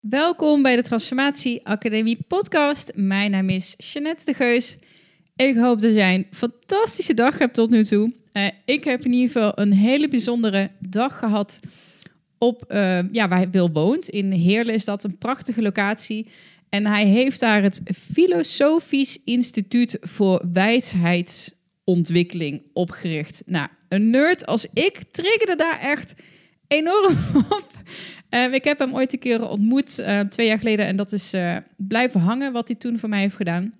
Welkom 0.00 0.62
bij 0.62 0.76
de 0.76 0.82
Transformatie 0.82 1.66
Academie 1.66 2.18
podcast. 2.28 2.92
Mijn 2.94 3.30
naam 3.30 3.48
is 3.48 3.74
Jeanette 3.76 4.24
de 4.24 4.34
Geus. 4.34 4.78
Ik 5.36 5.56
hoop 5.56 5.80
dat 5.80 5.92
jij 5.92 6.14
een 6.14 6.26
fantastische 6.30 7.14
dag 7.14 7.38
hebt 7.38 7.54
tot 7.54 7.70
nu 7.70 7.84
toe. 7.84 8.12
Uh, 8.32 8.46
ik 8.64 8.84
heb 8.84 9.04
in 9.04 9.12
ieder 9.12 9.30
geval 9.30 9.52
een 9.54 9.72
hele 9.72 10.08
bijzondere 10.08 10.70
dag 10.78 11.18
gehad 11.18 11.60
op 12.38 12.64
uh, 12.68 12.98
ja, 13.12 13.28
waar 13.28 13.50
Wil 13.50 13.70
woont. 13.70 14.08
In 14.08 14.32
Heerlen 14.32 14.74
is 14.74 14.84
dat 14.84 15.04
een 15.04 15.18
prachtige 15.18 15.62
locatie. 15.62 16.26
En 16.68 16.86
hij 16.86 17.04
heeft 17.04 17.40
daar 17.40 17.62
het 17.62 17.82
Filosofisch 18.12 19.18
Instituut 19.24 19.98
voor 20.00 20.42
Wijsheidsontwikkeling 20.52 22.62
opgericht. 22.72 23.42
Nou, 23.46 23.68
een 23.88 24.10
nerd 24.10 24.46
als 24.46 24.66
ik 24.72 25.02
triggerde 25.10 25.56
daar 25.56 25.80
echt 25.80 26.14
enorm 26.68 27.16
op. 27.58 27.72
Uh, 28.30 28.52
ik 28.52 28.64
heb 28.64 28.78
hem 28.78 28.94
ooit 28.94 29.12
een 29.12 29.18
keer 29.18 29.48
ontmoet, 29.48 29.98
uh, 29.98 30.20
twee 30.20 30.46
jaar 30.46 30.58
geleden. 30.58 30.86
En 30.86 30.96
dat 30.96 31.12
is 31.12 31.34
uh, 31.34 31.56
blijven 31.76 32.20
hangen 32.20 32.52
wat 32.52 32.68
hij 32.68 32.76
toen 32.76 32.98
voor 32.98 33.08
mij 33.08 33.20
heeft 33.20 33.36
gedaan. 33.36 33.72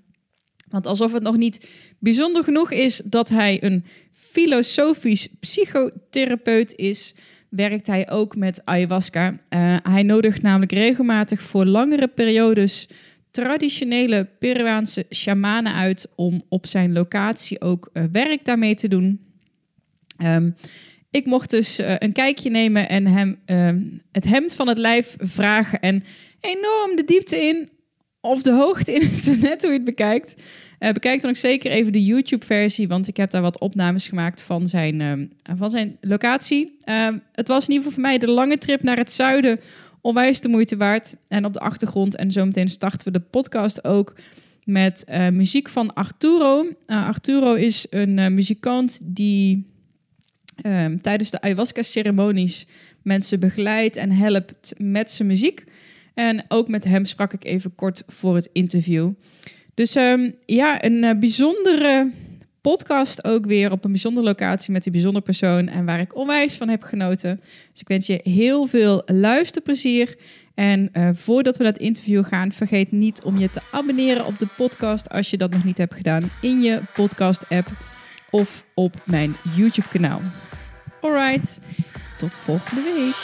Want 0.68 0.86
alsof 0.86 1.12
het 1.12 1.22
nog 1.22 1.36
niet 1.36 1.68
bijzonder 1.98 2.44
genoeg 2.44 2.70
is 2.70 3.00
dat 3.04 3.28
hij 3.28 3.62
een 3.62 3.84
filosofisch 4.10 5.28
psychotherapeut 5.40 6.74
is, 6.76 7.14
werkt 7.48 7.86
hij 7.86 8.10
ook 8.10 8.36
met 8.36 8.64
ayahuasca. 8.64 9.38
hij 9.82 10.02
nodigt 10.02 10.42
namelijk 10.42 10.72
regelmatig 10.72 11.42
voor 11.42 11.66
langere 11.66 12.08
periodes 12.08 12.88
traditionele 13.30 14.28
Peruaanse 14.38 15.06
shamanen 15.10 15.72
uit 15.72 16.08
om 16.14 16.42
op 16.48 16.66
zijn 16.66 16.92
locatie 16.92 17.60
ook 17.60 17.90
werk 18.12 18.44
daarmee 18.44 18.74
te 18.74 18.88
doen. 18.88 19.20
Um, 20.24 20.54
ik 21.10 21.26
mocht 21.26 21.50
dus 21.50 21.80
uh, 21.80 21.94
een 21.98 22.12
kijkje 22.12 22.50
nemen 22.50 22.88
en 22.88 23.06
hem 23.06 23.38
uh, 23.46 23.70
het 24.12 24.24
hemd 24.24 24.54
van 24.54 24.68
het 24.68 24.78
lijf 24.78 25.16
vragen. 25.18 25.80
En 25.80 26.04
enorm 26.40 26.96
de 26.96 27.02
diepte 27.06 27.36
in, 27.36 27.68
of 28.20 28.42
de 28.42 28.52
hoogte 28.52 28.92
in, 28.92 29.00
het 29.00 29.40
net 29.40 29.62
hoe 29.62 29.70
je 29.70 29.76
het 29.76 29.84
bekijkt. 29.84 30.42
Uh, 30.78 30.90
bekijk 30.90 31.20
dan 31.20 31.30
ook 31.30 31.36
zeker 31.36 31.70
even 31.70 31.92
de 31.92 32.04
YouTube-versie, 32.04 32.88
want 32.88 33.08
ik 33.08 33.16
heb 33.16 33.30
daar 33.30 33.42
wat 33.42 33.60
opnames 33.60 34.08
gemaakt 34.08 34.40
van 34.40 34.66
zijn, 34.66 35.00
ehm, 35.00 35.26
van 35.58 35.70
zijn 35.70 35.96
locatie. 36.00 36.76
Ehm, 36.80 37.18
het 37.32 37.48
was 37.48 37.62
in 37.64 37.70
ieder 37.70 37.84
geval 37.84 37.92
voor 37.92 38.10
mij 38.10 38.18
de 38.18 38.30
lange 38.30 38.58
trip 38.58 38.82
naar 38.82 38.96
het 38.96 39.12
zuiden 39.12 39.60
onwijs 40.00 40.40
de 40.40 40.48
moeite 40.48 40.76
waard. 40.76 41.14
En 41.28 41.44
op 41.44 41.52
de 41.52 41.60
achtergrond, 41.60 42.16
en 42.16 42.30
zometeen 42.30 42.68
starten 42.68 43.12
we 43.12 43.18
de 43.18 43.24
podcast 43.24 43.84
ook 43.84 44.14
met 44.64 45.04
uh, 45.08 45.28
muziek 45.28 45.68
van 45.68 45.94
Arturo. 45.94 46.66
Arturo 46.86 47.54
is 47.54 47.86
een 47.90 48.34
muzikant 48.34 49.00
die 49.04 49.67
um, 50.66 51.02
tijdens 51.02 51.30
de 51.30 51.40
ayahuasca-ceremonies 51.40 52.66
mensen 53.02 53.40
begeleidt 53.40 53.96
en 53.96 54.10
helpt 54.10 54.74
met 54.78 55.10
zijn 55.10 55.28
muziek. 55.28 55.64
En 56.14 56.44
ook 56.48 56.68
met 56.68 56.84
hem 56.84 57.04
sprak 57.04 57.32
ik 57.32 57.44
even 57.44 57.74
kort 57.74 58.02
voor 58.06 58.34
het 58.34 58.48
interview. 58.52 59.10
Dus 59.74 59.94
um, 59.94 60.34
ja, 60.46 60.84
een 60.84 61.04
uh, 61.04 61.10
bijzondere 61.18 62.10
podcast 62.60 63.24
ook 63.24 63.46
weer 63.46 63.72
op 63.72 63.84
een 63.84 63.90
bijzondere 63.90 64.26
locatie 64.26 64.72
met 64.72 64.86
een 64.86 64.92
bijzondere 64.92 65.24
persoon 65.24 65.68
en 65.68 65.84
waar 65.84 66.00
ik 66.00 66.16
onwijs 66.16 66.54
van 66.54 66.68
heb 66.68 66.82
genoten. 66.82 67.40
Dus 67.72 67.80
ik 67.80 67.88
wens 67.88 68.06
je 68.06 68.20
heel 68.22 68.66
veel 68.66 69.02
luisterplezier. 69.06 70.16
En 70.54 70.90
uh, 70.92 71.08
voordat 71.12 71.56
we 71.56 71.62
naar 71.62 71.72
het 71.72 71.82
interview 71.82 72.24
gaan, 72.24 72.52
vergeet 72.52 72.92
niet 72.92 73.22
om 73.22 73.38
je 73.38 73.50
te 73.50 73.60
abonneren 73.70 74.26
op 74.26 74.38
de 74.38 74.48
podcast 74.56 75.08
als 75.08 75.30
je 75.30 75.36
dat 75.36 75.50
nog 75.50 75.64
niet 75.64 75.78
hebt 75.78 75.94
gedaan 75.94 76.30
in 76.40 76.60
je 76.60 76.82
podcast-app 76.92 77.70
of 78.30 78.64
op 78.74 78.94
mijn 79.04 79.36
YouTube-kanaal. 79.56 80.20
Alright, 81.00 81.60
tot 82.16 82.34
volgende 82.34 82.82
week. 82.82 83.16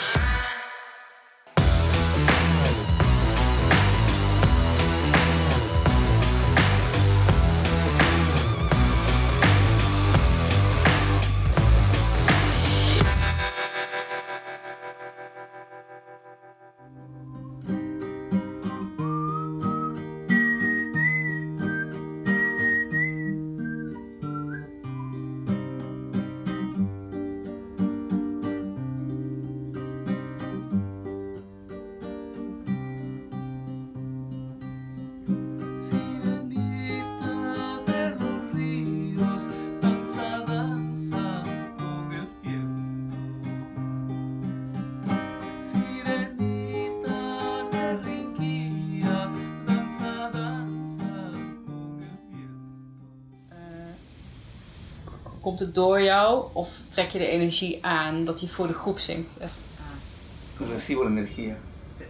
Komt 55.55 55.67
het 55.67 55.75
door 55.75 56.01
jou 56.01 56.45
of 56.53 56.79
trek 56.89 57.09
je 57.09 57.17
de 57.17 57.27
energie 57.27 57.77
aan 57.81 58.25
dat 58.25 58.41
je 58.41 58.47
voor 58.47 58.67
de 58.67 58.73
groep 58.73 58.99
zingt? 58.99 59.37
Ah. 59.41 60.69
Recibo 60.69 61.03
la 61.03 61.09
energía. 61.09 61.55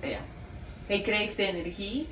Ja. 0.01 0.17
Hij 0.85 1.01
krijgt 1.01 1.37
de 1.37 1.45
energie 1.45 2.07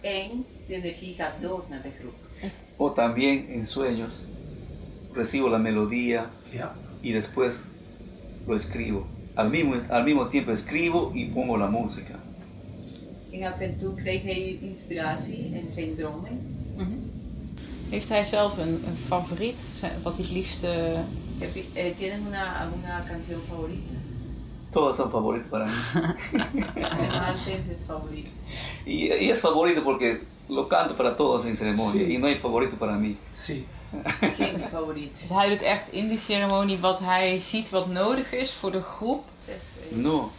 en 0.00 0.44
de 0.66 0.74
energie 0.74 1.14
gaat 1.14 1.32
door 1.40 1.64
naar 1.70 1.82
de 1.82 1.88
groep. 2.00 2.52
O 2.76 2.92
también 2.92 3.48
en 3.48 3.66
sueños 3.66 4.22
recibo 5.12 5.48
la 5.48 5.58
melodía 5.58 6.30
ja. 6.50 6.74
y 7.00 7.12
después 7.12 7.62
lo 8.46 8.54
escribo. 8.54 9.06
Al 9.34 9.50
mismo, 9.50 9.74
al 9.88 10.04
mismo 10.04 10.26
tiempo 10.26 10.50
escribo 10.50 11.12
y 11.14 11.24
pongo 11.24 11.56
la 11.56 11.70
música. 11.70 12.18
En 13.30 13.42
af 13.42 13.60
en 13.60 13.76
toe 13.78 13.94
krijgt 13.94 14.24
hij 14.24 14.58
inspiratie 14.60 15.50
in 15.54 15.70
zijn 15.70 15.94
dromen. 15.96 16.57
Heeft 17.90 18.08
hij 18.08 18.24
zelf 18.24 18.58
een, 18.58 18.82
een 18.86 18.98
favoriet? 19.06 19.66
Wat 20.02 20.16
hij 20.16 20.24
het 20.24 20.34
liefste... 20.34 21.04
Eh, 21.74 21.96
¿Tienes 21.98 22.18
una, 22.26 22.68
una 22.74 23.04
canción 23.08 23.40
favorita? 23.48 23.94
Todas 24.70 24.96
son 24.96 25.10
favoritas 25.10 25.48
para 25.48 25.66
mí. 25.66 25.72
Es 27.34 27.76
favorito. 27.86 28.28
Y, 28.84 29.12
y, 29.12 29.30
es 29.30 29.40
favorito 29.40 29.82
porque 29.82 30.20
lo 30.48 30.66
canto 30.66 30.94
para 30.94 31.16
todos 31.16 31.44
en 31.44 31.56
ceremonia 31.56 32.04
sí. 32.04 32.14
y 32.14 32.18
no 32.18 32.26
hay 32.26 32.36
favorito 32.36 32.76
para 32.76 32.92
mí. 32.92 33.16
Sí. 33.34 33.66
Geen 34.36 34.54
is 34.54 34.66
favoriet. 34.66 35.20
Dus 35.20 35.30
hij 35.30 35.48
doet 35.48 35.62
echt 35.62 35.92
in 35.92 36.08
die 36.08 36.18
ceremonie 36.18 36.78
wat 36.78 36.98
hij 36.98 37.40
ziet 37.40 37.70
wat 37.70 37.86
nodig 37.86 38.32
is 38.32 38.52
voor 38.52 38.70
de 38.70 38.82
groep? 38.82 39.24
No. 39.88 40.30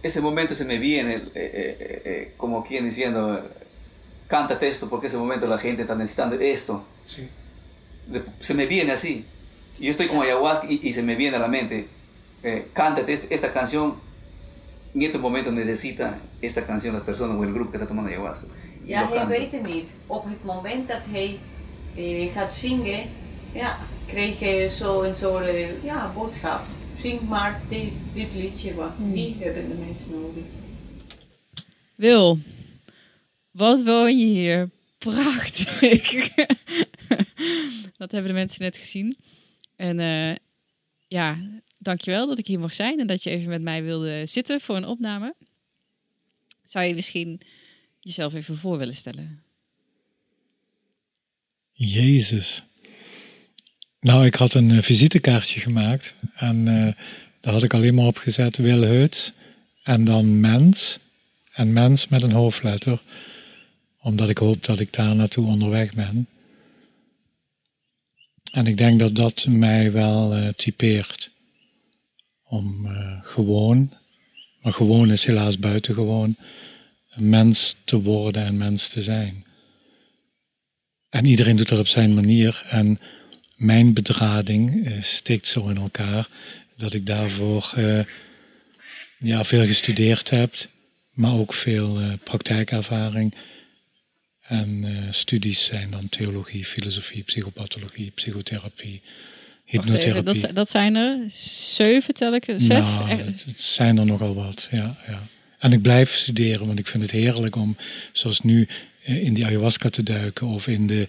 Ese 0.00 0.20
momento 0.20 0.54
se 0.54 0.64
me 0.64 0.78
viene 0.78 1.30
eh, 1.32 1.44
eh, 1.44 2.00
eh, 2.04 2.28
como 2.36 2.62
quien 2.62 2.84
diciendo 2.84 3.42
cántate 4.26 4.68
esto 4.68 4.88
porque 4.88 5.06
ese 5.06 5.16
momento 5.16 5.46
la 5.46 5.58
gente 5.58 5.82
está 5.82 5.94
necesitando 5.94 6.36
esto. 6.36 6.84
Sí. 7.06 7.28
Se 8.40 8.54
me 8.54 8.66
viene 8.66 8.92
así. 8.92 9.24
Yo 9.78 9.90
estoy 9.90 10.08
como 10.08 10.22
ayahuasca 10.22 10.66
y, 10.70 10.80
y 10.82 10.92
se 10.92 11.02
me 11.02 11.16
viene 11.16 11.36
a 11.36 11.40
la 11.40 11.48
mente, 11.48 11.88
eh, 12.42 12.68
cántate 12.72 13.26
esta 13.30 13.52
canción. 13.52 13.94
En 14.94 15.02
este 15.02 15.18
momento 15.18 15.50
necesita 15.50 16.18
esta 16.40 16.64
canción 16.64 16.94
las 16.94 17.02
personas 17.02 17.36
o 17.36 17.44
el 17.44 17.52
grupo 17.52 17.72
que 17.72 17.78
está 17.78 17.86
tomando 17.86 18.10
ayahuasca. 18.10 18.46
Ja, 18.86 19.08
hij 19.08 19.26
weet 19.26 19.52
het 19.52 19.66
niet. 19.66 19.90
Op 20.06 20.24
het 20.24 20.44
moment 20.44 20.88
dat 20.88 21.00
hij 21.10 21.38
eh, 21.94 22.32
gaat 22.32 22.56
zingen, 22.56 23.02
ja, 23.52 23.78
kreeg 24.06 24.38
hij 24.38 24.68
zo 24.68 25.02
een 25.02 25.16
soort 25.16 25.46
ja, 25.82 26.12
boodschap. 26.14 26.60
Zing 26.98 27.20
maar 27.28 27.60
dit, 27.68 27.92
dit 28.12 28.28
liedje, 28.34 28.74
wat 28.74 28.92
die 28.96 29.36
hebben 29.38 29.68
de 29.68 29.74
mensen 29.74 30.10
nodig. 30.10 30.44
Wil, 31.94 32.38
wat 33.54 33.82
woon 33.82 34.18
je 34.18 34.26
hier? 34.26 34.70
Prachtig. 34.98 35.80
dat 37.98 38.10
hebben 38.10 38.26
de 38.26 38.32
mensen 38.32 38.62
net 38.62 38.76
gezien. 38.76 39.16
En 39.76 39.98
uh, 39.98 40.34
ja, 41.06 41.38
dankjewel 41.78 42.26
dat 42.26 42.38
ik 42.38 42.46
hier 42.46 42.58
mocht 42.58 42.74
zijn 42.74 43.00
en 43.00 43.06
dat 43.06 43.22
je 43.22 43.30
even 43.30 43.48
met 43.48 43.62
mij 43.62 43.82
wilde 43.82 44.26
zitten 44.26 44.60
voor 44.60 44.76
een 44.76 44.86
opname. 44.86 45.34
Zou 46.64 46.84
je 46.84 46.94
misschien 46.94 47.40
jezelf 48.00 48.34
even 48.34 48.56
voor 48.56 48.78
willen 48.78 48.96
stellen? 48.96 49.42
Jezus. 51.72 52.62
Nou, 54.00 54.26
ik 54.26 54.34
had 54.34 54.54
een 54.54 54.70
uh, 54.70 54.82
visitekaartje 54.82 55.60
gemaakt 55.60 56.14
en 56.34 56.66
uh, 56.66 56.92
daar 57.40 57.52
had 57.52 57.62
ik 57.62 57.74
alleen 57.74 57.94
maar 57.94 58.06
op 58.06 58.16
gezet 58.16 58.56
Wil 58.56 59.08
en 59.82 60.04
dan 60.04 60.40
mens 60.40 60.98
en 61.52 61.72
mens 61.72 62.08
met 62.08 62.22
een 62.22 62.32
hoofdletter 62.32 63.02
omdat 64.04 64.28
ik 64.28 64.38
hoop 64.38 64.64
dat 64.64 64.80
ik 64.80 64.92
daar 64.92 65.16
naartoe 65.16 65.46
onderweg 65.46 65.94
ben. 65.94 66.28
En 68.52 68.66
ik 68.66 68.76
denk 68.76 68.98
dat 68.98 69.16
dat 69.16 69.46
mij 69.46 69.92
wel 69.92 70.36
uh, 70.36 70.48
typeert. 70.48 71.30
Om 72.42 72.86
uh, 72.86 73.20
gewoon 73.22 73.92
Maar 74.62 74.72
gewoon 74.72 75.10
is 75.10 75.24
helaas 75.24 75.58
buitengewoon 75.58 76.36
een 77.10 77.28
mens 77.28 77.76
te 77.84 78.02
worden 78.02 78.44
en 78.44 78.56
mens 78.56 78.88
te 78.88 79.02
zijn. 79.02 79.44
En 81.08 81.26
iedereen 81.26 81.56
doet 81.56 81.68
dat 81.68 81.78
op 81.78 81.86
zijn 81.86 82.14
manier. 82.14 82.66
En 82.68 82.98
mijn 83.56 83.92
bedrading 83.92 84.74
uh, 84.74 85.02
steekt 85.02 85.46
zo 85.46 85.68
in 85.68 85.76
elkaar 85.76 86.28
dat 86.76 86.92
ik 86.92 87.06
daarvoor 87.06 87.72
ja, 89.18 89.44
veel 89.44 89.66
gestudeerd 89.66 90.30
heb, 90.30 90.54
maar 91.10 91.32
ook 91.32 91.54
veel 91.54 92.18
praktijkervaring. 92.24 93.34
En 94.44 94.84
studies 95.10 95.64
zijn 95.64 95.90
dan 95.90 96.08
theologie, 96.08 96.64
filosofie, 96.64 97.22
psychopathologie, 97.22 98.10
psychotherapie, 98.10 99.00
hypnotherapie. 99.64 100.32
Even, 100.34 100.42
dat, 100.42 100.54
dat, 100.54 100.68
zijn 100.68 100.94
er 100.94 101.18
zeven, 101.74 102.14
tel 102.14 102.34
ik, 102.34 102.44
zes? 102.56 102.98
Nou, 102.98 103.08
het 103.08 103.44
zijn 103.56 103.98
er 103.98 104.06
nogal 104.06 104.34
wat, 104.34 104.68
ja, 104.70 104.96
ja. 105.06 105.22
En 105.58 105.72
ik 105.72 105.82
blijf 105.82 106.14
studeren, 106.14 106.66
want 106.66 106.78
ik 106.78 106.86
vind 106.86 107.02
het 107.02 107.10
heerlijk 107.10 107.56
om, 107.56 107.76
zoals 108.12 108.40
nu, 108.40 108.68
in 109.04 109.34
die 109.34 109.44
ayahuasca 109.44 109.88
te 109.88 110.02
duiken 110.02 110.46
of 110.46 110.66
in 110.66 110.86
de, 110.86 111.08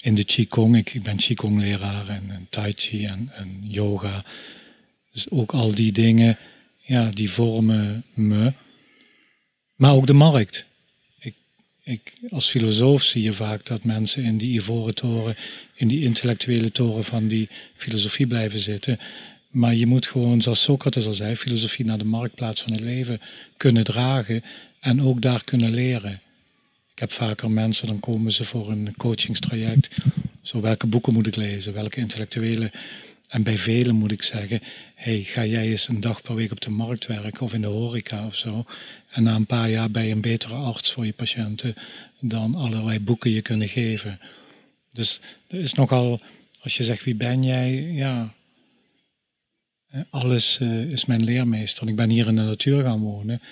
in 0.00 0.14
de 0.14 0.24
Qigong. 0.24 0.76
Ik, 0.76 0.94
ik 0.94 1.02
ben 1.02 1.16
Qigong-leraar 1.16 2.08
en, 2.08 2.30
en, 2.30 2.46
Tai 2.50 2.72
Chi 2.76 3.04
en, 3.04 3.30
en, 3.34 3.60
yoga. 3.62 4.24
Dus 5.12 5.30
ook 5.30 5.52
al 5.52 5.74
die 5.74 5.92
dingen, 5.92 6.38
ja, 6.80 7.10
die 7.10 7.30
vormen 7.30 8.04
me. 8.14 8.52
Maar 9.74 9.92
ook 9.92 10.06
de 10.06 10.12
markt. 10.12 10.64
Ik, 11.86 12.12
als 12.30 12.50
filosoof 12.50 13.02
zie 13.02 13.22
je 13.22 13.32
vaak 13.32 13.66
dat 13.66 13.84
mensen 13.84 14.24
in 14.24 14.36
die 14.36 14.54
ivoren 14.54 14.94
toren, 14.94 15.36
in 15.74 15.88
die 15.88 16.02
intellectuele 16.02 16.72
toren 16.72 17.04
van 17.04 17.28
die 17.28 17.48
filosofie 17.74 18.26
blijven 18.26 18.60
zitten. 18.60 18.98
Maar 19.50 19.74
je 19.74 19.86
moet 19.86 20.06
gewoon, 20.06 20.42
zoals 20.42 20.62
Socrates 20.62 21.06
al 21.06 21.14
zei, 21.14 21.36
filosofie 21.36 21.84
naar 21.84 21.98
de 21.98 22.04
marktplaats 22.04 22.62
van 22.62 22.72
het 22.72 22.80
leven 22.80 23.20
kunnen 23.56 23.84
dragen 23.84 24.42
en 24.80 25.02
ook 25.02 25.22
daar 25.22 25.44
kunnen 25.44 25.70
leren. 25.70 26.20
Ik 26.92 26.98
heb 26.98 27.12
vaker 27.12 27.50
mensen, 27.50 27.86
dan 27.86 28.00
komen 28.00 28.32
ze 28.32 28.44
voor 28.44 28.70
een 28.70 28.94
coachingstraject. 28.96 29.96
Zo, 30.42 30.60
welke 30.60 30.86
boeken 30.86 31.12
moet 31.12 31.26
ik 31.26 31.36
lezen? 31.36 31.72
Welke 31.74 32.00
intellectuele? 32.00 32.70
En 33.28 33.42
bij 33.42 33.58
velen 33.58 33.94
moet 33.94 34.12
ik 34.12 34.22
zeggen, 34.22 34.60
hey, 34.94 35.22
ga 35.22 35.44
jij 35.44 35.66
eens 35.66 35.88
een 35.88 36.00
dag 36.00 36.22
per 36.22 36.34
week 36.34 36.50
op 36.50 36.60
de 36.60 36.70
markt 36.70 37.06
werken 37.06 37.40
of 37.40 37.54
in 37.54 37.60
de 37.60 37.66
horeca 37.66 38.26
of 38.26 38.36
zo. 38.36 38.64
En 39.16 39.22
na 39.22 39.34
een 39.34 39.46
paar 39.46 39.70
jaar 39.70 40.02
je 40.02 40.10
een 40.10 40.20
betere 40.20 40.54
arts 40.54 40.92
voor 40.92 41.06
je 41.06 41.12
patiënten 41.12 41.74
dan 42.20 42.54
allerlei 42.54 43.00
boeken 43.00 43.30
je 43.30 43.42
kunnen 43.42 43.68
geven. 43.68 44.20
Dus 44.92 45.20
er 45.48 45.58
is 45.58 45.72
nogal, 45.72 46.20
als 46.60 46.76
je 46.76 46.84
zegt 46.84 47.04
wie 47.04 47.14
ben 47.14 47.42
jij, 47.42 47.72
ja, 47.82 48.34
alles 50.10 50.58
uh, 50.62 50.90
is 50.90 51.04
mijn 51.04 51.24
leermeester. 51.24 51.88
Ik 51.88 51.96
ben 51.96 52.10
hier 52.10 52.26
in 52.26 52.36
de 52.36 52.42
natuur 52.42 52.84
gaan 52.84 53.00
wonen, 53.00 53.42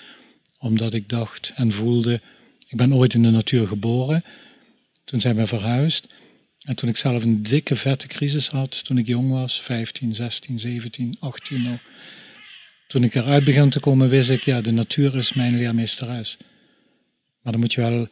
omdat 0.57 0.93
ik 0.93 1.09
dacht 1.09 1.51
en 1.55 1.71
voelde, 1.71 2.21
ik 2.67 2.77
ben 2.77 2.93
ooit 2.93 3.13
in 3.13 3.23
de 3.23 3.29
natuur 3.29 3.67
geboren. 3.67 4.23
Toen 5.05 5.21
zijn 5.21 5.35
we 5.35 5.47
verhuisd. 5.47 6.07
En 6.61 6.75
toen 6.75 6.89
ik 6.89 6.97
zelf 6.97 7.23
een 7.23 7.43
dikke, 7.43 7.75
vette 7.75 8.07
crisis 8.07 8.47
had, 8.47 8.83
toen 8.85 8.97
ik 8.97 9.07
jong 9.07 9.31
was, 9.31 9.61
15, 9.61 10.15
16, 10.15 10.59
17, 10.59 11.15
18 11.19 11.61
nog. 11.61 11.79
Toen 12.87 13.03
ik 13.03 13.15
eruit 13.15 13.43
begon 13.43 13.69
te 13.69 13.79
komen, 13.79 14.09
wist 14.09 14.29
ik, 14.29 14.43
ja, 14.43 14.61
de 14.61 14.71
natuur 14.71 15.15
is 15.15 15.33
mijn 15.33 15.57
leermeesteres. 15.57 16.37
Maar 17.41 17.51
dan 17.51 17.61
moet 17.61 17.73
je 17.73 17.81
wel 17.81 18.07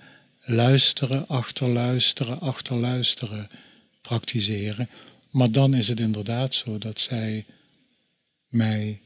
luisteren, 0.45 1.27
achterluisteren, 1.27 2.39
achterluisteren, 2.39 3.49
praktiseren. 4.01 4.89
Maar 5.29 5.51
dan 5.51 5.73
is 5.73 5.87
het 5.87 5.99
inderdaad 5.99 6.55
zo 6.55 6.77
dat 6.77 6.99
zij 6.99 7.45
mij 8.47 8.99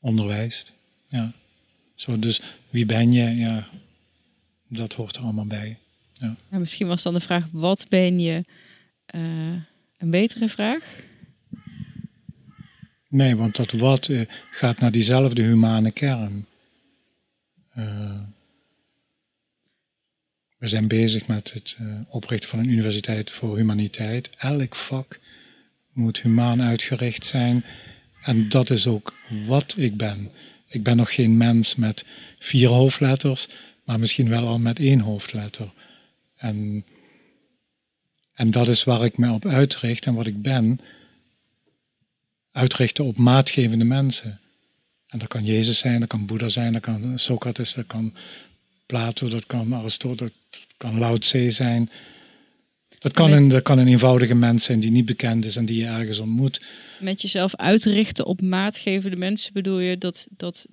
onderwijst. 0.00 0.72
Ja. 1.08 1.32
Zo, 1.94 2.18
dus 2.18 2.40
wie 2.70 2.86
ben 2.86 3.12
je? 3.12 3.36
Ja, 3.36 3.68
dat 4.68 4.92
hoort 4.92 5.16
er 5.16 5.22
allemaal 5.22 5.46
bij. 5.46 5.78
Ja. 6.12 6.36
ja 6.50 6.58
misschien 6.58 6.86
was 6.86 7.02
dan 7.02 7.14
de 7.14 7.20
vraag, 7.20 7.46
wat 7.50 7.86
ben 7.88 8.20
je 8.20 8.44
uh, 9.14 9.56
een 9.98 10.10
betere 10.10 10.48
vraag? 10.48 10.84
Nee, 13.14 13.36
want 13.36 13.56
dat 13.56 13.70
wat 13.70 14.08
uh, 14.08 14.26
gaat 14.50 14.78
naar 14.78 14.90
diezelfde 14.90 15.42
humane 15.42 15.90
kern. 15.90 16.46
Uh, 17.78 18.20
we 20.58 20.66
zijn 20.68 20.88
bezig 20.88 21.26
met 21.26 21.52
het 21.52 21.76
oprichten 22.08 22.48
van 22.48 22.58
een 22.58 22.68
universiteit 22.68 23.30
voor 23.30 23.56
humaniteit. 23.56 24.30
Elk 24.38 24.74
vak 24.74 25.20
moet 25.92 26.20
humaan 26.20 26.62
uitgericht 26.62 27.24
zijn. 27.24 27.64
En 28.22 28.48
dat 28.48 28.70
is 28.70 28.86
ook 28.86 29.14
wat 29.46 29.74
ik 29.76 29.96
ben. 29.96 30.30
Ik 30.68 30.82
ben 30.82 30.96
nog 30.96 31.14
geen 31.14 31.36
mens 31.36 31.74
met 31.76 32.04
vier 32.38 32.68
hoofdletters, 32.68 33.48
maar 33.84 33.98
misschien 33.98 34.28
wel 34.28 34.46
al 34.46 34.58
met 34.58 34.78
één 34.78 35.00
hoofdletter. 35.00 35.72
En, 36.36 36.84
en 38.32 38.50
dat 38.50 38.68
is 38.68 38.84
waar 38.84 39.04
ik 39.04 39.18
me 39.18 39.32
op 39.32 39.46
uitricht 39.46 40.06
en 40.06 40.14
wat 40.14 40.26
ik 40.26 40.42
ben. 40.42 40.80
Uitrichten 42.54 43.04
op 43.04 43.16
maatgevende 43.16 43.84
mensen. 43.84 44.40
En 45.08 45.18
dat 45.18 45.28
kan 45.28 45.44
Jezus 45.44 45.78
zijn, 45.78 46.00
dat 46.00 46.08
kan 46.08 46.26
Boeddha 46.26 46.48
zijn, 46.48 46.72
dat 46.72 46.82
kan 46.82 47.18
Socrates, 47.18 47.74
dat 47.74 47.86
kan 47.86 48.14
Plato, 48.86 49.28
dat 49.28 49.46
kan 49.46 49.74
Aristoteles, 49.74 50.32
dat 50.50 50.66
kan 50.76 50.98
Lao 50.98 51.16
Tse 51.16 51.50
zijn. 51.50 51.90
Dat 52.98 53.12
kan, 53.12 53.32
een, 53.32 53.48
dat 53.48 53.62
kan 53.62 53.78
een 53.78 53.88
eenvoudige 53.88 54.34
mens 54.34 54.64
zijn 54.64 54.80
die 54.80 54.90
niet 54.90 55.04
bekend 55.04 55.44
is 55.44 55.56
en 55.56 55.64
die 55.64 55.80
je 55.80 55.86
ergens 55.86 56.18
ontmoet. 56.18 56.60
Met 57.00 57.22
jezelf 57.22 57.56
uitrichten 57.56 58.26
op 58.26 58.40
maatgevende 58.40 59.16
mensen 59.16 59.52
bedoel 59.52 59.78
je 59.78 59.98
dat, 59.98 60.26
dat, 60.30 60.66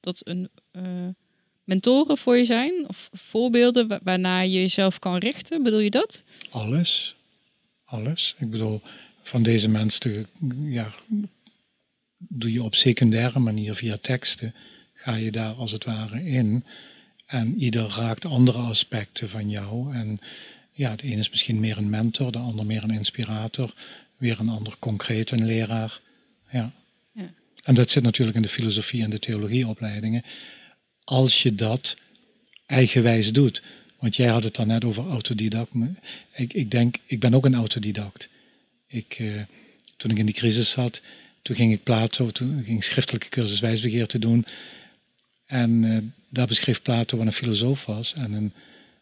dat 0.00 0.20
een 0.24 0.48
uh, 0.72 0.82
mentoren 1.64 2.18
voor 2.18 2.36
je 2.36 2.44
zijn? 2.44 2.88
Of 2.88 3.08
voorbeelden 3.12 4.00
waarnaar 4.02 4.46
je 4.46 4.60
jezelf 4.60 4.98
kan 4.98 5.16
richten? 5.16 5.62
Bedoel 5.62 5.80
je 5.80 5.90
dat? 5.90 6.24
Alles. 6.50 7.16
Alles. 7.84 8.34
Ik 8.38 8.50
bedoel, 8.50 8.82
van 9.28 9.42
deze 9.42 9.68
mensen 9.68 10.26
ja, 10.64 10.90
doe 12.18 12.52
je 12.52 12.62
op 12.62 12.74
secundaire 12.74 13.38
manier 13.38 13.74
via 13.74 13.96
teksten, 14.00 14.54
ga 14.94 15.14
je 15.14 15.30
daar 15.30 15.52
als 15.52 15.72
het 15.72 15.84
ware 15.84 16.24
in. 16.24 16.64
En 17.26 17.54
ieder 17.58 17.88
raakt 17.88 18.24
andere 18.24 18.58
aspecten 18.58 19.28
van 19.28 19.50
jou. 19.50 19.94
En 19.94 20.20
ja, 20.72 20.96
de 20.96 21.04
een 21.04 21.18
is 21.18 21.30
misschien 21.30 21.60
meer 21.60 21.76
een 21.76 21.90
mentor, 21.90 22.32
de 22.32 22.38
ander 22.38 22.66
meer 22.66 22.82
een 22.82 22.90
inspirator, 22.90 23.74
weer 24.16 24.40
een 24.40 24.48
ander 24.48 24.76
concreet 24.78 25.30
een 25.30 25.46
leraar. 25.46 26.00
Ja. 26.50 26.72
ja. 27.12 27.32
En 27.62 27.74
dat 27.74 27.90
zit 27.90 28.02
natuurlijk 28.02 28.36
in 28.36 28.42
de 28.42 28.48
filosofie 28.48 29.02
en 29.02 29.10
de 29.10 29.18
theologieopleidingen 29.18 30.22
als 31.04 31.42
je 31.42 31.54
dat 31.54 31.96
eigenwijs 32.66 33.32
doet. 33.32 33.62
Want 33.98 34.16
jij 34.16 34.28
had 34.28 34.44
het 34.44 34.54
dan 34.54 34.66
net 34.66 34.84
over 34.84 35.08
autodidact. 35.08 35.70
Ik, 36.34 36.52
ik 36.52 36.70
denk, 36.70 36.96
ik 37.06 37.20
ben 37.20 37.34
ook 37.34 37.44
een 37.44 37.54
autodidact. 37.54 38.28
Ik, 38.88 39.18
uh, 39.18 39.42
toen 39.96 40.10
ik 40.10 40.18
in 40.18 40.26
die 40.26 40.34
crisis 40.34 40.70
zat, 40.70 41.00
toen 41.42 41.56
ging 41.56 41.72
ik 41.72 41.82
Plato, 41.82 42.30
toen 42.30 42.62
ging 42.64 42.76
ik 42.76 42.84
schriftelijke 42.84 43.28
cursus 43.28 43.60
wijsbegeer 43.60 44.06
te 44.06 44.18
doen. 44.18 44.46
En 45.46 45.82
uh, 45.82 45.98
daar 46.28 46.46
beschreef 46.46 46.82
Plato 46.82 47.16
wat 47.16 47.26
een 47.26 47.32
filosoof 47.32 47.84
was 47.84 48.14
en, 48.14 48.32
een, 48.32 48.52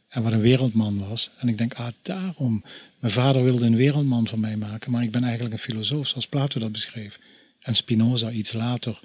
en 0.08 0.22
wat 0.22 0.32
een 0.32 0.40
wereldman 0.40 1.08
was. 1.08 1.30
En 1.38 1.48
ik 1.48 1.58
denk, 1.58 1.74
ah, 1.74 1.86
daarom. 2.02 2.64
Mijn 2.98 3.12
vader 3.12 3.44
wilde 3.44 3.66
een 3.66 3.76
wereldman 3.76 4.28
van 4.28 4.40
mij 4.40 4.56
maken, 4.56 4.90
maar 4.90 5.02
ik 5.02 5.10
ben 5.10 5.22
eigenlijk 5.22 5.54
een 5.54 5.60
filosoof, 5.60 6.08
zoals 6.08 6.26
Plato 6.26 6.60
dat 6.60 6.72
beschreef. 6.72 7.18
En 7.60 7.76
Spinoza 7.76 8.30
iets 8.30 8.52
later. 8.52 9.00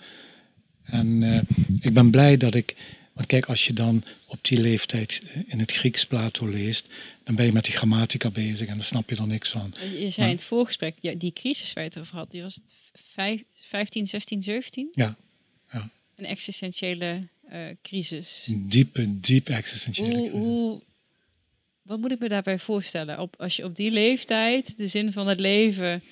En 0.83 1.21
uh, 1.21 1.41
ik 1.79 1.93
ben 1.93 2.11
blij 2.11 2.37
dat 2.37 2.55
ik, 2.55 2.75
want 3.13 3.27
kijk, 3.27 3.45
als 3.45 3.65
je 3.67 3.73
dan 3.73 4.03
op 4.27 4.39
die 4.41 4.61
leeftijd 4.61 5.21
eh, 5.27 5.41
in 5.47 5.59
het 5.59 5.71
Grieks 5.71 6.05
Plato 6.05 6.47
leest, 6.47 6.87
dan 7.23 7.35
ben 7.35 7.45
je 7.45 7.51
met 7.51 7.65
die 7.65 7.73
grammatica 7.73 8.29
bezig 8.29 8.67
en 8.67 8.73
dan 8.73 8.83
snap 8.83 9.09
je 9.09 9.15
er 9.15 9.27
niks 9.27 9.49
van. 9.49 9.73
Je 9.99 10.09
zei 10.11 10.29
in 10.29 10.35
het 10.35 10.43
voorgesprek, 10.43 10.95
ja, 10.99 11.13
die 11.13 11.33
crisis 11.33 11.73
waar 11.73 11.83
je 11.83 11.89
het 11.89 11.99
over 11.99 12.15
had, 12.15 12.31
die 12.31 12.41
was 12.41 12.59
15, 13.53 14.07
16, 14.07 14.43
17? 14.43 14.89
Ja. 14.91 15.17
ja. 15.71 15.89
Een 16.15 16.25
existentiële 16.25 17.27
uh, 17.51 17.59
crisis. 17.81 18.45
Een 18.47 18.69
diepe, 18.69 19.19
diep 19.19 19.49
existentiële 19.49 20.17
hoe, 20.17 20.29
crisis. 20.29 20.45
Hoe, 20.45 20.81
wat 21.81 21.99
moet 21.99 22.11
ik 22.11 22.19
me 22.19 22.27
daarbij 22.27 22.59
voorstellen? 22.59 23.19
Op, 23.19 23.35
als 23.37 23.55
je 23.55 23.63
op 23.63 23.75
die 23.75 23.91
leeftijd 23.91 24.77
de 24.77 24.87
zin 24.87 25.11
van 25.11 25.27
het 25.27 25.39
leven 25.39 26.03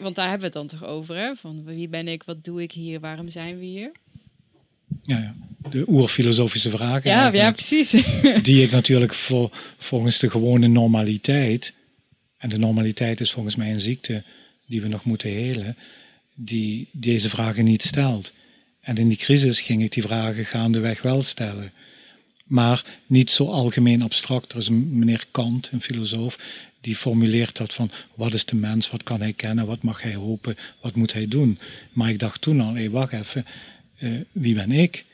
want 0.00 0.14
daar 0.14 0.28
hebben 0.28 0.50
we 0.50 0.58
het 0.58 0.68
dan 0.68 0.78
toch 0.78 0.88
over, 0.88 1.16
hè? 1.16 1.36
Van 1.36 1.64
wie 1.64 1.88
ben 1.88 2.08
ik, 2.08 2.22
wat 2.22 2.44
doe 2.44 2.62
ik 2.62 2.72
hier, 2.72 3.00
waarom 3.00 3.30
zijn 3.30 3.58
we 3.58 3.64
hier? 3.64 3.92
Ja, 5.02 5.18
ja. 5.18 5.34
de 5.70 5.88
oerfilosofische 5.88 6.70
vragen. 6.70 7.10
Ja, 7.10 7.32
ja, 7.32 7.52
precies. 7.52 7.90
die 8.42 8.62
ik 8.62 8.70
natuurlijk 8.70 9.14
voor, 9.14 9.50
volgens 9.78 10.18
de 10.18 10.30
gewone 10.30 10.66
normaliteit, 10.66 11.72
en 12.38 12.48
de 12.48 12.58
normaliteit 12.58 13.20
is 13.20 13.30
volgens 13.30 13.56
mij 13.56 13.72
een 13.72 13.80
ziekte 13.80 14.22
die 14.66 14.80
we 14.80 14.88
nog 14.88 15.04
moeten 15.04 15.30
helen, 15.30 15.76
die 16.34 16.88
deze 16.92 17.28
vragen 17.28 17.64
niet 17.64 17.82
stelt. 17.82 18.32
En 18.80 18.96
in 18.96 19.08
die 19.08 19.18
crisis 19.18 19.60
ging 19.60 19.82
ik 19.82 19.92
die 19.92 20.02
vragen 20.02 20.44
gaandeweg 20.44 21.02
wel 21.02 21.22
stellen. 21.22 21.72
Maar 22.44 22.84
niet 23.06 23.30
zo 23.30 23.50
algemeen 23.50 24.02
abstract. 24.02 24.52
Er 24.52 24.58
is 24.58 24.68
een 24.68 24.98
meneer 24.98 25.24
Kant, 25.30 25.68
een 25.72 25.80
filosoof, 25.80 26.38
die 26.80 26.96
formuleert 26.96 27.56
dat 27.56 27.74
van 27.74 27.90
wat 28.14 28.34
is 28.34 28.44
de 28.44 28.56
mens, 28.56 28.90
wat 28.90 29.02
kan 29.02 29.20
hij 29.20 29.32
kennen, 29.32 29.66
wat 29.66 29.82
mag 29.82 30.02
hij 30.02 30.14
hopen, 30.14 30.56
wat 30.80 30.94
moet 30.94 31.12
hij 31.12 31.28
doen. 31.28 31.58
Maar 31.92 32.10
ik 32.10 32.18
dacht 32.18 32.40
toen 32.40 32.60
al, 32.60 32.74
hé, 32.74 32.90
wacht 32.90 33.12
even, 33.12 33.46
uh, 34.04 34.20
wie 34.32 34.54
ben 34.54 34.70
ik? 34.72 35.04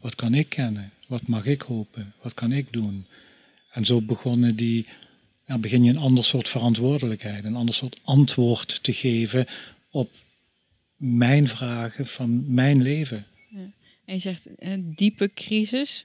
Wat 0.00 0.14
kan 0.14 0.34
ik 0.34 0.48
kennen? 0.48 0.90
Wat 1.06 1.26
mag 1.26 1.46
ik 1.46 1.60
hopen? 1.62 2.12
Wat 2.22 2.34
kan 2.34 2.52
ik 2.52 2.72
doen? 2.72 3.06
En 3.72 3.84
zo 3.86 4.00
begonnen 4.02 4.56
die, 4.56 4.86
ja, 5.46 5.58
begin 5.58 5.84
je 5.84 5.90
een 5.90 5.96
ander 5.98 6.24
soort 6.24 6.48
verantwoordelijkheid, 6.48 7.44
een 7.44 7.56
ander 7.56 7.74
soort 7.74 8.00
antwoord 8.04 8.82
te 8.82 8.92
geven 8.92 9.46
op 9.90 10.10
mijn 10.96 11.48
vragen 11.48 12.06
van 12.06 12.54
mijn 12.54 12.82
leven. 12.82 13.26
En 14.04 14.14
je 14.14 14.18
zegt 14.18 14.48
een 14.56 14.92
diepe 14.94 15.30
crisis. 15.34 16.02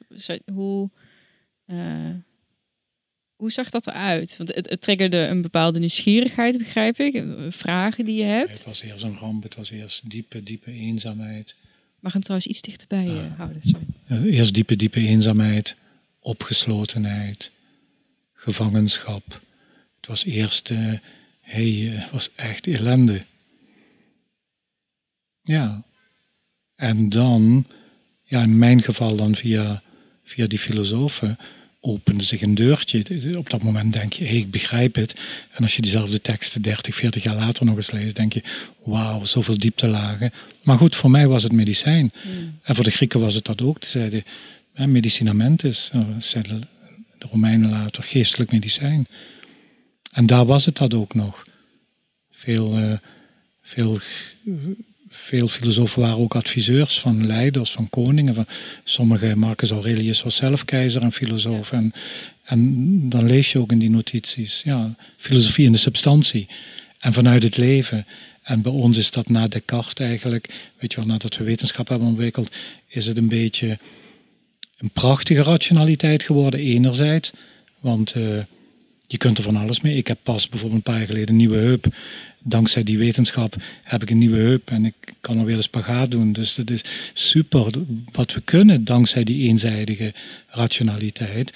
Hoe, 0.53 0.89
eh, 1.65 2.09
hoe 3.35 3.51
zag 3.51 3.69
dat 3.69 3.87
eruit? 3.87 4.37
Want 4.37 4.55
het, 4.55 4.69
het 4.69 4.81
triggerde 4.81 5.17
een 5.17 5.41
bepaalde 5.41 5.79
nieuwsgierigheid, 5.79 6.57
begrijp 6.57 6.99
ik. 6.99 7.13
eh, 7.13 7.23
Vragen 7.49 8.05
die 8.05 8.15
je 8.17 8.23
hebt. 8.23 8.57
Het 8.57 8.65
was 8.65 8.81
eerst 8.81 9.03
een 9.03 9.17
ramp, 9.17 9.43
het 9.43 9.55
was 9.55 9.69
eerst 9.69 10.09
diepe, 10.09 10.43
diepe 10.43 10.71
eenzaamheid. 10.71 11.55
Mag 12.05 12.13
hem 12.13 12.21
trouwens 12.21 12.49
iets 12.49 12.61
dichterbij 12.61 13.07
eh, 13.07 13.37
houden. 13.37 13.61
Sorry. 13.63 14.29
Eerst 14.31 14.53
diepe, 14.53 14.75
diepe 14.75 14.99
eenzaamheid, 14.99 15.75
opgeslotenheid, 16.19 17.51
gevangenschap. 18.33 19.41
Het 19.97 20.07
was 20.07 20.25
eerst, 20.25 20.69
eh 20.69 20.93
hey, 21.41 21.95
eh, 21.95 22.11
was 22.11 22.29
echt 22.35 22.67
ellende. 22.67 23.25
Ja. 25.41 25.83
En 26.75 27.09
dan, 27.09 27.65
ja, 28.23 28.41
in 28.41 28.57
mijn 28.57 28.81
geval 28.81 29.15
dan 29.15 29.35
via, 29.35 29.83
via 30.23 30.47
die 30.47 30.59
filosofen, 30.59 31.37
opende 31.85 32.23
zich 32.23 32.41
een 32.41 32.55
deurtje. 32.55 33.37
Op 33.37 33.49
dat 33.49 33.63
moment 33.63 33.93
denk 33.93 34.13
je, 34.13 34.25
hey, 34.25 34.35
ik 34.35 34.51
begrijp 34.51 34.95
het. 34.95 35.15
En 35.51 35.63
als 35.63 35.75
je 35.75 35.81
diezelfde 35.81 36.21
teksten 36.21 36.61
30, 36.61 36.95
40 36.95 37.23
jaar 37.23 37.35
later 37.35 37.65
nog 37.65 37.75
eens 37.75 37.91
leest, 37.91 38.15
denk 38.15 38.33
je, 38.33 38.43
wauw, 38.83 39.25
zoveel 39.25 39.57
dieptelagen. 39.57 40.31
Maar 40.63 40.77
goed, 40.77 40.95
voor 40.95 41.11
mij 41.11 41.27
was 41.27 41.43
het 41.43 41.51
medicijn. 41.51 42.11
En 42.63 42.75
voor 42.75 42.83
de 42.83 42.91
Grieken 42.91 43.19
was 43.19 43.33
het 43.35 43.45
dat 43.45 43.61
ook. 43.61 43.83
Ze 43.83 43.89
zeiden, 43.89 44.23
hè, 44.73 44.87
medicinamentus, 44.87 45.89
eh, 45.91 46.01
zeiden 46.19 46.61
de 47.17 47.27
Romeinen 47.31 47.69
later, 47.69 48.03
geestelijk 48.03 48.51
medicijn. 48.51 49.07
En 50.11 50.25
daar 50.25 50.45
was 50.45 50.65
het 50.65 50.77
dat 50.77 50.93
ook 50.93 51.13
nog. 51.13 51.45
Veel, 52.31 52.77
eh, 52.77 52.97
veel, 53.61 53.99
veel 55.15 55.47
filosofen 55.47 56.01
waren 56.01 56.17
ook 56.17 56.35
adviseurs 56.35 56.99
van 56.99 57.25
leiders, 57.25 57.71
van 57.71 57.89
koningen. 57.89 58.35
Van, 58.35 58.45
sommige, 58.83 59.35
Marcus 59.35 59.71
Aurelius 59.71 60.23
was 60.23 60.35
zelf 60.35 60.65
keizer 60.65 61.01
en 61.01 61.11
filosoof. 61.11 61.71
En, 61.71 61.93
en 62.43 63.09
dan 63.09 63.25
lees 63.25 63.51
je 63.51 63.59
ook 63.59 63.71
in 63.71 63.79
die 63.79 63.89
notities, 63.89 64.61
ja, 64.65 64.95
filosofie 65.17 65.65
in 65.65 65.71
de 65.71 65.77
substantie. 65.77 66.47
En 66.99 67.13
vanuit 67.13 67.43
het 67.43 67.57
leven. 67.57 68.05
En 68.43 68.61
bij 68.61 68.71
ons 68.71 68.97
is 68.97 69.11
dat 69.11 69.29
na 69.29 69.47
Descartes 69.47 70.05
eigenlijk, 70.05 70.49
weet 70.79 70.91
je 70.91 70.97
wel, 70.97 71.07
nadat 71.07 71.37
we 71.37 71.43
wetenschap 71.43 71.87
hebben 71.87 72.07
ontwikkeld, 72.07 72.55
is 72.87 73.05
het 73.05 73.17
een 73.17 73.27
beetje 73.27 73.77
een 74.77 74.89
prachtige 74.89 75.43
rationaliteit 75.43 76.23
geworden, 76.23 76.59
enerzijds. 76.59 77.31
Want 77.79 78.11
eh, 78.11 78.21
je 79.07 79.17
kunt 79.17 79.37
er 79.37 79.43
van 79.43 79.55
alles 79.55 79.81
mee. 79.81 79.97
Ik 79.97 80.07
heb 80.07 80.17
pas 80.23 80.49
bijvoorbeeld 80.49 80.85
een 80.85 80.91
paar 80.91 80.99
jaar 80.99 81.07
geleden 81.07 81.29
een 81.29 81.35
nieuwe 81.35 81.57
heup. 81.57 81.85
Dankzij 82.47 82.83
die 82.83 82.97
wetenschap 82.97 83.55
heb 83.83 84.01
ik 84.01 84.09
een 84.09 84.17
nieuwe 84.17 84.37
heup 84.37 84.69
en 84.69 84.85
ik 84.85 85.13
kan 85.21 85.39
er 85.39 85.45
weer 85.45 85.55
een 85.55 85.63
spagaat 85.63 86.11
doen. 86.11 86.33
Dus 86.33 86.55
dat 86.55 86.69
is 86.69 86.81
super 87.13 87.71
wat 88.11 88.33
we 88.33 88.41
kunnen 88.41 88.83
dankzij 88.83 89.23
die 89.23 89.47
eenzijdige 89.47 90.13
rationaliteit. 90.47 91.53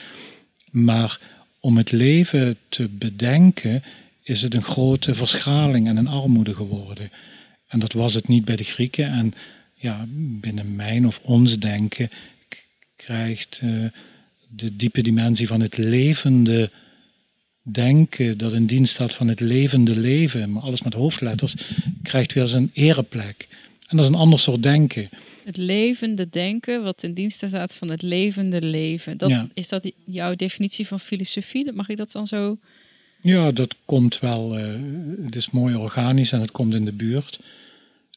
Maar 0.72 1.20
om 1.60 1.78
het 1.78 1.92
leven 1.92 2.58
te 2.70 2.88
bedenken 2.88 3.84
is 4.24 4.42
het 4.42 4.54
een 4.54 4.64
grote 4.64 5.14
verschaling 5.14 5.88
en 5.88 5.98
een 5.98 6.08
armoede 6.08 6.56
geworden. 6.56 7.12
En 7.68 7.80
dat 7.80 7.94
was 7.94 8.14
het 8.14 8.28
niet 8.28 8.46
bij 8.46 8.56
de 8.56 8.64
Grieken. 8.64 9.12
En 9.12 9.34
ja, 9.74 10.06
binnen 10.18 10.76
mijn 10.76 11.08
of 11.08 11.20
ons 11.24 11.60
denken 11.60 12.10
krijgt 12.96 13.60
eh, 13.62 13.70
de 14.48 14.76
diepe 14.76 15.02
dimensie 15.02 15.48
van 15.48 15.62
het 15.62 15.78
levende 15.78 16.72
denken, 17.72 18.38
dat 18.38 18.54
in 18.54 18.66
dienst 18.66 18.94
staat 18.94 19.16
van 19.16 19.28
het 19.28 19.40
levende 19.40 19.96
leven, 19.96 20.52
maar 20.52 20.64
alles 20.64 20.82
met 20.82 20.94
hoofdletters, 20.94 21.56
krijgt 22.04 22.34
weer 22.34 22.48
zijn 22.48 22.70
ereplek. 22.74 23.48
En 23.88 23.98
dat 23.98 24.06
is 24.06 24.12
een 24.12 24.20
ander 24.20 24.40
soort 24.40 24.64
denken. 24.64 25.10
Het 25.44 25.58
levende 25.58 26.30
denken, 26.30 26.84
wat 26.84 27.04
in 27.04 27.14
dienst 27.14 27.44
staat 27.48 27.76
van 27.76 27.90
het 27.90 28.02
levende 28.02 28.62
leven. 28.62 29.18
Dat, 29.18 29.30
Ja. 29.30 29.48
Is 29.54 29.70
dat 29.70 29.92
jouw 30.06 30.36
definitie 30.36 30.88
van 30.88 31.00
filosofie? 31.00 31.72
Mag 31.74 31.90
ik 31.90 31.98
dat 31.98 32.12
dan 32.12 32.28
zo... 32.28 32.58
Ja, 33.22 33.52
dat 33.52 33.76
komt 33.86 34.20
wel. 34.20 34.58
eh, 34.58 34.74
het 35.26 35.36
is 35.36 35.50
mooi 35.50 35.76
organisch 35.76 36.32
en 36.32 36.42
het 36.42 36.52
komt 36.52 36.74
in 36.74 36.86
de 36.86 36.92
buurt. 36.92 37.40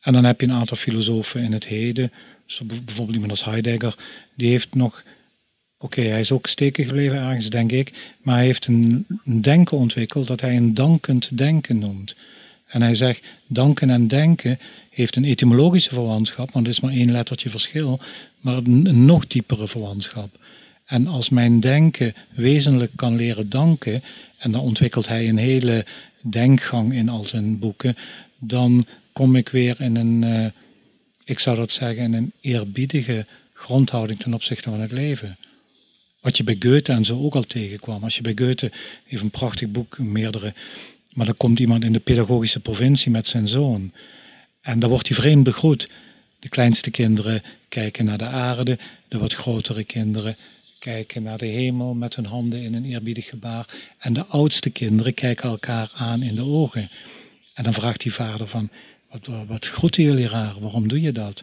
En 0.01 0.13
dan 0.13 0.25
heb 0.25 0.41
je 0.41 0.47
een 0.47 0.53
aantal 0.53 0.77
filosofen 0.77 1.43
in 1.43 1.53
het 1.53 1.65
heden. 1.65 2.13
Zo 2.47 2.65
bijvoorbeeld 2.65 3.13
iemand 3.13 3.31
als 3.31 3.45
Heidegger. 3.45 3.95
Die 4.35 4.49
heeft 4.51 4.75
nog. 4.75 5.03
Oké, 5.83 6.01
hij 6.01 6.21
is 6.21 6.33
ook 6.33 6.47
steken 6.47 6.85
gebleven 6.85 7.19
ergens, 7.19 7.51
denk 7.51 7.73
ik. 7.73 7.93
Maar 8.21 8.37
hij 8.37 8.45
heeft 8.45 8.67
een, 8.67 9.07
denken 9.25 9.77
ontwikkeld 9.77 10.27
dat 10.27 10.41
hij 10.41 10.57
een 10.57 10.75
dankend 10.75 11.39
denken 11.39 11.79
noemt. 11.79 12.17
En 12.67 12.83
hij 12.83 12.95
zegt: 12.95 13.23
danken 13.47 13.91
en 13.91 14.09
denken 14.09 14.59
heeft 14.91 15.17
een 15.17 15.25
etymologische 15.25 15.95
verwantschap, 15.95 16.53
want 16.53 16.67
er 16.67 16.73
is 16.73 16.81
maar 16.81 16.93
één 16.93 17.11
lettertje 17.11 17.51
verschil. 17.51 18.01
Maar 18.41 18.57
een, 18.57 18.87
een 18.87 19.05
nog 19.05 19.27
diepere 19.27 19.69
verwantschap. 19.69 20.39
En 20.85 21.07
als 21.07 21.29
mijn 21.29 21.61
denken 21.61 22.15
wezenlijk 22.35 22.93
kan 22.97 23.17
leren 23.17 23.49
danken, 23.49 24.03
en 24.39 24.53
dan 24.53 24.61
ontwikkelt 24.61 25.09
hij 25.09 25.29
een 25.29 25.37
hele 25.37 25.85
denkgang 26.21 26.95
in 26.95 27.09
al 27.09 27.25
zijn 27.25 27.59
boeken, 27.59 27.97
dan 28.39 28.87
kom 29.13 29.37
ik 29.37 29.49
weer 29.49 29.81
in 29.81 29.97
een, 29.97 30.25
eh, 30.25 30.47
ik 31.25 31.39
zou 31.39 31.57
dat 31.57 31.71
zeggen, 31.71 32.05
in 32.05 32.13
een 32.13 32.33
eerbiedige 32.41 33.27
grondhouding 33.53 34.21
ten 34.21 34.35
opzichte 34.35 34.71
van 34.71 34.81
het 34.81 34.93
leven. 34.93 35.37
Wat 36.23 36.37
je 36.37 36.45
bij 36.45 36.57
Goethe 36.59 36.93
en 36.93 37.05
zo 37.05 37.23
ook 37.23 37.35
al 37.35 37.43
tegenkwam. 37.43 38.03
Als 38.03 38.17
je 38.17 38.23
bij 38.23 38.33
Goethe 38.37 38.73
heeft 39.05 39.23
een 39.23 39.31
prachtig 39.31 39.69
boek, 39.69 39.99
meerdere, 39.99 40.55
maar 41.15 41.27
dan 41.27 41.37
komt 41.37 41.59
iemand 41.59 41.85
in 41.85 41.93
de 41.93 41.99
pedagogische 41.99 42.61
provincie 42.61 43.11
met 43.11 43.29
zijn 43.29 43.49
zoon. 43.49 43.93
En 44.61 44.79
dan 44.79 44.91
wordt 44.91 45.09
hij 45.09 45.17
vreemd 45.17 45.45
begroet. 45.45 45.89
De 46.39 46.49
kleinste 46.49 46.91
kinderen 46.91 47.43
kijken 47.69 48.05
naar 48.05 48.19
de 48.19 48.27
aarde, 48.27 48.79
de 49.09 49.19
wat 49.19 49.35
grotere 49.35 49.85
kinderen 49.85 50.37
kijken 50.79 51.23
naar 51.23 51.39
de 51.39 51.47
hemel 51.47 51.95
met 51.95 52.17
hun 52.17 52.27
handen 52.27 52.63
in 52.63 52.75
een 52.75 52.85
eerbiedig 52.85 53.29
gebaar. 53.29 53.67
En 53.99 54.13
de 54.13 54.27
oudste 54.27 54.71
kinderen 54.71 55.15
kijken 55.15 55.49
elkaar 55.49 55.91
aan 55.95 56.23
in 56.23 56.35
de 56.35 56.45
ogen. 56.45 56.91
En 57.55 57.65
dan 57.65 57.75
vraagt 57.75 58.01
die 58.01 58.13
vader 58.13 58.49
van, 58.49 58.71
wat, 59.11 59.29
wat, 59.47 59.67
groeten 59.67 60.03
jullie 60.03 60.29
raar, 60.29 60.61
waarom 60.61 60.89
doe 60.89 61.01
je 61.01 61.13
dat? 61.13 61.43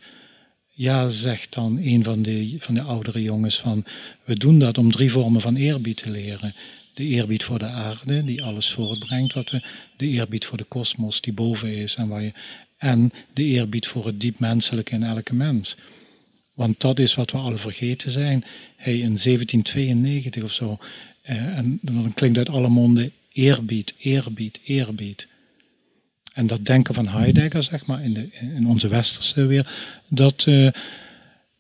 Ja, 0.80 1.10
zegt 1.10 1.54
dan 1.54 1.78
een 1.82 2.04
van 2.04 2.22
de, 2.22 2.56
van 2.60 2.74
de 2.74 2.82
oudere 2.82 3.22
jongens 3.22 3.60
van, 3.60 3.86
we 4.24 4.36
doen 4.36 4.60
dat 4.60 4.78
om 4.78 4.92
drie 4.92 5.12
vormen 5.12 5.42
van 5.42 5.56
eerbied 5.56 5.98
te 5.98 6.10
leren. 6.10 6.56
De 6.94 7.04
eerbied 7.04 7.44
voor 7.44 7.60
de 7.60 7.66
aarde, 7.66 8.24
die 8.24 8.44
alles 8.44 8.72
voortbrengt 8.72 9.34
wat 9.34 9.50
we, 9.50 9.62
de 9.98 10.08
eerbied 10.08 10.46
voor 10.46 10.58
de 10.58 10.64
kosmos 10.64 11.22
die 11.22 11.34
boven 11.34 11.76
is 11.76 11.96
en 11.96 12.08
waar 12.08 12.22
je, 12.22 12.34
en 12.78 13.12
de 13.34 13.44
eerbied 13.44 13.88
voor 13.88 14.06
het 14.06 14.20
diep 14.20 14.40
menselijke 14.40 14.96
in 14.96 15.04
elke 15.04 15.36
mens. 15.36 15.76
Want 16.54 16.82
dat 16.82 17.00
is 17.00 17.16
wat 17.16 17.32
we 17.32 17.38
alle 17.38 17.58
vergeten 17.58 18.12
zijn. 18.12 18.44
Hey, 18.76 18.94
in 18.94 19.18
1792 19.18 20.44
of 20.44 20.54
zo. 20.54 20.78
eh, 21.22 21.58
en 21.58 21.80
dan 21.82 22.14
klinkt 22.14 22.38
uit 22.38 22.50
alle 22.50 22.70
monden 22.70 23.12
eerbied, 23.32 23.94
eerbied, 23.98 24.60
eerbied. 24.64 25.28
En 26.40 26.48
dat 26.48 26.66
denken 26.66 26.94
van 26.94 27.08
Heidegger, 27.08 27.64
zeg 27.64 27.86
maar, 27.86 28.04
in, 28.04 28.14
de, 28.14 28.28
in 28.56 28.68
onze 28.68 28.88
westerse 28.88 29.46
weer, 29.46 29.68
dat, 30.10 30.44
eh, 30.48 30.68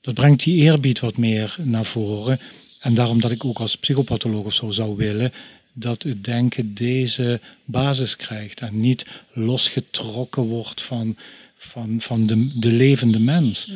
dat 0.02 0.14
brengt 0.14 0.44
die 0.44 0.56
eerbied 0.56 1.00
wat 1.00 1.18
meer 1.18 1.56
naar 1.64 1.86
voren. 1.86 2.40
En 2.80 2.94
daarom 2.94 3.22
dat 3.22 3.32
ik 3.32 3.46
ook 3.46 3.60
als 3.60 3.76
psychopatholoog 3.78 4.46
of 4.46 4.54
zo 4.54 4.72
zou 4.72 4.96
willen 4.96 5.34
dat 5.74 6.04
het 6.04 6.24
denken 6.24 6.74
deze 6.74 7.40
basis 7.66 8.16
krijgt 8.16 8.60
en 8.60 8.80
niet 8.80 9.06
losgetrokken 9.34 10.44
wordt 10.44 10.82
van, 10.82 11.18
van, 11.56 12.02
van 12.02 12.28
de, 12.28 12.52
de 12.60 12.72
levende 12.72 13.20
mens. 13.20 13.72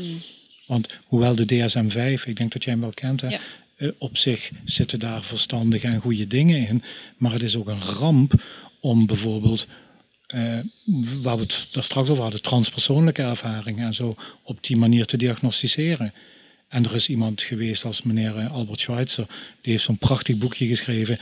Want 0.68 1.00
hoewel 1.08 1.36
de 1.36 1.46
DSM-5, 1.46 2.24
ik 2.28 2.36
denk 2.36 2.52
dat 2.52 2.64
jij 2.64 2.74
hem 2.74 2.82
wel 2.82 2.94
kent, 2.94 3.22
hè, 3.22 3.28
Ja. 3.28 3.40
eh, 3.76 3.90
op 3.98 4.18
zich 4.18 4.52
zitten 4.66 5.00
daar 5.00 5.24
verstandige 5.24 5.88
en 5.88 6.00
goede 6.00 6.28
dingen 6.28 6.68
in. 6.68 6.84
Maar 7.18 7.32
het 7.32 7.44
is 7.44 7.56
ook 7.56 7.68
een 7.68 7.82
ramp 7.82 8.44
om 8.80 9.06
bijvoorbeeld, 9.06 9.68
eh, 10.34 10.58
waar 11.22 11.36
we 11.36 11.42
het 11.42 11.68
daar 11.72 11.84
straks 11.84 12.10
over 12.10 12.24
hadden, 12.24 12.42
transpersoonlijke 12.42 13.22
ervaringen 13.22 13.86
en 13.86 13.94
zo 13.94 14.16
op 14.44 14.58
die 14.64 14.78
manier 14.78 15.06
te 15.06 15.18
diagnosticeren. 15.18 16.14
En 16.68 16.86
er 16.86 16.96
is 16.96 17.10
iemand 17.10 17.42
geweest 17.42 17.86
als 17.86 18.04
meneer 18.04 18.38
eh, 18.38 18.52
Albert 18.52 18.80
Schweitzer, 18.80 19.26
die 19.62 19.72
heeft 19.72 19.84
zo'n 19.84 19.98
prachtig 19.98 20.38
boekje 20.38 20.68
geschreven, 20.68 21.20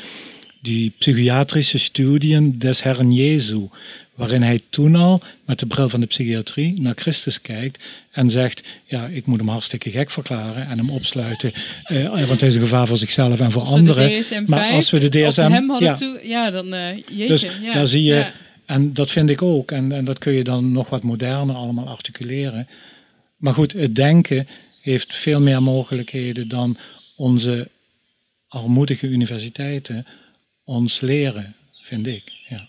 die 0.61 0.91
psychiatrische 0.97 1.77
studien 1.77 2.59
des 2.59 2.83
Herrn 2.83 3.11
Jezu, 3.11 3.67
waarin 4.15 4.41
hij 4.41 4.61
toen 4.69 4.95
al 4.95 5.21
met 5.45 5.59
de 5.59 5.65
bril 5.65 5.89
van 5.89 5.99
de 5.99 6.05
psychiatrie 6.05 6.81
naar 6.81 6.95
Christus 6.95 7.41
kijkt 7.41 7.83
en 8.11 8.29
zegt, 8.29 8.63
ja, 8.85 9.05
ik 9.05 9.25
moet 9.25 9.39
hem 9.39 9.49
hartstikke 9.49 9.89
gek 9.89 10.11
verklaren 10.11 10.67
en 10.67 10.77
hem 10.77 10.89
opsluiten, 10.89 11.53
eh, 11.83 12.27
want 12.27 12.39
hij 12.39 12.49
is 12.49 12.55
een 12.55 12.61
gevaar 12.61 12.87
voor 12.87 12.97
zichzelf 12.97 13.39
en 13.39 13.51
voor 13.51 13.61
Als 13.61 13.71
anderen. 13.71 14.09
de 14.09 14.19
DSM-5 14.23 14.45
maar 14.47 14.71
als 14.71 14.89
we 14.89 14.99
de 14.99 15.09
DSM, 15.09 15.41
op 15.41 15.51
hem 15.51 15.69
hadden 15.69 15.89
ja, 15.89 15.95
toe... 15.95 16.19
Ja, 16.23 16.51
dan... 16.51 16.73
eh 16.73 16.95
jeetje, 16.95 17.27
dus 17.27 17.41
ja. 17.61 17.73
daar 17.73 17.87
zie 17.87 18.03
je, 18.03 18.13
Ja. 18.13 18.33
En 18.71 18.93
dat 18.93 19.11
vind 19.11 19.29
ik 19.29 19.41
ook, 19.41 19.71
en, 19.71 19.91
en 19.91 20.05
dat 20.05 20.17
kun 20.17 20.33
je 20.33 20.43
dan 20.43 20.71
nog 20.71 20.89
wat 20.89 21.03
moderner 21.03 21.55
allemaal 21.55 21.87
articuleren. 21.87 22.67
Maar 23.37 23.53
goed, 23.53 23.73
het 23.73 23.95
denken 23.95 24.47
heeft 24.81 25.15
veel 25.15 25.41
meer 25.41 25.63
mogelijkheden 25.63 26.47
dan 26.47 26.77
onze 27.15 27.69
armoedige 28.47 29.07
universiteiten 29.07 30.07
ons 30.63 31.01
leren, 31.01 31.55
vind 31.81 32.07
ik. 32.07 32.31
Ja. 32.47 32.67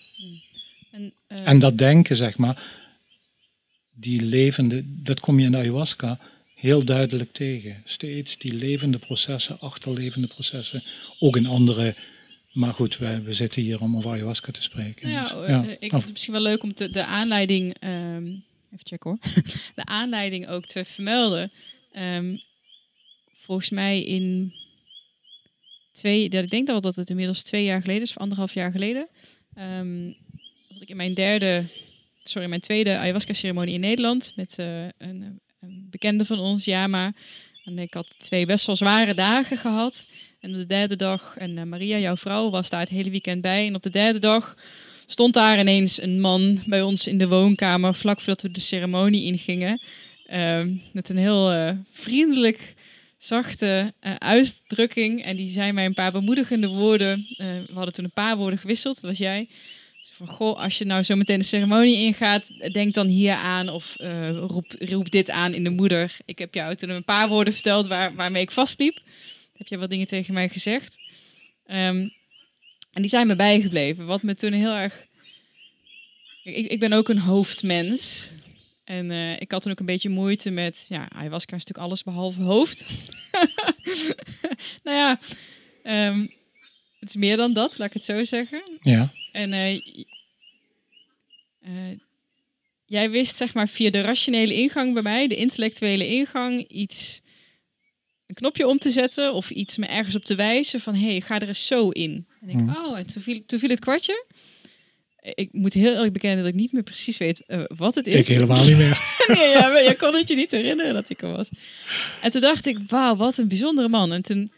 En, 0.91 1.13
eh, 1.27 1.49
En 1.49 1.59
dat 1.59 1.79
denken, 1.79 2.17
zeg 2.17 2.39
maar, 2.39 2.63
die 3.95 4.23
levende, 4.23 4.83
dat 4.87 5.21
kom 5.21 5.39
je 5.39 5.45
in 5.45 5.51
de 5.51 5.57
ayahuasca 5.57 6.19
heel 6.55 6.85
duidelijk 6.85 7.33
tegen. 7.33 7.83
Steeds 7.85 8.39
die 8.39 8.55
levende 8.55 8.99
processen, 8.99 9.61
achterlevende 9.61 10.27
processen, 10.27 10.83
ook 11.19 11.37
in 11.37 11.47
andere. 11.47 11.95
Maar 12.53 12.75
goed, 12.75 12.99
we, 12.99 13.23
we 13.23 13.33
zitten 13.35 13.63
hier 13.63 13.81
om 13.81 13.97
over 13.97 14.11
ayahuasca 14.11 14.53
te 14.53 14.63
spreken. 14.63 15.11
Nou 15.11 15.27
ja, 15.27 15.35
Dus, 15.35 15.45
eh, 15.45 15.49
ja. 15.49 15.63
ik 15.63 15.67
Oh, 15.69 15.79
vind 15.79 16.03
het 16.03 16.13
misschien 16.13 16.33
wel 16.33 16.43
leuk 16.43 16.63
om 16.63 16.75
te, 16.75 16.91
de 16.91 17.05
aanleiding, 17.05 17.75
ehm, 17.79 18.25
even 18.25 18.87
checken 18.87 19.11
hoor, 19.11 19.19
de 19.75 19.85
aanleiding 19.85 20.49
ook 20.49 20.67
te 20.67 20.85
vermelden. 20.85 21.53
Ehm, 21.93 22.37
volgens 23.33 23.71
mij 23.71 24.03
in 24.03 24.55
twee, 25.93 26.29
ik 26.29 26.51
denk 26.51 26.67
dat 26.67 26.83
dat 26.83 26.97
het 26.97 27.11
inmiddels 27.11 27.43
twee 27.43 27.65
jaar 27.65 27.81
geleden 27.81 28.03
is, 28.03 28.11
of 28.11 28.19
anderhalf 28.19 28.55
jaar 28.55 28.71
geleden, 28.73 29.09
ehm, 29.55 30.13
dat 30.69 30.83
ik 30.83 30.89
in 30.89 30.97
mijn 30.97 31.15
derde, 31.15 31.65
sorry, 32.23 32.49
mijn 32.49 32.61
tweede 32.61 32.97
ayahuasca-ceremonie 32.97 33.75
in 33.75 33.81
Nederland 33.81 34.33
met 34.37 34.59
eh, 34.59 34.85
een, 34.85 35.41
een 35.61 35.87
bekende 35.91 36.25
van 36.25 36.39
ons, 36.39 36.65
Jama. 36.65 37.13
En 37.65 37.79
ik 37.79 37.95
had 37.95 38.15
twee 38.19 38.47
best 38.47 38.67
wel 38.67 38.77
zware 38.77 39.15
dagen 39.15 39.59
gehad. 39.59 40.07
En 40.43 40.51
op 40.51 40.57
de 40.57 40.67
derde 40.67 40.97
dag, 40.97 41.35
en 41.39 41.59
eh, 41.59 41.65
Maria, 41.65 41.99
jouw 41.99 42.17
vrouw, 42.17 42.51
was 42.51 42.71
daar 42.71 42.81
het 42.81 42.89
hele 42.89 43.11
weekend 43.11 43.41
bij. 43.41 43.67
En 43.67 43.75
op 43.75 43.83
de 43.83 43.91
derde 43.91 44.19
dag 44.19 44.57
stond 45.07 45.35
daar 45.35 45.59
ineens 45.59 46.03
een 46.03 46.21
man 46.21 46.63
bij 46.67 46.83
ons 46.83 47.07
in 47.07 47.19
de 47.19 47.29
woonkamer, 47.29 47.95
vlak 47.95 48.19
voordat 48.21 48.43
we 48.43 48.51
de 48.51 48.61
ceremonie 48.61 49.25
ingingen. 49.25 49.83
Ehm, 50.27 50.75
met 50.93 51.09
een 51.09 51.17
heel 51.17 51.53
eh, 51.53 51.71
vriendelijk, 51.91 52.75
zachte 53.19 53.93
eh, 54.01 54.15
uitdrukking. 54.15 55.25
En 55.25 55.37
die 55.37 55.49
zei 55.49 55.73
mij 55.73 55.85
een 55.85 55.95
paar 55.95 56.13
bemoedigende 56.13 56.69
woorden. 56.69 57.27
We 57.37 57.73
hadden 57.75 57.95
toen 57.95 58.05
een 58.05 58.11
paar 58.11 58.37
woorden 58.37 58.59
gewisseld, 58.59 58.95
dat 58.95 59.11
was 59.11 59.19
jij. 59.19 59.49
Zo 60.03 60.13
Van, 60.17 60.27
goh, 60.27 60.59
als 60.59 60.79
je 60.79 60.85
nou 60.85 61.03
zo 61.03 61.17
meteen 61.17 61.39
de 61.39 61.45
ceremonie 61.45 61.97
ingaat, 61.97 62.73
denk 62.73 62.95
dan 62.95 63.07
hier 63.07 63.35
aan 63.35 63.69
of 63.69 63.97
roep, 64.47 64.75
roep 64.79 65.11
dit 65.11 65.31
aan 65.31 65.55
in 65.55 65.65
de 65.65 65.71
moeder. 65.71 66.17
Ik 66.25 66.39
heb 66.39 66.55
jou 66.55 66.75
toen 66.75 66.91
een 66.91 67.05
paar 67.05 67.29
woorden 67.29 67.55
verteld 67.55 67.87
waar, 67.87 68.15
waarmee 68.15 68.43
ik 68.43 68.51
vastliep. 68.51 69.01
Heb 69.63 69.71
je 69.71 69.79
wat 69.79 69.91
dingen 69.91 70.07
tegen 70.07 70.35
mij 70.35 70.49
gezegd? 70.49 70.99
Ehm, 71.67 72.09
en 72.93 73.01
die 73.03 73.09
zijn 73.09 73.27
me 73.27 73.37
bijgebleven. 73.37 74.07
Wat 74.07 74.23
me 74.23 74.35
toen 74.35 74.53
heel 74.53 74.73
erg. 74.73 75.07
Ik, 76.45 76.67
ik 76.67 76.81
ben 76.81 76.93
ook 76.93 77.09
een 77.09 77.19
hoofdmens. 77.19 78.33
En 78.85 79.11
eh, 79.11 79.41
ik 79.41 79.51
had 79.51 79.63
toen 79.63 79.73
ook 79.73 79.81
een 79.81 79.87
beetje 79.87 80.09
moeite 80.09 80.51
met. 80.51 80.87
Ja, 80.89 81.11
ayahuasca 81.11 81.57
is 81.57 81.65
natuurlijk 81.65 81.87
alles 81.87 82.03
behalve 82.03 82.43
hoofd. 82.43 82.87
nou 84.85 84.97
ja, 84.97 85.19
ehm, 85.83 86.21
het 87.01 87.09
is 87.09 87.17
meer 87.17 87.37
dan 87.37 87.53
dat, 87.53 87.79
laat 87.79 87.89
ik 87.89 87.95
het 87.95 88.05
zo 88.05 88.25
zeggen. 88.25 88.63
ja. 88.81 89.13
En 89.33 89.53
eh, 89.53 89.75
eh, 91.61 91.99
jij 92.87 93.11
wist, 93.11 93.37
zeg 93.37 93.55
maar, 93.55 93.69
via 93.69 93.91
de 93.91 94.01
rationele 94.01 94.55
ingang 94.55 94.93
bij 94.95 95.03
mij, 95.03 95.27
de 95.27 95.37
intellectuele 95.37 96.07
ingang, 96.07 96.69
iets, 96.69 97.22
een 98.33 98.39
knopje 98.39 98.69
om 98.69 98.79
te 98.79 98.91
zetten 98.91 99.35
of 99.35 99.51
iets 99.51 99.77
me 99.77 99.87
ergens 99.87 100.15
op 100.15 100.25
te 100.25 100.35
wijzen 100.35 100.81
van, 100.81 100.95
hé, 100.95 101.11
hey, 101.11 101.21
ga 101.21 101.41
er 101.41 101.49
eens 101.49 101.67
zo 101.67 101.89
in. 101.89 102.27
En 102.41 102.49
ik, 102.49 102.55
Hmm. 102.55 102.69
oh, 102.69 102.99
en 102.99 103.07
toen 103.07 103.23
viel, 103.23 103.43
toen 103.47 103.59
viel 103.59 103.69
het 103.69 103.79
kwartje. 103.79 104.25
Ik 105.21 105.49
moet 105.53 105.73
heel 105.73 105.93
eerlijk 105.93 106.13
bekennen 106.13 106.45
dat 106.45 106.53
ik 106.53 106.59
niet 106.61 106.73
meer 106.73 106.83
precies 106.83 107.19
weet 107.19 107.43
eh, 107.47 107.63
wat 107.67 107.95
het 107.95 108.07
is. 108.07 108.19
Ik 108.19 108.27
helemaal 108.27 108.65
niet 108.65 108.77
meer. 108.77 109.15
nee, 109.37 109.49
ja, 109.49 109.69
maar 109.69 109.83
je 109.83 109.97
kon 109.97 110.15
het 110.15 110.29
je 110.29 110.35
niet 110.35 110.51
herinneren 110.51 110.95
dat 110.95 111.11
ik 111.11 111.23
er 111.23 111.33
was. 111.33 111.49
En 112.21 112.31
toen 112.31 112.41
dacht 112.41 112.67
ik, 112.67 112.79
wauw, 112.87 113.17
wat 113.17 113.39
een 113.39 113.49
bijzondere 113.49 113.89
man. 113.89 114.13
En 114.13 114.23
toen 114.23 114.53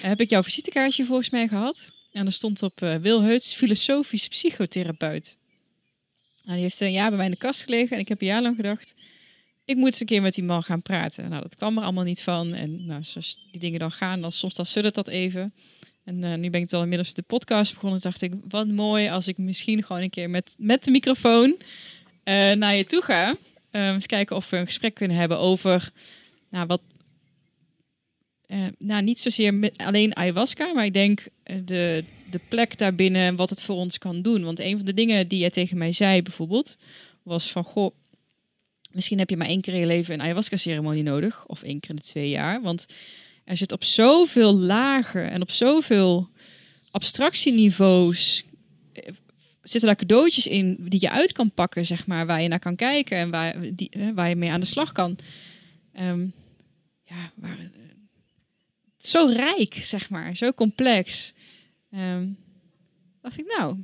heb 0.00 0.20
ik 0.20 0.30
jouw 0.30 0.42
visitekaartje 0.42 1.04
volgens 1.04 1.30
mij 1.30 1.48
gehad. 1.48 1.90
En 2.12 2.26
er 2.26 2.32
stond 2.32 2.62
op 2.62 2.82
eh 2.82 2.94
Wil 2.94 3.22
Heuts, 3.22 3.54
filosofisch 3.54 4.28
psychotherapeut. 4.28 5.36
Nou, 6.42 6.54
die 6.54 6.62
heeft 6.62 6.80
een 6.80 6.92
jaar 6.92 7.08
bij 7.08 7.16
mij 7.16 7.26
in 7.26 7.32
de 7.32 7.38
kast 7.38 7.62
gelegen. 7.62 7.90
En 7.90 7.98
ik 7.98 8.08
heb 8.08 8.20
een 8.20 8.26
jaar 8.26 8.42
lang 8.42 8.56
gedacht, 8.56 8.94
ik 9.70 9.76
moet 9.76 9.86
eens 9.86 10.00
een 10.00 10.06
keer 10.06 10.22
met 10.22 10.34
die 10.34 10.44
man 10.44 10.62
gaan 10.62 10.82
praten. 10.82 11.28
Nou, 11.28 11.42
dat 11.42 11.56
kwam 11.56 11.76
er 11.76 11.82
allemaal 11.82 12.04
niet 12.04 12.22
van. 12.22 12.54
En 12.54 12.86
nou, 12.86 13.04
zoals 13.04 13.38
die 13.50 13.60
dingen 13.60 13.78
dan 13.78 13.92
gaan, 13.92 14.20
dan 14.20 14.32
soms 14.32 14.54
dan 14.54 14.66
suddert 14.66 14.94
dat 14.94 15.08
even. 15.08 15.54
En 16.04 16.24
eh, 16.24 16.34
nu 16.34 16.50
ben 16.50 16.60
ik 16.60 16.72
al 16.72 16.82
inmiddels 16.82 17.14
de 17.14 17.22
podcast 17.22 17.74
begonnen. 17.74 18.00
dacht 18.00 18.22
ik, 18.22 18.32
wat 18.48 18.66
mooi 18.66 19.08
als 19.08 19.28
ik 19.28 19.38
misschien 19.38 19.84
gewoon 19.84 20.02
een 20.02 20.10
keer 20.10 20.30
met, 20.30 20.54
met 20.58 20.84
de 20.84 20.90
microfoon 20.90 21.56
eh, 22.22 22.52
naar 22.52 22.74
je 22.74 22.86
toe 22.86 23.02
ga. 23.02 23.36
Eh, 23.70 23.88
eens 23.88 24.06
kijken 24.06 24.36
of 24.36 24.50
we 24.50 24.56
een 24.56 24.66
gesprek 24.66 24.94
kunnen 24.94 25.16
hebben 25.16 25.38
over 25.38 25.92
nou, 26.50 26.66
wat. 26.66 26.80
nou, 28.78 29.02
niet 29.02 29.18
zozeer 29.18 29.54
met 29.54 29.76
alleen 29.76 30.16
ayahuasca, 30.16 30.72
maar 30.72 30.84
ik 30.84 30.94
denk 30.94 31.26
de, 31.64 32.04
de 32.30 32.40
plek 32.48 32.78
daarbinnen 32.78 33.22
en 33.22 33.36
wat 33.36 33.50
het 33.50 33.62
voor 33.62 33.76
ons 33.76 33.98
kan 33.98 34.22
doen. 34.22 34.44
Want 34.44 34.60
een 34.60 34.76
van 34.76 34.86
de 34.86 34.94
dingen 34.94 35.28
die 35.28 35.38
jij 35.38 35.50
tegen 35.50 35.78
mij 35.78 35.92
zei 35.92 36.22
bijvoorbeeld, 36.22 36.76
was 37.22 37.50
van 37.50 37.64
goh, 37.64 37.94
misschien 38.92 39.18
heb 39.18 39.30
je 39.30 39.36
maar 39.36 39.46
één 39.46 39.60
keer 39.60 39.74
in 39.74 39.80
je 39.80 39.86
leven 39.86 40.14
een 40.14 40.22
ayahuasca-ceremonie 40.22 41.02
nodig, 41.02 41.46
of 41.46 41.62
één 41.62 41.80
keer 41.80 41.90
in 41.90 41.96
de 41.96 42.02
twee 42.02 42.28
jaar. 42.28 42.62
Want 42.62 42.86
er 43.44 43.56
zit 43.56 43.72
op 43.72 43.84
zoveel 43.84 44.56
lagen 44.56 45.30
en 45.30 45.42
op 45.42 45.50
zoveel 45.50 46.28
abstractieniveaus 46.90 48.44
eh, 48.92 49.12
zitten 49.62 49.88
daar 49.88 49.98
cadeautjes 49.98 50.46
in 50.46 50.76
die 50.80 51.00
je 51.00 51.10
uit 51.10 51.32
kan 51.32 51.50
pakken, 51.50 51.86
zeg 51.86 52.06
maar, 52.06 52.26
waar 52.26 52.42
je 52.42 52.48
naar 52.48 52.58
kan 52.58 52.76
kijken 52.76 53.16
en 53.16 53.30
waar, 53.30 53.74
die, 53.74 53.90
eh, 53.90 54.08
waar 54.14 54.28
je 54.28 54.36
mee 54.36 54.50
aan 54.50 54.60
de 54.60 54.66
slag 54.66 54.92
kan. 54.92 55.18
Ehm, 55.92 56.26
ja, 57.04 57.32
waar, 57.34 57.58
eh, 57.58 57.66
zo 58.98 59.26
rijk, 59.26 59.74
zeg 59.82 60.10
maar, 60.10 60.36
zo 60.36 60.52
complex. 60.52 61.32
Ehm, 61.90 62.28
dacht 63.20 63.38
ik, 63.38 63.54
nou, 63.58 63.76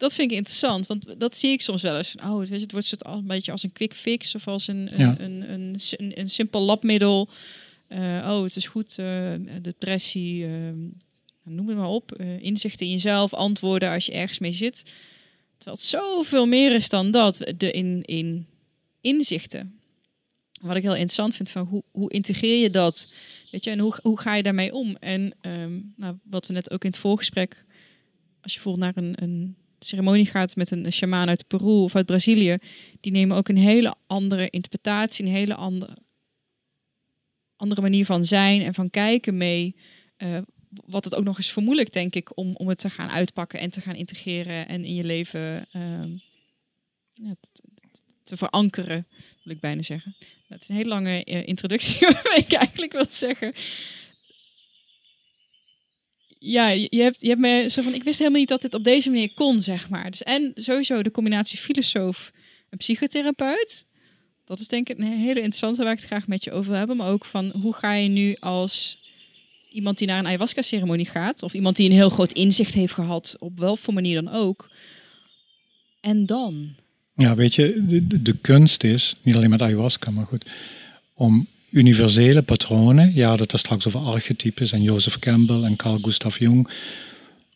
dat 0.00 0.14
vind 0.14 0.30
ik 0.30 0.36
interessant, 0.36 0.86
want 0.86 1.20
dat 1.20 1.36
zie 1.36 1.50
ik 1.50 1.60
soms 1.60 1.82
wel 1.82 1.96
eens. 1.96 2.14
Oh, 2.24 2.40
het 2.50 2.72
wordt 2.72 3.04
een 3.06 3.26
beetje 3.26 3.52
als 3.52 3.62
een 3.62 3.72
quick 3.72 3.94
fix 3.94 4.34
of 4.34 4.46
als 4.48 4.66
een, 4.68 4.88
een, 4.92 4.98
Ja. 4.98 5.18
een, 5.18 5.52
een, 5.52 5.76
een, 5.96 6.20
een 6.20 6.30
simpel 6.30 6.60
labmiddel. 6.62 7.28
Eh, 7.86 7.98
oh, 8.30 8.42
het 8.42 8.56
is 8.56 8.66
goed, 8.68 8.98
eh, 8.98 9.32
depressie, 9.62 10.44
ehm, 10.44 10.78
noem 11.42 11.68
het 11.68 11.76
maar 11.76 11.88
op. 11.88 12.12
eh, 12.12 12.42
inzichten 12.42 12.86
in 12.86 12.92
jezelf, 12.92 13.34
antwoorden 13.34 13.90
als 13.90 14.06
je 14.06 14.12
ergens 14.12 14.38
mee 14.38 14.52
zit. 14.52 14.82
Terwijl 15.58 15.76
het 15.76 15.86
zoveel 15.86 16.46
meer 16.46 16.72
is 16.74 16.88
dan 16.88 17.10
dat, 17.10 17.52
de 17.56 17.70
in, 17.70 18.02
in 18.04 18.46
inzichten. 19.00 19.78
Wat 20.60 20.76
ik 20.76 20.82
heel 20.82 20.92
interessant 20.92 21.34
vind, 21.34 21.50
van 21.50 21.66
hoe, 21.66 21.82
hoe 21.90 22.10
integreer 22.10 22.62
je 22.62 22.70
dat? 22.70 23.08
Weet 23.50 23.64
je, 23.64 23.70
en 23.70 23.78
hoe, 23.78 23.98
hoe 24.02 24.20
ga 24.20 24.34
je 24.34 24.42
daarmee 24.42 24.74
om? 24.74 24.96
En 25.00 25.32
ehm, 25.40 25.80
nou, 25.96 26.16
wat 26.22 26.46
we 26.46 26.52
net 26.52 26.70
ook 26.70 26.84
in 26.84 26.90
het 26.90 26.98
voorgesprek, 26.98 27.64
als 28.42 28.54
je 28.54 28.60
bijvoorbeeld 28.60 28.94
naar 28.94 29.04
een, 29.04 29.14
een 29.22 29.56
ceremonie 29.84 30.26
gaat 30.26 30.56
met 30.56 30.70
een 30.70 30.92
shamaan 30.92 31.28
uit 31.28 31.46
Peru 31.46 31.64
of 31.82 31.96
uit 31.96 32.06
Brazilië, 32.06 32.56
die 33.00 33.12
nemen 33.12 33.36
ook 33.36 33.48
een 33.48 33.56
hele 33.56 33.94
andere 34.06 34.50
interpretatie, 34.50 35.24
een 35.24 35.30
hele 35.32 35.54
andere, 35.54 35.96
andere 37.56 37.80
manier 37.80 38.04
van 38.04 38.24
zijn 38.24 38.62
en 38.62 38.74
van 38.74 38.90
kijken 38.90 39.36
mee. 39.36 39.76
eh, 40.16 40.38
wat 40.86 41.04
het 41.04 41.14
ook 41.14 41.24
nog 41.24 41.36
eens 41.36 41.52
vermoeilijk, 41.52 41.92
denk 41.92 42.14
ik, 42.14 42.36
om, 42.36 42.54
om 42.56 42.68
het 42.68 42.78
te 42.78 42.90
gaan 42.90 43.10
uitpakken 43.10 43.58
en 43.60 43.70
te 43.70 43.80
gaan 43.80 43.94
integreren 43.94 44.68
en 44.68 44.84
in 44.84 44.94
je 44.94 45.04
leven 45.04 45.66
ehm, 45.72 46.16
te, 47.14 47.48
te- 48.24 48.36
verankeren, 48.36 49.06
wil 49.42 49.54
ik 49.54 49.60
bijna 49.60 49.82
zeggen. 49.82 50.16
Dat 50.48 50.60
is 50.62 50.68
een 50.68 50.74
hele 50.74 50.88
lange 50.88 51.24
eh, 51.24 51.46
introductie, 51.46 51.98
waarmee 52.12 52.38
ik 52.38 52.52
eigenlijk 52.52 52.92
wil 52.92 53.06
zeggen. 53.08 53.54
Ja, 56.42 56.68
je 56.68 57.02
hebt, 57.02 57.20
je 57.20 57.28
hebt 57.28 57.40
me 57.40 57.66
zo 57.70 57.82
van, 57.82 57.94
ik 57.94 58.04
wist 58.04 58.18
helemaal 58.18 58.40
niet 58.40 58.48
dat 58.48 58.62
dit 58.62 58.74
op 58.74 58.84
deze 58.84 59.10
manier 59.10 59.34
kon, 59.34 59.58
zeg 59.58 59.88
maar. 59.88 60.10
Dus 60.10 60.22
en 60.22 60.52
sowieso 60.54 61.02
de 61.02 61.10
combinatie 61.10 61.58
filosoof 61.58 62.32
en 62.70 62.78
psychotherapeut. 62.78 63.86
Dat 64.44 64.60
is 64.60 64.68
denk 64.68 64.88
ik 64.88 64.98
een 64.98 65.04
hele 65.04 65.40
interessante 65.40 65.82
waar 65.82 65.92
ik 65.92 65.98
het 65.98 66.08
graag 66.08 66.26
met 66.26 66.44
je 66.44 66.52
over 66.52 66.70
wil 66.70 66.78
hebben. 66.78 66.96
Maar 66.96 67.10
ook 67.10 67.24
van, 67.24 67.52
hoe 67.60 67.74
ga 67.74 67.94
je 67.94 68.08
nu 68.08 68.36
als 68.38 68.98
iemand 69.70 69.98
die 69.98 70.06
naar 70.06 70.18
een 70.18 70.26
ayahuasca-ceremonie 70.26 71.06
gaat... 71.06 71.42
of 71.42 71.54
iemand 71.54 71.76
die 71.76 71.90
een 71.90 71.96
heel 71.96 72.08
groot 72.08 72.32
inzicht 72.32 72.74
heeft 72.74 72.94
gehad, 72.94 73.36
op 73.38 73.58
welke 73.58 73.92
manier 73.92 74.22
dan 74.22 74.32
ook... 74.32 74.70
En 76.00 76.26
dan? 76.26 76.74
Ja, 77.14 77.34
weet 77.34 77.54
je, 77.54 77.84
de, 77.86 78.22
de 78.22 78.36
kunst 78.36 78.84
is, 78.84 79.16
niet 79.22 79.34
alleen 79.34 79.50
met 79.50 79.62
ayahuasca, 79.62 80.10
maar 80.10 80.26
goed, 80.26 80.46
om 81.14 81.46
universele 81.70 82.42
patronen, 82.42 83.14
ja, 83.14 83.36
dat 83.36 83.52
er 83.52 83.58
straks 83.58 83.86
over 83.86 84.00
archetypes 84.00 84.72
en 84.72 84.82
Joseph 84.82 85.18
Campbell 85.18 85.62
en 85.62 85.76
Carl 85.76 85.98
Gustav 86.02 86.38
Jung, 86.38 86.68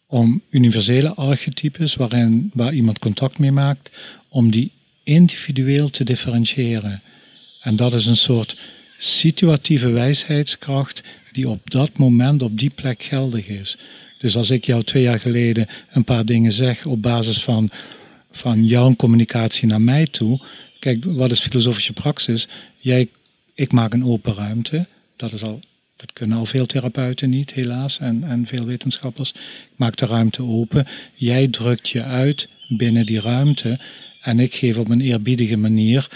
om 0.07 0.43
universele 0.51 1.15
archetypes 1.15 1.95
waarin, 1.95 2.51
waar 2.55 2.75
iemand 2.75 2.99
contact 2.99 3.39
mee 3.39 3.53
maakt, 3.53 3.91
om 4.29 4.51
die 4.51 4.73
individueel 5.03 5.91
te 5.91 6.05
differentiëren. 6.05 7.03
En 7.61 7.77
dat 7.77 7.95
is 7.95 8.07
een 8.07 8.17
soort 8.17 8.57
situatieve 8.99 9.89
wijsheidskracht 9.89 11.03
die 11.33 11.49
op 11.49 11.71
dat 11.71 11.97
moment 11.97 12.43
op 12.43 12.59
die 12.59 12.71
plek 12.71 13.03
geldig 13.03 13.47
is. 13.47 13.77
Dus 14.19 14.37
als 14.37 14.51
ik 14.51 14.65
jou 14.65 14.83
twee 14.83 15.03
jaar 15.03 15.21
geleden 15.21 15.67
een 15.93 16.05
paar 16.05 16.25
dingen 16.25 16.53
zeg 16.53 16.87
op 16.87 17.03
basis 17.03 17.43
van, 17.43 17.71
van 18.33 18.67
jouw 18.67 18.95
communicatie 18.97 19.67
naar 19.67 19.81
mij 19.81 20.07
toe. 20.07 20.41
Kijk, 20.79 21.05
wat 21.05 21.31
is 21.31 21.41
filosofische 21.41 21.93
praxis? 21.93 22.49
Jij, 22.77 23.09
ik 23.55 23.73
maak 23.73 23.93
een 23.93 24.05
open 24.05 24.35
ruimte 24.35 24.87
Dat, 25.17 25.33
is 25.33 25.43
al, 25.43 25.61
dat 25.97 26.13
kunnen 26.13 26.39
al 26.39 26.45
veel 26.45 26.67
therapeuten 26.67 27.31
niet, 27.31 27.53
helaas, 27.53 27.99
en, 27.99 28.25
en 28.25 28.47
veel 28.47 28.65
wetenschappers. 28.65 29.31
Ik 29.31 29.77
maak 29.77 29.97
de 29.97 30.07
ruimte 30.07 30.45
open. 30.45 30.87
Jij 31.15 31.49
drukt 31.49 31.89
je 31.89 32.03
uit 32.03 32.49
binnen 32.69 33.07
die 33.07 33.21
ruimte. 33.21 33.79
En 34.21 34.41
ik 34.41 34.55
geef 34.55 34.79
op 34.79 34.89
een 34.89 35.01
eerbiedige 35.01 35.57
manier 35.57 36.09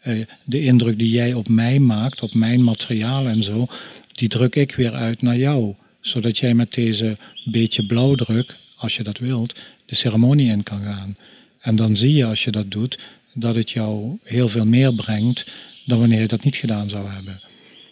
eh, 0.00 0.20
de 0.44 0.60
indruk 0.60 0.98
die 0.98 1.10
jij 1.10 1.34
op 1.34 1.48
mij 1.48 1.78
maakt, 1.78 2.22
op 2.22 2.34
mijn 2.34 2.62
materiaal 2.62 3.26
en 3.26 3.42
zo, 3.42 3.66
die 4.12 4.28
druk 4.28 4.54
ik 4.56 4.74
weer 4.74 4.92
uit 4.92 5.22
naar 5.22 5.36
jou. 5.36 5.74
Zodat 6.00 6.38
jij 6.38 6.54
met 6.54 6.74
deze 6.74 7.16
beetje 7.44 7.86
blauwdruk, 7.86 8.56
als 8.76 8.96
je 8.96 9.02
dat 9.02 9.18
wilt, 9.18 9.60
de 9.84 9.94
ceremonie 9.94 10.50
in 10.50 10.62
kan 10.62 10.82
gaan. 10.82 11.16
En 11.60 11.76
dan 11.76 11.96
zie 11.96 12.14
je 12.14 12.24
als 12.24 12.44
je 12.44 12.50
dat 12.50 12.70
doet, 12.70 12.98
dat 13.34 13.54
het 13.54 13.70
jou 13.70 14.18
heel 14.22 14.48
veel 14.48 14.66
meer 14.66 14.94
brengt 14.94 15.44
dan 15.86 15.98
wanneer 15.98 16.20
je 16.20 16.28
dat 16.28 16.44
niet 16.44 16.56
gedaan 16.56 16.88
zou 16.88 17.08
hebben. 17.08 17.40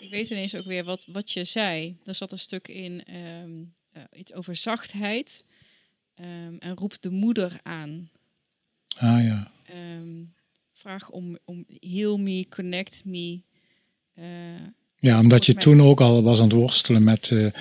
Ik 0.00 0.10
weet 0.10 0.30
ineens 0.30 0.54
ook 0.54 0.64
weer 0.64 0.84
wat, 0.84 1.06
wat 1.12 1.30
je 1.30 1.44
zei. 1.44 1.96
Er 2.04 2.14
zat 2.14 2.32
een 2.32 2.38
stuk 2.38 2.68
in 2.68 3.04
ehm, 3.04 3.50
eh, 3.92 4.02
iets 4.18 4.32
over 4.32 4.56
zachtheid 4.56 5.44
ehm, 6.14 6.54
en 6.58 6.76
roep 6.76 7.00
de 7.00 7.10
moeder 7.10 7.60
aan. 7.62 8.10
Ah 8.96 9.24
ja. 9.24 9.50
Ehm, 9.64 10.24
vraag 10.72 11.10
om, 11.10 11.38
om 11.44 11.64
heal 11.80 12.16
me, 12.16 12.46
connect 12.48 13.02
me. 13.04 13.40
Uh, 14.18 14.24
ja, 14.98 15.20
omdat 15.20 15.46
je 15.46 15.54
toen 15.54 15.82
ook 15.82 16.00
al 16.00 16.22
was 16.22 16.38
aan 16.38 16.44
het 16.44 16.52
worstelen 16.52 17.04
met, 17.04 17.30
uh, 17.30 17.52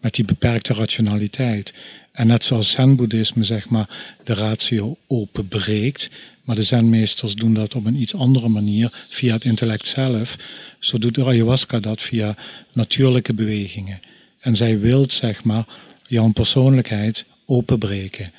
met 0.00 0.14
die 0.14 0.24
beperkte 0.24 0.74
rationaliteit. 0.74 1.74
En 2.18 2.26
net 2.26 2.44
zoals 2.44 2.70
zen-boeddhisme 2.70 3.44
zeg 3.44 3.68
maar 3.68 4.16
de 4.24 4.34
ratio 4.34 4.96
openbreekt, 5.06 6.10
maar 6.42 6.56
de 6.56 6.62
zenmeesters 6.62 7.34
doen 7.34 7.54
dat 7.54 7.74
op 7.74 7.84
een 7.84 8.00
iets 8.00 8.14
andere 8.14 8.48
manier 8.48 9.06
via 9.10 9.32
het 9.32 9.44
intellect 9.44 9.86
zelf. 9.86 10.36
Zo 10.78 10.98
doet 10.98 11.14
de 11.14 11.24
ayahuasca 11.24 11.80
dat 11.80 12.02
via 12.02 12.36
natuurlijke 12.72 13.34
bewegingen. 13.34 14.00
En 14.40 14.56
zij 14.56 14.80
wil 14.80 15.10
zeg 15.10 15.44
maar 15.44 15.66
jouw 16.06 16.32
persoonlijkheid 16.32 17.24
openbreken. 17.46 18.32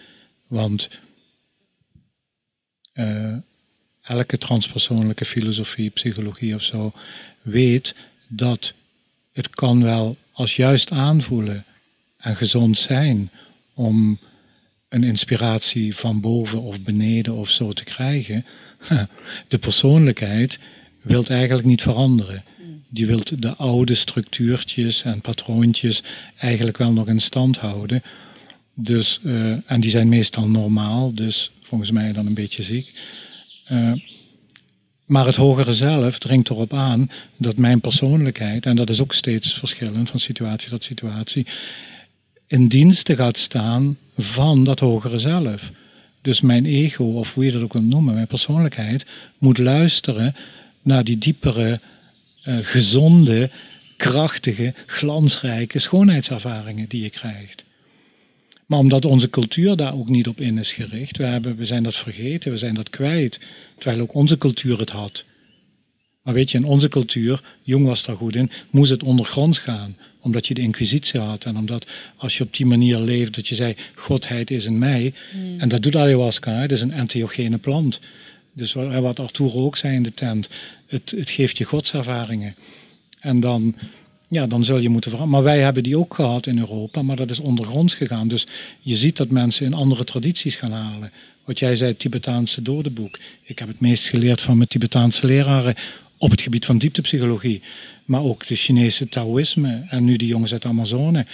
Want 0.48 0.90
uh, 2.94 3.38
elke 4.02 4.38
transpersoonlijke 4.38 5.26
filosofie, 5.26 5.90
psychologie 5.90 6.56
of 6.56 6.64
zo 6.64 6.94
weet 7.42 7.96
dat 8.28 8.74
het 9.34 9.50
kan 9.50 9.84
wel 9.84 10.18
als 10.32 10.56
juist 10.56 10.92
aanvoelen 10.92 11.66
en 12.18 12.36
gezond 12.36 12.78
zijn 12.78 13.32
om 13.80 14.20
een 14.90 15.04
inspiratie 15.04 15.96
van 15.96 16.20
boven 16.20 16.62
of 16.62 16.82
beneden 16.82 17.36
of 17.36 17.50
zo 17.50 17.74
te 17.74 17.84
krijgen. 17.84 18.46
De 19.48 19.58
persoonlijkheid 19.58 20.60
wil 21.02 21.24
eigenlijk 21.26 21.68
niet 21.68 21.82
veranderen. 21.82 22.44
Die 22.90 23.06
wil 23.06 23.22
de 23.38 23.56
oude 23.56 23.96
structuurtjes 23.96 25.04
en 25.04 25.22
patroontjes 25.22 26.04
eigenlijk 26.38 26.78
wel 26.78 26.92
nog 26.92 27.08
in 27.08 27.22
stand 27.22 27.58
houden. 27.58 28.04
Dus, 28.74 29.20
uh, 29.24 29.52
en 29.66 29.80
die 29.80 29.90
zijn 29.90 30.10
meestal 30.10 30.48
normaal, 30.48 31.14
dus 31.14 31.52
volgens 31.62 31.92
mij 31.92 32.14
dan 32.14 32.26
een 32.26 32.34
beetje 32.34 32.64
ziek. 32.64 32.94
Uh, 33.72 33.94
maar 35.06 35.26
het 35.26 35.36
hogere 35.36 35.74
zelf 35.74 36.20
dringt 36.20 36.50
erop 36.50 36.74
aan 36.74 37.10
dat 37.38 37.58
mijn 37.58 37.82
persoonlijkheid, 37.82 38.66
en 38.66 38.76
dat 38.76 38.90
is 38.90 39.02
ook 39.02 39.14
steeds 39.14 39.54
verschillend 39.54 40.10
van 40.10 40.20
situatie 40.20 40.70
tot 40.70 40.84
situatie, 40.84 41.46
in 42.50 42.68
dienste 42.68 43.16
gaat 43.16 43.38
staan 43.38 43.98
van 44.18 44.64
dat 44.64 44.80
hogere 44.80 45.20
zelf. 45.20 45.72
Dus 46.22 46.42
mijn 46.42 46.66
ego, 46.66 47.04
of 47.04 47.34
hoe 47.34 47.46
je 47.46 47.52
dat 47.52 47.62
ook 47.62 47.74
wil 47.74 47.82
noemen, 47.82 48.14
mijn 48.14 48.28
persoonlijkheid, 48.28 49.06
moet 49.38 49.58
luisteren 49.58 50.36
naar 50.82 51.04
die 51.04 51.18
diepere, 51.18 51.80
uh, 52.46 52.58
gezonde, 52.62 53.50
krachtige, 53.98 54.74
glansrijke 54.86 55.80
schoonheidservaringen 55.80 56.88
die 56.88 57.02
je 57.02 57.10
krijgt. 57.10 57.64
Maar 58.66 58.80
omdat 58.80 59.06
onze 59.06 59.30
cultuur 59.30 59.76
daar 59.76 59.94
ook 59.94 60.10
niet 60.10 60.28
op 60.28 60.40
in 60.40 60.58
is 60.58 60.72
gericht, 60.72 61.18
we, 61.18 61.24
hebben, 61.24 61.56
we 61.56 61.66
zijn 61.66 61.84
dat 61.84 61.96
vergeten, 61.96 62.52
we 62.52 62.58
zijn 62.58 62.76
dat 62.76 62.90
kwijt, 62.90 63.40
terwijl 63.78 64.02
ook 64.02 64.14
onze 64.14 64.38
cultuur 64.38 64.80
het 64.80 64.90
had. 64.90 65.24
Maar 66.22 66.34
weet 66.34 66.52
je, 66.52 66.58
in 66.58 66.64
onze 66.64 66.88
cultuur, 66.88 67.42
Jong 67.62 67.86
was 67.86 68.04
daar 68.04 68.16
goed 68.16 68.36
in, 68.36 68.52
moest 68.70 68.92
het 68.92 69.04
ondergronds 69.04 69.58
gaan. 69.58 69.98
Omdat 70.22 70.48
je 70.48 70.54
de 70.54 70.62
inquisitie 70.62 71.20
had 71.20 71.46
en 71.46 71.58
omdat 71.58 71.88
als 72.18 72.38
je 72.38 72.44
op 72.44 72.56
die 72.56 72.66
manier 72.66 73.00
leeft, 73.00 73.36
dat 73.36 73.48
je 73.48 73.56
zei, 73.56 73.76
godheid 73.96 74.52
is 74.52 74.66
in 74.66 74.78
mij. 74.78 75.14
Hmm. 75.32 75.60
En 75.60 75.70
dat 75.70 75.82
doet 75.82 75.96
ayahuasca, 75.96 76.52
het 76.52 76.72
is 76.72 76.82
een 76.82 76.92
entheogene 76.92 77.58
plant. 77.58 78.00
Dus 78.54 78.74
wat 78.74 79.20
Arturo 79.20 79.66
ook 79.66 79.78
zei 79.78 79.96
in 79.96 80.04
de 80.04 80.14
tent, 80.14 80.50
het, 80.88 81.14
het 81.16 81.30
geeft 81.30 81.58
je 81.58 81.64
godservaringen. 81.64 82.56
En 83.20 83.40
dan 83.40 83.76
ja, 84.30 84.48
dan 84.48 84.66
zul 84.66 84.78
je 84.78 84.90
moeten 84.90 85.12
veranderen. 85.12 85.44
Maar 85.44 85.54
wij 85.54 85.64
hebben 85.64 85.84
die 85.84 85.98
ook 85.98 86.14
gehad 86.14 86.46
in 86.46 86.60
Europa, 86.60 87.02
maar 87.02 87.16
dat 87.16 87.30
is 87.30 87.40
ondergronds 87.40 87.94
gegaan. 87.94 88.28
Dus 88.28 88.48
je 88.80 88.96
ziet 88.96 89.18
dat 89.18 89.30
mensen 89.30 89.66
in 89.66 89.74
andere 89.74 90.04
tradities 90.04 90.56
gaan 90.56 90.72
halen. 90.72 91.12
Wat 91.46 91.60
jij 91.60 91.76
zei, 91.76 91.90
het 91.90 92.00
Tibetaanse 92.00 92.62
dodenboek. 92.62 93.20
Ik 93.44 93.60
heb 93.60 93.68
het 93.68 93.80
meest 93.80 94.10
geleerd 94.10 94.42
van 94.42 94.58
mijn 94.58 94.70
Tibetaanse 94.70 95.26
leraren 95.26 95.76
op 96.20 96.32
het 96.32 96.42
gebied 96.42 96.66
van 96.66 96.78
dieptepsychologie. 96.78 97.62
Maar 98.06 98.24
ook 98.24 98.48
de 98.48 98.56
Chinese 98.56 99.10
Taoïsme 99.10 99.86
en 99.90 100.04
nu 100.04 100.16
die 100.16 100.28
jongens 100.28 100.52
uit 100.52 100.62
de 100.62 100.68
Amazone. 100.68 101.26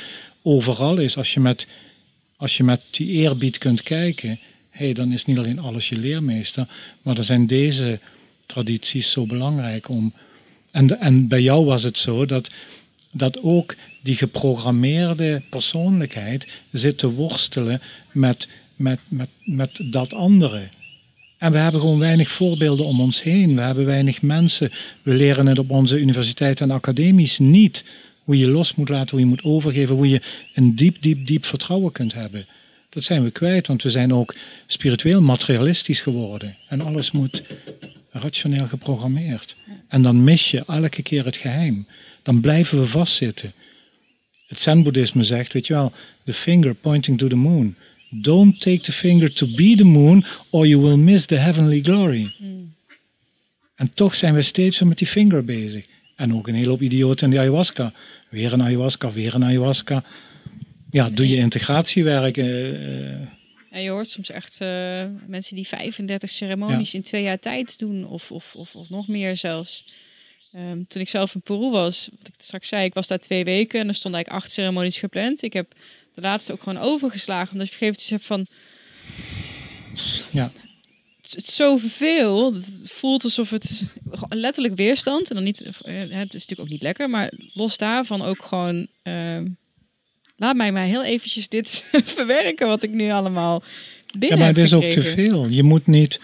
Overal 0.42 0.98
is, 0.98 1.18
als 1.18 1.34
je 1.34 1.40
met, 1.40 1.68
als 2.38 2.58
je 2.58 2.64
met 2.64 2.82
die 2.92 3.08
eerbied 3.08 3.58
kunt 3.58 3.84
kijken, 3.84 4.40
hey, 4.70 4.94
dan 4.94 5.12
is 5.12 5.26
niet 5.26 5.38
alleen 5.38 5.60
alles 5.60 5.90
je 5.90 5.98
leermeester, 5.98 6.68
maar 7.02 7.16
dan 7.16 7.24
zijn 7.24 7.48
deze 7.48 8.00
tradities 8.46 9.12
zo 9.12 9.26
belangrijk 9.26 9.90
om. 9.90 10.14
En, 10.72 11.00
en 11.00 11.28
bij 11.28 11.42
jou 11.42 11.66
was 11.66 11.84
het 11.84 11.98
zo 11.98 12.26
dat 12.26 12.50
dat 13.12 13.42
ook 13.42 13.76
die 14.02 14.16
geprogrammeerde 14.16 15.42
persoonlijkheid 15.50 16.48
zit 16.72 16.98
te 16.98 17.12
worstelen 17.12 17.82
met, 18.12 18.48
met, 18.76 19.00
met, 19.08 19.30
met 19.44 19.82
dat 19.84 20.14
andere. 20.14 20.70
En 21.46 21.52
we 21.52 21.58
hebben 21.58 21.82
gewoon 21.82 22.00
weinig 22.00 22.30
voorbeelden 22.30 22.86
om 22.86 23.02
ons 23.02 23.24
heen. 23.24 23.56
We 23.56 23.62
hebben 23.62 23.86
weinig 23.86 24.22
mensen. 24.22 24.72
We 25.02 25.14
leren 25.14 25.48
het 25.48 25.60
op 25.60 25.70
onze 25.70 26.00
universiteiten 26.00 26.70
en 26.70 26.76
academies 26.76 27.40
niet. 27.40 27.84
Hoe 28.24 28.38
je 28.38 28.48
los 28.48 28.76
moet 28.76 28.90
laten, 28.90 29.10
hoe 29.10 29.20
je 29.20 29.26
moet 29.26 29.44
overgeven, 29.44 29.96
hoe 29.96 30.10
je 30.10 30.22
een 30.54 30.76
diep, 30.76 31.02
diep, 31.02 31.28
diep 31.28 31.46
vertrouwen 31.46 31.92
kunt 31.92 32.14
hebben. 32.14 32.46
Dat 32.90 33.04
zijn 33.04 33.24
we 33.24 33.32
kwijt, 33.32 33.68
want 33.68 33.84
we 33.84 33.90
zijn 33.90 34.14
ook 34.14 34.36
spiritueel 34.66 35.22
materialistisch 35.22 36.02
geworden. 36.02 36.56
En 36.68 36.82
alles 36.82 37.12
moet 37.12 37.44
rationeel 38.12 38.68
geprogrammeerd. 38.68 39.56
En 39.88 40.02
dan 40.02 40.24
mis 40.24 40.52
je 40.52 40.64
elke 40.68 41.02
keer 41.02 41.26
het 41.26 41.38
geheim 41.38 41.88
dan 42.22 42.42
blijven 42.42 42.80
we 42.80 42.86
vastzitten. 42.86 43.54
Het 44.48 44.60
Zen-boeddhisme 44.60 45.24
zegt, 45.24 45.54
weet 45.54 45.68
je 45.68 45.74
wel, 45.74 45.92
the 46.24 46.34
finger 46.34 46.76
pointing 46.76 47.18
to 47.18 47.28
the 47.28 47.36
moon. 47.36 47.76
Don't 48.10 48.62
take 48.62 48.82
the 48.82 48.92
finger 48.92 49.34
to 49.34 49.46
be 49.46 49.76
the 49.76 49.84
moon, 49.84 50.26
or 50.50 50.66
you 50.66 50.82
will 50.82 50.98
miss 50.98 51.26
the 51.26 51.36
heavenly 51.36 51.82
glory. 51.82 52.34
Hmm. 52.38 52.74
En 53.76 53.94
toch 53.94 54.16
zijn 54.16 54.34
we 54.34 54.42
steeds 54.42 54.80
weer 54.80 54.88
met 54.88 54.98
die 54.98 55.08
vinger 55.08 55.46
bezig. 55.46 55.86
En 56.16 56.34
ook 56.34 56.48
een 56.48 56.56
hele 56.56 56.70
hoop 56.70 56.82
idioten 56.82 57.26
in 57.26 57.34
de 57.34 57.40
ayahuasca. 57.40 57.94
Weer 58.30 58.54
een 58.54 58.64
ayahuasca, 58.64 59.12
weer 59.12 59.36
een 59.36 59.44
ayahuasca. 59.44 60.04
Ja, 60.90 61.10
doe 61.10 61.30
je 61.30 61.36
integratiewerk. 61.36 62.38
Uh, 62.38 63.20
ja, 63.72 63.78
je 63.78 63.90
hoort 63.90 64.08
soms 64.08 64.30
echt 64.30 64.60
uh, 64.62 64.68
mensen 65.28 65.56
die 65.56 65.68
35 65.68 66.30
ceremonies 66.30 66.94
in 66.94 67.02
twee 67.02 67.24
jaar 67.24 67.40
tijd 67.40 67.80
doen, 67.80 68.08
of, 68.08 68.32
of, 68.32 68.56
of, 68.56 68.76
of 68.76 68.90
nog 68.90 69.08
meer 69.08 69.38
zelfs. 69.38 69.86
Ehm, 70.52 70.84
toen 70.88 71.02
ik 71.02 71.10
zelf 71.10 71.36
in 71.36 71.42
Peru 71.42 71.70
was, 71.70 72.10
wat 72.18 72.28
ik 72.28 72.34
straks 72.38 72.68
zei, 72.68 72.86
ik 72.86 72.94
was 72.94 73.08
daar 73.08 73.20
twee 73.20 73.44
weken 73.44 73.80
en 73.80 73.88
er 73.88 73.96
stonden 73.96 74.20
eigenlijk 74.20 74.44
acht 74.46 74.54
ceremonies 74.54 74.98
gepland. 74.98 75.42
Ik 75.42 75.54
heb 75.54 75.74
de 76.16 76.22
laatste 76.22 76.52
ook 76.52 76.64
gewoon 76.64 76.84
overgeslagen, 76.84 77.52
omdat 77.52 77.68
je 77.68 77.76
op 77.76 77.82
een 77.82 77.88
gegeven 77.88 78.18
moment 78.20 78.26
hebt 78.26 78.26
van... 78.26 78.48
Ja. 80.32 80.52
Het, 81.22 81.36
is 81.38 81.56
zoveel. 81.56 82.54
Het 82.54 82.92
voelt 82.92 83.24
alsof 83.24 83.50
het 83.50 83.84
letterlijk 84.30 84.76
weerstand. 84.76 85.30
En 85.30 85.36
dan 85.36 85.44
niet, 85.44 85.62
eh, 85.62 85.96
het 85.98 86.10
is 86.10 86.40
natuurlijk 86.40 86.60
ook 86.60 86.70
niet 86.70 86.82
lekker, 86.82 87.10
maar 87.10 87.32
los 87.54 87.78
daarvan 87.78 88.22
ook 88.22 88.44
gewoon. 88.44 88.88
Ehm, 89.02 89.48
laat 90.36 90.56
mij 90.56 90.72
maar 90.72 90.84
heel 90.84 91.04
eventjes 91.04 91.48
dit 91.48 91.86
verwerken 92.16 92.68
wat 92.68 92.84
ik 92.84 92.92
nu 92.92 93.12
allemaal 93.12 93.64
binnen 94.12 94.30
Ja, 94.30 94.38
maar 94.38 94.54
het 94.54 94.64
is 94.64 94.74
ook 94.74 94.84
te 94.84 95.02
veel. 95.02 95.48
Je 95.48 95.64
moet 95.64 95.88
niet 95.88 96.20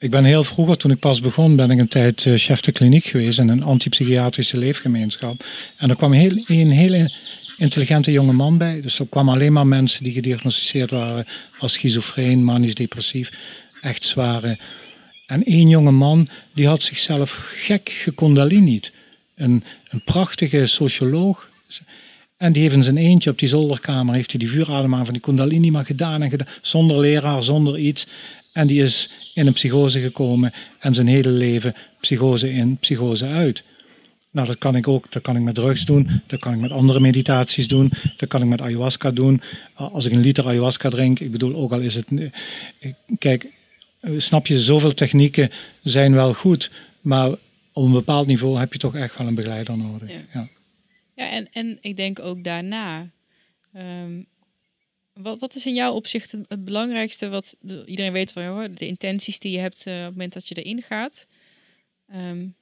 ik 0.00 0.10
ben 0.10 0.24
heel 0.24 0.44
vroeger, 0.44 0.76
toen 0.76 0.90
ik 0.90 0.98
pas 0.98 1.20
begon, 1.20 1.56
ben 1.56 1.70
ik 1.70 1.80
een 1.80 1.88
tijd 1.88 2.24
uh, 2.24 2.34
chef 2.36 2.60
de 2.60 2.72
kliniek 2.72 3.04
geweest 3.04 3.38
in 3.38 3.48
een 3.48 3.62
antipsychiatrische 3.62 4.58
leefgemeenschap. 4.58 5.44
En 5.76 5.90
er 5.90 5.96
kwam 5.96 6.12
heel, 6.12 6.44
een 6.46 6.70
hele 6.70 7.12
intelligente 7.60 8.12
jonge 8.12 8.32
man 8.32 8.58
bij. 8.58 8.80
Dus 8.80 8.98
er 8.98 9.06
kwamen 9.06 9.34
alleen 9.34 9.52
maar 9.52 9.66
mensen 9.66 10.04
die 10.04 10.12
gediagnosticeerd 10.12 10.90
waren 10.90 11.26
als 11.58 11.72
schizofreen, 11.72 12.44
manisch 12.44 12.74
depressief, 12.74 13.30
echt 13.80 14.04
zware. 14.04 14.58
En 15.26 15.44
één 15.44 15.68
jonge 15.68 15.90
man, 15.90 16.28
die 16.54 16.66
had 16.66 16.82
zichzelf 16.82 17.52
gek 17.54 17.88
gekondalinied. 17.88 18.92
Een, 19.34 19.64
een 19.88 20.04
prachtige 20.04 20.66
socioloog. 20.66 21.48
En 22.36 22.52
die 22.52 22.62
heeft 22.62 22.74
in 22.74 22.82
zijn 22.82 22.96
eentje 22.96 23.30
op 23.30 23.38
die 23.38 23.48
zolderkamer, 23.48 24.14
heeft 24.14 24.30
hij 24.30 24.40
die 24.40 24.50
vuuradem 24.50 24.94
aan 24.94 25.04
van 25.04 25.12
die 25.12 25.22
kundalini 25.22 25.70
maar 25.70 25.84
gedaan 25.84 26.22
en 26.22 26.30
gedaan. 26.30 26.48
Zonder 26.62 26.98
leraar, 26.98 27.42
zonder 27.42 27.78
iets. 27.78 28.06
En 28.52 28.66
die 28.66 28.82
is 28.82 29.10
in 29.34 29.46
een 29.46 29.52
psychose 29.52 30.00
gekomen 30.00 30.52
en 30.78 30.94
zijn 30.94 31.06
hele 31.06 31.30
leven 31.30 31.74
psychose 32.00 32.52
in, 32.52 32.76
psychose 32.76 33.26
uit. 33.26 33.62
Nou, 34.30 34.46
dat 34.46 34.58
kan 34.58 34.76
ik 34.76 34.88
ook. 34.88 35.12
Dat 35.12 35.22
kan 35.22 35.36
ik 35.36 35.42
met 35.42 35.54
drugs 35.54 35.84
doen. 35.84 36.22
Dat 36.26 36.40
kan 36.40 36.52
ik 36.52 36.58
met 36.58 36.70
andere 36.70 37.00
meditaties 37.00 37.68
doen. 37.68 37.92
Dat 38.16 38.28
kan 38.28 38.42
ik 38.42 38.48
met 38.48 38.60
ayahuasca 38.60 39.10
doen. 39.10 39.42
Als 39.74 40.04
ik 40.04 40.12
een 40.12 40.20
liter 40.20 40.46
ayahuasca 40.46 40.88
drink, 40.88 41.20
ik 41.20 41.30
bedoel, 41.30 41.54
ook 41.54 41.72
al 41.72 41.80
is 41.80 41.94
het. 41.94 42.06
Kijk, 43.18 43.46
snap 44.16 44.46
je, 44.46 44.60
zoveel 44.60 44.94
technieken 44.94 45.50
zijn 45.82 46.14
wel 46.14 46.34
goed. 46.34 46.70
Maar 47.00 47.30
op 47.72 47.84
een 47.84 47.92
bepaald 47.92 48.26
niveau 48.26 48.58
heb 48.58 48.72
je 48.72 48.78
toch 48.78 48.94
echt 48.94 49.18
wel 49.18 49.26
een 49.26 49.34
begeleider 49.34 49.76
nodig. 49.76 50.10
Ja, 50.10 50.20
ja. 50.32 50.48
ja 51.14 51.30
en, 51.30 51.48
en 51.52 51.78
ik 51.80 51.96
denk 51.96 52.18
ook 52.18 52.44
daarna. 52.44 53.10
Ehm, 53.72 54.22
wat, 55.12 55.38
wat 55.38 55.54
is 55.54 55.66
in 55.66 55.74
jouw 55.74 55.92
opzicht 55.92 56.36
het, 56.48 56.64
belangrijkste 56.64 57.28
wat 57.28 57.56
iedereen 57.86 58.12
weet 58.12 58.32
van 58.32 58.42
joh, 58.42 58.64
de 58.74 58.86
intenties 58.86 59.38
die 59.38 59.52
je 59.52 59.58
hebt 59.58 59.86
uh, 59.86 59.94
op 59.94 60.00
het 60.00 60.10
moment 60.10 60.32
dat 60.32 60.48
je 60.48 60.54
erin 60.54 60.82
gaat? 60.82 61.26
Um, 62.14 62.54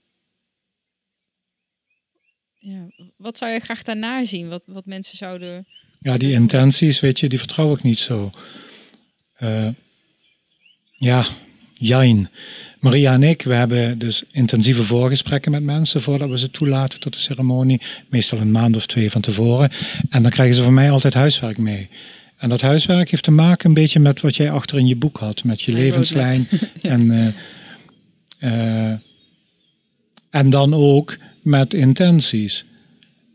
ja, 2.58 2.86
wat 3.16 3.38
zou 3.38 3.52
je 3.52 3.60
graag 3.60 3.82
daarna 3.82 4.24
zien? 4.24 4.48
Wat, 4.48 4.62
wat 4.66 4.86
mensen 4.86 5.16
zouden. 5.16 5.66
Ja, 6.00 6.16
die 6.16 6.32
intenties, 6.32 7.00
weet 7.00 7.20
je, 7.20 7.28
die 7.28 7.38
vertrouw 7.38 7.74
ik 7.74 7.82
niet 7.82 7.98
zo. 7.98 8.30
Uh, 9.38 9.68
ja, 10.94 11.26
Jain. 11.74 12.28
Maria 12.80 13.12
en 13.12 13.22
ik, 13.22 13.42
we 13.42 13.54
hebben 13.54 13.98
dus 13.98 14.24
intensieve 14.30 14.82
voorgesprekken 14.82 15.50
met 15.50 15.62
mensen 15.62 16.00
voordat 16.00 16.28
we 16.28 16.38
ze 16.38 16.50
toelaten 16.50 17.00
tot 17.00 17.12
de 17.12 17.20
ceremonie. 17.20 17.80
Meestal 18.08 18.38
een 18.38 18.50
maand 18.50 18.76
of 18.76 18.86
twee 18.86 19.10
van 19.10 19.20
tevoren. 19.20 19.70
En 20.10 20.22
dan 20.22 20.30
krijgen 20.30 20.56
ze 20.56 20.62
van 20.62 20.74
mij 20.74 20.90
altijd 20.90 21.14
huiswerk 21.14 21.58
mee. 21.58 21.88
En 22.36 22.48
dat 22.48 22.60
huiswerk 22.60 23.10
heeft 23.10 23.22
te 23.22 23.30
maken 23.30 23.68
een 23.68 23.74
beetje 23.74 24.00
met 24.00 24.20
wat 24.20 24.36
jij 24.36 24.50
achter 24.50 24.78
in 24.78 24.86
je 24.86 24.96
boek 24.96 25.16
had, 25.16 25.44
met 25.44 25.62
je 25.62 25.72
levenslijn. 25.72 26.48
en, 26.82 27.00
uh, 27.00 27.26
uh, 28.40 28.94
en 30.30 30.50
dan 30.50 30.74
ook 30.74 31.16
met 31.42 31.74
intenties. 31.74 32.64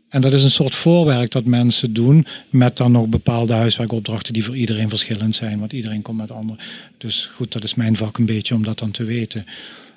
En 0.08 0.20
dat 0.20 0.32
is 0.32 0.42
een 0.42 0.50
soort 0.50 0.74
voorwerk 0.74 1.30
dat 1.30 1.44
mensen 1.44 1.92
doen 1.92 2.26
met 2.50 2.76
dan 2.76 2.92
nog 2.92 3.06
bepaalde 3.06 3.52
huiswerkopdrachten 3.52 4.32
die 4.32 4.44
voor 4.44 4.56
iedereen 4.56 4.88
verschillend 4.88 5.36
zijn, 5.36 5.58
want 5.58 5.72
iedereen 5.72 6.02
komt 6.02 6.18
met 6.18 6.30
andere. 6.30 6.58
Dus 6.98 7.30
goed, 7.34 7.52
dat 7.52 7.64
is 7.64 7.74
mijn 7.74 7.96
vak 7.96 8.18
een 8.18 8.26
beetje 8.26 8.54
om 8.54 8.64
dat 8.64 8.78
dan 8.78 8.90
te 8.90 9.04
weten. 9.04 9.46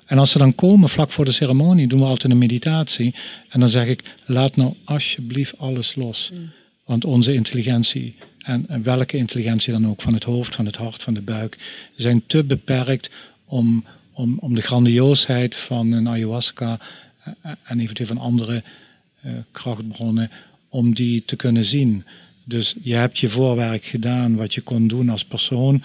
En 0.06 0.18
als 0.18 0.30
ze 0.30 0.38
dan 0.38 0.54
komen 0.54 0.88
vlak 0.88 1.10
voor 1.10 1.24
de 1.24 1.32
ceremonie, 1.32 1.88
doen 1.88 1.98
we 1.98 2.04
altijd 2.04 2.32
een 2.32 2.38
meditatie. 2.38 3.14
En 3.48 3.60
dan 3.60 3.68
zeg 3.68 3.86
ik, 3.86 4.02
laat 4.26 4.56
nou 4.56 4.74
alsjeblieft 4.84 5.58
alles 5.58 5.94
los. 5.94 6.30
Mm. 6.32 6.50
Want 6.84 7.04
onze 7.04 7.34
intelligentie, 7.34 8.14
en, 8.38 8.64
en 8.68 8.82
welke 8.82 9.16
intelligentie 9.16 9.72
dan 9.72 9.88
ook, 9.88 10.02
van 10.02 10.14
het 10.14 10.24
hoofd, 10.24 10.54
van 10.54 10.66
het 10.66 10.76
hart, 10.76 11.02
van 11.02 11.14
de 11.14 11.20
buik, 11.20 11.58
zijn 11.96 12.22
te 12.26 12.44
beperkt 12.44 13.10
om, 13.44 13.84
om, 14.12 14.38
om 14.40 14.54
de 14.54 14.62
grandioosheid 14.62 15.56
van 15.56 15.92
een 15.92 16.08
ayahuasca 16.08 16.78
en 17.62 17.80
eventueel 17.80 18.08
van 18.08 18.18
andere 18.18 18.62
uh, 19.24 19.32
krachtbronnen, 19.52 20.30
om 20.68 20.94
die 20.94 21.24
te 21.24 21.36
kunnen 21.36 21.64
zien. 21.64 22.04
Dus 22.44 22.74
je 22.82 22.94
hebt 22.94 23.18
je 23.18 23.28
voorwerk 23.28 23.84
gedaan, 23.84 24.36
wat 24.36 24.54
je 24.54 24.60
kon 24.60 24.88
doen 24.88 25.08
als 25.08 25.24
persoon, 25.24 25.82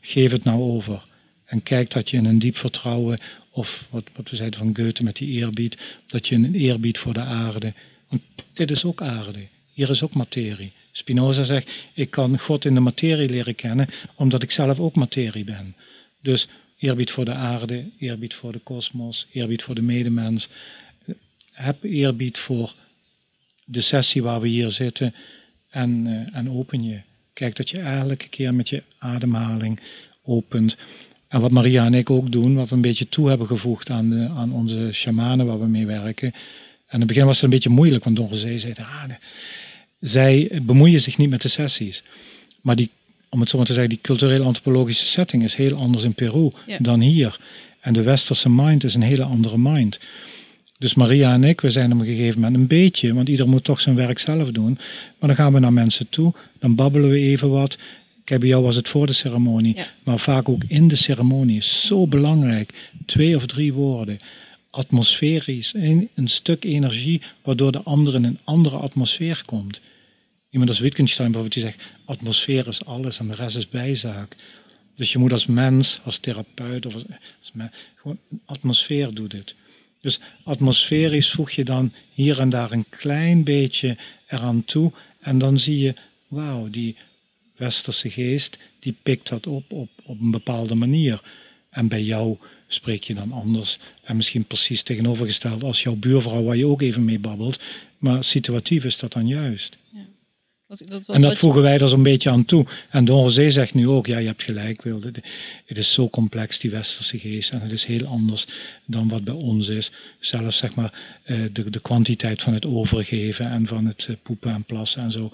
geef 0.00 0.32
het 0.32 0.44
nou 0.44 0.62
over. 0.62 1.06
En 1.44 1.62
kijk 1.62 1.90
dat 1.90 2.10
je 2.10 2.16
in 2.16 2.24
een 2.24 2.38
diep 2.38 2.56
vertrouwen, 2.56 3.18
of 3.50 3.86
wat, 3.90 4.04
wat 4.16 4.30
we 4.30 4.36
zeiden 4.36 4.58
van 4.58 4.76
Goethe 4.76 5.04
met 5.04 5.16
die 5.16 5.28
eerbied, 5.28 5.76
dat 6.06 6.28
je 6.28 6.34
een 6.34 6.54
eerbied 6.54 6.98
voor 6.98 7.12
de 7.12 7.20
aarde. 7.20 7.72
Want 8.08 8.22
dit 8.52 8.70
is 8.70 8.84
ook 8.84 9.02
aarde, 9.02 9.38
hier 9.72 9.90
is 9.90 10.02
ook 10.02 10.14
materie. 10.14 10.72
Spinoza 10.92 11.44
zegt, 11.44 11.70
ik 11.94 12.10
kan 12.10 12.38
God 12.38 12.64
in 12.64 12.74
de 12.74 12.80
materie 12.80 13.28
leren 13.28 13.54
kennen, 13.54 13.88
omdat 14.14 14.42
ik 14.42 14.50
zelf 14.50 14.80
ook 14.80 14.94
materie 14.94 15.44
ben. 15.44 15.76
Dus 16.22 16.48
eerbied 16.78 17.10
voor 17.10 17.24
de 17.24 17.34
aarde, 17.34 17.84
eerbied 17.98 18.34
voor 18.34 18.52
de 18.52 18.58
kosmos, 18.58 19.26
eerbied 19.32 19.62
voor 19.62 19.74
de 19.74 19.82
medemens 19.82 20.48
heb 21.54 21.82
eerbied 21.82 22.38
voor 22.38 22.74
de 23.64 23.80
sessie 23.80 24.22
waar 24.22 24.40
we 24.40 24.48
hier 24.48 24.70
zitten 24.70 25.14
en, 25.70 26.06
uh, 26.06 26.36
en 26.36 26.50
open 26.50 26.84
je. 26.84 27.00
Kijk 27.32 27.56
dat 27.56 27.70
je 27.70 27.78
elke 27.78 28.28
keer 28.28 28.54
met 28.54 28.68
je 28.68 28.82
ademhaling 28.98 29.80
opent. 30.22 30.76
En 31.28 31.40
wat 31.40 31.50
Maria 31.50 31.84
en 31.84 31.94
ik 31.94 32.10
ook 32.10 32.32
doen, 32.32 32.54
wat 32.54 32.68
we 32.68 32.74
een 32.74 32.80
beetje 32.80 33.08
toe 33.08 33.28
hebben 33.28 33.46
gevoegd 33.46 33.90
aan, 33.90 34.10
de, 34.10 34.28
aan 34.28 34.52
onze 34.52 34.88
shamanen 34.92 35.46
waar 35.46 35.60
we 35.60 35.66
mee 35.66 35.86
werken. 35.86 36.32
En 36.86 36.92
in 36.92 36.98
het 36.98 37.08
begin 37.08 37.26
was 37.26 37.34
het 37.34 37.44
een 37.44 37.50
beetje 37.50 37.68
moeilijk, 37.68 38.04
want 38.04 38.16
Don 38.16 38.28
José 38.28 38.58
zei, 38.58 38.74
ah, 38.78 39.04
zij 40.00 40.60
bemoeien 40.62 41.00
zich 41.00 41.16
niet 41.16 41.30
met 41.30 41.42
de 41.42 41.48
sessies. 41.48 42.02
Maar 42.60 42.76
die, 42.76 42.90
om 43.28 43.40
het 43.40 43.48
zo 43.48 43.56
maar 43.56 43.66
te 43.66 43.72
zeggen, 43.72 43.90
die 43.90 44.00
cultureel-antropologische 44.02 45.06
setting 45.06 45.42
is 45.42 45.54
heel 45.54 45.76
anders 45.76 46.04
in 46.04 46.14
Peru 46.14 46.50
dan 46.78 47.00
hier. 47.00 47.38
En 47.80 47.92
de 47.92 48.02
westerse 48.02 48.50
mind 48.50 48.84
is 48.84 48.94
een 48.94 49.02
hele 49.02 49.24
andere 49.24 49.58
mind. 49.58 49.98
Dus 50.78 50.94
Maria 50.94 51.32
en 51.32 51.44
ik, 51.44 51.60
we 51.60 51.70
zijn 51.70 51.92
op 51.92 52.00
een 52.00 52.06
gegeven 52.06 52.40
moment 52.40 52.60
een 52.60 52.66
beetje, 52.66 53.14
want 53.14 53.28
ieder 53.28 53.48
moet 53.48 53.64
toch 53.64 53.80
zijn 53.80 53.94
werk 53.94 54.18
zelf 54.18 54.50
doen. 54.50 54.78
Maar 55.18 55.28
dan 55.28 55.34
gaan 55.34 55.52
we 55.52 55.58
naar 55.58 55.72
mensen 55.72 56.08
toe, 56.08 56.32
dan 56.58 56.74
babbelen 56.74 57.10
we 57.10 57.18
even 57.18 57.50
wat. 57.50 57.78
Kijk, 58.24 58.40
bij 58.40 58.48
jou 58.48 58.62
was 58.62 58.76
het 58.76 58.88
voor 58.88 59.06
de 59.06 59.12
ceremonie, 59.12 59.76
maar 60.02 60.18
vaak 60.18 60.48
ook 60.48 60.62
in 60.68 60.88
de 60.88 60.94
ceremonie 60.94 61.56
is 61.56 61.86
zo 61.86 62.06
belangrijk. 62.06 62.90
Twee 63.06 63.36
of 63.36 63.46
drie 63.46 63.72
woorden. 63.72 64.18
Atmosferisch, 64.70 65.74
een, 65.74 66.08
een 66.14 66.28
stuk 66.28 66.64
energie, 66.64 67.22
waardoor 67.42 67.72
de 67.72 67.82
ander 67.82 68.14
in 68.14 68.24
een 68.24 68.38
andere 68.44 68.76
atmosfeer 68.76 69.42
komt. 69.46 69.80
Iemand 70.50 70.70
als 70.70 70.80
Wittgenstein 70.80 71.32
bijvoorbeeld, 71.32 71.62
die 71.62 71.72
zegt, 71.72 71.90
atmosfeer 72.04 72.68
is 72.68 72.84
alles 72.84 73.18
en 73.18 73.28
de 73.28 73.34
rest 73.34 73.56
is 73.56 73.68
bijzaak. 73.68 74.36
Dus 74.96 75.12
je 75.12 75.18
moet 75.18 75.32
als 75.32 75.46
mens, 75.46 76.00
als 76.04 76.18
therapeut, 76.18 76.86
of 76.86 76.94
als, 76.94 77.04
gewoon 77.94 78.18
atmosfeer 78.44 79.14
doet 79.14 79.30
dit. 79.30 79.54
Dus 80.04 80.20
atmosferisch 80.42 81.30
voeg 81.30 81.50
je 81.50 81.64
dan 81.64 81.92
hier 82.12 82.40
en 82.40 82.48
daar 82.48 82.72
een 82.72 82.86
klein 82.88 83.44
beetje 83.44 83.96
eraan 84.28 84.64
toe. 84.64 84.92
En 85.20 85.38
dan 85.38 85.58
zie 85.58 85.78
je, 85.78 85.94
wauw, 86.28 86.70
die 86.70 86.96
westerse 87.56 88.10
geest, 88.10 88.58
die 88.78 88.96
pikt 89.02 89.28
dat 89.28 89.46
op, 89.46 89.72
op 89.72 89.88
op 90.04 90.20
een 90.20 90.30
bepaalde 90.30 90.74
manier. 90.74 91.22
En 91.70 91.88
bij 91.88 92.02
jou 92.02 92.36
spreek 92.68 93.04
je 93.04 93.14
dan 93.14 93.32
anders. 93.32 93.78
En 94.02 94.16
misschien 94.16 94.44
precies 94.44 94.82
tegenovergesteld 94.82 95.62
als 95.62 95.82
jouw 95.82 95.94
buurvrouw, 95.94 96.42
waar 96.42 96.56
je 96.56 96.66
ook 96.66 96.82
even 96.82 97.04
mee 97.04 97.18
babbelt. 97.18 97.60
Maar 97.98 98.24
situatief 98.24 98.84
is 98.84 98.98
dat 98.98 99.12
dan 99.12 99.26
juist. 99.26 99.76
En 101.06 101.20
dat 101.20 101.38
voegen 101.38 101.62
wij 101.62 101.78
er 101.78 101.88
zo'n 101.88 102.02
beetje 102.02 102.30
aan 102.30 102.44
toe. 102.44 102.66
En 102.90 103.04
Don 103.04 103.22
José 103.22 103.50
zegt 103.50 103.74
nu 103.74 103.88
ook, 103.88 104.06
ja, 104.06 104.18
je 104.18 104.26
hebt 104.26 104.42
gelijk, 104.42 104.82
Wilde. 104.82 105.12
Het 105.64 105.78
is 105.78 105.92
zo 105.92 106.08
complex, 106.08 106.58
die 106.58 106.70
westerse 106.70 107.18
geest. 107.18 107.50
En 107.50 107.60
het 107.60 107.72
is 107.72 107.84
heel 107.84 108.06
anders 108.06 108.46
dan 108.84 109.08
wat 109.08 109.24
bij 109.24 109.34
ons 109.34 109.68
is. 109.68 109.90
Zelfs, 110.20 110.56
zeg 110.56 110.74
maar, 110.74 111.20
eh, 111.22 111.38
de, 111.52 111.70
de 111.70 111.80
kwantiteit 111.80 112.42
van 112.42 112.54
het 112.54 112.66
overgeven 112.66 113.50
en 113.50 113.66
van 113.66 113.86
het 113.86 114.06
eh, 114.08 114.16
poepen 114.22 114.52
en 114.52 114.64
plassen 114.64 115.02
en 115.02 115.12
zo 115.12 115.30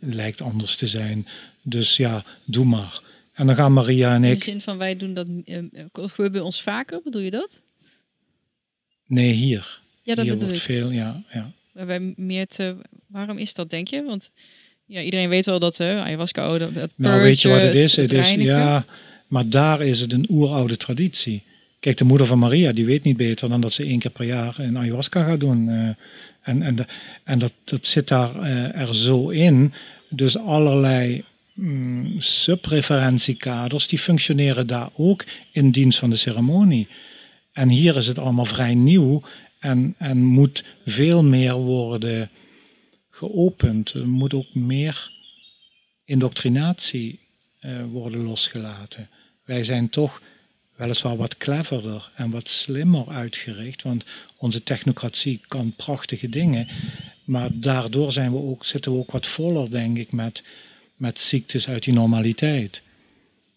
lijkt 0.00 0.40
anders 0.40 0.76
te 0.76 0.86
zijn. 0.86 1.26
Dus 1.62 1.96
ja, 1.96 2.24
doe 2.44 2.64
maar. 2.64 3.00
En 3.34 3.46
dan 3.46 3.56
gaan 3.56 3.72
Maria 3.72 4.14
en 4.14 4.24
ik... 4.24 4.30
In 4.30 4.38
de 4.38 4.44
zin 4.44 4.60
van, 4.60 4.78
wij 4.78 4.96
doen 4.96 5.14
dat, 5.14 5.26
uh, 5.44 5.58
gebeurt 5.92 6.32
bij 6.32 6.40
ons 6.40 6.62
vaker, 6.62 7.00
bedoel 7.04 7.20
je 7.20 7.30
dat? 7.30 7.60
Nee, 9.06 9.32
hier. 9.32 9.80
Ja, 10.02 10.14
dat 10.14 10.24
hier 10.24 10.34
bedoel 10.34 10.48
wordt 10.48 10.62
veel, 10.62 10.90
ja. 10.90 11.22
ja. 11.32 11.52
Wij 11.72 12.14
meer 12.16 12.46
te... 12.46 12.76
Waarom 13.06 13.38
is 13.38 13.54
dat, 13.54 13.70
denk 13.70 13.88
je? 13.88 14.02
Want 14.02 14.30
ja, 14.86 15.00
iedereen 15.00 15.28
weet 15.28 15.46
wel 15.46 15.58
dat 15.58 15.80
uh, 15.80 16.00
ayahuasca, 16.00 16.52
oh, 16.52 16.58
dat, 16.58 16.74
dat 16.74 16.94
Nou, 16.96 17.20
weet 17.22 17.40
je 17.40 17.48
wat 17.48 17.60
het 17.60 17.74
is? 17.74 17.96
Het, 17.96 18.12
is 18.12 18.30
ja, 18.30 18.84
maar 19.26 19.48
daar 19.48 19.80
is 19.80 20.00
het 20.00 20.12
een 20.12 20.26
oeroude 20.30 20.76
traditie. 20.76 21.42
Kijk, 21.80 21.96
de 21.96 22.04
moeder 22.04 22.26
van 22.26 22.38
Maria, 22.38 22.72
die 22.72 22.84
weet 22.84 23.02
niet 23.02 23.16
beter 23.16 23.48
dan 23.48 23.60
dat 23.60 23.72
ze 23.72 23.84
één 23.84 23.98
keer 23.98 24.10
per 24.10 24.24
jaar 24.24 24.54
een 24.58 24.78
ayahuasca 24.78 25.22
gaat 25.22 25.40
doen. 25.40 25.68
Uh, 25.68 25.88
en 26.42 26.62
en, 26.62 26.74
de, 26.74 26.86
en 27.24 27.38
dat, 27.38 27.52
dat 27.64 27.86
zit 27.86 28.08
daar 28.08 28.36
uh, 28.36 28.80
er 28.80 28.96
zo 28.96 29.28
in. 29.28 29.72
Dus 30.08 30.38
allerlei 30.38 31.24
mm, 31.54 32.14
subreferentiekaders, 32.18 33.86
die 33.86 33.98
functioneren 33.98 34.66
daar 34.66 34.88
ook 34.96 35.24
in 35.52 35.70
dienst 35.70 35.98
van 35.98 36.10
de 36.10 36.16
ceremonie. 36.16 36.88
En 37.52 37.68
hier 37.68 37.96
is 37.96 38.06
het 38.06 38.18
allemaal 38.18 38.44
vrij 38.44 38.74
nieuw 38.74 39.22
en, 39.58 39.94
en 39.98 40.24
moet 40.24 40.64
veel 40.86 41.24
meer 41.24 41.54
worden 41.54 42.30
geopend. 43.14 43.92
Er 43.92 44.08
moet 44.08 44.34
ook 44.34 44.54
meer 44.54 45.12
indoctrinatie 46.04 47.18
uh, 47.60 47.84
worden 47.84 48.22
losgelaten. 48.22 49.08
Wij 49.44 49.64
zijn 49.64 49.88
toch 49.88 50.22
weliswaar 50.76 51.16
wat 51.16 51.36
cleverder 51.36 52.10
en 52.14 52.30
wat 52.30 52.48
slimmer 52.48 53.08
uitgericht, 53.08 53.82
want 53.82 54.04
onze 54.36 54.62
technocratie 54.62 55.40
kan 55.48 55.72
prachtige 55.76 56.28
dingen, 56.28 56.68
maar 57.24 57.48
daardoor 57.52 58.12
zijn 58.12 58.32
we 58.32 58.38
ook, 58.38 58.64
zitten 58.64 58.92
we 58.92 58.98
ook 58.98 59.10
wat 59.10 59.26
voller, 59.26 59.70
denk 59.70 59.98
ik, 59.98 60.12
met, 60.12 60.42
met 60.96 61.18
ziektes 61.18 61.68
uit 61.68 61.84
die 61.84 61.94
normaliteit. 61.94 62.82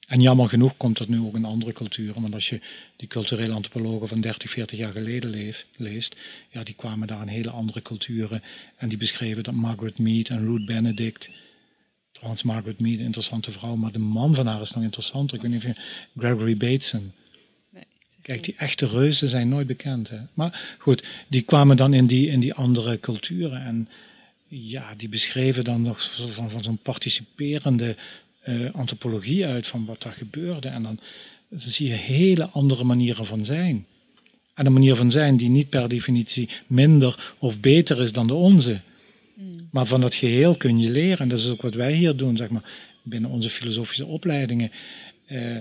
En 0.08 0.22
jammer 0.22 0.50
genoeg 0.50 0.78
komt 0.78 0.98
dat 0.98 1.08
nu 1.08 1.20
ook 1.20 1.36
in 1.36 1.46
andere 1.46 1.74
culturen. 1.74 2.22
Want 2.22 2.34
als 2.34 2.50
je 2.50 2.62
die 2.96 3.08
culturele 3.08 3.54
antropologen 3.54 4.08
van 4.08 4.22
30, 4.22 4.50
40 4.50 4.78
jaar 4.78 4.92
geleden 4.92 5.56
leest, 5.78 6.16
ja, 6.50 6.64
die 6.64 6.76
kwamen 6.76 7.08
daar 7.08 7.22
in 7.22 7.28
hele 7.28 7.50
andere 7.50 7.82
culturen. 7.82 8.44
En 8.78 8.90
die 8.90 8.98
beschreven 8.98 9.44
dat 9.44 9.54
Margaret 9.54 10.00
Mead 10.00 10.28
en 10.28 10.46
Ruth 10.46 10.66
Benedict. 10.66 11.30
Trouwens, 12.12 12.44
Margaret 12.44 12.80
Mead, 12.80 13.00
een 13.00 13.06
interessante 13.06 13.52
vrouw, 13.52 13.76
maar 13.76 13.92
de 13.92 14.00
man 14.00 14.36
van 14.36 14.48
haar 14.48 14.62
is 14.62 14.72
nog 14.72 14.84
interessanter. 14.84 15.36
Ik 15.36 15.42
weet 15.42 15.52
niet 15.52 15.64
of 15.64 15.68
je. 15.68 15.82
Gregory 16.18 16.58
Bateson. 16.58 17.12
Nee. 17.70 17.84
Kijk, 18.22 18.44
die 18.44 18.56
echte 18.58 18.86
reuzen 18.86 19.30
zijn 19.30 19.50
nooit 19.50 19.68
bekend. 19.68 20.10
Hè? 20.10 20.20
Maar 20.34 20.76
goed, 20.80 21.04
die 21.28 21.42
kwamen 21.42 21.78
dan 21.78 21.94
in 21.94 22.08
die, 22.08 22.28
in 22.28 22.40
die 22.40 22.54
andere 22.54 23.00
culturen. 23.00 23.66
En 23.66 23.90
ja, 24.48 24.94
die 24.98 25.10
beschreven 25.10 25.64
dan 25.64 25.82
nog 25.82 26.02
van, 26.12 26.50
van 26.50 26.64
zo'n 26.64 26.78
participerende 26.78 27.96
uh, 28.48 28.74
antropologie 28.74 29.46
uit 29.46 29.68
van 29.68 29.86
wat 29.86 30.02
daar 30.02 30.14
gebeurde. 30.14 30.68
En 30.68 30.84
dan, 30.84 31.00
zie 31.50 31.88
je 31.88 31.94
hele 31.94 32.50
andere 32.50 32.84
manieren 32.84 33.26
van 33.26 33.46
zijn. 33.46 33.86
En 34.54 34.66
een 34.66 34.74
manier 34.74 34.96
van 34.96 35.12
zijn 35.12 35.38
die 35.38 35.50
niet 35.50 35.70
per 35.70 35.90
definitie 35.90 36.50
minder 36.68 37.36
of 37.38 37.60
beter 37.60 38.02
is 38.02 38.12
dan 38.12 38.28
de 38.28 38.34
onze. 38.34 38.82
Mm. 39.34 39.68
Maar 39.72 39.86
van 39.86 40.02
dat 40.02 40.16
geheel 40.16 40.58
kun 40.58 40.80
je 40.80 40.90
leren. 40.90 41.18
En 41.18 41.30
dat 41.30 41.40
is 41.40 41.50
ook 41.50 41.62
wat 41.62 41.74
wij 41.74 41.94
hier 41.94 42.16
doen, 42.16 42.38
zeg 42.38 42.50
maar, 42.50 42.64
binnen 43.04 43.30
onze 43.30 43.50
filosofische 43.50 44.06
opleidingen. 44.06 44.72
Uh, 45.32 45.58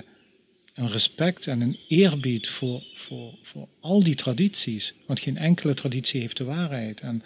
een 0.74 0.90
respect 0.90 1.46
en 1.46 1.60
een 1.60 1.78
eerbied 1.88 2.48
voor, 2.48 2.82
voor, 2.94 3.34
voor 3.42 3.68
al 3.80 4.02
die 4.02 4.14
tradities. 4.14 4.94
Want 5.06 5.20
geen 5.20 5.38
enkele 5.38 5.74
traditie 5.74 6.20
heeft 6.20 6.36
de 6.36 6.44
waarheid. 6.44 7.00
En, 7.00 7.08
en 7.08 7.22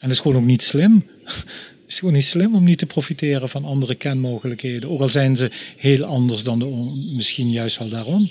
dat 0.00 0.10
is 0.10 0.20
gewoon 0.20 0.36
ook 0.36 0.48
niet 0.48 0.62
slim. 0.62 1.06
Het 1.88 1.96
is 1.96 2.02
gewoon 2.02 2.18
niet 2.18 2.28
slim 2.28 2.54
om 2.54 2.64
niet 2.64 2.78
te 2.78 2.86
profiteren 2.86 3.48
van 3.48 3.64
andere 3.64 3.94
kenmogelijkheden. 3.94 4.90
Ook 4.90 5.00
al 5.00 5.08
zijn 5.08 5.36
ze 5.36 5.50
heel 5.76 6.04
anders 6.04 6.42
dan 6.42 6.58
de, 6.58 6.66
misschien 7.14 7.50
juist 7.50 7.78
wel 7.78 7.88
daarom. 7.88 8.30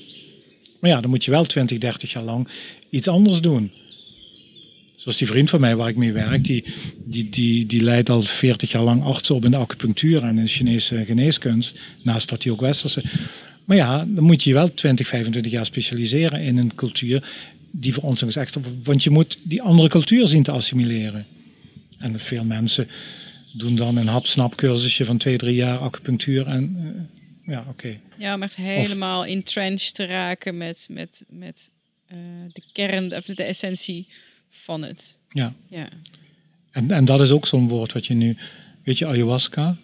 Maar 0.80 0.89
ja, 0.89 1.02
dan 1.02 1.10
moet 1.10 1.26
je 1.26 1.32
wel 1.32 1.46
20, 1.46 1.78
30 1.78 2.12
jaar 2.12 2.24
lang 2.24 2.48
iets 2.89 3.08
anders 3.08 3.41
doen. 3.41 3.72
Zoals 4.96 5.17
die 5.17 5.28
vriend 5.28 5.50
van 5.50 5.60
mij 5.60 5.76
waar 5.76 5.89
ik 5.89 5.96
mee 5.96 6.12
werk, 6.12 6.43
die, 6.43 6.63
die, 7.06 7.30
die, 7.30 7.65
die 7.65 7.84
leidt 7.84 8.10
al 8.10 8.22
40 8.22 8.72
jaar 8.72 8.84
lang 8.84 9.04
arts 9.04 9.30
op 9.30 9.46
in 9.46 9.52
de 9.52 9.58
acupunctuur 9.58 10.24
en 10.24 10.38
in 10.38 10.43
de 10.43 10.50
Chinese 10.50 11.06
geneeskunst. 11.06 11.80
Naast 12.02 12.30
dat 12.30 12.43
hij 12.43 12.52
ook 12.52 12.62
westerse. 12.62 13.04
Maar 13.65 13.78
ja, 13.78 14.06
dan 14.08 14.24
moet 14.24 14.43
je 14.43 14.54
wel 14.54 14.74
20, 14.74 15.08
25 15.08 15.52
jaar 15.52 15.65
specialiseren 15.65 16.41
in 16.41 16.58
een 16.58 16.76
cultuur 16.76 17.30
die 17.72 17.93
voor 17.93 18.04
ons 18.04 18.22
nog 18.22 18.32
extra. 18.32 18.62
Want 18.84 19.04
je 19.04 19.10
moet 19.10 19.38
die 19.43 19.62
andere 19.62 19.89
cultuur 19.89 20.28
zien 20.28 20.43
te 20.43 20.52
assimileren. 20.52 21.26
En 21.98 22.20
veel 22.20 22.43
mensen 22.43 22.88
doen 23.54 23.76
dan 23.76 23.98
een 23.98 24.08
hap-snap-cursusje 24.08 25.06
van 25.06 25.18
twee, 25.18 25.38
drie 25.38 25.56
jaar 25.56 25.78
acupunctuur 25.78 26.48
en 26.48 26.76
uh, 26.80 27.54
ja, 27.54 27.66
oké. 27.70 28.00
Ja, 28.18 28.34
om 28.36 28.44
echt 28.44 28.56
helemaal 28.56 29.20
of, 29.20 29.28
entrenched 29.28 29.94
te 29.94 30.06
raken 30.06 30.58
met, 30.58 30.88
met, 30.90 31.24
met 31.30 31.70
uh, 32.12 32.18
de 32.54 32.62
kern, 32.74 33.16
of 33.16 33.26
de 33.26 33.44
essentie 33.44 34.08
van 34.50 34.84
het. 34.84 35.18
Ja. 35.30 35.54
ja. 35.70 35.88
En, 36.72 36.92
en 36.92 37.06
dat 37.06 37.22
is 37.22 37.32
ook 37.32 37.48
zo'n 37.48 37.68
woord 37.68 37.94
wat 37.94 38.06
je 38.06 38.14
nu, 38.14 38.38
weet 38.84 38.98
je, 38.98 39.08
ayahuasca, 39.08 39.78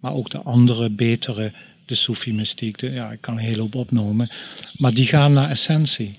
maar 0.00 0.12
ook 0.12 0.30
de 0.30 0.38
andere, 0.38 0.90
betere, 0.90 1.52
de 1.86 1.94
Soefi-mystiek, 1.94 2.80
ja, 2.80 3.12
ik 3.12 3.20
kan 3.20 3.34
een 3.34 3.44
hele 3.44 3.60
hoop 3.60 3.74
opnoemen, 3.74 4.30
maar 4.76 4.94
die 4.94 5.06
gaan 5.06 5.32
naar 5.32 5.50
essentie. 5.50 6.18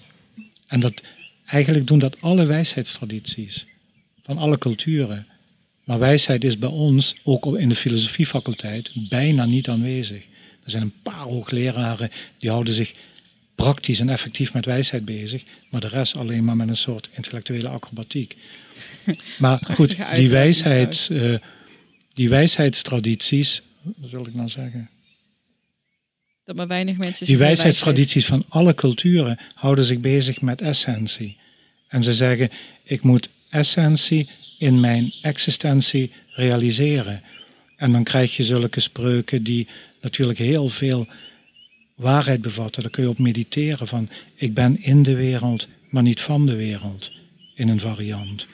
En 0.68 0.80
dat, 0.80 1.04
eigenlijk 1.46 1.88
doen 1.88 2.00
dat 2.00 2.22
alle 2.22 2.46
wijsheidstradities 2.46 3.66
van 4.24 4.38
alle 4.38 4.58
culturen. 4.58 5.28
Maar 5.84 6.00
wijsheid 6.00 6.44
is 6.44 6.58
bij 6.58 6.70
ons, 6.70 7.16
ook 7.24 7.58
in 7.58 7.70
de 7.70 7.76
filosofiefaculteit, 7.76 8.92
bijna 9.10 9.46
niet 9.46 9.70
aanwezig. 9.70 10.24
Er 10.64 10.72
zijn 10.72 10.84
een 10.84 11.02
paar 11.04 11.24
hoogleraren 11.24 12.12
die 12.38 12.50
houden 12.50 12.74
zich 12.74 12.94
praktisch 13.56 14.00
en 14.00 14.10
effectief 14.10 14.54
met 14.54 14.66
wijsheid 14.66 15.06
bezig, 15.06 15.44
maar 15.70 15.82
de 15.82 15.88
rest 15.88 16.18
alleen 16.18 16.44
maar 16.44 16.56
met 16.56 16.68
een 16.68 16.78
soort 16.78 17.10
intellectuele 17.16 17.68
acrobatiek. 17.68 18.36
Maar 19.40 19.68
goed, 19.74 20.16
die, 20.16 20.30
wijsheid, 20.30 21.08
uh, 21.12 21.38
die 22.14 22.30
wijsheidstradities, 22.30 23.62
wat 23.82 24.10
wil 24.10 24.28
ik 24.28 24.34
nou 24.34 24.50
zeggen? 24.50 24.90
Dat 26.44 26.56
maar 26.56 26.68
weinig 26.68 26.98
mensen. 26.98 27.26
Die 27.26 27.38
wijsheidstradities 27.38 28.26
van 28.26 28.46
alle 28.50 28.76
culturen 28.76 29.40
houden 29.54 29.86
zich 29.86 30.00
bezig 30.00 30.42
met 30.42 30.62
essentie. 30.62 31.38
En 31.88 32.04
ze 32.04 32.14
zeggen: 32.14 32.50
ik 32.84 33.02
moet 33.02 33.30
essentie 33.50 34.30
in 34.64 34.80
mijn 34.80 35.14
existentie 35.22 36.12
realiseren. 36.28 37.22
En 37.76 37.92
dan 37.92 38.04
krijg 38.04 38.38
je 38.38 38.44
zulke 38.44 38.80
spreuken 38.80 39.44
die 39.44 39.68
natuurlijk 40.02 40.40
heel 40.40 40.70
veel 40.70 41.08
waarheid 41.96 42.42
bevatten. 42.42 42.82
Daar 42.82 42.92
kun 42.92 43.04
je 43.04 43.10
op 43.10 43.20
mediteren 43.20 43.88
van 43.88 44.10
ik 44.36 44.54
ben 44.54 44.82
in 44.82 45.04
de 45.04 45.16
wereld, 45.16 45.68
maar 45.90 46.04
niet 46.04 46.22
van 46.22 46.46
de 46.46 46.56
wereld. 46.56 47.12
In 47.56 47.70
een 47.70 47.80
variant. 47.80 48.48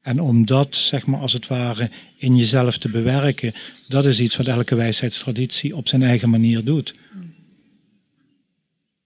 En 0.00 0.20
om 0.20 0.46
dat, 0.46 0.76
zeg 0.76 1.06
maar, 1.06 1.20
als 1.20 1.32
het 1.32 1.46
ware 1.46 1.90
in 2.16 2.36
jezelf 2.36 2.78
te 2.78 2.88
bewerken, 2.88 3.54
dat 3.88 4.06
is 4.06 4.20
iets 4.20 4.36
wat 4.36 4.46
elke 4.46 4.74
wijsheidstraditie 4.74 5.76
op 5.76 5.88
zijn 5.88 6.02
eigen 6.02 6.30
manier 6.30 6.64
doet. 6.64 6.94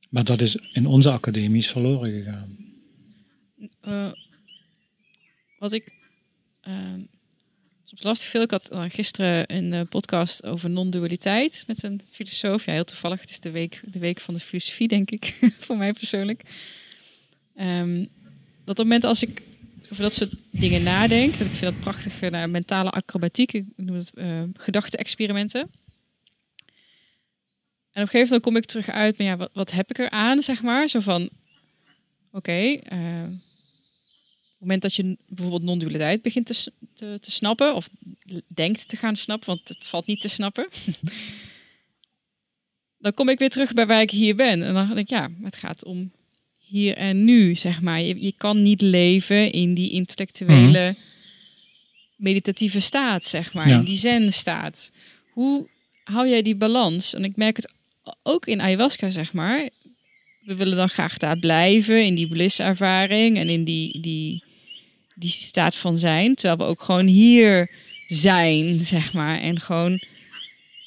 Maar 0.09 0.25
dat 0.25 0.41
is 0.41 0.57
in 0.73 0.87
onze 0.87 1.11
academies 1.11 1.69
verloren 1.69 2.12
gegaan. 2.12 2.57
Uh, 3.89 4.12
wat 5.70 5.81
ik 5.81 5.92
uh, 6.68 6.92
soms 7.85 8.02
lastig 8.02 8.31
vind, 8.31 8.44
ik 8.44 8.50
had 8.50 8.72
uh, 8.72 8.85
gisteren 8.88 9.55
een 9.55 9.88
podcast 9.88 10.44
over 10.44 10.70
non-dualiteit 10.70 11.64
met 11.66 11.83
een 11.83 12.00
filosoof. 12.11 12.64
Ja, 12.64 12.72
heel 12.72 12.85
toevallig, 12.85 13.20
het 13.20 13.31
is 13.31 13.40
de 13.40 13.50
week, 13.50 13.81
de 13.85 13.98
week 13.98 14.20
van 14.20 14.35
de 14.35 14.40
filosofie, 14.40 14.88
denk 14.88 15.11
ik, 15.11 15.35
voor 15.64 15.76
mij 15.76 15.92
persoonlijk. 15.92 16.42
Um, 17.61 18.09
dat 18.64 18.68
op 18.68 18.76
het 18.76 18.79
moment 18.79 19.05
als 19.05 19.22
ik 19.22 19.42
over 19.90 20.02
dat 20.02 20.14
soort 20.14 20.33
dingen 20.50 20.83
nadenk, 20.83 21.31
dat 21.31 21.46
ik 21.46 21.52
vind 21.52 21.72
dat 21.72 21.81
prachtige 21.81 22.31
nou, 22.31 22.48
mentale 22.48 22.90
acrobatiek, 22.90 23.52
ik 23.52 23.64
noem 23.76 23.96
het 23.96 24.11
uh, 24.14 24.42
gedachte-experimenten. 24.55 25.61
En 25.61 25.68
op 28.02 28.02
een 28.02 28.09
gegeven 28.09 28.24
moment 28.24 28.42
kom 28.42 28.57
ik 28.57 28.64
terug 28.64 28.88
uit, 28.88 29.18
maar 29.18 29.26
ja, 29.26 29.37
wat, 29.37 29.50
wat 29.52 29.70
heb 29.70 29.90
ik 29.90 29.98
er 29.98 30.11
aan, 30.11 30.42
zeg 30.42 30.62
maar? 30.62 30.88
Zo 30.88 31.00
van, 31.00 31.31
oké, 32.33 32.79
het 34.59 34.64
moment 34.64 34.83
dat 34.83 34.95
je 34.95 35.16
bijvoorbeeld 35.29 35.62
non-dualiteit 35.62 36.23
begint 36.23 36.47
te, 36.47 36.73
te, 36.95 37.19
te, 37.21 37.31
snappen, 37.31 37.75
of 37.75 37.88
denkt 38.47 38.88
te 38.88 38.97
gaan 38.97 39.16
snappen, 39.16 39.49
want 39.49 39.69
het 39.69 39.87
valt 39.87 40.07
niet 40.07 40.21
te 40.21 40.29
snappen, 40.29 40.69
dan 43.05 43.14
kom 43.14 43.29
ik 43.29 43.38
weer 43.38 43.51
terug 43.51 43.73
bij 43.73 43.87
waar 43.87 44.01
ik 44.01 44.11
hier 44.11 44.37
ben. 44.37 44.62
En 44.62 44.75
dan 44.75 44.87
denk 44.87 44.99
ik, 44.99 45.11
ja, 45.11 45.31
het 45.42 45.57
gaat 45.57 45.85
om 45.85 46.12
hier 46.57 46.97
en 46.97 47.25
nu, 47.25 47.55
zeg 47.55 47.81
maar. 47.81 48.01
Je, 48.01 48.23
je 48.23 48.35
kan 48.37 48.62
niet 48.62 48.81
leven 48.81 49.53
in 49.53 49.75
die 49.75 49.90
intellectuele, 49.90 50.90
mhm. 50.90 51.01
meditatieve 52.16 52.81
staat, 52.81 53.25
zeg 53.25 53.55
maar, 53.55 53.69
in 53.69 53.85
die 53.85 53.99
zen-staat. 53.99 54.92
Hoe 55.33 55.69
hou 56.05 56.29
jij 56.29 56.42
die 56.42 56.57
balans? 56.57 57.14
En 57.14 57.25
ik 57.25 57.37
merk 57.37 57.57
het 57.57 57.73
ook 58.23 58.47
in 58.47 58.61
ayahuasca, 58.61 59.11
zeg 59.11 59.33
maar. 59.33 59.69
We 60.40 60.55
willen 60.55 60.77
dan 60.77 60.88
graag 60.88 61.16
daar 61.19 61.38
blijven, 61.38 62.05
in 62.05 62.14
die 62.14 62.29
bliss-ervaring 62.29 63.37
en 63.37 63.49
in 63.49 63.64
die, 63.64 64.01
die 64.01 64.45
die 65.18 65.31
staat 65.31 65.74
van 65.74 65.96
zijn. 65.96 66.35
Terwijl 66.35 66.57
we 66.59 66.64
ook 66.64 66.83
gewoon 66.83 67.07
hier 67.07 67.70
zijn, 68.07 68.87
zeg 68.87 69.12
maar. 69.12 69.40
En 69.40 69.61
gewoon 69.61 70.00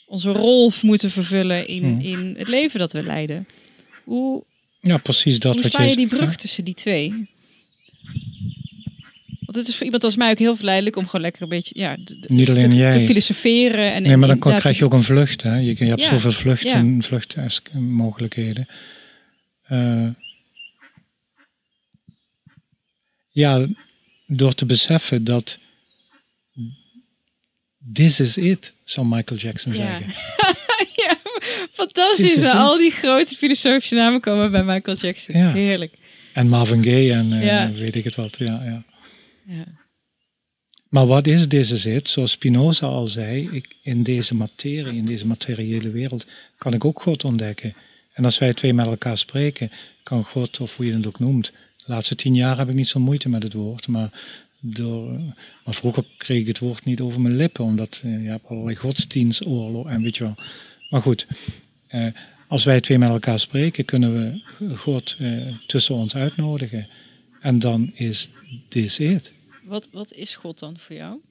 onze 0.05 0.31
rol 0.31 0.71
moeten 0.81 1.11
vervullen 1.11 1.67
in, 1.67 1.83
hmm. 1.83 1.99
in 1.99 2.35
het 2.37 2.47
leven 2.47 2.79
dat 2.79 2.91
we 2.91 3.03
leiden. 3.03 3.47
Hoe, 4.03 4.43
ja, 4.79 4.97
precies 4.97 5.39
dat. 5.39 5.55
Hoe 5.55 5.63
sla 5.63 5.83
je 5.83 5.95
die 5.95 6.07
brug 6.07 6.35
tussen 6.35 6.63
die 6.63 6.73
twee? 6.73 7.27
Want 9.39 9.61
het 9.61 9.67
is 9.67 9.75
voor 9.75 9.85
iemand 9.85 10.03
als 10.03 10.15
mij 10.15 10.31
ook 10.31 10.37
heel 10.37 10.55
verleidelijk 10.55 10.95
om 10.95 11.05
gewoon 11.05 11.21
lekker 11.21 11.41
een 11.41 11.49
beetje 11.49 11.79
ja, 11.79 11.97
Niet 12.27 12.49
alleen 12.49 12.71
te, 12.71 12.79
jij. 12.79 12.91
te 12.91 12.99
filosoferen. 12.99 13.93
En, 13.93 14.03
nee, 14.03 14.17
maar 14.17 14.27
dan 14.27 14.39
krijg 14.39 14.77
je 14.77 14.85
ook 14.85 14.93
een 14.93 15.03
vlucht. 15.03 15.41
Hè? 15.41 15.55
Je, 15.55 15.75
je 15.77 15.85
hebt 15.85 16.01
ja. 16.01 16.09
zoveel 16.09 16.31
vluchten, 16.31 16.95
ja. 16.95 17.01
vluchtmogelijkheden. 17.01 18.67
Uh, 19.71 20.09
ja, 23.29 23.67
door 24.29 24.53
te 24.53 24.65
beseffen 24.65 25.23
dat 25.23 25.57
this 27.93 28.19
is 28.19 28.37
it, 28.37 28.73
zou 28.83 29.07
Michael 29.07 29.39
Jackson 29.39 29.73
zeggen. 29.73 30.05
ja, 31.03 31.17
fantastisch. 31.71 32.43
Al 32.43 32.77
die 32.77 32.91
grote 32.91 33.35
filosofische 33.35 33.95
namen 33.95 34.19
komen 34.19 34.51
bij 34.51 34.63
Michael 34.63 34.97
Jackson. 34.97 35.37
Ja. 35.37 35.51
Heerlijk. 35.51 35.93
En 36.33 36.47
Marvin 36.47 36.83
Gaye 36.83 37.13
en 37.13 37.31
uh, 37.31 37.45
ja. 37.45 37.71
weet 37.71 37.95
ik 37.95 38.03
het 38.03 38.15
wat. 38.15 38.37
Ja, 38.37 38.61
ja. 38.63 38.83
ja. 39.45 39.63
Maar 40.89 41.07
wat 41.07 41.27
is 41.27 41.47
this 41.47 41.71
is 41.71 41.85
it? 41.85 42.09
Zoals 42.09 42.31
Spinoza 42.31 42.87
al 42.87 43.07
zei, 43.07 43.49
ik, 43.51 43.75
in 43.83 44.03
deze 44.03 44.35
materie, 44.35 44.97
in 44.97 45.05
deze 45.05 45.27
materiële 45.27 45.89
wereld, 45.89 46.25
kan 46.57 46.73
ik 46.73 46.85
ook 46.85 47.01
God 47.01 47.23
ontdekken. 47.23 47.75
En 48.13 48.25
als 48.25 48.37
wij 48.37 48.53
twee 48.53 48.73
met 48.73 48.85
elkaar 48.85 49.17
spreken, 49.17 49.71
kan 50.03 50.23
God, 50.23 50.59
of 50.59 50.75
hoe 50.75 50.85
je 50.85 50.93
het 50.93 51.07
ook 51.07 51.19
noemt, 51.19 51.51
de 51.89 51.95
laatste 51.95 52.15
tien 52.15 52.35
jaar 52.35 52.57
heb 52.57 52.69
ik 52.69 52.75
niet 52.75 52.87
zo 52.87 52.99
moeite 52.99 53.29
met 53.29 53.43
het 53.43 53.53
woord, 53.53 53.87
maar, 53.87 54.21
door, 54.59 55.11
maar 55.65 55.73
vroeger 55.73 56.05
kreeg 56.17 56.39
ik 56.39 56.47
het 56.47 56.59
woord 56.59 56.85
niet 56.85 57.01
over 57.01 57.21
mijn 57.21 57.35
lippen, 57.35 57.63
omdat 57.63 58.01
uh, 58.05 58.23
je 58.23 58.29
hebt 58.29 58.47
allerlei 58.47 58.75
godsdienstoorlog 58.75 59.87
en 59.87 60.01
weet 60.01 60.17
je 60.17 60.23
wel. 60.23 60.35
Maar 60.89 61.01
goed, 61.01 61.27
uh, 61.91 62.13
als 62.47 62.63
wij 62.63 62.81
twee 62.81 62.97
met 62.97 63.09
elkaar 63.09 63.39
spreken, 63.39 63.85
kunnen 63.85 64.13
we 64.13 64.41
God 64.75 65.15
uh, 65.19 65.55
tussen 65.67 65.95
ons 65.95 66.15
uitnodigen. 66.15 66.87
En 67.41 67.59
dan 67.59 67.91
is 67.93 68.29
dit 68.67 68.99
it. 68.99 69.31
Wat, 69.63 69.89
wat 69.91 70.13
is 70.13 70.35
God 70.35 70.59
dan 70.59 70.79
voor 70.79 70.95
jou? 70.95 71.21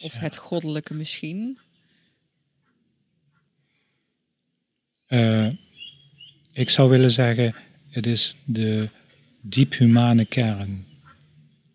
Of 0.00 0.12
het 0.18 0.36
goddelijke 0.36 0.94
misschien. 0.94 1.58
Eh, 5.08 5.46
ik 6.52 6.70
zou 6.70 6.90
willen 6.90 7.10
zeggen, 7.10 7.54
het 7.90 8.06
is 8.06 8.36
de 8.44 8.88
diep 9.40 9.76
humane 9.76 10.24
kern. 10.24 10.84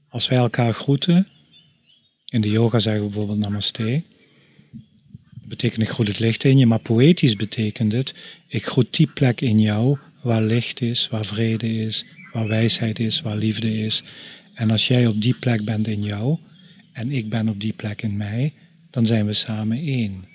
Als 0.10 0.28
wij 0.28 0.38
elkaar 0.38 0.74
groeten, 0.74 1.28
in 2.26 2.42
de 2.42 2.50
yoga 2.50 2.80
zeggen 2.80 3.02
we 3.04 3.10
bijvoorbeeld 3.10 3.40
namaste. 3.40 4.04
Betekent 5.46 5.82
ik 5.82 5.90
groet 5.90 6.08
het 6.08 6.20
licht 6.20 6.44
in 6.44 6.58
je, 6.58 6.66
maar 6.66 6.80
poëtisch 6.80 7.36
betekent 7.36 7.92
het, 7.92 8.14
ik 8.48 8.66
groet 8.66 8.96
die 8.96 9.08
plek 9.08 9.42
in 9.42 9.60
jou 9.60 9.98
waar 10.22 10.42
licht 10.42 10.82
is, 10.82 11.08
waar 11.10 11.26
vrede 11.26 11.78
is, 11.78 12.06
waar 12.32 12.48
wijsheid 12.48 13.00
is, 13.00 13.22
waar 13.22 13.38
liefde 13.38 13.78
is. 13.78 14.04
En 14.54 14.72
als 14.72 14.88
jij 14.88 15.08
op 15.08 15.22
die 15.22 15.34
plek 15.34 15.66
bent 15.66 15.88
in 15.88 16.02
jou 16.02 16.38
en 16.92 17.12
ik 17.12 17.30
ben 17.30 17.50
op 17.50 17.60
die 17.60 17.74
plek 17.74 18.02
in 18.02 18.18
mij, 18.18 18.54
dan 18.90 19.06
zijn 19.06 19.26
we 19.26 19.34
samen 19.34 19.78
één. 19.78 20.33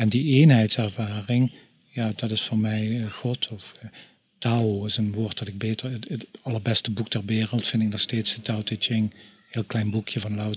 En 0.00 0.08
die 0.08 0.34
eenheidservaring, 0.34 1.52
ja, 1.88 2.12
dat 2.16 2.30
is 2.30 2.42
voor 2.42 2.58
mij 2.58 3.00
eh, 3.00 3.12
God. 3.12 3.48
Of 3.52 3.74
eh, 3.80 3.88
Tao 4.38 4.84
is 4.84 4.96
een 4.96 5.12
woord 5.12 5.38
dat 5.38 5.48
ik 5.48 5.58
beter. 5.58 5.90
Het, 5.90 6.26
allerbeste 6.42 6.90
boek 6.90 7.08
ter 7.08 7.24
wereld 7.24 7.66
vind 7.66 7.82
ik 7.82 7.88
nog 7.88 8.00
steeds 8.00 8.34
de 8.34 8.42
Tao 8.42 8.62
Te 8.62 8.76
Ching. 8.78 9.14
Heel 9.50 9.64
klein 9.64 9.90
boekje 9.90 10.20
van 10.20 10.34
Lao 10.34 10.54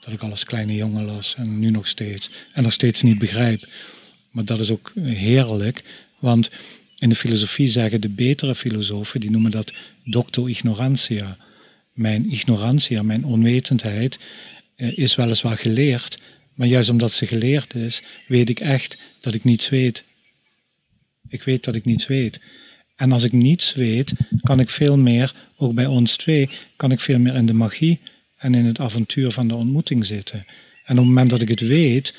dat 0.00 0.12
ik 0.12 0.22
al 0.22 0.30
als 0.30 0.44
kleine 0.44 0.74
jongen 0.74 1.04
las 1.04 1.34
en 1.36 1.58
nu 1.58 1.70
nog 1.70 1.88
steeds. 1.88 2.30
En 2.52 2.62
nog 2.62 2.72
steeds 2.72 3.02
niet 3.02 3.18
begrijp. 3.18 3.68
Maar 4.30 4.44
dat 4.44 4.60
is 4.60 4.70
ook 4.70 4.92
eh, 4.94 5.04
heerlijk, 5.04 5.84
want 6.18 6.50
in 6.98 7.08
de 7.08 7.14
filosofie 7.14 7.68
zeggen 7.68 8.00
de 8.00 8.08
betere 8.08 8.54
filosofen, 8.54 9.20
die 9.20 9.30
noemen 9.30 9.50
dat 9.50 9.72
docto 10.04 10.46
ignorantia. 10.46 11.36
Mijn 11.92 12.30
ignorantia, 12.30 13.02
mijn 13.02 13.24
onwetendheid, 13.24 14.18
is 14.76 15.14
weliswaar 15.14 15.58
geleerd, 15.58 16.18
maar 16.54 16.68
juist 16.68 16.90
omdat 16.90 17.12
ze 17.12 17.26
geleerd 17.26 17.74
is, 17.74 18.02
weet 18.28 18.48
ik 18.48 18.60
echt 18.60 18.96
dat 19.20 19.34
ik 19.34 19.44
niets 19.44 19.68
weet. 19.68 20.04
Ik 21.28 21.42
weet 21.42 21.64
dat 21.64 21.74
ik 21.74 21.84
niets 21.84 22.06
weet. 22.06 22.40
En 22.96 23.12
als 23.12 23.24
ik 23.24 23.32
niets 23.32 23.74
weet, 23.74 24.12
kan 24.42 24.60
ik 24.60 24.70
veel 24.70 24.96
meer, 24.96 25.34
ook 25.56 25.74
bij 25.74 25.86
ons 25.86 26.16
twee, 26.16 26.50
kan 26.76 26.90
ik 26.90 27.00
veel 27.00 27.18
meer 27.18 27.34
in 27.34 27.46
de 27.46 27.52
magie 27.52 28.00
en 28.36 28.54
in 28.54 28.64
het 28.64 28.80
avontuur 28.80 29.30
van 29.30 29.48
de 29.48 29.54
ontmoeting 29.54 30.06
zitten. 30.06 30.44
En 30.84 30.92
op 30.92 30.96
het 30.96 31.06
moment 31.06 31.30
dat 31.30 31.40
ik 31.40 31.48
het 31.48 31.60
weet, 31.60 32.14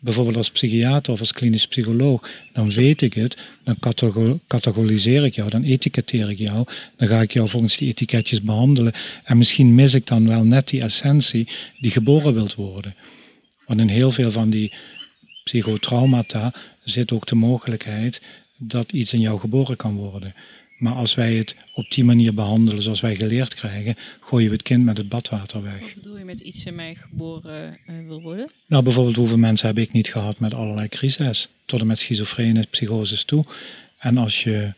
bijvoorbeeld 0.00 0.36
als 0.36 0.50
psychiater 0.50 1.12
of 1.12 1.20
als 1.20 1.32
klinisch 1.32 1.66
psycholoog, 1.66 2.28
dan 2.52 2.70
weet 2.70 3.02
ik 3.02 3.14
het, 3.14 3.36
dan 3.64 3.78
catego- 3.78 4.40
categoriseer 4.46 5.24
ik 5.24 5.34
jou, 5.34 5.50
dan 5.50 5.62
etiketteer 5.62 6.30
ik 6.30 6.38
jou, 6.38 6.66
dan 6.96 7.08
ga 7.08 7.20
ik 7.20 7.32
jou 7.32 7.48
volgens 7.48 7.76
die 7.76 7.88
etiketjes 7.88 8.42
behandelen. 8.42 8.92
En 9.24 9.38
misschien 9.38 9.74
mis 9.74 9.94
ik 9.94 10.06
dan 10.06 10.28
wel 10.28 10.44
net 10.44 10.68
die 10.68 10.82
essentie 10.82 11.48
die 11.78 11.90
geboren 11.90 12.34
wilt 12.34 12.54
worden. 12.54 12.94
Want 13.68 13.80
in 13.80 13.88
heel 13.88 14.10
veel 14.10 14.30
van 14.30 14.50
die 14.50 14.72
psychotraumata 15.44 16.52
zit 16.84 17.12
ook 17.12 17.26
de 17.26 17.34
mogelijkheid 17.34 18.20
dat 18.56 18.92
iets 18.92 19.12
in 19.12 19.20
jou 19.20 19.40
geboren 19.40 19.76
kan 19.76 19.94
worden. 19.94 20.34
Maar 20.78 20.92
als 20.92 21.14
wij 21.14 21.34
het 21.34 21.56
op 21.72 21.90
die 21.90 22.04
manier 22.04 22.34
behandelen 22.34 22.82
zoals 22.82 23.00
wij 23.00 23.16
geleerd 23.16 23.54
krijgen, 23.54 23.96
gooien 24.20 24.48
we 24.48 24.52
het 24.52 24.62
kind 24.62 24.84
met 24.84 24.96
het 24.96 25.08
badwater 25.08 25.62
weg. 25.62 25.80
Wat 25.80 25.94
bedoel 25.94 26.18
je 26.18 26.24
met 26.24 26.40
iets 26.40 26.64
in 26.64 26.74
mij 26.74 26.94
geboren 26.94 27.78
eh, 27.86 27.94
wil 28.06 28.20
worden? 28.20 28.50
Nou, 28.66 28.82
bijvoorbeeld 28.82 29.16
hoeveel 29.16 29.38
mensen 29.38 29.66
heb 29.66 29.78
ik 29.78 29.92
niet 29.92 30.08
gehad 30.08 30.38
met 30.38 30.54
allerlei 30.54 30.88
crises, 30.88 31.48
tot 31.64 31.80
en 31.80 31.86
met 31.86 31.98
schizofrene 31.98 32.66
psychoses 32.70 33.24
toe. 33.24 33.44
En 33.98 34.16
als 34.16 34.42
je, 34.42 34.72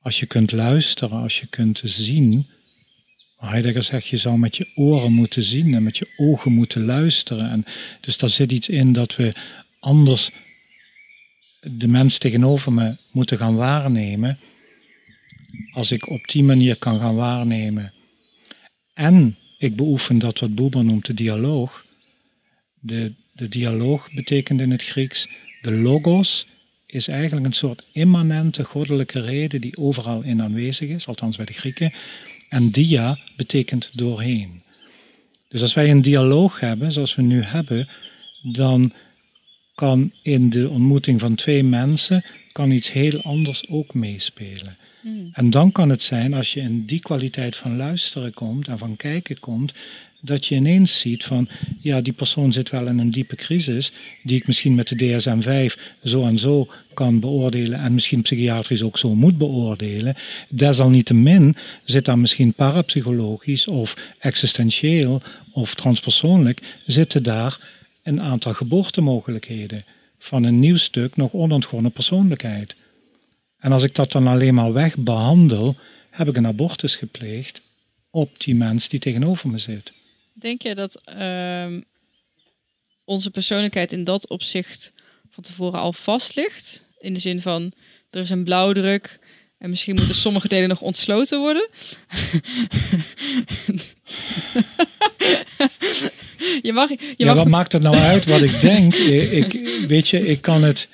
als 0.00 0.20
je 0.20 0.26
kunt 0.26 0.52
luisteren, 0.52 1.18
als 1.18 1.40
je 1.40 1.46
kunt 1.46 1.80
zien, 1.84 2.46
Heidegger 3.38 3.82
zegt, 3.82 4.06
je 4.06 4.16
zou 4.16 4.38
met 4.38 4.56
je 4.56 4.70
oren 4.74 5.12
moeten 5.12 5.42
zien 5.42 5.74
en 5.74 5.82
met 5.82 5.96
je 5.96 6.10
ogen 6.16 6.52
moeten 6.52 6.84
luisteren. 6.84 7.50
En 7.50 7.64
dus 8.00 8.18
daar 8.18 8.28
zit 8.28 8.52
iets 8.52 8.68
in 8.68 8.92
dat 8.92 9.16
we 9.16 9.32
anders 9.80 10.30
de 11.60 11.88
mens 11.88 12.18
tegenover 12.18 12.72
me 12.72 12.96
moeten 13.10 13.38
gaan 13.38 13.56
waarnemen. 13.56 14.38
Als 15.72 15.92
ik 15.92 16.08
op 16.08 16.28
die 16.28 16.42
manier 16.42 16.76
kan 16.76 16.98
gaan 16.98 17.14
waarnemen. 17.14 17.92
En 18.94 19.36
ik 19.58 19.76
beoefen 19.76 20.18
dat 20.18 20.38
wat 20.38 20.54
Buber 20.54 20.84
noemt 20.84 21.06
de 21.06 21.14
dialoog. 21.14 21.86
De, 22.80 23.12
de 23.32 23.48
dialoog 23.48 24.12
betekent 24.12 24.60
in 24.60 24.70
het 24.70 24.82
Grieks, 24.82 25.28
de 25.62 25.72
logos 25.72 26.46
is 26.86 27.08
eigenlijk 27.08 27.46
een 27.46 27.52
soort 27.52 27.84
immanente 27.92 28.64
goddelijke 28.64 29.20
reden 29.20 29.60
die 29.60 29.76
overal 29.76 30.22
in 30.22 30.42
aanwezig 30.42 30.88
is, 30.88 31.06
althans 31.06 31.36
bij 31.36 31.46
de 31.46 31.52
Grieken. 31.52 31.92
En 32.48 32.70
dia 32.70 33.18
betekent 33.36 33.90
doorheen. 33.94 34.62
Dus 35.48 35.62
als 35.62 35.74
wij 35.74 35.90
een 35.90 36.02
dialoog 36.02 36.60
hebben, 36.60 36.92
zoals 36.92 37.14
we 37.14 37.22
nu 37.22 37.42
hebben, 37.42 37.88
dan 38.42 38.92
kan 39.74 40.12
in 40.22 40.50
de 40.50 40.68
ontmoeting 40.68 41.20
van 41.20 41.34
twee 41.34 41.64
mensen 41.64 42.24
kan 42.52 42.70
iets 42.70 42.92
heel 42.92 43.22
anders 43.22 43.68
ook 43.68 43.94
meespelen. 43.94 44.76
En 45.32 45.50
dan 45.50 45.72
kan 45.72 45.88
het 45.88 46.02
zijn, 46.02 46.34
als 46.34 46.52
je 46.52 46.60
in 46.60 46.84
die 46.84 47.00
kwaliteit 47.00 47.56
van 47.56 47.76
luisteren 47.76 48.34
komt 48.34 48.68
en 48.68 48.78
van 48.78 48.96
kijken 48.96 49.40
komt, 49.40 49.72
dat 50.20 50.46
je 50.46 50.54
ineens 50.54 50.98
ziet 50.98 51.24
van, 51.24 51.48
ja, 51.80 52.00
die 52.00 52.12
persoon 52.12 52.52
zit 52.52 52.70
wel 52.70 52.86
in 52.86 52.98
een 52.98 53.10
diepe 53.10 53.36
crisis, 53.36 53.92
die 54.22 54.36
ik 54.36 54.46
misschien 54.46 54.74
met 54.74 54.88
de 54.88 54.96
DSM-5 54.96 55.80
zo 56.04 56.26
en 56.26 56.38
zo 56.38 56.68
kan 56.94 57.20
beoordelen 57.20 57.80
en 57.80 57.94
misschien 57.94 58.22
psychiatrisch 58.22 58.82
ook 58.82 58.98
zo 58.98 59.14
moet 59.14 59.38
beoordelen. 59.38 60.14
Desalniettemin 60.48 61.56
zit 61.84 62.04
daar 62.04 62.18
misschien 62.18 62.52
parapsychologisch 62.52 63.66
of 63.66 63.96
existentieel 64.18 65.22
of 65.52 65.74
transpersoonlijk, 65.74 66.62
zitten 66.86 67.22
daar 67.22 67.58
een 68.02 68.20
aantal 68.20 68.54
geboortemogelijkheden 68.54 69.84
van 70.18 70.44
een 70.44 70.58
nieuw 70.58 70.76
stuk 70.76 71.16
nog 71.16 71.32
onontgonnen 71.32 71.92
persoonlijkheid. 71.92 72.74
En 73.58 73.72
als 73.72 73.82
ik 73.82 73.94
dat 73.94 74.12
dan 74.12 74.26
alleen 74.26 74.54
maar 74.54 74.72
wegbehandel, 74.72 75.76
heb 76.10 76.28
ik 76.28 76.36
een 76.36 76.46
abortus 76.46 76.94
gepleegd 76.96 77.60
op 78.10 78.40
die 78.40 78.54
mens 78.54 78.88
die 78.88 79.00
tegenover 79.00 79.48
me 79.48 79.58
zit. 79.58 79.92
Denk 80.38 80.62
je 80.62 80.74
dat 80.74 81.00
ehm, 81.04 81.80
onze 83.04 83.30
persoonlijkheid 83.30 83.92
in 83.92 84.04
dat 84.04 84.28
opzicht 84.28 84.92
van 85.30 85.42
tevoren 85.42 85.80
al 85.80 85.92
vast 85.92 86.36
ligt? 86.36 86.84
In 86.98 87.14
de 87.14 87.20
zin 87.20 87.40
van, 87.40 87.72
er 88.10 88.20
is 88.20 88.30
een 88.30 88.44
blauwdruk 88.44 89.18
en 89.58 89.70
misschien 89.70 89.94
moeten 89.94 90.14
sommige 90.14 90.48
delen 90.48 90.68
nog 90.68 90.80
ontsloten 90.80 91.38
worden? 91.38 91.68
je 96.62 96.72
mag, 96.72 96.88
je 96.88 97.14
Ja, 97.16 97.26
mag 97.26 97.34
wat 97.34 97.48
maakt 97.48 97.72
het 97.72 97.82
nou 97.82 97.96
uit 97.96 98.26
wat 98.26 98.40
ik 98.40 98.60
denk? 98.60 98.94
Ik, 99.40 99.52
weet 99.88 100.08
je, 100.08 100.26
ik 100.26 100.40
kan 100.40 100.62
het... 100.62 100.88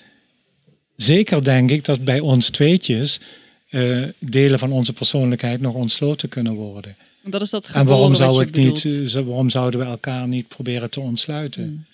Zeker 0.97 1.45
denk 1.45 1.71
ik 1.71 1.85
dat 1.85 2.05
bij 2.05 2.21
ons 2.21 2.51
tweetjes 2.51 3.21
eh, 3.69 4.03
delen 4.19 4.59
van 4.59 4.73
onze 4.73 4.93
persoonlijkheid 4.93 5.61
nog 5.61 5.75
ontsloten 5.75 6.29
kunnen 6.29 6.55
worden. 6.55 6.97
Dat 7.31 7.43
is 7.43 7.51
dat 7.51 7.70
En 7.72 7.87
waarom, 7.87 8.14
zou 8.14 8.51
niet, 8.51 8.85
eh, 8.85 9.12
waarom 9.12 9.51
zouden 9.51 9.81
we 9.81 9.87
elkaar 9.87 10.29
niet 10.29 10.49
proberen 10.49 10.91
te 10.91 11.01
ontsluiten? 11.01 11.62
Hmm. 11.62 11.85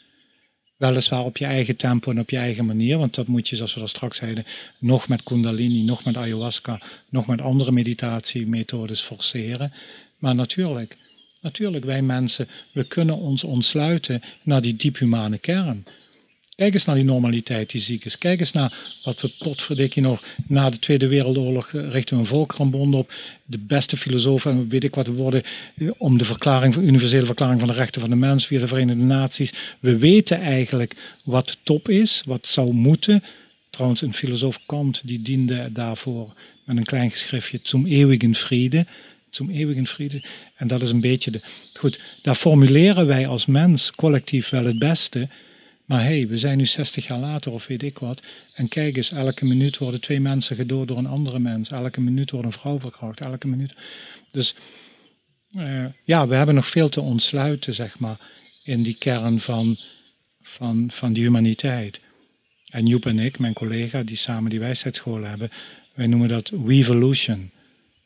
Weliswaar 0.77 1.25
op 1.25 1.37
je 1.37 1.45
eigen 1.45 1.77
tempo 1.77 2.11
en 2.11 2.21
op 2.21 2.31
je 2.31 2.37
eigen 2.37 2.67
manier, 2.67 2.99
want 2.99 3.15
dat 3.15 3.27
moet 3.27 3.49
je, 3.49 3.57
zoals 3.57 3.75
we 3.75 3.81
dat 3.81 3.89
straks 3.89 4.19
zeiden, 4.19 4.45
nog 4.79 5.09
met 5.09 5.23
Kundalini, 5.23 5.83
nog 5.83 6.05
met 6.05 6.17
ayahuasca, 6.17 6.81
nog 7.09 7.27
met 7.27 7.41
andere 7.41 7.73
meditatiemethodes 7.73 9.01
forceren. 9.01 9.73
Maar 10.19 10.35
natuurlijk, 10.35 10.97
natuurlijk, 11.41 11.85
wij 11.85 12.03
mensen, 12.03 12.49
we 12.73 12.85
kunnen 12.85 13.17
ons 13.17 13.45
ontsluiten 13.45 14.23
naar 14.43 14.61
die 14.61 14.77
diep 14.77 14.99
humane 14.99 15.39
kern. 15.39 15.85
Kijk 16.61 16.75
eens 16.75 16.85
naar 16.85 16.95
die 16.95 17.05
normaliteit 17.05 17.71
die 17.71 17.81
ziek 17.81 18.05
is. 18.05 18.19
Kijk 18.19 18.41
eens 18.41 18.53
naar 18.53 18.73
wat 19.05 19.21
we 19.21 19.33
potverdikkie 19.39 20.03
nog 20.03 20.23
na 20.47 20.71
de 20.71 20.79
Tweede 20.79 21.07
Wereldoorlog 21.07 21.71
richten 21.71 22.15
we 22.17 22.23
een 22.23 22.29
volkerenbond 22.29 22.95
op. 22.95 23.13
De 23.45 23.59
beste 23.59 23.97
filosofen 23.97 24.51
en 24.51 24.69
weet 24.69 24.85
ik 24.85 24.95
wat 24.95 25.07
we 25.07 25.13
worden 25.13 25.43
eh, 25.77 25.91
om 25.97 26.19
de 26.19 26.25
verklaring, 26.25 26.77
universele 26.77 27.27
verklaring 27.27 27.61
van 27.61 27.69
de 27.69 27.75
rechten 27.75 28.01
van 28.01 28.11
de 28.11 28.17
mens 28.17 28.47
via 28.47 28.61
de 28.61 28.67
Verenigde 28.67 29.05
Naties. 29.05 29.53
We 29.81 29.99
weten 29.99 30.41
eigenlijk 30.41 30.97
wat 31.25 31.57
top 31.63 31.89
is, 31.89 32.23
wat 32.27 32.47
zou 32.47 32.73
moeten. 32.73 33.23
Trouwens, 33.71 34.03
een 34.03 34.15
filosoof 34.15 34.61
Kant 34.67 35.01
die 35.05 35.23
diende 35.23 35.73
daarvoor 35.73 36.33
met 36.65 36.77
een 36.77 36.85
klein 36.85 37.11
geschriftje 37.11 37.59
zum 37.63 37.87
eeuwigen 37.87 38.35
vrede. 38.35 38.87
Zum 39.31 39.51
eeuwigen 39.51 39.87
vrede. 39.87 40.23
En 40.57 40.67
dat 40.67 40.83
is 40.83 40.91
een 40.91 41.01
beetje 41.01 41.31
de. 41.31 41.41
Goed, 41.75 42.01
daar 42.23 42.35
formuleren 42.35 43.07
wij 43.07 43.27
als 43.27 43.47
mens 43.47 43.91
collectief 43.91 44.49
wel 44.49 44.65
het 44.65 44.79
beste. 44.79 45.29
Maar 45.91 46.03
hé, 46.03 46.19
hey, 46.19 46.29
we 46.29 46.39
zijn 46.39 46.59
nu 46.59 46.67
60 46.67 47.07
jaar 47.07 47.19
later 47.19 47.53
of 47.53 47.67
weet 47.67 47.83
ik 47.83 47.99
wat. 47.99 48.23
En 48.55 48.69
kijk 48.69 48.97
eens, 48.97 49.13
elke 49.13 49.45
minuut 49.45 49.79
worden 49.79 50.01
twee 50.01 50.21
mensen 50.21 50.57
gedood 50.57 50.89
door 50.89 50.99
een 50.99 51.07
andere 51.07 51.39
mens. 51.39 51.71
Elke 51.71 52.01
minuut 52.01 52.31
wordt 52.31 52.47
een 52.47 52.53
vrouw 52.53 52.81
verkracht. 52.81 53.21
Elke 53.21 53.49
minuut. 53.49 53.75
Dus 54.31 54.55
uh, 55.53 55.85
ja, 56.05 56.29
we 56.29 56.35
hebben 56.35 56.55
nog 56.55 56.67
veel 56.67 56.89
te 56.89 57.01
ontsluiten, 57.01 57.75
zeg 57.75 57.99
maar, 57.99 58.21
in 58.65 58.83
die 58.83 58.97
kern 58.99 59.41
van, 59.41 59.79
van, 60.43 60.91
van 60.93 61.13
die 61.13 61.23
humaniteit. 61.23 62.01
En 62.69 62.87
Joep 62.87 63.07
en 63.07 63.19
ik, 63.19 63.39
mijn 63.39 63.55
collega, 63.55 64.03
die 64.03 64.17
samen 64.17 64.51
die 64.51 64.61
wijsheidsschool 64.61 65.23
hebben, 65.23 65.51
wij 65.95 66.07
noemen 66.07 66.29
dat 66.29 66.51
Wevolution. 66.65 67.51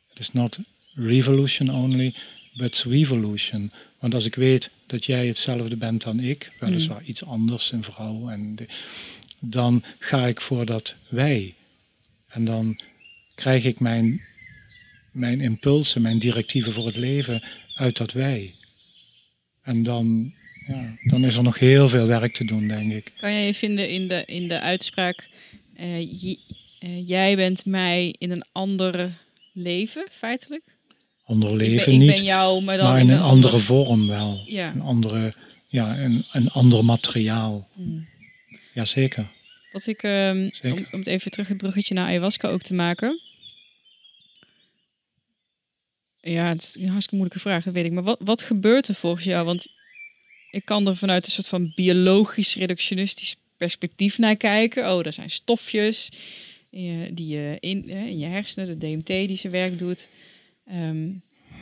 Het 0.08 0.18
is 0.18 0.32
not 0.32 0.58
revolution 0.94 1.70
only, 1.70 2.14
but 2.54 2.84
evolution. 2.88 3.72
Want 4.04 4.16
als 4.16 4.26
ik 4.26 4.34
weet 4.34 4.70
dat 4.86 5.04
jij 5.04 5.26
hetzelfde 5.26 5.76
bent 5.76 6.02
dan 6.02 6.20
ik, 6.20 6.52
weliswaar 6.60 7.00
mm. 7.00 7.08
iets 7.08 7.24
anders, 7.24 7.72
een 7.72 7.82
vrouw, 7.82 8.28
en 8.28 8.56
dan 9.38 9.84
ga 9.98 10.26
ik 10.26 10.40
voor 10.40 10.66
dat 10.66 10.94
wij. 11.08 11.54
En 12.28 12.44
dan 12.44 12.80
krijg 13.34 13.64
ik 13.64 13.80
mijn, 13.80 14.22
mijn 15.10 15.40
impulsen, 15.40 16.02
mijn 16.02 16.18
directieven 16.18 16.72
voor 16.72 16.86
het 16.86 16.96
leven 16.96 17.42
uit 17.74 17.96
dat 17.96 18.12
wij. 18.12 18.54
En 19.62 19.82
dan, 19.82 20.34
ja, 20.66 20.96
dan 21.04 21.24
is 21.24 21.36
er 21.36 21.42
nog 21.42 21.58
heel 21.58 21.88
veel 21.88 22.06
werk 22.06 22.34
te 22.34 22.44
doen, 22.44 22.68
denk 22.68 22.92
ik. 22.92 23.12
Kan 23.20 23.32
jij 23.32 23.46
je 23.46 23.54
vinden 23.54 23.88
in 23.88 24.08
de, 24.08 24.22
in 24.26 24.48
de 24.48 24.60
uitspraak, 24.60 25.28
uh, 25.80 26.36
jij 27.06 27.36
bent 27.36 27.66
mij 27.66 28.14
in 28.18 28.30
een 28.30 28.44
ander 28.52 29.22
leven, 29.52 30.06
feitelijk? 30.10 30.73
Ander 31.24 31.56
leven 31.56 31.98
niet, 31.98 32.08
ik 32.08 32.14
ben 32.14 32.24
jou, 32.24 32.62
maar, 32.62 32.76
dan 32.76 32.90
maar 32.90 33.00
in, 33.00 33.10
een, 33.10 33.20
andere, 33.20 33.58
vorm 33.58 34.06
wel. 34.06 34.42
Ja. 34.46 34.72
Een, 34.72 34.80
andere, 34.80 35.34
ja, 35.68 35.98
een, 35.98 36.26
een 36.32 36.50
ander 36.50 36.84
materiaal. 36.84 37.68
Hmm. 37.74 38.06
Jazeker. 38.72 39.32
Wat 39.72 39.86
ik, 39.86 40.02
um, 40.02 40.50
om, 40.62 40.86
om 40.90 40.98
het 40.98 41.06
even 41.06 41.30
terug 41.30 41.48
het 41.48 41.56
bruggetje 41.56 41.94
naar 41.94 42.06
ayahuasca 42.06 42.48
ook 42.48 42.62
te 42.62 42.74
maken. 42.74 43.20
Ja, 46.20 46.48
het 46.48 46.62
is 46.62 46.74
een 46.74 46.88
hartstikke 46.88 47.16
moeilijke 47.16 47.40
vraag, 47.40 47.64
dat 47.64 47.74
weet 47.74 47.84
ik. 47.84 47.92
Maar 47.92 48.02
wat, 48.02 48.20
wat 48.24 48.42
gebeurt 48.42 48.88
er 48.88 48.94
volgens 48.94 49.24
jou? 49.24 49.44
Want 49.44 49.66
ik 50.50 50.64
kan 50.64 50.88
er 50.88 50.96
vanuit 50.96 51.26
een 51.26 51.32
soort 51.32 51.46
van 51.46 51.72
biologisch 51.74 52.54
reductionistisch 52.54 53.36
perspectief 53.56 54.18
naar 54.18 54.36
kijken. 54.36 54.92
Oh, 54.92 55.06
er 55.06 55.12
zijn 55.12 55.30
stofjes 55.30 56.08
die 57.10 57.26
je 57.26 57.56
in, 57.60 57.88
in 57.88 58.18
je 58.18 58.26
hersenen, 58.26 58.78
de 58.78 58.86
DMT 58.86 59.06
die 59.06 59.36
zijn 59.36 59.52
werk 59.52 59.78
doet. 59.78 60.08
Ehm, 60.64 61.10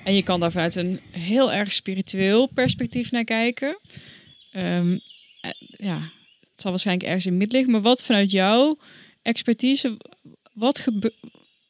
en 0.04 0.14
je 0.14 0.22
kan 0.22 0.40
daar 0.40 0.52
vanuit 0.52 0.74
een 0.74 1.00
heel 1.10 1.52
erg 1.52 1.72
spiritueel 1.72 2.46
perspectief 2.46 3.10
naar 3.10 3.24
kijken. 3.24 3.78
Um, 4.56 5.00
ja, 5.76 6.10
het 6.50 6.60
zal 6.60 6.70
waarschijnlijk 6.70 7.06
ergens 7.06 7.26
in 7.26 7.36
mid 7.36 7.52
liggen. 7.52 7.72
Maar 7.72 7.82
wat 7.82 8.04
vanuit 8.04 8.30
jouw 8.30 8.78
expertise, 9.22 9.96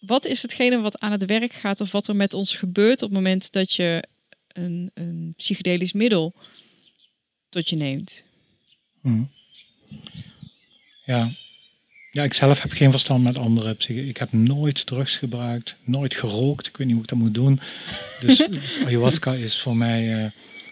wat, 0.01 0.25
is 0.25 0.43
hetgene 0.43 0.81
wat 0.81 0.99
aan 0.99 1.13
het 1.13 1.25
werk 1.25 1.53
gaat 1.53 1.81
of 1.81 1.93
wat 1.93 2.09
er 2.09 2.17
met 2.17 2.35
ons 2.35 2.57
gebeurt 2.57 3.03
op 3.03 3.09
het 3.09 3.19
moment 3.19 3.53
dat 3.53 3.73
je 3.73 4.05
een, 4.49 4.91
een 4.95 5.35
psychedelisch 5.37 5.93
middel 5.93 6.35
tot 7.49 7.69
je 7.69 7.77
neemt? 7.77 8.25
Hmm. 9.01 9.31
Ja. 11.05 11.33
Ja, 12.13 12.23
ik 12.23 12.35
zelf 12.35 12.63
heb 12.63 12.73
geen 12.73 12.91
verstand 12.91 13.25
met 13.25 13.39
andere 13.39 13.77
Ik 13.87 14.17
heb 14.17 14.33
nooit 14.33 14.87
drugs 14.87 15.17
gebruikt, 15.17 15.77
nooit 15.85 16.15
gerookt. 16.15 16.67
Ik 16.67 16.77
weet 16.77 16.87
niet 16.87 16.97
hoe 16.97 17.05
ik 17.05 17.11
dat 17.11 17.19
moet 17.19 17.35
doen. 17.35 17.61
Dus, 18.21 18.37
dus 18.51 18.79
ayahuasca 18.85 19.33
is 19.33 19.61
voor 19.61 19.77
mij... 19.77 20.25
Uh, 20.25 20.31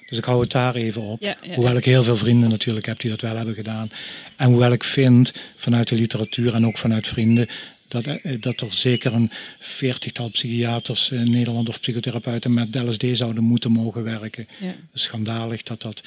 dus 0.08 0.18
ik 0.18 0.24
hou 0.24 0.40
het 0.40 0.50
daar 0.50 0.74
even 0.74 1.02
op. 1.02 1.36
hoewel 1.54 1.76
ik 1.76 1.84
heel 1.84 2.04
veel 2.04 2.16
vrienden 2.16 2.48
natuurlijk 2.48 2.86
heb 2.86 3.00
die 3.00 3.10
dat 3.10 3.20
wel 3.20 3.36
hebben 3.36 3.54
gedaan. 3.54 3.90
En 4.36 4.48
hoewel 4.48 4.72
ik 4.72 4.84
vind, 4.84 5.32
vanuit 5.56 5.88
de 5.88 5.94
literatuur 5.94 6.54
en 6.54 6.66
ook 6.66 6.78
vanuit 6.78 7.08
vrienden, 7.08 7.48
dat, 7.88 8.06
eh, 8.06 8.40
dat 8.40 8.60
er 8.60 8.74
zeker 8.74 9.14
een 9.14 9.30
veertigtal 9.58 10.30
psychiaters 10.30 11.10
in 11.10 11.30
Nederland 11.30 11.68
of 11.68 11.80
psychotherapeuten 11.80 12.54
met 12.54 12.74
LSD 12.74 13.04
zouden 13.12 13.44
moeten 13.44 13.72
mogen 13.72 14.02
werken. 14.02 14.48
Ja. 14.60 14.74
Schandalig 14.92 15.62
dat 15.62 15.82
dat. 15.82 16.00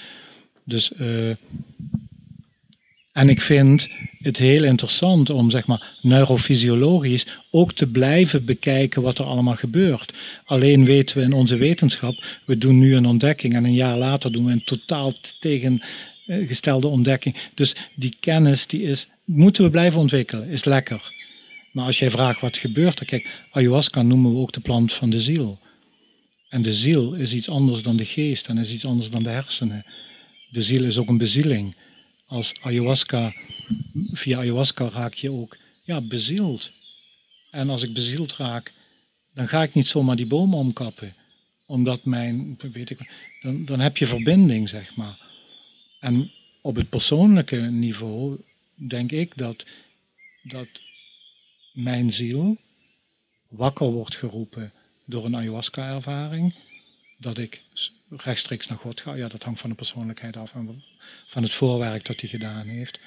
Dus, 0.63 0.91
uh, 0.97 1.35
en 3.13 3.29
ik 3.29 3.41
vind 3.41 3.89
het 4.17 4.37
heel 4.37 4.63
interessant 4.63 5.29
om 5.29 5.49
zeg 5.49 5.67
maar 5.67 5.97
neurofysiologisch 6.01 7.25
ook 7.51 7.73
te 7.73 7.87
blijven 7.87 8.45
bekijken 8.45 9.01
wat 9.01 9.17
er 9.17 9.25
allemaal 9.25 9.55
gebeurt. 9.55 10.13
Alleen 10.45 10.85
weten 10.85 11.17
we 11.17 11.23
in 11.23 11.33
onze 11.33 11.57
wetenschap, 11.57 12.25
we 12.45 12.57
doen 12.57 12.79
nu 12.79 12.95
een 12.95 13.05
ontdekking 13.05 13.55
en 13.55 13.65
een 13.65 13.73
jaar 13.73 13.97
later 13.97 14.31
doen 14.31 14.45
we 14.45 14.51
een 14.51 14.63
totaal 14.63 15.13
tegengestelde 15.39 16.87
ontdekking. 16.87 17.35
Dus 17.53 17.75
die 17.95 18.15
kennis 18.19 18.67
die 18.67 18.81
is, 18.81 19.07
moeten 19.25 19.63
we 19.63 19.69
blijven 19.69 19.99
ontwikkelen, 19.99 20.49
is 20.49 20.65
lekker. 20.65 21.11
Maar 21.71 21.85
als 21.85 21.99
jij 21.99 22.11
vraagt 22.11 22.41
wat 22.41 22.57
gebeurt 22.57 22.99
er, 22.99 23.05
kijk, 23.05 23.29
ayahuasca 23.51 24.01
noemen 24.01 24.33
we 24.33 24.39
ook 24.39 24.53
de 24.53 24.59
plant 24.59 24.93
van 24.93 25.09
de 25.09 25.19
ziel. 25.19 25.59
En 26.49 26.61
de 26.61 26.73
ziel 26.73 27.13
is 27.13 27.33
iets 27.33 27.49
anders 27.49 27.81
dan 27.81 27.95
de 27.95 28.05
geest 28.05 28.47
en 28.47 28.57
is 28.57 28.73
iets 28.73 28.85
anders 28.85 29.09
dan 29.09 29.23
de 29.23 29.29
hersenen. 29.29 29.85
De 30.49 30.61
ziel 30.61 30.83
is 30.83 30.97
ook 30.97 31.09
een 31.09 31.17
bezieling. 31.17 31.75
Als 32.33 32.53
ayahuasca, 32.61 33.33
via 34.11 34.37
ayahuasca 34.37 34.89
raak 34.89 35.13
je 35.13 35.31
ook 35.31 35.57
ja, 35.83 36.01
bezield. 36.01 36.71
En 37.51 37.69
als 37.69 37.83
ik 37.83 37.93
bezield 37.93 38.35
raak, 38.35 38.73
dan 39.33 39.47
ga 39.47 39.63
ik 39.63 39.73
niet 39.73 39.87
zomaar 39.87 40.15
die 40.15 40.25
boom 40.25 40.53
omkappen. 40.53 41.15
Omdat 41.65 42.05
mijn, 42.05 42.57
weet 42.71 42.89
ik, 42.89 42.97
dan, 43.41 43.65
dan 43.65 43.79
heb 43.79 43.97
je 43.97 44.05
verbinding, 44.05 44.69
zeg 44.69 44.95
maar. 44.95 45.17
En 45.99 46.31
op 46.61 46.75
het 46.75 46.89
persoonlijke 46.89 47.57
niveau 47.57 48.41
denk 48.75 49.11
ik 49.11 49.37
dat, 49.37 49.65
dat 50.43 50.67
mijn 51.73 52.13
ziel 52.13 52.57
wakker 53.47 53.87
wordt 53.87 54.15
geroepen 54.15 54.73
door 55.05 55.25
een 55.25 55.37
ayahuasca-ervaring, 55.37 56.55
dat 57.17 57.37
ik 57.37 57.63
rechtstreeks 58.09 58.67
naar 58.67 58.77
God 58.77 59.01
ga. 59.01 59.13
Ja, 59.13 59.27
dat 59.27 59.43
hangt 59.43 59.59
van 59.59 59.69
de 59.69 59.75
persoonlijkheid 59.75 60.37
af 60.37 60.53
en 60.53 60.83
van 61.27 61.43
het 61.43 61.53
voorwerk 61.53 62.05
dat 62.05 62.19
hij 62.19 62.29
gedaan 62.29 62.67
heeft. 62.67 62.99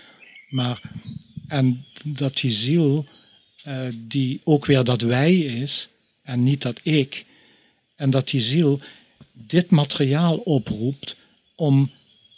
Maar, 0.49 0.81
en 1.49 1.85
dat 2.05 2.37
die 2.37 2.51
ziel, 2.51 3.07
uh, 3.69 3.81
die 3.95 4.41
ook 4.45 4.67
weer 4.67 4.85
dat 4.85 5.01
wij 5.01 5.39
is 5.39 5.89
en 6.23 6.43
niet 6.43 6.63
dat 6.63 6.81
ik, 6.83 7.25
en 7.97 8.11
dat 8.11 8.29
die 8.29 8.41
ziel 8.41 8.81
dit 9.33 9.71
materiaal 9.71 10.37
oproept 10.37 11.17
om 11.55 11.91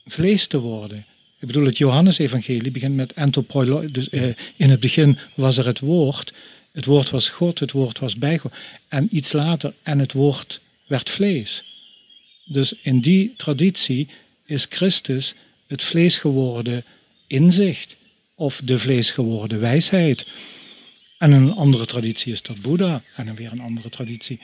vlees 0.06 0.46
te 0.46 0.59
worden. 0.59 1.06
Ik 1.38 1.46
bedoel, 1.46 1.64
het 1.64 1.78
Johannesevangelie 1.78 2.70
begint 2.70 2.94
met 2.94 3.12
entoproilo. 3.12 3.90
Dus 3.90 4.09
eh, 4.09 4.28
in 4.56 4.70
het 4.70 4.80
begin 4.80 5.18
was 5.34 5.59
er 5.59 5.66
het 5.66 5.78
woord. 5.78 6.32
Het 6.72 6.84
woord 6.84 7.11
was 7.11 7.28
God, 7.28 7.59
het 7.59 7.72
woord 7.72 7.98
was 7.98 8.16
bij 8.16 8.38
God. 8.38 8.52
En 8.88 9.09
iets 9.11 9.32
later, 9.32 9.74
en 9.82 9.98
het 9.98 10.12
woord 10.12 10.61
werd 10.86 11.11
vlees. 11.11 11.64
Dus 12.44 12.74
in 12.82 13.00
die 13.00 13.34
traditie 13.36 14.09
is 14.44 14.66
Christus 14.68 15.34
het 15.68 15.82
vlees 15.82 16.16
geworden 16.16 16.84
inzicht. 17.26 17.96
Of 18.34 18.60
de 18.64 18.78
vlees 18.78 19.10
geworden 19.10 19.60
wijsheid. 19.60 20.26
En 21.18 21.32
een 21.32 21.52
andere 21.52 21.86
traditie 21.86 22.32
is 22.32 22.42
dat 22.42 22.60
Boeddha. 22.60 23.02
En 23.16 23.26
dan 23.26 23.34
weer 23.34 23.52
een 23.52 23.60
andere 23.60 23.88
traditie. 23.88 24.40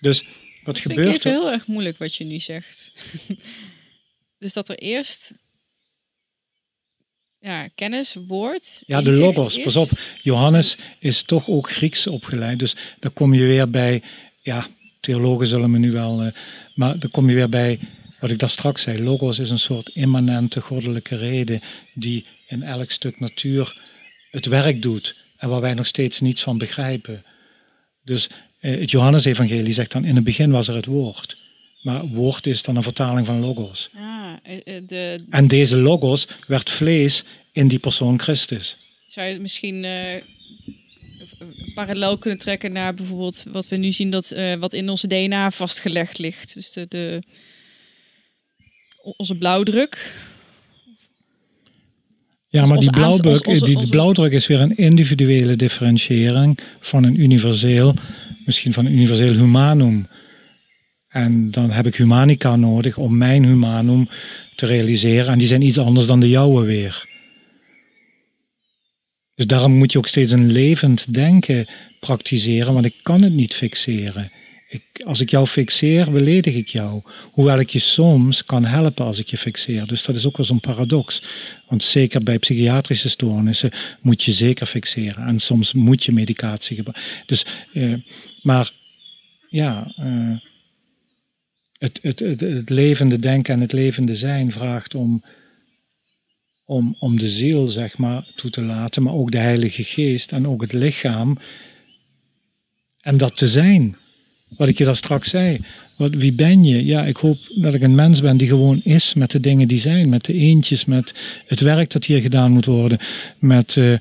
Dus 0.00 0.24
wat 0.64 0.74
dat 0.74 0.78
gebeurt 0.78 1.08
vind 1.08 1.16
ik 1.16 1.22
heel 1.22 1.52
erg 1.52 1.66
moeilijk 1.66 1.98
wat 1.98 2.14
je 2.14 2.24
nu 2.24 2.38
zegt. 2.38 2.92
dus 4.38 4.52
dat 4.52 4.68
er 4.68 4.78
eerst 4.78 5.32
ja, 7.40 7.68
kennis, 7.74 8.16
woord. 8.26 8.82
Ja, 8.86 9.02
de 9.02 9.12
logos. 9.12 9.62
Pas 9.62 9.76
op, 9.76 9.90
Johannes 10.22 10.76
is 10.98 11.22
toch 11.22 11.48
ook 11.48 11.70
Grieks 11.70 12.06
opgeleid. 12.06 12.58
Dus 12.58 12.76
dan 12.98 13.12
kom 13.12 13.34
je 13.34 13.44
weer 13.44 13.70
bij, 13.70 14.02
ja, 14.42 14.68
theologen 15.00 15.46
zullen 15.46 15.70
me 15.70 15.78
nu 15.78 15.92
wel, 15.92 16.24
uh, 16.24 16.32
maar 16.74 16.98
dan 16.98 17.10
kom 17.10 17.28
je 17.28 17.34
weer 17.34 17.48
bij 17.48 17.78
wat 18.20 18.30
ik 18.30 18.38
daar 18.38 18.50
straks 18.50 18.82
zei. 18.82 19.02
Logos 19.02 19.38
is 19.38 19.50
een 19.50 19.58
soort 19.58 19.88
immanente 19.88 20.60
goddelijke 20.60 21.16
reden 21.16 21.60
die 21.94 22.26
in 22.46 22.62
elk 22.62 22.90
stuk 22.90 23.20
natuur 23.20 23.76
het 24.30 24.46
werk 24.46 24.82
doet 24.82 25.16
en 25.36 25.48
waar 25.48 25.60
wij 25.60 25.74
nog 25.74 25.86
steeds 25.86 26.20
niets 26.20 26.42
van 26.42 26.58
begrijpen. 26.58 27.24
Dus 28.04 28.28
uh, 28.60 28.78
het 28.78 28.90
Johannesevangelie 28.90 29.72
zegt 29.72 29.92
dan, 29.92 30.04
in 30.04 30.14
het 30.14 30.24
begin 30.24 30.50
was 30.50 30.68
er 30.68 30.74
het 30.74 30.86
woord. 30.86 31.36
Maar 31.82 32.06
woord 32.06 32.46
is 32.46 32.62
dan 32.62 32.76
een 32.76 32.82
vertaling 32.82 33.26
van 33.26 33.40
logos. 33.40 33.90
Ah, 33.96 34.32
de... 34.86 35.18
En 35.30 35.48
deze 35.48 35.76
logos 35.76 36.28
werd 36.46 36.70
vlees 36.70 37.24
in 37.52 37.68
die 37.68 37.78
persoon 37.78 38.20
Christus. 38.20 38.76
Zou 39.06 39.28
je 39.28 39.40
misschien 39.40 39.84
uh, 39.84 40.14
parallel 41.74 42.18
kunnen 42.18 42.38
trekken 42.38 42.72
naar 42.72 42.94
bijvoorbeeld 42.94 43.44
wat 43.48 43.68
we 43.68 43.76
nu 43.76 43.92
zien, 43.92 44.10
dat, 44.10 44.32
uh, 44.36 44.54
wat 44.54 44.72
in 44.72 44.88
onze 44.88 45.06
DNA 45.06 45.50
vastgelegd 45.50 46.18
ligt? 46.18 46.54
Dus 46.54 46.72
de, 46.72 46.86
de, 46.88 47.22
onze 49.02 49.34
blauwdruk. 49.34 50.14
Ja, 52.48 52.66
maar 52.66 52.78
die 52.78 52.90
blauwdruk, 52.90 53.64
die 53.64 53.88
blauwdruk 53.88 54.32
is 54.32 54.46
weer 54.46 54.60
een 54.60 54.76
individuele 54.76 55.56
differentiëring 55.56 56.58
van 56.80 57.04
een 57.04 57.20
universeel, 57.20 57.94
misschien 58.44 58.72
van 58.72 58.86
een 58.86 58.92
universeel 58.92 59.32
humanum. 59.32 60.06
En 61.08 61.50
dan 61.50 61.70
heb 61.70 61.86
ik 61.86 61.96
humanica 61.96 62.56
nodig 62.56 62.96
om 62.96 63.16
mijn 63.16 63.44
humanum 63.44 64.08
te 64.54 64.66
realiseren. 64.66 65.32
En 65.32 65.38
die 65.38 65.48
zijn 65.48 65.62
iets 65.62 65.78
anders 65.78 66.06
dan 66.06 66.20
de 66.20 66.28
jouwe 66.28 66.64
weer. 66.64 67.08
Dus 69.34 69.46
daarom 69.46 69.72
moet 69.72 69.92
je 69.92 69.98
ook 69.98 70.06
steeds 70.06 70.30
een 70.30 70.52
levend 70.52 71.14
denken 71.14 71.66
praktiseren, 72.00 72.72
want 72.72 72.84
ik 72.84 72.94
kan 73.02 73.22
het 73.22 73.32
niet 73.32 73.54
fixeren. 73.54 74.30
Als 75.04 75.20
ik 75.20 75.30
jou 75.30 75.46
fixeer, 75.46 76.10
beledig 76.10 76.54
ik 76.54 76.68
jou. 76.68 77.02
Hoewel 77.30 77.58
ik 77.58 77.70
je 77.70 77.78
soms 77.78 78.44
kan 78.44 78.64
helpen 78.64 79.04
als 79.04 79.18
ik 79.18 79.28
je 79.28 79.36
fixeer. 79.36 79.86
Dus 79.86 80.04
dat 80.04 80.16
is 80.16 80.26
ook 80.26 80.36
wel 80.36 80.46
zo'n 80.46 80.60
paradox. 80.60 81.22
Want 81.68 81.84
zeker 81.84 82.22
bij 82.22 82.38
psychiatrische 82.38 83.08
stoornissen 83.08 83.70
moet 84.00 84.22
je 84.22 84.32
zeker 84.32 84.66
fixeren. 84.66 85.26
En 85.26 85.38
soms 85.38 85.72
moet 85.72 86.04
je 86.04 86.12
medicatie 86.12 86.76
gebruiken. 86.76 87.04
Dus, 87.26 87.46
eh, 87.72 87.94
maar 88.42 88.72
ja, 89.48 89.92
eh, 89.96 90.38
het, 91.78 91.98
het, 92.02 92.18
het, 92.18 92.40
het 92.40 92.70
levende 92.70 93.18
denken 93.18 93.54
en 93.54 93.60
het 93.60 93.72
levende 93.72 94.14
zijn 94.14 94.52
vraagt 94.52 94.94
om, 94.94 95.24
om, 96.64 96.96
om 96.98 97.18
de 97.18 97.28
ziel, 97.28 97.66
zeg 97.66 97.98
maar, 97.98 98.26
toe 98.34 98.50
te 98.50 98.62
laten, 98.62 99.02
maar 99.02 99.14
ook 99.14 99.30
de 99.30 99.38
Heilige 99.38 99.84
Geest 99.84 100.32
en 100.32 100.46
ook 100.46 100.60
het 100.60 100.72
lichaam. 100.72 101.38
En 103.00 103.16
dat 103.16 103.36
te 103.36 103.48
zijn. 103.48 103.96
Wat 104.56 104.68
ik 104.68 104.78
je 104.78 104.84
daar 104.84 104.96
straks 104.96 105.28
zei. 105.28 105.60
Wat, 105.96 106.14
wie 106.14 106.32
ben 106.32 106.64
je? 106.64 106.84
Ja, 106.84 107.04
ik 107.04 107.16
hoop 107.16 107.38
dat 107.54 107.74
ik 107.74 107.82
een 107.82 107.94
mens 107.94 108.20
ben 108.20 108.36
die 108.36 108.48
gewoon 108.48 108.80
is 108.84 109.14
met 109.14 109.30
de 109.30 109.40
dingen 109.40 109.68
die 109.68 109.78
zijn. 109.78 110.08
Met 110.08 110.24
de 110.24 110.32
eentjes, 110.32 110.84
met 110.84 111.14
het 111.46 111.60
werk 111.60 111.90
dat 111.90 112.04
hier 112.04 112.20
gedaan 112.20 112.52
moet 112.52 112.64
worden. 112.64 112.98
Met, 113.38 113.76
uh, 113.76 113.96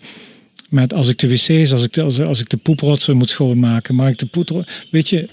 met 0.70 0.93
als 0.93 1.08
ik 1.10 1.18
de 1.18 1.28
wc's, 1.28 1.72
als 1.72 1.84
ik 1.84 1.93
de, 1.93 2.04
als, 2.04 2.20
als 2.20 2.39
ik 2.39 2.50
de 2.50 2.58
poeprotsen 2.58 3.18
moet 3.18 3.30
schoonmaken. 3.30 3.95
Maar 3.95 4.10
ik 4.10 4.18
de 4.18 4.26
poeprotsen... 4.26 4.74
Weet 4.91 5.10
je... 5.10 5.30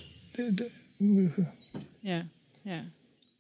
Ja, 2.01 2.27
ja. 2.63 2.85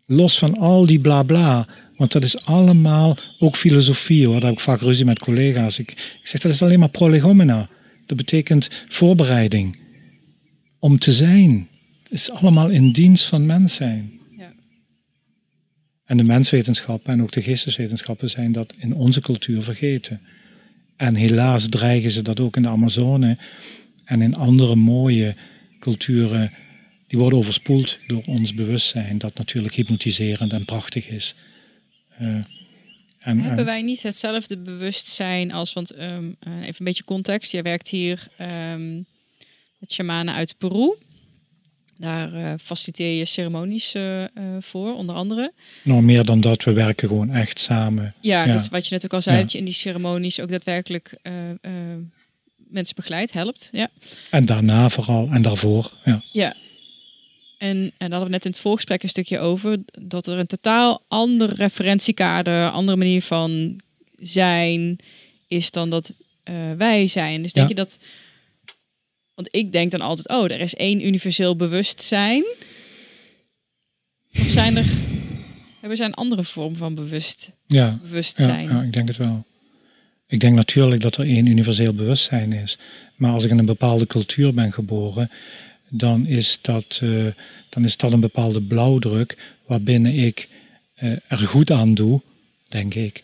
Los 0.07 0.39
van 0.39 0.59
al 0.59 0.87
die 0.87 1.01
bla 1.01 1.23
bla. 1.23 1.67
Want 1.97 2.13
dat 2.13 2.23
is 2.23 2.45
allemaal 2.45 3.17
ook 3.39 3.57
filosofie 3.57 4.27
hoor. 4.27 4.35
Daar 4.35 4.49
heb 4.49 4.59
ik 4.59 4.65
vaak 4.65 4.81
ruzie 4.81 5.05
met 5.05 5.19
collega's. 5.19 5.79
Ik, 5.79 5.91
ik 5.91 6.27
zeg 6.27 6.41
dat 6.41 6.53
is 6.53 6.63
alleen 6.63 6.79
maar 6.79 6.89
prolegomena. 6.89 7.69
Dat 8.07 8.17
betekent 8.17 8.69
voorbereiding. 8.89 9.77
Om 10.87 10.99
te 10.99 11.13
zijn. 11.13 11.69
Het 12.03 12.13
is 12.13 12.31
allemaal 12.31 12.69
in 12.69 12.93
dienst 12.93 13.25
van 13.25 13.47
mens 13.47 13.75
zijn. 13.75 14.21
Ja. 14.37 14.53
En 16.05 16.17
de 16.17 16.23
menswetenschappen 16.23 17.13
en 17.13 17.23
ook 17.23 17.33
de 17.33 17.43
geesteswetenschappen 17.43 18.31
zijn 18.31 18.53
dat 18.53 18.75
in 18.79 18.95
onze 18.95 19.21
cultuur 19.21 19.63
vergeten. 19.63 20.21
En 20.97 21.15
helaas 21.15 21.69
dreigen 21.69 22.11
ze 22.11 22.23
dat 22.23 22.41
ook 22.41 22.57
in 22.57 22.63
de 22.63 22.69
Amazone 22.69 23.39
en 24.05 24.23
in 24.23 24.35
andere 24.35 24.75
mooie 24.75 25.37
culturen. 25.81 26.53
Die 27.07 27.19
worden 27.19 27.39
overspoeld 27.39 27.99
door 28.07 28.23
ons 28.27 28.55
bewustzijn, 28.55 29.19
dat 29.19 29.39
natuurlijk 29.39 29.75
hypnotiserend 29.75 30.53
en 30.53 30.65
prachtig 30.65 31.09
is. 31.09 31.35
Uh, 32.21 32.29
en, 33.19 33.39
Hebben 33.39 33.65
wij 33.65 33.83
niet 33.83 34.03
hetzelfde 34.03 34.59
bewustzijn 34.59 35.53
als, 35.53 35.73
want 35.73 35.99
um, 35.99 36.37
even 36.41 36.75
een 36.79 36.85
beetje 36.85 37.05
context, 37.05 37.53
jij 37.53 37.63
werkt 37.63 37.89
hier 37.89 38.29
um, 38.73 39.07
met 39.79 39.93
shamanen 39.93 40.35
uit 40.35 40.55
Peru. 40.59 40.95
Daar 41.99 42.35
uh, 42.35 42.53
faciliteer 42.63 43.19
je 43.19 43.25
ceremonies 43.25 43.95
uh, 43.95 44.25
voor, 44.61 44.95
onder 44.95 45.15
andere. 45.15 45.53
Nou, 45.83 46.03
meer 46.03 46.25
dan 46.25 46.41
dat, 46.41 46.65
we 46.65 46.73
werken 46.73 47.09
gewoon 47.09 47.31
echt 47.31 47.61
samen. 47.61 48.15
Ja, 48.21 48.45
ja. 48.45 48.53
dat 48.53 48.61
is 48.61 48.69
wat 48.69 48.87
je 48.87 48.95
net 48.95 49.05
ook 49.05 49.15
al 49.15 49.23
zei, 49.23 49.37
ja. 49.37 49.43
dat 49.43 49.53
je 49.53 49.59
in 49.59 49.65
die 49.65 49.75
ceremonies 49.75 50.41
ook 50.41 50.51
daadwerkelijk 50.51 51.19
mensen 52.57 52.97
begeleidt, 52.97 53.33
helpt. 53.33 53.69
Ja. 53.73 53.89
En 54.31 54.47
daarna 54.47 54.89
vooral, 54.89 55.29
en 55.31 55.43
daarvoor. 55.43 55.93
Ja. 56.05 56.23
ja. 56.33 56.55
En, 57.59 57.77
en 57.77 57.93
daar 57.99 58.11
hadden 58.11 58.27
we 58.27 58.35
net 58.35 58.45
in 58.45 58.51
het 58.51 58.61
voorgesprek 58.61 59.03
een 59.03 59.09
stukje 59.09 59.39
over, 59.39 59.79
dat 60.03 60.27
er 60.27 60.39
een 60.39 60.47
totaal 60.47 61.03
ander 61.09 61.55
referentiekader, 61.55 62.71
andere 62.71 62.97
manier 62.97 63.23
van 63.23 63.81
zijn 64.19 64.99
is 65.47 65.71
dan 65.71 65.91
dat 65.91 66.13
wij 66.77 67.07
zijn. 67.07 67.43
Dus 67.43 67.53
denk 67.53 67.69
je 67.69 67.75
dat 67.75 67.99
want 69.37 69.49
ik 69.51 69.73
denk 69.73 69.91
dan 69.91 70.01
altijd, 70.01 70.29
oh, 70.29 70.45
er 70.45 70.61
is 70.61 70.75
één 70.75 71.07
universeel 71.07 71.57
bewustzijn. 71.57 72.45
Of 74.39 74.47
zijn 74.47 74.77
er, 74.77 74.85
hebben 75.81 75.97
zijn 75.97 76.09
een 76.09 76.15
andere 76.15 76.45
vorm 76.45 76.77
van 76.77 76.95
bewust, 76.95 77.51
ja, 77.67 77.99
bewustzijn? 78.03 78.69
Ja, 78.69 78.75
ja, 78.75 78.83
ik 78.83 78.93
denk 78.93 79.09
het 79.09 79.17
wel. 79.17 79.45
Ik 80.27 80.41
denk 80.41 80.55
natuurlijk 80.55 81.01
dat 81.01 81.17
er 81.17 81.27
één 81.27 81.47
universeel 81.47 81.95
bewustzijn 81.95 82.53
is. 82.53 82.79
Maar 83.15 83.33
als 83.33 83.45
ik 83.45 83.51
in 83.51 83.59
een 83.59 83.65
bepaalde 83.65 84.07
cultuur 84.07 84.55
ben 84.55 84.73
geboren, 84.73 85.31
dan 85.89 86.27
is 86.27 86.59
dat, 86.61 87.01
uh, 87.03 87.27
dan 87.69 87.85
is 87.85 87.97
dat 87.97 88.13
een 88.13 88.21
bepaalde 88.21 88.63
blauwdruk 88.63 89.37
waarbinnen 89.67 90.15
ik 90.15 90.49
uh, 91.03 91.17
er 91.29 91.39
goed 91.39 91.71
aan 91.71 91.95
doe, 91.95 92.21
denk 92.69 92.95
ik, 92.95 93.23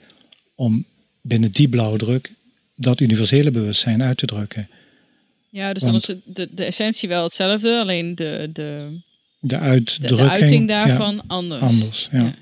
om 0.54 0.84
binnen 1.20 1.52
die 1.52 1.68
blauwdruk 1.68 2.32
dat 2.76 3.00
universele 3.00 3.50
bewustzijn 3.50 4.02
uit 4.02 4.16
te 4.16 4.26
drukken. 4.26 4.68
Ja, 5.52 5.72
dus 5.72 5.82
Want, 5.82 6.06
dan 6.06 6.16
is 6.16 6.34
de, 6.34 6.48
de 6.54 6.64
essentie 6.64 7.08
wel 7.08 7.22
hetzelfde, 7.22 7.78
alleen 7.80 8.14
de, 8.14 8.50
de, 8.52 8.98
de, 9.40 9.58
uitdrukking, 9.58 10.18
de, 10.18 10.24
de 10.24 10.30
uiting 10.30 10.68
daarvan 10.68 11.14
ja, 11.14 11.22
anders. 11.26 11.62
Anders, 11.62 12.08
ja. 12.12 12.18
ja. 12.18 12.34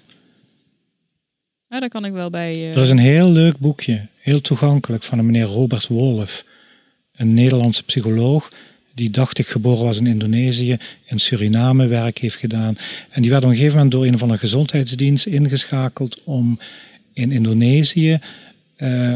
Ja, 1.68 1.80
daar 1.80 1.88
kan 1.88 2.04
ik 2.04 2.12
wel 2.12 2.30
bij. 2.30 2.56
Uh... 2.56 2.76
Er 2.76 2.82
is 2.82 2.90
een 2.90 2.98
heel 2.98 3.30
leuk 3.32 3.58
boekje, 3.58 4.06
heel 4.16 4.40
toegankelijk, 4.40 5.02
van 5.02 5.18
een 5.18 5.26
meneer 5.26 5.44
Robert 5.44 5.86
Wolf. 5.86 6.44
Een 7.16 7.34
Nederlandse 7.34 7.82
psycholoog, 7.82 8.52
die 8.94 9.10
dacht 9.10 9.38
ik 9.38 9.46
geboren 9.46 9.84
was 9.84 9.98
in 9.98 10.06
Indonesië, 10.06 10.76
in 11.04 11.18
Suriname 11.18 11.86
werk 11.86 12.18
heeft 12.18 12.36
gedaan. 12.36 12.78
En 13.10 13.22
die 13.22 13.30
werd 13.30 13.42
op 13.44 13.48
een 13.48 13.54
gegeven 13.54 13.76
moment 13.76 13.92
door 13.92 14.06
een 14.06 14.18
van 14.18 14.28
de 14.28 14.38
gezondheidsdienst 14.38 15.26
ingeschakeld 15.26 16.20
om 16.24 16.58
in 17.12 17.32
Indonesië 17.32 18.18
uh, 18.78 19.14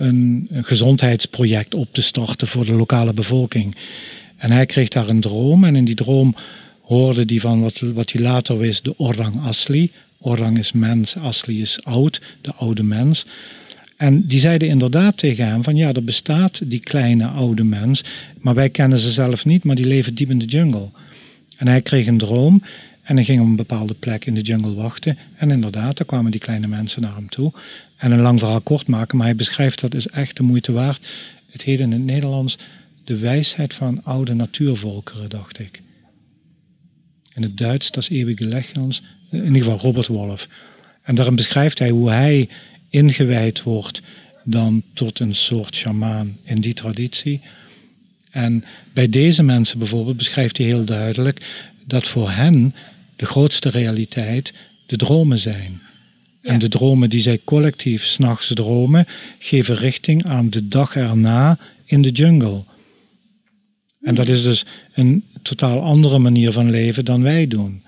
een, 0.00 0.48
gezondheidsproject 0.52 1.74
op 1.74 1.88
te 1.92 2.02
starten 2.02 2.46
voor 2.46 2.64
de 2.64 2.72
lokale 2.72 3.12
bevolking. 3.12 3.76
En 4.36 4.50
hij 4.50 4.66
kreeg 4.66 4.88
daar 4.88 5.08
een 5.08 5.20
droom 5.20 5.64
en 5.64 5.76
in 5.76 5.84
die 5.84 5.94
droom 5.94 6.34
hoorde 6.82 7.22
hij 7.26 7.40
van 7.40 7.60
wat, 7.60 7.78
wat 7.78 8.12
hij 8.12 8.22
later 8.22 8.58
wist, 8.58 8.84
de 8.84 8.94
Orang 8.96 9.42
Asli. 9.42 9.90
Orang 10.18 10.58
is 10.58 10.72
mens, 10.72 11.16
Asli 11.16 11.60
is 11.60 11.84
oud, 11.84 12.20
de 12.40 12.54
oude 12.54 12.82
mens. 12.82 13.26
En 13.96 14.26
die 14.26 14.40
zeiden 14.40 14.68
inderdaad 14.68 15.16
tegen 15.16 15.46
hem 15.46 15.62
van 15.62 15.76
ja, 15.76 15.92
er 15.92 16.04
bestaat 16.04 16.60
die 16.64 16.80
kleine 16.80 17.26
oude 17.26 17.64
mens, 17.64 18.04
maar 18.38 18.54
wij 18.54 18.70
kennen 18.70 18.98
ze 18.98 19.10
zelf 19.10 19.44
niet, 19.44 19.64
maar 19.64 19.76
die 19.76 19.86
leven 19.86 20.14
diep 20.14 20.30
in 20.30 20.38
de 20.38 20.44
jungle. 20.44 20.88
En 21.56 21.68
hij 21.68 21.80
kreeg 21.80 22.06
een 22.06 22.18
droom 22.18 22.62
en 23.10 23.16
hij 23.16 23.24
ging 23.24 23.40
op 23.40 23.46
een 23.46 23.56
bepaalde 23.56 23.94
plek 23.94 24.24
in 24.24 24.34
de 24.34 24.40
jungle 24.40 24.74
wachten. 24.74 25.18
En 25.36 25.50
inderdaad, 25.50 25.96
daar 25.96 26.06
kwamen 26.06 26.30
die 26.30 26.40
kleine 26.40 26.66
mensen 26.66 27.02
naar 27.02 27.14
hem 27.14 27.28
toe. 27.28 27.52
En 27.96 28.12
een 28.12 28.20
lang 28.20 28.38
verhaal 28.38 28.60
kort 28.60 28.86
maken, 28.86 29.16
maar 29.16 29.26
hij 29.26 29.36
beschrijft 29.36 29.80
dat 29.80 29.94
is 29.94 30.06
echt 30.06 30.36
de 30.36 30.42
moeite 30.42 30.72
waard. 30.72 31.06
Het 31.50 31.62
heet 31.62 31.80
in 31.80 31.92
het 31.92 32.04
Nederlands 32.04 32.58
de 33.04 33.16
wijsheid 33.16 33.74
van 33.74 34.04
oude 34.04 34.34
natuurvolkeren, 34.34 35.28
dacht 35.28 35.58
ik. 35.58 35.82
In 37.34 37.42
het 37.42 37.58
Duits, 37.58 37.90
dat 37.90 38.02
is 38.02 38.08
eeuwige 38.08 38.44
legends, 38.44 39.02
in 39.30 39.44
ieder 39.44 39.62
geval 39.62 39.78
Robert 39.78 40.06
Wolf. 40.06 40.48
En 41.02 41.14
daarin 41.14 41.36
beschrijft 41.36 41.78
hij 41.78 41.90
hoe 41.90 42.10
hij 42.10 42.48
ingewijd 42.88 43.62
wordt 43.62 44.02
dan 44.44 44.82
tot 44.92 45.18
een 45.18 45.34
soort 45.34 45.76
sjamaan 45.76 46.36
in 46.42 46.60
die 46.60 46.74
traditie. 46.74 47.40
En 48.30 48.64
bij 48.92 49.08
deze 49.08 49.42
mensen 49.42 49.78
bijvoorbeeld 49.78 50.16
beschrijft 50.16 50.56
hij 50.56 50.66
heel 50.66 50.84
duidelijk 50.84 51.68
dat 51.86 52.08
voor 52.08 52.30
hen 52.30 52.74
de 53.20 53.26
grootste 53.26 53.68
realiteit 53.68 54.52
de 54.86 54.96
dromen 54.96 55.38
zijn. 55.38 55.80
En 56.42 56.58
de 56.58 56.68
dromen 56.68 57.10
die 57.10 57.20
zij 57.20 57.40
collectief 57.44 58.04
s'nachts 58.04 58.50
dromen, 58.54 59.06
geven 59.38 59.74
richting 59.74 60.24
aan 60.24 60.50
de 60.50 60.68
dag 60.68 60.96
erna 60.96 61.58
in 61.84 62.02
de 62.02 62.10
jungle. 62.10 62.64
En 64.02 64.14
dat 64.14 64.28
is 64.28 64.42
dus 64.42 64.64
een 64.92 65.24
totaal 65.42 65.80
andere 65.80 66.18
manier 66.18 66.52
van 66.52 66.70
leven 66.70 67.04
dan 67.04 67.22
wij 67.22 67.46
doen. 67.46 67.82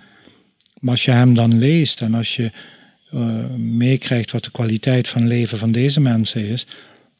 Maar 0.81 0.91
als 0.91 1.05
je 1.05 1.11
hem 1.11 1.35
dan 1.35 1.59
leest 1.59 2.03
en 2.03 2.15
als 2.15 2.37
je 2.37 2.51
uh, 3.15 3.47
meekrijgt 3.57 4.31
wat 4.31 4.45
de 4.45 4.51
kwaliteit 4.51 5.09
van 5.09 5.27
leven 5.27 5.59
van 5.59 5.73
deze 5.73 6.01
mensen 6.01 6.49
is, 6.49 6.67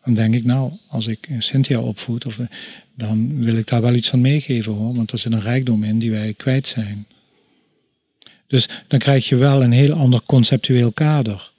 dan 0.05 0.15
denk 0.15 0.35
ik, 0.35 0.45
nou, 0.45 0.73
als 0.89 1.07
ik 1.07 1.29
Cynthia 1.39 1.79
opvoed, 1.79 2.27
of, 2.27 2.41
dan 2.95 3.45
wil 3.45 3.57
ik 3.57 3.67
daar 3.67 3.83
wel 3.83 3.95
iets 3.95 4.09
van 4.09 4.21
meegeven 4.21 4.73
hoor, 4.73 4.95
want 4.95 5.13
er 5.13 5.19
zit 5.19 5.33
een 5.33 5.41
rijkdom 5.41 5.85
in 5.85 5.99
die 5.99 6.11
wij 6.11 6.35
kwijt 6.35 6.67
zijn. 6.67 7.07
Dus 8.53 8.69
dan 8.89 8.99
krijg 8.99 9.29
je 9.29 9.37
wel 9.37 9.63
een 9.63 9.73
heel 9.73 9.93
ander 9.93 10.23
conceptueel 10.23 10.93
kader. 10.93 11.51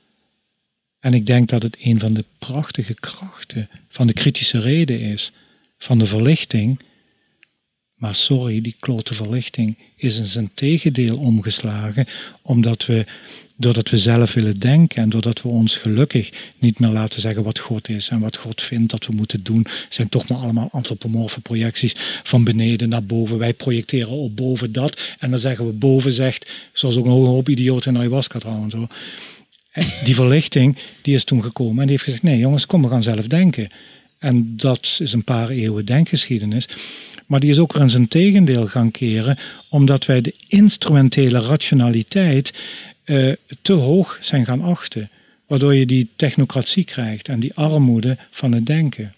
En 0.99 1.13
ik 1.13 1.25
denk 1.25 1.49
dat 1.49 1.63
het 1.63 1.77
een 1.79 1.99
van 1.99 2.13
de 2.13 2.25
prachtige 2.37 2.93
krachten 2.93 3.69
van 3.89 4.07
de 4.07 4.13
kritische 4.13 4.59
reden 4.59 4.99
is, 4.99 5.31
van 5.77 5.97
de 5.97 6.05
verlichting. 6.05 6.79
Maar 7.95 8.15
sorry, 8.15 8.61
die 8.61 8.75
klote 8.79 9.13
verlichting 9.13 9.77
is 9.95 10.17
in 10.17 10.25
zijn 10.25 10.51
tegendeel 10.53 11.17
omgeslagen, 11.17 12.05
omdat 12.41 12.85
we 12.85 13.05
doordat 13.55 13.89
we 13.89 13.97
zelf 13.97 14.33
willen 14.33 14.59
denken 14.59 15.03
en 15.03 15.09
doordat 15.09 15.41
we 15.41 15.47
ons 15.47 15.75
gelukkig 15.75 16.31
niet 16.57 16.79
meer 16.79 16.89
laten 16.89 17.21
zeggen 17.21 17.43
wat 17.43 17.59
God 17.59 17.89
is 17.89 18.09
en 18.09 18.19
wat 18.19 18.37
God 18.37 18.61
vindt 18.61 18.91
dat 18.91 19.05
we 19.05 19.13
moeten 19.15 19.43
doen, 19.43 19.65
zijn 19.89 20.09
toch 20.09 20.27
maar 20.27 20.37
allemaal 20.37 20.69
antropomorfe 20.71 21.41
projecties 21.41 21.95
van 22.23 22.43
beneden 22.43 22.89
naar 22.89 23.03
boven. 23.03 23.37
Wij 23.37 23.53
projecteren 23.53 24.11
op 24.11 24.35
boven 24.35 24.71
dat 24.71 25.01
en 25.19 25.29
dan 25.29 25.39
zeggen 25.39 25.65
we 25.65 25.71
boven 25.71 26.13
zegt, 26.13 26.51
zoals 26.73 26.95
ook 26.95 27.05
een 27.05 27.11
hoop 27.11 27.49
idioten 27.49 27.93
in 27.93 27.99
ayahuasca 27.99 28.39
trouwens. 28.39 28.73
Hoor. 28.73 28.87
Die 30.03 30.15
verlichting 30.15 30.77
die 31.01 31.15
is 31.15 31.23
toen 31.23 31.43
gekomen 31.43 31.79
en 31.79 31.87
die 31.87 31.91
heeft 31.91 32.03
gezegd, 32.03 32.23
nee 32.23 32.37
jongens, 32.37 32.65
kom 32.65 32.81
we 32.81 32.89
gaan 32.89 33.03
zelf 33.03 33.27
denken. 33.27 33.69
En 34.19 34.57
dat 34.57 34.97
is 34.99 35.13
een 35.13 35.23
paar 35.23 35.49
eeuwen 35.49 35.85
denkgeschiedenis. 35.85 36.67
Maar 37.25 37.39
die 37.39 37.51
is 37.51 37.59
ook 37.59 37.75
in 37.75 37.89
zijn 37.89 38.07
tegendeel 38.07 38.67
gaan 38.67 38.91
keren, 38.91 39.37
omdat 39.69 40.05
wij 40.05 40.21
de 40.21 40.33
instrumentele 40.47 41.39
rationaliteit 41.39 42.53
uh, 43.05 43.33
te 43.61 43.73
hoog 43.73 44.17
zijn 44.21 44.45
gaan 44.45 44.61
achten. 44.61 45.09
Waardoor 45.47 45.75
je 45.75 45.85
die 45.85 46.09
technocratie 46.15 46.83
krijgt 46.83 47.27
en 47.27 47.39
die 47.39 47.53
armoede 47.53 48.17
van 48.31 48.51
het 48.51 48.65
denken. 48.65 49.13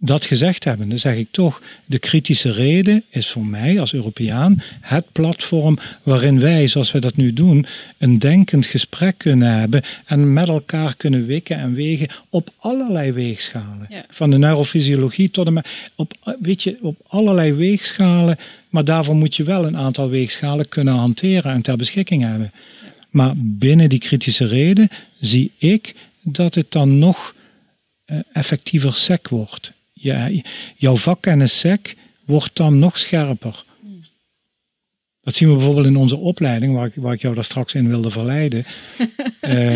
Dat 0.00 0.24
gezegd 0.24 0.64
hebben, 0.64 0.88
dan 0.88 0.98
zeg 0.98 1.16
ik 1.16 1.28
toch, 1.30 1.62
de 1.84 1.98
kritische 1.98 2.52
reden 2.52 3.04
is 3.08 3.28
voor 3.28 3.46
mij 3.46 3.80
als 3.80 3.94
Europeaan 3.94 4.62
het 4.80 5.12
platform 5.12 5.78
waarin 6.02 6.40
wij, 6.40 6.68
zoals 6.68 6.92
we 6.92 6.98
dat 6.98 7.16
nu 7.16 7.32
doen, 7.32 7.66
een 7.98 8.18
denkend 8.18 8.66
gesprek 8.66 9.18
kunnen 9.18 9.58
hebben 9.58 9.82
en 10.04 10.32
met 10.32 10.48
elkaar 10.48 10.96
kunnen 10.96 11.26
wikken 11.26 11.56
en 11.56 11.74
wegen 11.74 12.08
op 12.28 12.50
allerlei 12.58 13.12
weegschalen. 13.12 13.86
Ja. 13.88 14.04
Van 14.10 14.30
de 14.30 14.38
neurofysiologie 14.38 15.30
tot 15.30 15.46
en 15.46 15.52
met, 15.52 15.68
op, 15.94 16.36
weet 16.40 16.62
je, 16.62 16.78
op 16.80 16.96
allerlei 17.08 17.52
weegschalen, 17.52 18.38
maar 18.68 18.84
daarvoor 18.84 19.16
moet 19.16 19.36
je 19.36 19.42
wel 19.42 19.66
een 19.66 19.76
aantal 19.76 20.08
weegschalen 20.08 20.68
kunnen 20.68 20.94
hanteren 20.94 21.52
en 21.52 21.62
ter 21.62 21.76
beschikking 21.76 22.22
hebben. 22.22 22.52
Maar 23.10 23.32
binnen 23.36 23.88
die 23.88 23.98
kritische 23.98 24.46
reden 24.46 24.88
zie 25.20 25.52
ik 25.56 25.94
dat 26.22 26.54
het 26.54 26.72
dan 26.72 26.98
nog 26.98 27.34
eh, 28.04 28.18
effectiever 28.32 28.94
sec 28.94 29.28
wordt. 29.28 29.76
Ja, 29.98 30.30
jouw 30.76 30.96
vakkennis 30.96 31.58
sec 31.58 31.94
wordt 32.26 32.56
dan 32.56 32.78
nog 32.78 32.98
scherper. 32.98 33.64
Dat 35.22 35.34
zien 35.36 35.48
we 35.48 35.54
bijvoorbeeld 35.54 35.86
in 35.86 35.96
onze 35.96 36.16
opleiding, 36.16 36.74
waar 36.74 36.86
ik, 36.86 36.94
waar 36.94 37.12
ik 37.12 37.20
jou 37.20 37.34
daar 37.34 37.44
straks 37.44 37.74
in 37.74 37.88
wilde 37.88 38.10
verleiden. 38.10 38.64
Eh, 39.40 39.74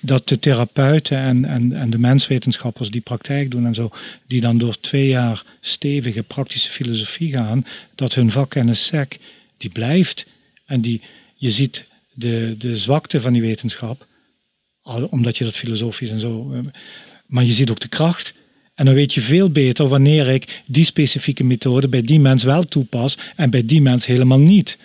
dat 0.00 0.28
de 0.28 0.38
therapeuten 0.38 1.18
en, 1.18 1.44
en, 1.44 1.72
en 1.72 1.90
de 1.90 1.98
menswetenschappers 1.98 2.90
die 2.90 3.00
praktijk 3.00 3.50
doen 3.50 3.66
en 3.66 3.74
zo, 3.74 3.90
die 4.26 4.40
dan 4.40 4.58
door 4.58 4.80
twee 4.80 5.08
jaar 5.08 5.44
stevige 5.60 6.22
praktische 6.22 6.70
filosofie 6.70 7.30
gaan, 7.30 7.66
dat 7.94 8.14
hun 8.14 8.30
vakkennis 8.30 8.86
sec, 8.86 9.18
die 9.58 9.70
blijft. 9.70 10.26
En 10.66 10.80
die, 10.80 11.00
je 11.34 11.50
ziet 11.50 11.84
de, 12.12 12.54
de 12.58 12.76
zwakte 12.76 13.20
van 13.20 13.32
die 13.32 13.42
wetenschap, 13.42 14.06
omdat 15.10 15.36
je 15.36 15.44
dat 15.44 15.56
filosofisch 15.56 16.10
en 16.10 16.20
zo. 16.20 16.52
eh, 16.52 16.60
Maar 17.26 17.44
je 17.44 17.52
ziet 17.52 17.70
ook 17.70 17.80
de 17.80 17.88
kracht. 17.88 18.34
En 18.76 18.84
dan 18.84 18.94
weet 18.94 19.14
je 19.14 19.20
veel 19.20 19.50
beter 19.50 19.88
wanneer 19.88 20.28
ik 20.28 20.62
die 20.66 20.84
specifieke 20.84 21.44
methode 21.44 21.88
bij 21.88 22.02
die 22.02 22.20
mens 22.20 22.42
wel 22.42 22.62
toepas 22.62 23.18
en 23.36 23.50
bij 23.50 23.64
die 23.64 23.80
mens 23.80 24.06
helemaal 24.06 24.38
niet. 24.38 24.78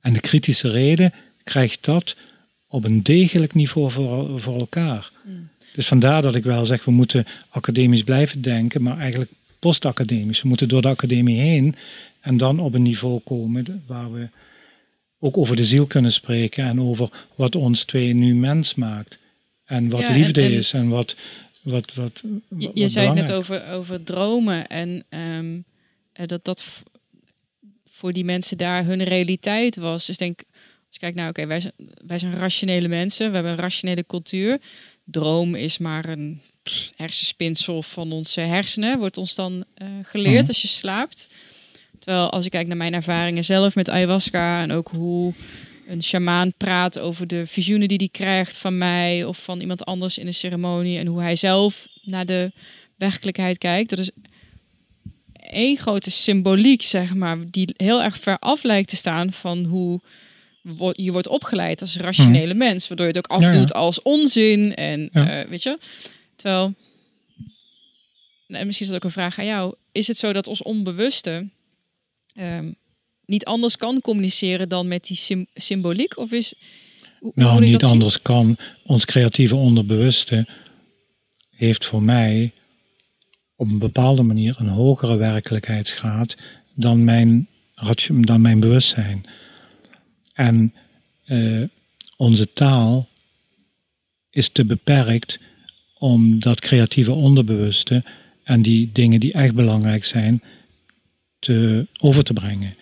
En 0.00 0.12
de 0.12 0.20
kritische 0.20 0.70
reden 0.70 1.12
krijgt 1.44 1.84
dat 1.84 2.16
op 2.68 2.84
een 2.84 3.02
degelijk 3.02 3.54
niveau 3.54 3.90
voor, 3.90 4.40
voor 4.40 4.58
elkaar. 4.58 5.10
Dus 5.74 5.86
vandaar 5.86 6.22
dat 6.22 6.34
ik 6.34 6.44
wel 6.44 6.66
zeg, 6.66 6.84
we 6.84 6.90
moeten 6.90 7.26
academisch 7.48 8.02
blijven 8.04 8.40
denken, 8.42 8.82
maar 8.82 8.98
eigenlijk 8.98 9.30
postacademisch. 9.58 10.42
We 10.42 10.48
moeten 10.48 10.68
door 10.68 10.82
de 10.82 10.88
academie 10.88 11.40
heen 11.40 11.74
en 12.20 12.36
dan 12.36 12.58
op 12.60 12.74
een 12.74 12.82
niveau 12.82 13.20
komen 13.24 13.82
waar 13.86 14.12
we 14.12 14.28
ook 15.18 15.36
over 15.36 15.56
de 15.56 15.64
ziel 15.64 15.86
kunnen 15.86 16.12
spreken 16.12 16.64
en 16.64 16.80
over 16.80 17.08
wat 17.34 17.56
ons 17.56 17.84
twee 17.84 18.14
nu 18.14 18.34
mens 18.34 18.74
maakt. 18.74 19.18
En 19.64 19.88
wat 19.88 20.00
Ja, 20.00 20.08
en- 20.08 20.14
liefde 20.16 20.42
en- 20.42 20.52
is 20.52 20.72
en 20.72 20.88
wat. 20.88 21.16
Wat, 21.70 21.94
wat, 21.94 22.22
Je, 22.22 22.40
wat 22.66 22.78
je 22.78 22.88
zei 22.88 23.06
het 23.06 23.14
net 23.14 23.32
over, 23.32 23.70
over 23.70 24.02
dromen 24.04 24.66
en 24.66 25.04
ehm, 25.08 25.58
eh, 26.12 26.26
dat 26.26 26.44
dat 26.44 26.64
voor 27.84 28.12
die 28.12 28.24
mensen 28.24 28.58
daar 28.58 28.84
hun 28.84 29.02
realiteit 29.04 29.76
was. 29.76 30.06
Dus 30.06 30.16
denk, 30.16 30.42
als 30.52 30.60
je 30.90 30.98
kijkt 30.98 31.16
nou, 31.16 31.28
oké, 31.28 31.46
wij, 31.46 31.60
zijn, 31.60 31.72
wij 32.06 32.18
zijn 32.18 32.34
rationele 32.34 32.88
mensen, 32.88 33.28
we 33.28 33.34
hebben 33.34 33.52
een 33.52 33.58
rationele 33.58 34.06
cultuur. 34.06 34.58
Droom 35.04 35.54
is 35.54 35.78
maar 35.78 36.08
een 36.08 36.40
hersenspinsel 36.96 37.82
van 37.82 38.12
onze 38.12 38.40
hersenen, 38.40 38.98
wordt 38.98 39.16
ons 39.18 39.34
dan 39.34 39.64
eh, 39.74 39.86
geleerd 40.02 40.38
Mhm. 40.40 40.48
als 40.48 40.62
je 40.62 40.68
slaapt. 40.68 41.28
Terwijl 41.98 42.30
als 42.30 42.44
ik 42.44 42.50
kijk 42.50 42.66
naar 42.66 42.76
mijn 42.76 42.94
ervaringen 42.94 43.44
zelf 43.44 43.74
met 43.74 43.90
ayahuasca 43.90 44.62
en 44.62 44.72
ook 44.72 44.88
hoe 44.88 45.32
een 45.86 46.02
shamaan 46.02 46.52
praat 46.56 46.98
over 46.98 47.26
de 47.26 47.46
visioenen 47.46 47.88
die 47.88 47.96
hij 47.98 48.08
krijgt 48.08 48.56
van 48.58 48.78
mij 48.78 49.24
of 49.24 49.42
van 49.42 49.60
iemand 49.60 49.84
anders 49.84 50.18
in 50.18 50.26
een 50.26 50.34
ceremonie 50.34 50.98
en 50.98 51.06
hoe 51.06 51.20
hij 51.20 51.36
zelf 51.36 51.86
naar 52.02 52.26
de 52.26 52.52
werkelijkheid 52.96 53.58
kijkt. 53.58 53.90
Dat 53.90 53.98
is 53.98 54.10
één 55.50 55.76
grote 55.76 56.10
symboliek, 56.10 56.82
zeg 56.82 57.14
maar, 57.14 57.38
die 57.50 57.74
heel 57.76 58.02
erg 58.02 58.18
ver 58.18 58.38
af 58.38 58.62
lijkt 58.62 58.88
te 58.88 58.96
staan 58.96 59.32
van 59.32 59.64
hoe 59.64 60.00
je 60.92 61.12
wordt 61.12 61.28
opgeleid 61.28 61.80
als 61.80 61.96
rationele 61.96 62.54
mens, 62.54 62.88
waardoor 62.88 63.06
je 63.06 63.12
het 63.12 63.30
ook 63.30 63.40
Ja, 63.40 63.46
ja. 63.46 63.52
afdoet 63.52 63.72
als 63.72 64.02
onzin 64.02 64.74
en 64.74 65.08
Ja. 65.12 65.42
eh, 65.42 65.48
weet 65.48 65.62
je. 65.62 65.78
Terwijl, 66.36 66.74
nou, 68.46 68.64
misschien 68.64 68.86
is 68.86 68.92
dat 68.92 69.02
ook 69.02 69.04
een 69.04 69.20
vraag 69.20 69.38
aan 69.38 69.46
jou. 69.46 69.74
Is 69.92 70.06
het 70.06 70.16
zo 70.16 70.32
dat 70.32 70.46
ons 70.46 70.62
onbewuste 70.62 71.48
ehm, 72.34 72.72
niet 73.26 73.44
anders 73.44 73.76
kan 73.76 74.00
communiceren 74.00 74.68
dan 74.68 74.88
met 74.88 75.06
die 75.06 75.16
sym- 75.16 75.46
symboliek? 75.54 76.18
Of 76.18 76.30
is 76.32 76.54
hoe- 77.18 77.32
Nou, 77.34 77.60
niet 77.60 77.80
zien? 77.80 77.90
anders 77.90 78.22
kan. 78.22 78.56
Ons 78.84 79.04
creatieve 79.04 79.54
onderbewuste 79.56 80.46
heeft 81.50 81.84
voor 81.84 82.02
mij 82.02 82.52
op 83.56 83.66
een 83.68 83.78
bepaalde 83.78 84.22
manier 84.22 84.54
een 84.58 84.68
hogere 84.68 85.16
werkelijkheidsgraad 85.16 86.36
dan 86.74 87.04
mijn, 87.04 87.48
dan 88.08 88.40
mijn 88.40 88.60
bewustzijn. 88.60 89.24
En 90.34 90.74
eh, 91.24 91.62
onze 92.16 92.52
taal 92.52 93.08
is 94.30 94.48
te 94.48 94.64
beperkt 94.64 95.38
om 95.98 96.40
dat 96.40 96.60
creatieve 96.60 97.12
onderbewuste 97.12 98.04
en 98.44 98.62
die 98.62 98.90
dingen 98.92 99.20
die 99.20 99.32
echt 99.32 99.54
belangrijk 99.54 100.04
zijn, 100.04 100.42
te, 101.38 101.86
over 101.98 102.24
te 102.24 102.32
brengen. 102.32 102.76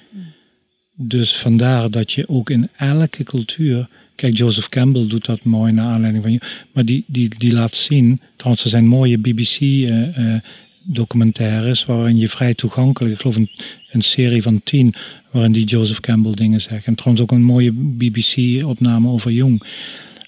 Dus 0.96 1.36
vandaar 1.36 1.90
dat 1.90 2.12
je 2.12 2.28
ook 2.28 2.50
in 2.50 2.68
elke 2.76 3.22
cultuur. 3.22 3.88
Kijk, 4.14 4.36
Joseph 4.36 4.68
Campbell 4.68 5.06
doet 5.06 5.24
dat 5.24 5.44
mooi 5.44 5.72
naar 5.72 5.84
aanleiding 5.84 6.22
van 6.22 6.32
je. 6.32 6.40
Maar 6.72 6.84
die, 6.84 7.04
die, 7.06 7.30
die 7.38 7.52
laat 7.52 7.74
zien. 7.74 8.20
Trouwens, 8.36 8.64
er 8.64 8.70
zijn 8.70 8.86
mooie 8.86 9.18
BBC-documentaires. 9.18 11.84
waarin 11.84 12.16
je 12.16 12.28
vrij 12.28 12.54
toegankelijk. 12.54 13.14
Ik 13.14 13.20
geloof 13.20 13.36
een, 13.36 13.50
een 13.90 14.02
serie 14.02 14.42
van 14.42 14.60
tien. 14.64 14.94
waarin 15.30 15.52
die 15.52 15.64
Joseph 15.64 16.00
Campbell 16.00 16.32
dingen 16.32 16.60
zegt. 16.60 16.86
En 16.86 16.94
trouwens 16.94 17.24
ook 17.24 17.32
een 17.32 17.44
mooie 17.44 17.72
BBC-opname 17.72 19.08
over 19.08 19.32
Jung. 19.32 19.62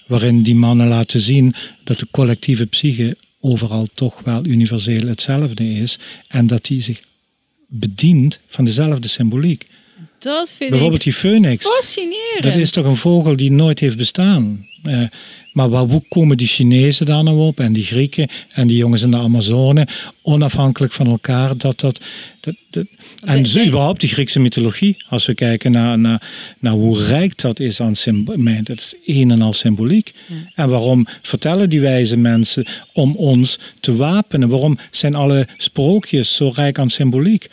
Waarin 0.07 0.41
die 0.41 0.55
mannen 0.55 0.87
laten 0.87 1.19
zien 1.19 1.53
dat 1.83 1.99
de 1.99 2.07
collectieve 2.11 2.65
psyche 2.65 3.17
overal 3.39 3.87
toch 3.93 4.21
wel 4.23 4.45
universeel 4.45 5.07
hetzelfde 5.07 5.73
is. 5.73 5.99
En 6.27 6.47
dat 6.47 6.65
die 6.65 6.81
zich 6.81 7.01
bedient 7.67 8.39
van 8.47 8.65
dezelfde 8.65 9.07
symboliek. 9.07 9.65
Dat 10.19 10.53
vind 10.57 10.69
Bijvoorbeeld 10.69 11.05
ik 11.05 11.13
die 11.13 11.13
phoenix. 11.13 11.65
fascinerend. 11.65 12.43
Dat 12.43 12.55
is 12.55 12.71
toch 12.71 12.85
een 12.85 12.95
vogel 12.95 13.35
die 13.35 13.51
nooit 13.51 13.79
heeft 13.79 13.97
bestaan. 13.97 14.67
Eh, 14.83 15.01
maar 15.51 15.69
waar, 15.69 15.83
hoe 15.83 16.03
komen 16.09 16.37
die 16.37 16.47
Chinezen 16.47 17.05
daar 17.05 17.23
nou 17.23 17.39
op 17.39 17.59
en 17.59 17.73
die 17.73 17.83
Grieken 17.83 18.29
en 18.49 18.67
die 18.67 18.77
jongens 18.77 19.01
in 19.01 19.11
de 19.11 19.17
Amazone, 19.17 19.87
onafhankelijk 20.21 20.93
van 20.93 21.07
elkaar, 21.07 21.57
dat 21.57 21.79
dat. 21.79 21.99
dat, 22.39 22.55
dat 22.69 22.85
en 23.23 23.65
überhaupt 23.67 23.99
die 23.99 24.09
Griekse 24.09 24.39
mythologie, 24.39 24.97
als 25.09 25.25
we 25.25 25.33
kijken 25.33 25.71
naar, 25.71 25.99
naar, 25.99 26.29
naar 26.59 26.73
hoe 26.73 27.03
rijk 27.03 27.37
dat 27.37 27.59
is 27.59 27.81
aan 27.81 27.95
symboliek, 27.95 28.65
dat 28.65 28.77
is 28.77 28.93
een 29.05 29.31
en 29.31 29.41
al 29.41 29.53
symboliek. 29.53 30.13
En 30.53 30.69
waarom 30.69 31.07
vertellen 31.21 31.69
die 31.69 31.79
wijze 31.81 32.17
mensen 32.17 32.67
om 32.93 33.15
ons 33.15 33.59
te 33.79 33.95
wapenen? 33.95 34.49
Waarom 34.49 34.77
zijn 34.91 35.15
alle 35.15 35.47
sprookjes 35.57 36.35
zo 36.35 36.51
rijk 36.55 36.79
aan 36.79 36.89
symboliek? 36.89 37.47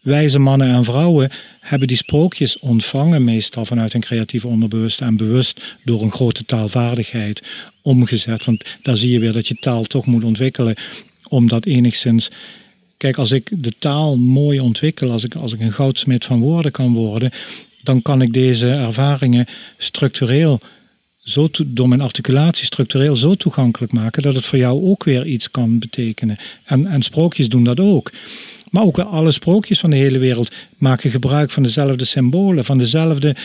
Wijze 0.00 0.38
mannen 0.38 0.68
en 0.68 0.84
vrouwen 0.84 1.30
hebben 1.60 1.88
die 1.88 1.96
sprookjes 1.96 2.58
ontvangen, 2.58 3.24
meestal 3.24 3.64
vanuit 3.64 3.94
een 3.94 4.00
creatieve 4.00 4.48
onderbewuste 4.48 5.04
en 5.04 5.16
bewust 5.16 5.76
door 5.84 6.02
een 6.02 6.12
grote 6.12 6.44
taalvaardigheid 6.44 7.42
omgezet. 7.82 8.44
Want 8.44 8.64
daar 8.82 8.96
zie 8.96 9.10
je 9.10 9.20
weer 9.20 9.32
dat 9.32 9.48
je 9.48 9.54
taal 9.54 9.82
toch 9.82 10.06
moet 10.06 10.24
ontwikkelen 10.24 10.74
om 11.28 11.48
dat 11.48 11.64
enigszins. 11.64 12.30
Kijk, 12.96 13.16
als 13.16 13.32
ik 13.32 13.50
de 13.62 13.72
taal 13.78 14.16
mooi 14.16 14.60
ontwikkel, 14.60 15.10
als 15.10 15.24
ik, 15.24 15.34
als 15.34 15.52
ik 15.52 15.60
een 15.60 15.72
goudsmid 15.72 16.24
van 16.24 16.40
woorden 16.40 16.72
kan 16.72 16.92
worden, 16.92 17.30
dan 17.82 18.02
kan 18.02 18.22
ik 18.22 18.32
deze 18.32 18.68
ervaringen 18.68 19.46
structureel 19.78 20.60
zo 21.18 21.48
door 21.66 21.88
mijn 21.88 22.00
articulatie 22.00 22.64
structureel 22.64 23.14
zo 23.14 23.34
toegankelijk 23.34 23.92
maken 23.92 24.22
dat 24.22 24.34
het 24.34 24.44
voor 24.44 24.58
jou 24.58 24.84
ook 24.84 25.04
weer 25.04 25.26
iets 25.26 25.50
kan 25.50 25.78
betekenen. 25.78 26.38
En, 26.64 26.86
en 26.86 27.02
sprookjes 27.02 27.48
doen 27.48 27.64
dat 27.64 27.80
ook. 27.80 28.12
Maar 28.70 28.82
ook 28.82 28.98
alle 28.98 29.32
sprookjes 29.32 29.80
van 29.80 29.90
de 29.90 29.96
hele 29.96 30.18
wereld 30.18 30.54
maken 30.78 31.10
gebruik 31.10 31.50
van 31.50 31.62
dezelfde 31.62 32.04
symbolen, 32.04 32.64
van 32.64 32.78
dezelfde 32.78 33.36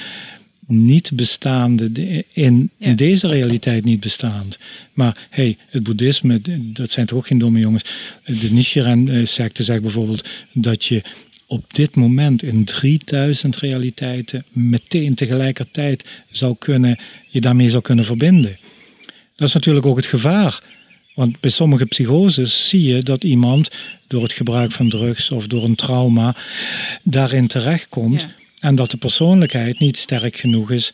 niet 0.68 1.12
bestaande, 1.14 1.92
de- 1.92 2.26
in, 2.34 2.70
Ja. 2.78 2.94
deze 2.94 3.28
realiteit 3.28 3.84
niet 3.86 4.00
bestaand. 4.00 4.58
Maar 4.94 5.28
hey, 5.30 5.58
het 5.70 5.84
boeddhisme, 5.84 6.42
dat 6.74 6.92
zijn 6.92 7.06
toch 7.06 7.18
ook 7.18 7.28
geen 7.28 7.38
domme 7.38 7.60
jongens. 7.60 7.84
De 8.26 8.48
Nichiren-secte 8.52 9.64
zegt 9.64 9.82
bijvoorbeeld 9.82 10.28
dat 10.54 10.86
je 10.86 11.02
op 11.48 11.74
dit 11.74 11.96
moment 11.96 12.44
in 12.44 12.64
3000 12.66 13.58
realiteiten 13.58 14.44
meteen 14.52 15.14
tegelijkertijd 15.16 16.04
zou 16.32 16.56
kunnen, 16.60 17.00
je 17.28 17.42
daarmee 17.42 17.70
zou 17.70 17.82
kunnen 17.82 18.06
verbinden. 18.06 18.58
Dat 19.36 19.48
is 19.48 19.54
natuurlijk 19.54 19.86
ook 19.86 19.96
het 19.98 20.06
gevaar. 20.06 20.64
Want 21.16 21.40
bij 21.40 21.50
sommige 21.50 21.86
psychoses 21.86 22.70
zie 22.70 22.84
je 22.84 23.04
dat 23.04 23.24
iemand 23.24 23.70
door 24.08 24.24
het 24.24 24.34
gebruik 24.34 24.72
van 24.72 24.90
drugs 24.90 25.32
of 25.32 25.48
door 25.48 25.64
een 25.64 25.76
trauma 25.76 26.36
daarin 27.04 27.48
terechtkomt. 27.48 28.22
Ja. 28.22 28.30
En 28.60 28.76
dat 28.76 28.92
de 28.92 28.98
persoonlijkheid 28.98 29.80
niet 29.80 29.98
sterk 29.98 30.38
genoeg 30.38 30.72
is. 30.72 30.94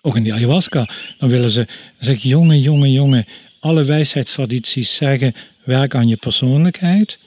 Ook 0.00 0.16
in 0.16 0.22
die 0.22 0.34
ayahuasca. 0.34 0.90
Dan 1.18 1.28
willen 1.28 1.50
ze 1.50 1.66
zeggen, 1.98 2.28
jongen, 2.28 2.60
jongen, 2.60 2.92
jongen. 2.92 3.26
Alle 3.60 3.84
wijsheidstradities 3.84 4.94
zeggen, 4.94 5.34
werk 5.64 5.94
aan 5.94 6.08
je 6.08 6.16
persoonlijkheid. 6.16 7.18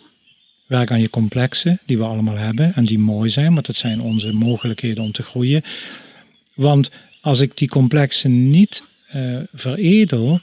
Werk 0.67 0.91
aan 0.91 1.01
je 1.01 1.09
complexen, 1.09 1.79
die 1.85 1.97
we 1.97 2.03
allemaal 2.03 2.37
hebben 2.37 2.75
en 2.75 2.85
die 2.85 2.99
mooi 2.99 3.29
zijn, 3.29 3.53
want 3.53 3.65
dat 3.65 3.75
zijn 3.75 4.01
onze 4.01 4.33
mogelijkheden 4.33 5.03
om 5.03 5.11
te 5.11 5.23
groeien. 5.23 5.63
Want 6.55 6.89
als 7.21 7.39
ik 7.39 7.57
die 7.57 7.67
complexen 7.67 8.49
niet 8.49 8.83
uh, 9.15 9.39
veredel, 9.53 10.41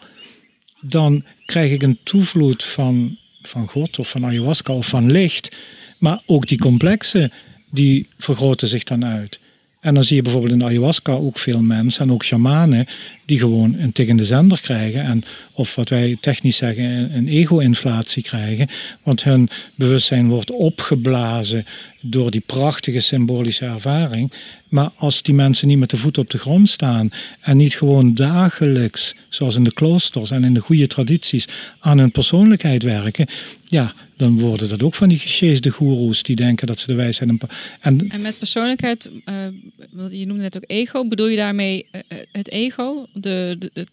dan 0.81 1.25
krijg 1.45 1.73
ik 1.73 1.83
een 1.83 1.99
toevloed 2.03 2.65
van, 2.65 3.17
van 3.43 3.67
God 3.67 3.99
of 3.99 4.11
van 4.11 4.25
ayahuasca 4.25 4.73
of 4.73 4.87
van 4.87 5.11
licht. 5.11 5.57
Maar 5.99 6.23
ook 6.27 6.47
die 6.47 6.59
complexen, 6.59 7.33
die 7.71 8.07
vergroten 8.19 8.69
zich 8.69 8.85
dan 8.85 9.05
uit. 9.05 9.41
En 9.81 9.95
dan 9.95 10.05
zie 10.05 10.17
je 10.17 10.23
bijvoorbeeld 10.23 10.53
in 10.53 10.65
ayahuasca 10.65 11.13
ook 11.13 11.39
veel 11.39 11.63
mensen 11.63 12.03
en 12.03 12.13
ook 12.13 12.25
shamanen 12.25 12.87
die 13.29 13.39
gewoon 13.39 13.75
een 13.79 13.93
tikkende 13.93 14.25
zender 14.25 14.61
krijgen. 14.61 15.03
En, 15.03 15.23
of 15.53 15.75
wat 15.75 15.89
wij 15.89 16.17
technisch 16.21 16.57
zeggen, 16.57 17.17
een 17.17 17.29
ego-inflatie 17.29 18.23
krijgen. 18.23 18.69
Want 19.03 19.25
hun 19.25 19.49
bewustzijn 19.75 20.29
wordt 20.29 20.51
opgeblazen 20.51 21.67
door 22.01 22.31
die 22.31 22.43
prachtige 22.47 23.01
symbolische 23.01 23.65
ervaring. 23.65 24.33
Maar 24.69 24.91
als 24.97 25.23
die 25.23 25.35
mensen 25.35 25.69
niet 25.69 25.79
met 25.79 25.91
de 25.91 25.97
voet 25.97 26.19
op 26.19 26.31
de 26.31 26.39
grond 26.39 26.69
staan 26.69 27.11
en 27.41 27.57
niet 27.57 27.77
gewoon 27.77 28.15
dagelijks, 28.15 29.15
zoals 29.29 29.57
in 29.57 29.65
de 29.65 29.73
kloosters 29.73 30.31
en 30.31 30.45
in 30.45 30.55
de 30.55 30.61
goede 30.61 30.87
tradities, 30.87 31.49
aan 31.79 31.99
hun 31.99 32.11
persoonlijkheid 32.11 32.83
werken, 32.83 33.27
ja, 33.65 33.95
dan 34.19 34.39
worden 34.39 34.69
dat 34.69 34.83
ook 34.83 34.95
van 34.95 35.09
die 35.09 35.19
gesjeesde 35.19 35.71
goeroes 35.71 36.23
die 36.23 36.37
denken 36.37 36.67
dat 36.67 36.81
ze 36.81 36.87
de 36.87 36.95
wijsheid... 36.95 37.31
En, 37.81 38.11
en 38.11 38.21
met 38.21 38.39
persoonlijkheid, 38.39 39.11
uh, 39.25 40.11
je 40.11 40.27
noemde 40.27 40.43
net 40.43 40.57
ook 40.57 40.65
ego, 40.67 41.09
bedoel 41.09 41.29
je 41.29 41.37
daarmee 41.37 41.87
uh, 41.93 42.19
het 42.33 42.51
ego? 42.51 43.07
De, 43.21 43.57
de, 43.59 43.71
de, 43.73 43.87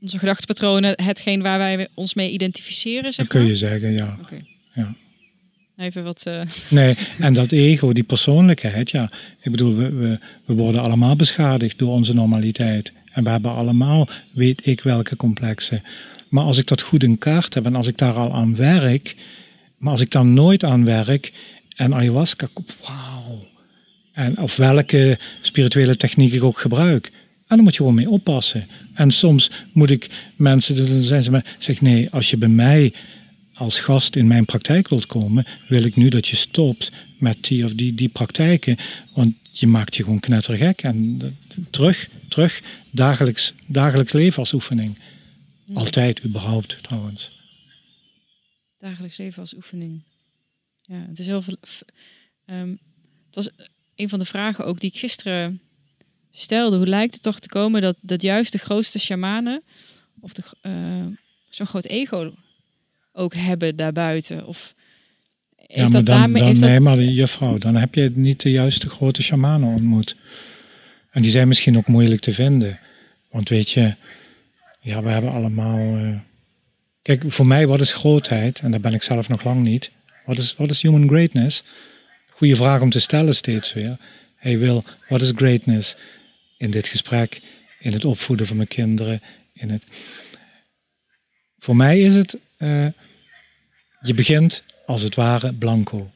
onze 0.00 0.18
gedachtepatronen, 0.18 1.02
hetgeen 1.02 1.42
waar 1.42 1.58
wij 1.58 1.88
ons 1.94 2.14
mee 2.14 2.30
identificeren, 2.30 3.12
zeg 3.12 3.26
Dat 3.26 3.36
kun 3.36 3.46
je 3.46 3.56
zeggen, 3.56 3.92
ja. 3.92 4.18
Okay. 4.20 4.44
ja. 4.74 4.94
Even 5.76 6.04
wat... 6.04 6.24
Uh... 6.28 6.42
Nee, 6.68 6.96
en 7.18 7.34
dat 7.34 7.52
ego, 7.52 7.92
die 7.92 8.02
persoonlijkheid, 8.02 8.90
ja. 8.90 9.10
Ik 9.40 9.50
bedoel, 9.50 9.74
we, 9.74 9.90
we, 9.90 10.18
we 10.44 10.54
worden 10.54 10.82
allemaal 10.82 11.16
beschadigd 11.16 11.78
door 11.78 11.90
onze 11.90 12.14
normaliteit. 12.14 12.92
En 13.12 13.24
we 13.24 13.30
hebben 13.30 13.54
allemaal, 13.54 14.08
weet 14.32 14.66
ik 14.66 14.80
welke 14.80 15.16
complexen. 15.16 15.82
Maar 16.28 16.44
als 16.44 16.58
ik 16.58 16.66
dat 16.66 16.82
goed 16.82 17.02
in 17.02 17.18
kaart 17.18 17.54
heb 17.54 17.64
en 17.64 17.74
als 17.74 17.86
ik 17.86 17.98
daar 17.98 18.14
al 18.14 18.34
aan 18.34 18.56
werk, 18.56 19.16
maar 19.78 19.92
als 19.92 20.00
ik 20.00 20.10
daar 20.10 20.26
nooit 20.26 20.64
aan 20.64 20.84
werk 20.84 21.32
en 21.76 21.94
ayahuasca, 21.94 22.48
wauw. 22.80 23.50
En 24.12 24.38
of 24.38 24.56
welke 24.56 25.18
spirituele 25.40 25.96
techniek 25.96 26.32
ik 26.32 26.44
ook 26.44 26.58
gebruik. 26.58 27.10
En 27.52 27.58
dan 27.58 27.66
moet 27.66 27.76
je 27.76 27.82
gewoon 27.82 27.96
mee 27.96 28.10
oppassen. 28.10 28.68
En 28.94 29.10
soms 29.10 29.50
moet 29.72 29.90
ik 29.90 30.10
mensen, 30.36 30.76
dan 30.76 31.02
zijn 31.02 31.22
ze 31.22 31.30
maar, 31.30 31.56
zeg 31.58 31.80
nee, 31.80 32.10
als 32.10 32.30
je 32.30 32.36
bij 32.36 32.48
mij 32.48 32.94
als 33.54 33.80
gast 33.80 34.16
in 34.16 34.26
mijn 34.26 34.44
praktijk 34.44 34.88
wilt 34.88 35.06
komen, 35.06 35.46
wil 35.68 35.84
ik 35.84 35.96
nu 35.96 36.08
dat 36.08 36.28
je 36.28 36.36
stopt 36.36 36.92
met 37.18 37.44
die 37.44 37.64
of 37.64 37.74
die, 37.74 37.94
die 37.94 38.08
praktijken. 38.08 38.76
Want 39.14 39.34
je 39.50 39.66
maakt 39.66 39.96
je 39.96 40.02
gewoon 40.02 40.20
knettergek. 40.20 40.82
En 40.82 41.20
terug, 41.70 42.08
terug, 42.28 42.62
dagelijks, 42.90 43.52
dagelijks 43.66 44.12
leven 44.12 44.38
als 44.38 44.52
oefening. 44.52 44.98
Altijd, 45.74 46.24
überhaupt 46.24 46.78
trouwens. 46.82 47.30
Dagelijks 48.78 49.16
leven 49.16 49.40
als 49.40 49.54
oefening. 49.54 50.02
Ja, 50.82 51.04
het 51.08 51.18
is 51.18 51.26
heel 51.26 51.42
veel. 51.42 51.56
Um, 52.46 52.78
het 53.26 53.34
was 53.34 53.48
een 53.94 54.08
van 54.08 54.18
de 54.18 54.24
vragen 54.24 54.64
ook 54.66 54.80
die 54.80 54.90
ik 54.90 54.98
gisteren 54.98 55.60
stelde. 56.32 56.76
Hoe 56.76 56.86
lijkt 56.86 57.14
het 57.14 57.22
toch 57.22 57.38
te 57.38 57.48
komen 57.48 57.80
dat, 57.80 57.96
dat 58.00 58.22
juist 58.22 58.52
de 58.52 58.58
grootste 58.58 58.98
shamanen, 58.98 59.62
of 60.20 60.32
de, 60.32 60.42
uh, 60.62 60.72
zo'n 61.50 61.66
groot 61.66 61.84
ego 61.84 62.34
ook 63.12 63.34
hebben 63.34 63.76
daarbuiten? 63.76 64.46
Of 64.46 64.74
heeft 65.56 65.74
ja, 65.74 65.82
maar 65.82 65.92
dat 65.92 66.06
dan, 66.06 66.16
daarmee, 66.16 66.42
dan, 66.42 66.58
nee, 66.58 66.80
maar 66.80 67.00
juffrouw, 67.00 67.58
dan 67.58 67.74
heb 67.74 67.94
je 67.94 68.12
niet 68.14 68.40
de 68.40 68.50
juiste 68.50 68.88
grote 68.88 69.22
shamanen 69.22 69.68
ontmoet. 69.68 70.16
En 71.10 71.22
die 71.22 71.30
zijn 71.30 71.48
misschien 71.48 71.76
ook 71.76 71.86
moeilijk 71.86 72.20
te 72.20 72.32
vinden. 72.32 72.78
Want 73.30 73.48
weet 73.48 73.70
je, 73.70 73.94
ja, 74.80 75.02
we 75.02 75.10
hebben 75.10 75.32
allemaal. 75.32 75.78
Uh... 75.78 76.18
Kijk, 77.02 77.24
voor 77.26 77.46
mij, 77.46 77.66
wat 77.66 77.80
is 77.80 77.92
grootheid? 77.92 78.58
En 78.58 78.70
daar 78.70 78.80
ben 78.80 78.94
ik 78.94 79.02
zelf 79.02 79.28
nog 79.28 79.44
lang 79.44 79.62
niet. 79.62 79.90
Wat 80.26 80.38
is, 80.38 80.54
wat 80.56 80.70
is 80.70 80.82
human 80.82 81.08
greatness? 81.08 81.62
Goede 82.28 82.56
vraag 82.56 82.80
om 82.80 82.90
te 82.90 83.00
stellen 83.00 83.34
steeds 83.34 83.72
weer. 83.72 83.96
Hey 84.36 84.58
Wil, 84.58 84.84
wat 85.08 85.20
is 85.20 85.32
greatness? 85.36 85.96
In 86.62 86.70
dit 86.70 86.88
gesprek, 86.88 87.40
in 87.78 87.92
het 87.92 88.04
opvoeden 88.04 88.46
van 88.46 88.56
mijn 88.56 88.68
kinderen. 88.68 89.22
In 89.52 89.70
het... 89.70 89.82
Voor 91.58 91.76
mij 91.76 92.00
is 92.00 92.14
het, 92.14 92.36
uh, 92.58 92.86
je 94.00 94.14
begint 94.14 94.62
als 94.86 95.02
het 95.02 95.14
ware 95.14 95.52
blanco. 95.52 96.10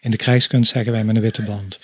In 0.00 0.10
de 0.10 0.16
krijgskunst 0.16 0.72
zeggen 0.72 0.92
wij 0.92 1.04
met 1.04 1.16
een 1.16 1.22
witte 1.22 1.42
band. 1.42 1.78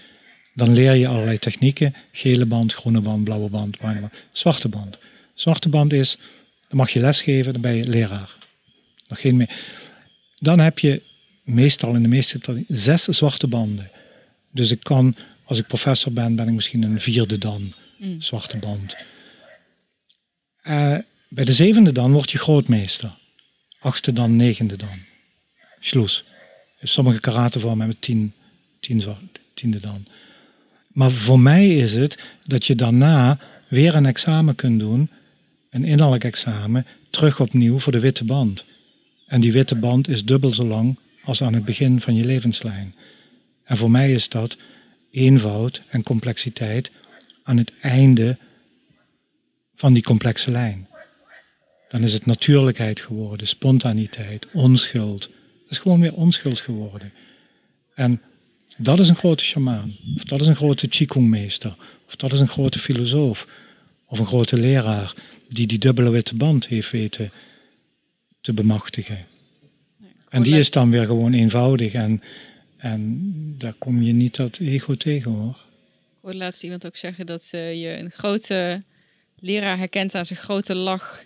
Dan 0.54 0.72
leer 0.72 0.94
je 0.94 1.08
allerlei 1.08 1.38
technieken. 1.38 1.94
Gele 2.12 2.46
band, 2.46 2.74
groene 2.74 3.00
band, 3.00 3.24
blauwe 3.24 3.48
band, 3.48 3.76
bruine 3.76 4.00
band, 4.00 4.12
zwarte 4.32 4.68
band. 4.68 4.98
Zwarte 5.34 5.68
band 5.68 5.92
is, 5.92 6.18
dan 6.68 6.78
mag 6.78 6.90
je 6.90 7.00
lesgeven, 7.00 7.52
dan 7.52 7.62
ben 7.62 7.74
je 7.74 7.88
leraar. 7.88 8.36
Nog 9.08 9.20
geen 9.20 9.36
meer. 9.36 9.50
Dan 10.34 10.58
heb 10.58 10.78
je 10.78 11.02
meestal 11.42 11.94
in 11.94 12.02
de 12.02 12.08
meeste 12.08 12.64
zes 12.68 13.04
zwarte 13.04 13.46
banden. 13.46 13.90
Dus 14.50 14.70
ik 14.70 14.82
kan, 14.82 15.16
als 15.44 15.58
ik 15.58 15.66
professor 15.66 16.12
ben, 16.12 16.34
ben 16.36 16.48
ik 16.48 16.54
misschien 16.54 16.82
een 16.82 17.00
vierde 17.00 17.38
dan, 17.38 17.74
mm. 17.98 18.20
zwarte 18.20 18.58
band. 18.58 18.96
Uh, 20.62 20.98
bij 21.28 21.44
de 21.44 21.52
zevende 21.52 21.92
dan 21.92 22.12
word 22.12 22.30
je 22.30 22.38
grootmeester. 22.38 23.16
Achtste 23.78 24.12
dan, 24.12 24.36
negende 24.36 24.76
dan. 24.76 24.98
Schloes. 25.80 26.24
Sommige 26.82 27.20
karatevormen 27.20 27.78
hebben 27.78 27.98
tien, 27.98 28.32
tien 28.80 29.02
tiende 29.54 29.80
dan. 29.80 30.06
Maar 30.88 31.10
voor 31.10 31.40
mij 31.40 31.76
is 31.76 31.94
het 31.94 32.18
dat 32.44 32.66
je 32.66 32.74
daarna 32.74 33.38
weer 33.68 33.94
een 33.94 34.06
examen 34.06 34.54
kunt 34.54 34.80
doen 34.80 35.10
een 35.70 35.84
innerlijk 35.84 36.24
examen 36.24 36.86
terug 37.10 37.40
opnieuw 37.40 37.78
voor 37.78 37.92
de 37.92 37.98
witte 37.98 38.24
band. 38.24 38.64
En 39.26 39.40
die 39.40 39.52
witte 39.52 39.74
band 39.74 40.08
is 40.08 40.24
dubbel 40.24 40.52
zo 40.52 40.64
lang 40.64 40.98
als 41.24 41.42
aan 41.42 41.54
het 41.54 41.64
begin 41.64 42.00
van 42.00 42.14
je 42.14 42.24
levenslijn. 42.24 42.94
En 43.64 43.76
voor 43.76 43.90
mij 43.90 44.12
is 44.12 44.28
dat 44.28 44.56
eenvoud 45.10 45.82
en 45.88 46.02
complexiteit 46.02 46.90
aan 47.48 47.56
het 47.56 47.72
einde 47.80 48.38
van 49.74 49.92
die 49.92 50.02
complexe 50.02 50.50
lijn. 50.50 50.88
Dan 51.88 52.02
is 52.02 52.12
het 52.12 52.26
natuurlijkheid 52.26 53.00
geworden, 53.00 53.46
spontaniteit, 53.46 54.46
onschuld. 54.52 55.22
Het 55.62 55.70
is 55.70 55.78
gewoon 55.78 56.00
weer 56.00 56.14
onschuld 56.14 56.60
geworden. 56.60 57.12
En 57.94 58.22
dat 58.76 58.98
is 58.98 59.08
een 59.08 59.16
grote 59.16 59.44
shamaan, 59.44 59.96
of 60.16 60.24
dat 60.24 60.40
is 60.40 60.46
een 60.46 60.56
grote 60.56 60.88
qigong-meester, 60.88 61.76
of 62.06 62.16
dat 62.16 62.32
is 62.32 62.40
een 62.40 62.48
grote 62.48 62.78
filosoof, 62.78 63.48
of 64.06 64.18
een 64.18 64.26
grote 64.26 64.56
leraar 64.56 65.14
die 65.48 65.66
die 65.66 65.78
dubbele 65.78 66.10
witte 66.10 66.34
band 66.34 66.66
heeft 66.66 66.90
weten 66.90 67.30
te 68.40 68.52
bemachtigen. 68.52 69.26
en 70.28 70.42
die 70.42 70.58
is 70.58 70.70
dan 70.70 70.90
weer 70.90 71.06
gewoon 71.06 71.32
eenvoudig 71.32 71.92
en, 71.92 72.22
en 72.76 73.32
daar 73.58 73.74
kom 73.78 74.02
je 74.02 74.12
niet 74.12 74.36
dat 74.36 74.58
ego 74.58 74.94
tegen 74.94 75.30
hoor. 75.30 75.66
Ik 76.18 76.24
hoorde 76.24 76.38
laatst 76.38 76.62
iemand 76.62 76.86
ook 76.86 76.96
zeggen 76.96 77.26
dat 77.26 77.50
uh, 77.54 77.74
je 77.82 77.98
een 77.98 78.10
grote 78.10 78.82
leraar 79.38 79.78
herkent 79.78 80.14
aan 80.14 80.26
zijn 80.26 80.38
grote 80.38 80.74
lach. 80.74 81.22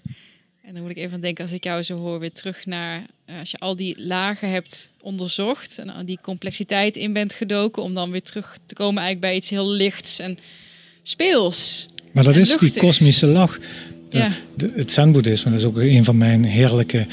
En 0.65 0.75
dan 0.75 0.83
moet 0.83 0.91
ik 0.91 0.97
even 0.97 1.13
aan 1.13 1.21
denken, 1.21 1.45
als 1.45 1.53
ik 1.53 1.65
jou 1.65 1.83
zo 1.83 1.99
hoor, 1.99 2.21
weer 2.21 2.33
terug 2.33 2.67
naar 2.67 3.07
uh, 3.27 3.39
als 3.39 3.51
je 3.51 3.59
al 3.59 3.77
die 3.77 4.03
lagen 4.03 4.51
hebt 4.51 4.93
onderzocht 5.01 5.79
en 5.79 5.91
al 5.91 6.05
die 6.05 6.19
complexiteit 6.23 6.97
in 6.97 7.13
bent 7.13 7.33
gedoken, 7.33 7.83
om 7.83 7.95
dan 7.95 8.11
weer 8.11 8.23
terug 8.23 8.57
te 8.67 8.75
komen 8.75 9.03
eigenlijk 9.03 9.21
bij 9.21 9.37
iets 9.37 9.51
heel 9.51 9.71
lichts 9.71 10.19
en 10.19 10.39
speels. 11.03 11.87
Maar 12.13 12.25
dat 12.25 12.37
is 12.37 12.57
die 12.57 12.79
kosmische 12.79 13.27
lach 13.27 13.59
ja. 14.11 14.33
het 14.75 14.93
zen-boeddhisme, 14.93 15.51
dat 15.51 15.61
is 15.61 15.67
ook 15.67 15.77
een 15.77 16.05
van 16.05 16.17
mijn 16.17 16.45
heerlijke... 16.45 17.07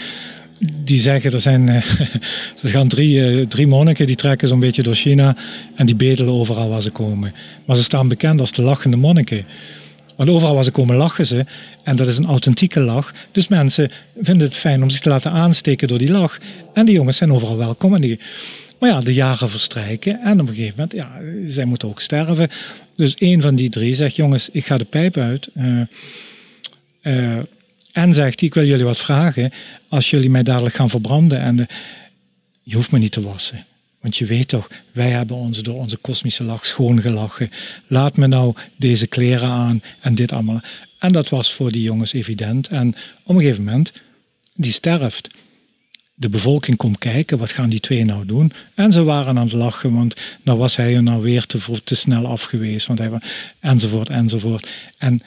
Die 0.84 1.00
zeggen, 1.00 1.32
er 1.32 1.40
zijn 1.40 1.70
eh, 1.70 1.76
er 2.64 2.70
gaan 2.70 2.88
drie, 2.88 3.26
eh, 3.26 3.46
drie 3.46 3.68
monniken 3.68 4.08
die 4.08 4.16
trekken 4.16 4.48
zo'n 4.48 4.60
beetje 4.60 4.84
door 4.84 4.96
China 4.96 5.36
en 5.76 5.86
die 5.86 5.96
bedelen 5.96 6.34
overal 6.34 6.70
waar 6.70 6.82
ze 6.82 6.90
komen. 6.90 7.34
Maar 7.66 7.76
ze 7.76 7.84
staan 7.84 8.08
bekend 8.08 8.40
als 8.40 8.52
de 8.52 8.62
lachende 8.62 8.98
monniken. 8.98 9.46
Want 10.16 10.30
overal 10.30 10.56
waar 10.56 10.64
ze 10.64 10.72
komen 10.72 10.96
lachen 10.96 11.26
ze. 11.26 11.46
En 11.84 11.96
dat 11.96 12.08
is 12.08 12.18
een 12.18 12.26
authentieke 12.26 12.80
lach. 12.80 13.14
Dus 13.32 13.48
mensen 13.48 13.92
vinden 14.22 14.48
het 14.48 14.58
fijn 14.58 14.84
om 14.84 14.90
zich 14.90 15.00
te 15.00 15.10
laten 15.10 15.32
aansteken 15.32 15.88
door 15.88 15.98
die 15.98 16.12
lach. 16.12 16.38
En 16.74 16.86
die 16.86 16.96
jongens 16.96 17.18
zijn 17.18 17.34
overal 17.34 17.58
welkom. 17.58 17.96
En 17.96 18.02
die, 18.02 18.20
maar 18.80 18.90
ja, 18.90 19.00
de 19.00 19.14
jaren 19.14 19.50
verstrijken. 19.50 20.22
En 20.24 20.42
op 20.42 20.48
een 20.48 20.56
gegeven 20.56 20.74
moment, 20.76 20.94
ja, 20.94 21.10
zij 21.48 21.66
moeten 21.66 21.88
ook 21.88 22.02
sterven. 22.02 22.50
Dus 22.96 23.16
een 23.20 23.42
van 23.42 23.56
die 23.56 23.70
drie 23.70 23.96
zegt, 23.96 24.16
jongens, 24.16 24.50
ik 24.52 24.66
ga 24.66 24.78
de 24.78 24.86
pijp 24.86 25.18
uit. 25.18 25.50
Uh, 27.04 27.40
en 28.00 28.14
zegt 28.14 28.42
ik 28.42 28.54
wil 28.54 28.66
jullie 28.66 28.86
wat 28.86 28.98
vragen. 28.98 29.52
Als 29.90 30.10
jullie 30.10 30.30
mij 30.30 30.44
dadelijk 30.44 30.76
gaan 30.76 30.90
verbranden 30.90 31.40
en 31.40 31.68
je 32.64 32.76
hoeft 32.76 32.92
me 32.92 33.00
niet 33.00 33.12
te 33.12 33.22
wassen. 33.22 33.66
Want 34.02 34.18
je 34.18 34.26
weet 34.26 34.48
toch, 34.48 34.70
wij 34.92 35.10
hebben 35.10 35.36
ons 35.36 35.62
door 35.62 35.78
onze 35.78 35.98
kosmische 35.98 36.44
lach 36.44 36.66
schoongelachen. 36.66 37.52
Laat 37.88 38.18
me 38.18 38.28
nou 38.28 38.56
deze 38.76 39.08
kleren 39.08 39.50
aan 39.50 39.82
en 40.00 40.16
dit 40.16 40.32
allemaal. 40.32 40.62
En 41.00 41.12
dat 41.12 41.30
was 41.30 41.54
voor 41.54 41.72
die 41.72 41.82
jongens 41.82 42.14
evident. 42.14 42.68
En 42.68 42.96
op 43.24 43.36
een 43.36 43.42
gegeven 43.42 43.64
moment, 43.64 43.92
die 44.56 44.72
sterft. 44.72 45.30
de 46.14 46.30
bevolking 46.30 46.78
komt 46.78 46.98
kijken, 46.98 47.38
wat 47.38 47.52
gaan 47.52 47.70
die 47.70 47.80
twee 47.80 48.06
nou 48.06 48.26
doen? 48.26 48.52
En 48.76 48.94
ze 48.94 49.04
waren 49.04 49.38
aan 49.38 49.46
het 49.46 49.54
lachen, 49.54 49.94
want 49.94 50.14
dan 50.44 50.58
was 50.58 50.76
hij 50.76 50.96
er 50.96 51.04
nou 51.04 51.22
weer 51.22 51.46
te, 51.46 51.60
te 51.84 51.96
snel 51.96 52.28
af 52.28 52.44
geweest. 52.44 52.88
Want 52.88 53.00
hij 53.00 53.12
enzovoort, 53.60 54.10
enzovoort. 54.10 54.70
En 54.98 55.22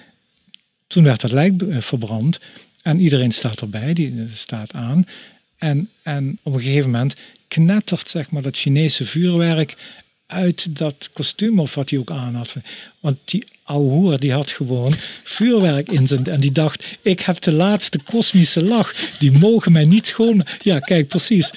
toen 0.92 1.04
werd 1.04 1.22
het 1.22 1.32
lijk 1.32 1.62
eh, 1.62 1.80
verbrand 1.80 2.40
en 2.82 3.00
iedereen 3.00 3.30
staat 3.30 3.60
erbij, 3.60 3.92
die 3.92 4.26
staat 4.34 4.72
aan. 4.72 5.06
En, 5.58 5.88
en 6.02 6.38
op 6.42 6.54
een 6.54 6.60
gegeven 6.60 6.90
moment 6.90 7.14
knettert 7.48 8.08
zeg 8.08 8.30
maar, 8.30 8.42
dat 8.42 8.56
Chinese 8.56 9.04
vuurwerk 9.04 9.76
uit 10.26 10.76
dat 10.76 11.10
kostuum 11.12 11.60
of 11.60 11.74
wat 11.74 11.90
hij 11.90 11.98
ook 11.98 12.10
aan 12.10 12.34
had. 12.34 12.56
Want 13.00 13.18
die 13.24 13.44
ouwe 13.62 14.18
die 14.18 14.32
had 14.32 14.50
gewoon 14.50 14.94
vuurwerk 15.24 15.90
in 15.90 16.06
zijn... 16.06 16.26
En 16.26 16.40
die 16.40 16.52
dacht, 16.52 16.84
ik 17.02 17.20
heb 17.20 17.40
de 17.40 17.52
laatste 17.52 17.98
kosmische 17.98 18.64
lach. 18.64 18.94
Die 19.18 19.32
mogen 19.32 19.72
mij 19.72 19.84
niet 19.84 20.06
schoon... 20.06 20.46
Ja, 20.62 20.78
kijk, 20.78 21.08
precies. 21.08 21.50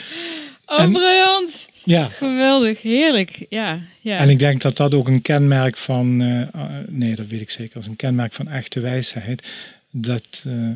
Oh, 0.66 0.80
en, 0.80 0.92
briljant. 0.92 1.68
Ja. 1.86 2.10
Geweldig, 2.10 2.82
heerlijk. 2.82 3.46
Ja, 3.50 3.82
ja. 4.02 4.18
En 4.18 4.30
ik 4.30 4.40
denk 4.40 4.62
dat 4.62 4.78
dat 4.78 4.94
ook 4.94 5.08
een 5.08 5.22
kenmerk 5.22 5.78
van... 5.78 6.22
Uh, 6.22 6.48
nee, 6.88 7.16
dat 7.16 7.28
weet 7.28 7.42
ik 7.42 7.50
zeker. 7.50 7.78
als 7.78 7.88
een 7.88 7.96
kenmerk 7.96 8.34
van 8.34 8.48
echte 8.48 8.80
wijsheid. 8.80 9.44
Dat, 9.92 10.44
uh, 10.48 10.72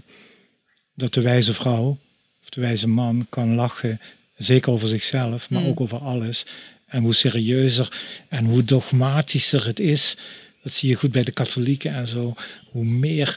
dat 0.94 1.14
de 1.14 1.22
wijze 1.22 1.54
vrouw 1.54 1.98
of 2.42 2.50
de 2.50 2.62
wijze 2.62 2.88
man 2.88 3.26
kan 3.30 3.56
lachen. 3.56 4.02
Zeker 4.38 4.72
over 4.72 4.88
zichzelf, 4.88 5.50
maar 5.50 5.62
mm. 5.62 5.68
ook 5.68 5.80
over 5.80 5.98
alles. 5.98 6.46
En 6.88 7.04
hoe 7.04 7.14
serieuzer 7.14 7.92
en 8.28 8.46
hoe 8.46 8.64
dogmatischer 8.64 9.66
het 9.66 9.80
is, 9.80 10.18
dat 10.64 10.72
zie 10.72 10.90
je 10.90 10.96
goed 10.96 11.12
bij 11.12 11.24
de 11.24 11.32
katholieken 11.32 11.94
en 11.94 12.08
zo, 12.08 12.34
hoe 12.72 12.86
meer, 12.86 13.36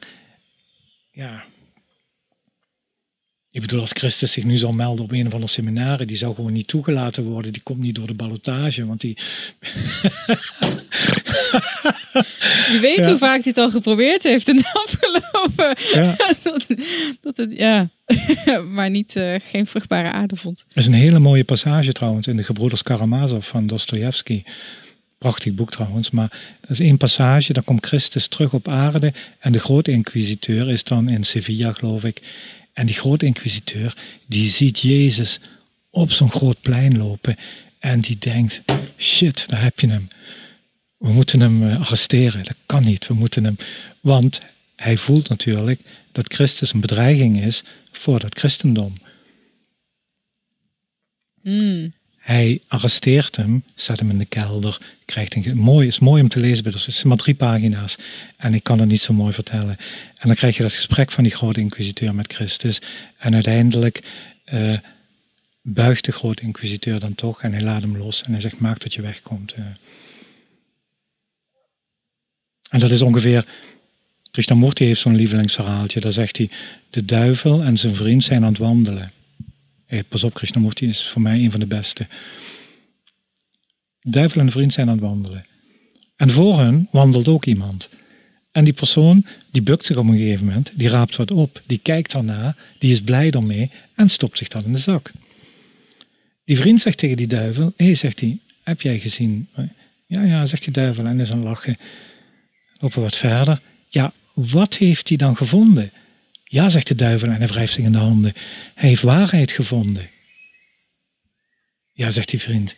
ja. 1.11 1.45
Ik 3.53 3.61
bedoel, 3.61 3.81
als 3.81 3.91
Christus 3.93 4.33
zich 4.33 4.45
nu 4.45 4.59
zal 4.59 4.73
melden 4.73 5.05
op 5.05 5.13
een 5.13 5.27
of 5.27 5.33
andere 5.33 5.53
seminarie, 5.53 6.07
die 6.07 6.17
zou 6.17 6.35
gewoon 6.35 6.53
niet 6.53 6.69
toegelaten 6.69 7.25
worden. 7.25 7.53
Die 7.53 7.63
komt 7.63 7.79
niet 7.79 7.95
door 7.95 8.07
de 8.07 8.15
ballotage, 8.15 8.87
want 8.87 9.01
die. 9.01 9.17
Je 12.73 12.79
weet 12.81 13.07
hoe 13.07 13.17
vaak 13.17 13.43
hij 13.43 13.53
het 13.55 13.59
al 13.59 13.71
geprobeerd 13.71 14.23
heeft 14.23 14.49
in 14.49 14.57
de 14.57 14.71
afgelopen. 14.85 15.77
Ja. 15.93 16.17
dat, 16.43 16.67
dat 17.21 17.37
het, 17.37 17.53
ja. 17.57 17.89
maar 18.77 18.91
niet, 18.91 19.17
uh, 19.17 19.35
geen 19.51 19.67
vruchtbare 19.67 20.11
aarde 20.11 20.37
vond. 20.37 20.65
Er 20.69 20.77
is 20.77 20.87
een 20.87 20.93
hele 20.93 21.19
mooie 21.19 21.45
passage 21.45 21.93
trouwens 21.93 22.27
in 22.27 22.37
de 22.37 22.43
Gebroeders 22.43 22.83
Karamazov 22.83 23.49
van 23.49 23.67
Dostoevsky. 23.67 24.43
Prachtig 25.19 25.55
boek 25.55 25.71
trouwens, 25.71 26.11
maar 26.11 26.57
er 26.61 26.71
is 26.71 26.81
één 26.81 26.97
passage, 26.97 27.53
dan 27.53 27.65
komt 27.65 27.87
Christus 27.87 28.27
terug 28.27 28.53
op 28.53 28.69
aarde 28.69 29.13
en 29.39 29.53
de 29.53 29.59
grote 29.61 29.91
inquisiteur 29.91 30.69
is 30.69 30.85
dan 30.85 31.09
in 31.09 31.25
Sevilla 31.25 31.73
geloof 31.73 32.05
ik. 32.05 32.23
En 32.73 32.87
die 32.87 32.95
grote 32.95 33.27
inquisiteur, 33.27 33.97
die 34.27 34.51
ziet 34.51 34.81
Jezus 34.81 35.41
op 35.91 36.13
zo'n 36.13 36.31
groot 36.31 36.61
plein 36.61 36.97
lopen 36.99 37.37
en 37.79 38.01
die 38.01 38.19
denkt, 38.19 38.63
shit, 38.99 39.49
daar 39.49 39.63
heb 39.63 39.81
je 39.81 39.89
hem. 39.89 40.09
We 40.97 41.13
moeten 41.13 41.41
hem 41.41 41.71
eh, 41.71 41.81
arresteren, 41.81 42.45
dat 42.45 42.57
kan 42.67 42.85
niet, 42.85 43.07
we 43.07 43.15
moeten 43.15 43.45
hem, 43.45 43.57
want 44.01 44.39
hij 44.77 44.97
voelt 44.97 45.29
natuurlijk 45.29 45.81
dat 46.13 46.33
Christus 46.33 46.73
een 46.73 46.81
bedreiging 46.81 47.43
is 47.43 47.63
voor 47.93 48.21
het 48.21 48.39
christendom. 48.39 48.95
Hmm. 51.43 51.93
Hij 52.23 52.61
arresteert 52.69 53.37
hem, 53.37 53.65
zet 53.75 53.99
hem 53.99 54.11
in 54.11 54.19
de 54.19 54.25
kelder, 54.25 54.81
krijgt 55.05 55.35
een 55.35 55.57
mooi, 55.57 55.87
is 55.87 55.99
mooi 55.99 56.23
om 56.23 56.29
te 56.29 56.41
lezen, 56.41 56.73
dus 56.73 56.87
het 56.87 56.95
zijn 56.95 57.09
maar 57.09 57.17
drie 57.17 57.35
pagina's 57.35 57.97
en 58.37 58.55
ik 58.55 58.63
kan 58.63 58.79
het 58.79 58.89
niet 58.89 59.01
zo 59.01 59.13
mooi 59.13 59.33
vertellen. 59.33 59.77
En 60.17 60.27
dan 60.27 60.35
krijg 60.35 60.57
je 60.57 60.63
dat 60.63 60.73
gesprek 60.73 61.13
van 61.13 61.25
die 61.25 61.33
grote 61.33 61.61
inquisiteur 61.61 62.15
met 62.15 62.33
Christus 62.33 62.81
en 63.19 63.35
uiteindelijk 63.35 64.03
uh, 64.53 64.79
buigt 65.63 66.05
de 66.05 66.13
grote 66.13 66.43
inquisiteur 66.43 67.01
dan 67.01 67.15
toch 67.15 67.43
en 67.43 67.53
hij 67.53 67.63
laat 67.63 67.83
hem 67.83 67.97
los 67.97 68.23
en 68.23 68.33
hij 68.33 68.41
zegt 68.41 68.59
maak 68.59 68.81
dat 68.81 68.95
je 68.95 69.03
wegkomt. 69.03 69.55
Uh. 69.59 69.65
En 72.71 72.79
dat 72.79 72.91
is 72.91 73.03
ongeveer 73.03 73.47
Krishnamurti 74.31 74.85
heeft 74.85 75.01
zo'n 75.01 75.17
lievelingsverhaaltje. 75.17 76.01
Daar 76.01 76.13
zegt 76.13 76.37
hij, 76.37 76.51
de 76.91 77.05
duivel 77.05 77.63
en 77.63 77.79
zijn 77.79 77.95
vriend 77.95 78.25
zijn 78.25 78.43
aan 78.45 78.49
het 78.49 78.59
wandelen. 78.59 79.13
Hey, 79.93 80.03
pas 80.03 80.25
op, 80.25 80.35
Krishnamurti 80.35 80.89
is 80.89 81.09
voor 81.09 81.23
mij 81.23 81.39
een 81.39 81.51
van 81.51 81.61
de 81.61 81.67
beste. 81.67 82.07
Duivel 84.01 84.41
en 84.41 84.51
vriend 84.51 84.73
zijn 84.73 84.89
aan 84.89 84.95
het 84.95 85.03
wandelen. 85.05 85.47
En 86.17 86.31
voor 86.31 86.59
hen 86.59 86.89
wandelt 86.91 87.29
ook 87.29 87.45
iemand. 87.45 87.89
En 88.53 88.65
die 88.65 88.73
persoon, 88.73 89.27
die 89.51 89.63
bukt 89.63 89.87
zich 89.87 89.97
op 89.97 90.07
een 90.07 90.17
gegeven 90.17 90.47
moment, 90.47 90.71
die 90.75 90.89
raapt 90.89 91.17
wat 91.17 91.31
op, 91.31 91.63
die 91.67 91.79
kijkt 91.79 92.13
daarna, 92.13 92.57
die 92.79 92.93
is 92.93 93.01
blij 93.01 93.31
ermee 93.31 93.71
en 93.95 94.09
stopt 94.09 94.39
zich 94.39 94.49
dat 94.49 94.65
in 94.65 94.73
de 94.73 94.79
zak. 94.79 95.13
Die 96.45 96.57
vriend 96.57 96.81
zegt 96.81 96.99
tegen 96.99 97.17
die 97.17 97.27
duivel, 97.27 97.73
hé, 97.77 97.85
hey, 97.85 97.95
zegt 97.95 98.21
hij, 98.21 98.39
heb 98.63 98.81
jij 98.81 98.99
gezien? 98.99 99.49
Ja, 100.07 100.23
ja, 100.23 100.47
zegt 100.47 100.65
die 100.65 100.73
duivel 100.73 101.07
en 101.07 101.21
is 101.21 101.33
aan 101.33 101.43
lachen. 101.43 101.77
Lopen 102.79 103.03
wat 103.03 103.17
verder. 103.17 103.61
Ja, 103.89 104.13
wat 104.35 104.77
heeft 104.77 105.09
hij 105.09 105.17
dan 105.17 105.37
gevonden? 105.37 105.93
Ja, 106.53 106.69
zegt 106.69 106.87
de 106.87 106.95
duivel 106.95 107.29
en 107.29 107.37
hij 107.37 107.47
wrijft 107.47 107.73
zich 107.73 107.85
in 107.85 107.93
de 107.93 107.99
handen. 107.99 108.33
Hij 108.75 108.89
heeft 108.89 109.03
waarheid 109.03 109.53
gevonden. 109.53 110.09
Ja, 111.93 112.11
zegt 112.11 112.29
die 112.29 112.41
vriend. 112.41 112.75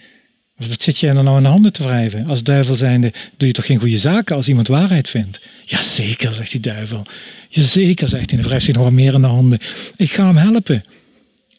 Wat 0.56 0.82
zit 0.82 0.98
jij 0.98 1.16
er 1.16 1.22
nou 1.22 1.36
in 1.36 1.42
de 1.42 1.48
handen 1.48 1.72
te 1.72 1.82
wrijven? 1.82 2.26
Als 2.26 2.42
duivel 2.42 2.74
zijnde 2.74 3.12
doe 3.36 3.48
je 3.48 3.54
toch 3.54 3.66
geen 3.66 3.78
goede 3.78 3.98
zaken 3.98 4.36
als 4.36 4.48
iemand 4.48 4.68
waarheid 4.68 5.08
vindt? 5.08 5.40
Jazeker, 5.64 6.34
zegt 6.34 6.50
die 6.50 6.60
duivel. 6.60 7.02
Jazeker, 7.48 8.08
zegt 8.08 8.30
hij 8.30 8.38
en 8.38 8.44
wrijft 8.44 8.64
zich 8.64 8.74
nog 8.74 8.82
wat 8.82 8.92
meer 8.92 9.14
in 9.14 9.20
de 9.20 9.26
handen. 9.26 9.58
Ik 9.96 10.10
ga 10.10 10.26
hem 10.26 10.36
helpen. 10.36 10.84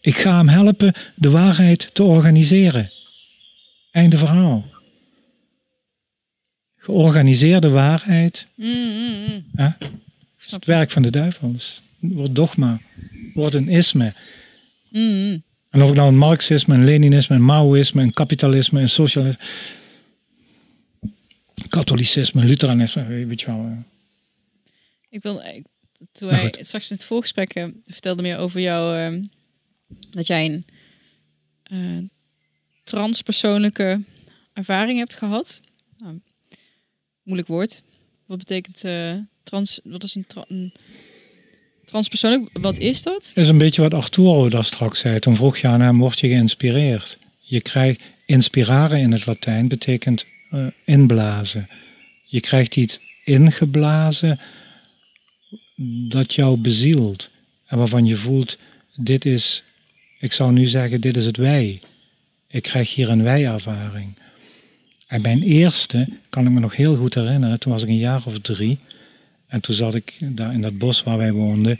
Ik 0.01 0.16
ga 0.16 0.38
hem 0.38 0.47
helpen 0.47 0.93
de 1.16 1.30
waarheid 1.30 1.89
te 1.93 2.03
organiseren. 2.03 2.91
Einde 3.91 4.18
verhaal 4.18 4.74
georganiseerde 6.86 7.70
waarheid. 7.70 8.47
Mm, 8.55 8.68
mm, 8.68 9.26
mm. 9.28 9.45
Ja? 9.55 9.78
is 10.45 10.51
het 10.51 10.66
werk 10.66 10.91
van 10.91 11.01
de 11.01 11.09
duivel. 11.09 11.55
Wordt 12.14 12.36
dogma, 12.36 12.80
wordt 13.34 13.56
een 13.56 13.70
isme. 13.70 14.14
Mm, 14.89 15.43
en 15.70 15.82
of 15.82 15.89
ik 15.89 15.95
nou 15.95 16.08
een 16.08 16.18
marxisme, 16.18 16.76
een 16.76 16.86
leninisme, 16.86 17.36
een 17.36 17.45
maoïsme, 17.45 18.01
een 18.01 18.14
kapitalisme, 18.14 18.82
een 18.82 18.89
socialisme, 18.89 19.43
katholicisme, 21.70 22.45
lutheranisme, 22.45 23.06
weet 23.06 23.41
je 23.41 23.45
wel. 23.45 23.84
Ik 25.10 25.22
wil, 25.22 25.41
toen 26.12 26.30
wij 26.30 26.56
straks 26.60 26.89
in 26.89 26.95
het 26.95 27.06
voorgesprek 27.06 27.56
uh, 27.56 27.66
vertelde 27.86 28.22
meer 28.22 28.38
over 28.38 28.62
jou, 28.62 29.14
uh, 29.14 29.24
dat 30.10 30.28
jij 30.28 30.45
een 30.45 30.66
uh, 31.72 32.03
transpersoonlijke 32.84 34.01
ervaring 34.53 34.97
hebt 34.97 35.14
gehad. 35.14 35.62
Nou, 35.97 36.20
moeilijk 37.24 37.47
woord. 37.47 37.82
Wat 38.26 38.38
betekent 38.38 38.84
trans? 39.43 39.80
Wat 39.84 40.03
is 40.03 40.16
een, 40.16 40.26
tra 40.28 40.45
een, 40.47 40.74
transpersoonlijk? 41.86 42.50
Wat 42.54 42.78
is 42.78 43.04
dat? 43.04 43.32
is 43.36 43.50
een 43.50 43.58
beetje 43.58 43.82
wat 43.82 43.94
Arturo 43.94 44.50
daar 44.50 44.66
straks 44.66 45.00
zei. 45.00 45.20
Toen 45.20 45.36
vroeg 45.36 45.58
je 45.58 45.68
aan 45.68 45.82
hem: 45.82 46.00
word 46.00 46.20
je 46.20 46.28
geïnspireerd? 46.28 47.18
Je 47.40 47.62
krijgt 47.62 48.02
inspiraren 48.26 49.00
in 49.00 49.12
het 49.12 49.26
Latijn 49.26 49.68
betekent 49.68 50.26
uh, 50.52 50.68
inblazen. 50.86 51.70
Je 52.24 52.40
krijgt 52.40 52.76
iets 52.76 53.00
ingeblazen 53.24 54.40
dat 56.10 56.34
jou 56.34 56.58
bezielt 56.58 57.30
en 57.68 57.78
waarvan 57.78 58.06
je 58.06 58.16
voelt: 58.16 58.58
dit 58.96 59.26
is, 59.26 59.64
ik 60.20 60.34
zou 60.34 60.52
nu 60.52 60.66
zeggen, 60.66 61.02
dit 61.02 61.18
is 61.18 61.26
het 61.26 61.38
wij. 61.38 61.82
Ik 62.48 62.64
krijg 62.64 62.96
hier 62.96 63.10
een 63.10 63.24
wij-ervaring. 63.24 64.14
En 65.08 65.22
mijn 65.22 65.44
eerste 65.44 66.08
kan 66.30 66.46
ik 66.46 66.52
me 66.52 66.60
nog 66.60 66.76
heel 66.76 66.96
goed 66.96 67.14
herinneren. 67.14 67.60
Toen 67.60 67.72
was 67.72 67.84
ik 67.84 67.90
een 67.90 67.98
jaar 67.98 68.24
of 68.26 68.40
drie. 68.40 68.80
En 69.56 69.62
toen 69.62 69.76
zat 69.76 69.95
ik 69.95 70.18
daar 70.22 70.53
in 70.53 70.62
dat 70.62 70.78
bos 70.78 71.03
waar 71.03 71.18
wij 71.18 71.32
woonden, 71.32 71.80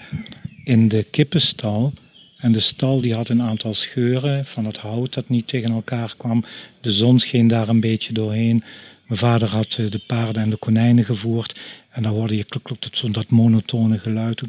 in 0.64 0.88
de 0.88 1.04
kippenstal. 1.04 1.94
En 2.38 2.52
de 2.52 2.60
stal 2.60 3.02
die 3.02 3.14
had 3.14 3.30
een 3.30 3.42
aantal 3.42 3.74
scheuren 3.74 4.46
van 4.46 4.66
het 4.66 4.78
hout 4.78 5.14
dat 5.14 5.30
niet 5.30 5.48
tegen 5.48 5.72
elkaar 5.72 6.14
kwam. 6.18 6.46
De 6.82 6.92
zon 6.92 7.20
scheen 7.20 7.48
daar 7.48 7.68
een 7.68 7.80
beetje 7.80 8.14
doorheen. 8.14 8.64
Mijn 9.08 9.20
vader 9.20 9.50
had 9.50 9.76
eh, 9.80 9.92
de 9.92 10.02
paarden 10.08 10.44
en 10.44 10.50
de 10.50 10.58
konijnen 10.58 11.06
gevoerd. 11.06 11.60
En 11.90 12.04
dan 12.04 12.12
hoorde 12.14 12.38
je 12.38 12.44
kluk, 12.44 12.64
kluk, 12.64 12.82
dat, 12.82 13.14
dat 13.14 13.30
monotone 13.30 14.00
geluid. 14.00 14.42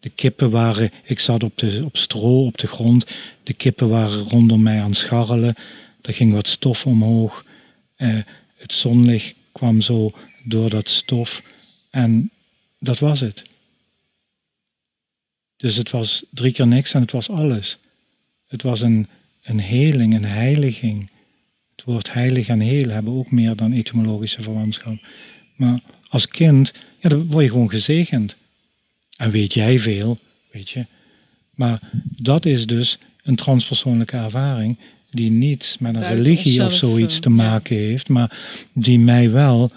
De 0.00 0.10
kippen 0.14 0.50
waren, 0.50 0.90
ik 1.04 1.18
zat 1.18 1.42
op, 1.42 1.58
de, 1.58 1.82
op 1.84 1.96
stro 1.96 2.44
op 2.44 2.58
de 2.58 2.66
grond. 2.66 3.06
De 3.42 3.52
kippen 3.52 3.88
waren 3.88 4.18
rondom 4.18 4.62
mij 4.62 4.80
aan 4.80 4.88
het 4.88 4.98
scharrelen. 4.98 5.54
Er 6.02 6.14
ging 6.14 6.32
wat 6.32 6.48
stof 6.48 6.86
omhoog. 6.86 7.44
Eh, 7.96 8.08
het 8.56 8.72
zonlicht 8.72 9.34
kwam 9.52 9.80
zo 9.80 10.12
door 10.44 10.70
dat 10.70 10.90
stof. 10.90 11.42
En 11.92 12.30
dat 12.78 12.98
was 12.98 13.20
het. 13.20 13.42
Dus 15.56 15.76
het 15.76 15.90
was 15.90 16.24
drie 16.30 16.52
keer 16.52 16.66
niks 16.66 16.94
en 16.94 17.00
het 17.00 17.12
was 17.12 17.30
alles. 17.30 17.78
Het 18.46 18.62
was 18.62 18.80
een, 18.80 19.06
een 19.42 19.60
heling, 19.60 20.14
een 20.14 20.24
heiliging. 20.24 21.10
Het 21.76 21.84
woord 21.84 22.12
heilig 22.12 22.48
en 22.48 22.60
heel 22.60 22.88
hebben 22.88 23.12
ook 23.12 23.30
meer 23.30 23.56
dan 23.56 23.72
etymologische 23.72 24.42
verwantschap. 24.42 25.06
Maar 25.56 25.80
als 26.08 26.28
kind, 26.28 26.72
ja, 27.00 27.08
dan 27.08 27.26
word 27.26 27.44
je 27.44 27.50
gewoon 27.50 27.70
gezegend. 27.70 28.36
En 29.16 29.30
weet 29.30 29.54
jij 29.54 29.78
veel, 29.78 30.18
weet 30.50 30.70
je. 30.70 30.86
Maar 31.50 31.90
dat 32.02 32.44
is 32.44 32.66
dus 32.66 32.98
een 33.22 33.36
transpersoonlijke 33.36 34.16
ervaring 34.16 34.78
die 35.10 35.30
niets 35.30 35.78
met 35.78 35.94
een 35.94 36.00
Buiten 36.00 36.24
religie 36.24 36.64
of 36.64 36.72
zoiets 36.72 37.14
eh, 37.14 37.20
te 37.20 37.28
ja. 37.28 37.34
maken 37.34 37.76
heeft, 37.76 38.08
maar 38.08 38.38
die 38.72 38.98
mij 38.98 39.30
wel 39.30 39.70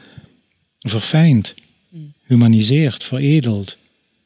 verfijnt. 0.80 1.54
Humaniseert, 2.26 3.04
veredelt. 3.04 3.78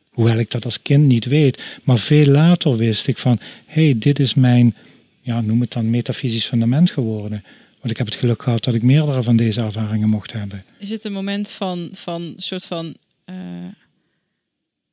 Hoewel 0.10 0.38
ik 0.38 0.52
dat 0.52 0.66
als 0.66 0.82
kind 0.82 1.06
niet 1.06 1.26
weet. 1.26 1.64
Maar 1.84 2.00
veel 2.00 2.26
later 2.26 2.78
wist 2.78 3.08
ik 3.08 3.18
van, 3.18 3.40
hé, 3.66 3.84
hey, 3.84 3.96
dit 3.98 4.20
is 4.20 4.34
mijn, 4.34 4.76
ja, 5.22 5.42
noem 5.42 5.62
het 5.62 5.72
dan 5.72 5.90
metafysisch 5.90 6.46
fundament 6.46 6.92
geworden. 6.92 7.44
Want 7.80 7.92
ik 7.92 7.98
heb 7.98 8.08
het 8.08 8.16
geluk 8.16 8.44
gehad 8.44 8.64
dat 8.64 8.74
ik 8.74 8.84
meerdere 8.84 9.24
van 9.24 9.36
deze 9.36 9.62
ervaringen 9.62 10.10
mocht 10.10 10.32
hebben. 10.32 10.64
Is 10.78 10.90
het 10.90 11.04
een 11.04 11.14
moment 11.14 11.50
van, 11.50 11.90
van 11.94 12.34
soort 12.38 12.66
van 12.66 12.96
eh, 13.26 13.36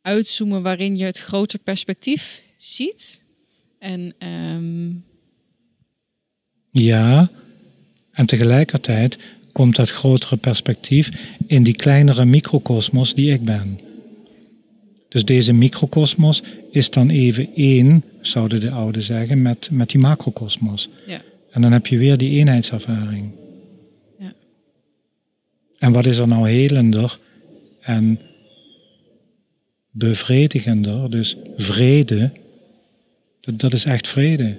uitzoomen 0.01 0.63
waarin 0.63 0.97
je 0.97 1.05
het 1.05 1.19
groter 1.19 1.59
perspectief 1.59 2.43
ziet? 2.57 3.21
En 3.79 4.15
ehm, 4.19 4.91
Ja, 6.71 7.31
en 8.13 8.27
tegelijkertijd 8.27 9.19
komt 9.57 9.77
dat 9.77 9.91
grotere 9.91 10.37
perspectief 10.37 11.11
in 11.47 11.63
die 11.63 11.77
kleinere 11.77 12.25
microcosmos 12.25 13.15
die 13.15 13.33
ik 13.33 13.45
ben. 13.45 13.81
Dus 15.09 15.25
deze 15.25 15.53
microcosmos 15.53 16.43
is 16.71 16.91
dan 16.91 17.11
even 17.11 17.49
één, 17.55 18.05
zouden 18.21 18.61
de 18.61 18.71
ouden 18.71 19.03
zeggen, 19.03 19.43
met, 19.43 19.69
met 19.71 19.91
die 19.91 20.01
macrocosmos. 20.01 20.89
ja, 21.07 21.23
En 21.51 21.63
dan 21.63 21.73
heb 21.73 21.87
je 21.87 21.99
weer 21.99 22.17
die 22.17 22.39
eenheidservaring. 22.39 23.31
Ja. 24.19 24.33
En 25.79 25.93
wat 25.93 26.07
is 26.07 26.19
er 26.19 26.29
nou 26.29 26.49
helender 26.49 27.19
en 27.81 28.21
bevredigender, 29.91 31.11
dus 31.11 31.37
vrede, 31.57 32.33
dat, 33.41 33.59
dat 33.59 33.73
is 33.73 33.85
echt 33.85 34.09
vrede. 34.09 34.57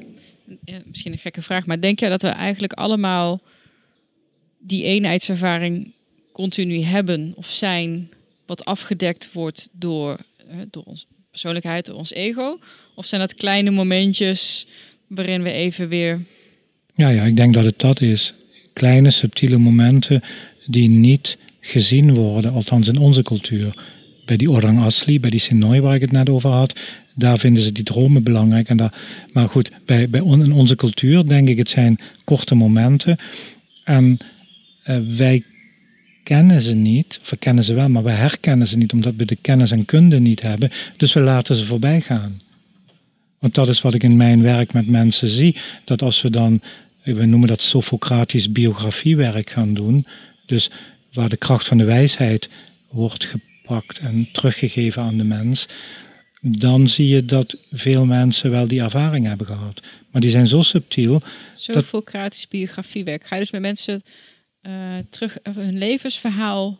ja, 0.64 0.80
misschien 0.86 1.12
een 1.12 1.18
gekke 1.18 1.42
vraag, 1.42 1.66
maar 1.66 1.82
denk 1.82 2.00
jij 2.00 2.10
dat 2.10 2.22
we 2.22 2.28
eigenlijk 2.28 2.74
allemaal 2.74 3.42
die 4.60 4.84
eenheidservaring 4.84 5.92
continu 6.32 6.82
hebben 6.82 7.34
of 7.36 7.50
zijn, 7.50 8.10
wat 8.46 8.66
afgedekt 8.66 9.32
wordt 9.34 9.70
door, 9.72 10.18
eh, 10.50 10.56
door 10.72 10.84
onze 10.84 11.06
persoonlijkheid, 11.32 11.86
door 11.86 11.96
ons 11.96 12.14
ego? 12.14 12.60
Of 12.96 13.06
zijn 13.06 13.22
dat 13.22 13.34
kleine 13.34 13.72
momentjes 13.72 14.66
waarin 15.08 15.44
we 15.44 15.52
even 15.52 15.88
weer 15.88 16.22
Ja, 16.96 17.10
ja, 17.10 17.24
ik 17.24 17.36
denk 17.36 17.54
dat 17.54 17.64
het 17.64 17.80
dat 17.80 18.02
is. 18.02 18.34
Kleine, 18.74 19.12
subtiele 19.12 19.58
momenten 19.58 20.22
die 20.66 20.90
niet 20.90 21.38
gezien 21.60 22.14
worden, 22.14 22.52
althans 22.52 22.88
in 22.88 22.98
onze 22.98 23.22
cultuur. 23.22 23.78
Bij 24.26 24.38
die 24.38 24.50
Orang 24.52 24.80
Asli, 24.80 25.20
bij 25.20 25.30
die 25.30 25.40
Sinoi 25.40 25.80
waar 25.82 25.96
ik 25.96 26.02
het 26.02 26.12
net 26.12 26.30
over 26.30 26.50
had, 26.50 26.80
daar 27.14 27.40
vinden 27.40 27.64
ze 27.64 27.72
die 27.72 27.84
dromen 27.84 28.24
belangrijk. 28.24 28.70
En 28.70 28.78
daar, 28.78 28.94
maar 29.32 29.50
goed, 29.50 29.70
bij, 29.86 30.10
bij 30.10 30.20
on- 30.20 30.44
in 30.44 30.52
onze 30.52 30.76
cultuur 30.76 31.28
denk 31.28 31.48
ik 31.50 31.58
het 31.58 31.70
zijn 31.70 32.00
korte 32.24 32.56
momenten. 32.56 33.18
En 33.84 34.18
wij 35.08 35.44
kennen 36.24 36.62
ze 36.62 36.74
niet, 36.74 37.20
of 37.22 37.30
we 37.30 37.38
kennen 37.38 37.64
ze 37.64 37.74
wel, 37.74 37.90
maar 37.90 38.04
we 38.04 38.10
herkennen 38.10 38.68
ze 38.68 38.78
niet 38.78 38.94
omdat 38.94 39.14
we 39.18 39.26
de 39.26 39.36
kennis 39.36 39.72
en 39.72 39.86
kunde 39.86 40.20
niet 40.20 40.42
hebben. 40.42 40.70
Dus 40.98 41.14
we 41.14 41.20
laten 41.20 41.56
ze 41.56 41.66
voorbij 41.66 42.02
gaan. 42.02 42.40
Want 43.40 43.56
dat 43.56 43.68
is 43.68 43.82
wat 43.82 43.94
ik 43.94 44.04
in 44.04 44.18
mijn 44.18 44.42
werk 44.42 44.74
met 44.74 44.88
mensen 44.88 45.30
zie. 45.30 45.56
Dat 45.86 46.02
als 46.02 46.22
we 46.22 46.30
dan, 46.30 46.62
we 47.04 47.26
noemen 47.26 47.48
dat 47.48 47.62
Sophocratisch 47.62 48.52
biografiewerk 48.52 49.50
gaan 49.50 49.74
doen. 49.74 50.06
Dus 50.46 50.70
waar 51.14 51.30
de 51.30 51.38
kracht 51.38 51.66
van 51.66 51.78
de 51.78 51.84
wijsheid 51.84 52.50
wordt 52.90 53.26
gepakt 53.26 53.98
en 53.98 54.30
teruggegeven 54.32 55.02
aan 55.02 55.18
de 55.18 55.24
mens. 55.24 55.66
Dan 56.42 56.90
zie 56.90 57.08
je 57.08 57.26
dat 57.26 57.58
veel 57.72 58.06
mensen 58.06 58.52
wel 58.52 58.68
die 58.68 58.82
ervaring 58.82 59.26
hebben 59.26 59.48
gehad. 59.48 59.82
Maar 60.12 60.22
die 60.22 60.32
zijn 60.32 60.48
zo 60.48 60.62
subtiel. 60.62 61.22
Sofocratisch 61.54 62.48
biografiewerk. 62.48 63.26
Ga 63.26 63.36
je 63.36 63.42
dus 63.42 63.52
met 63.52 63.62
mensen 63.62 64.02
eh, 64.62 64.72
terug 65.10 65.38
eh, 65.40 65.54
hun 65.56 65.78
levensverhaal 65.78 66.80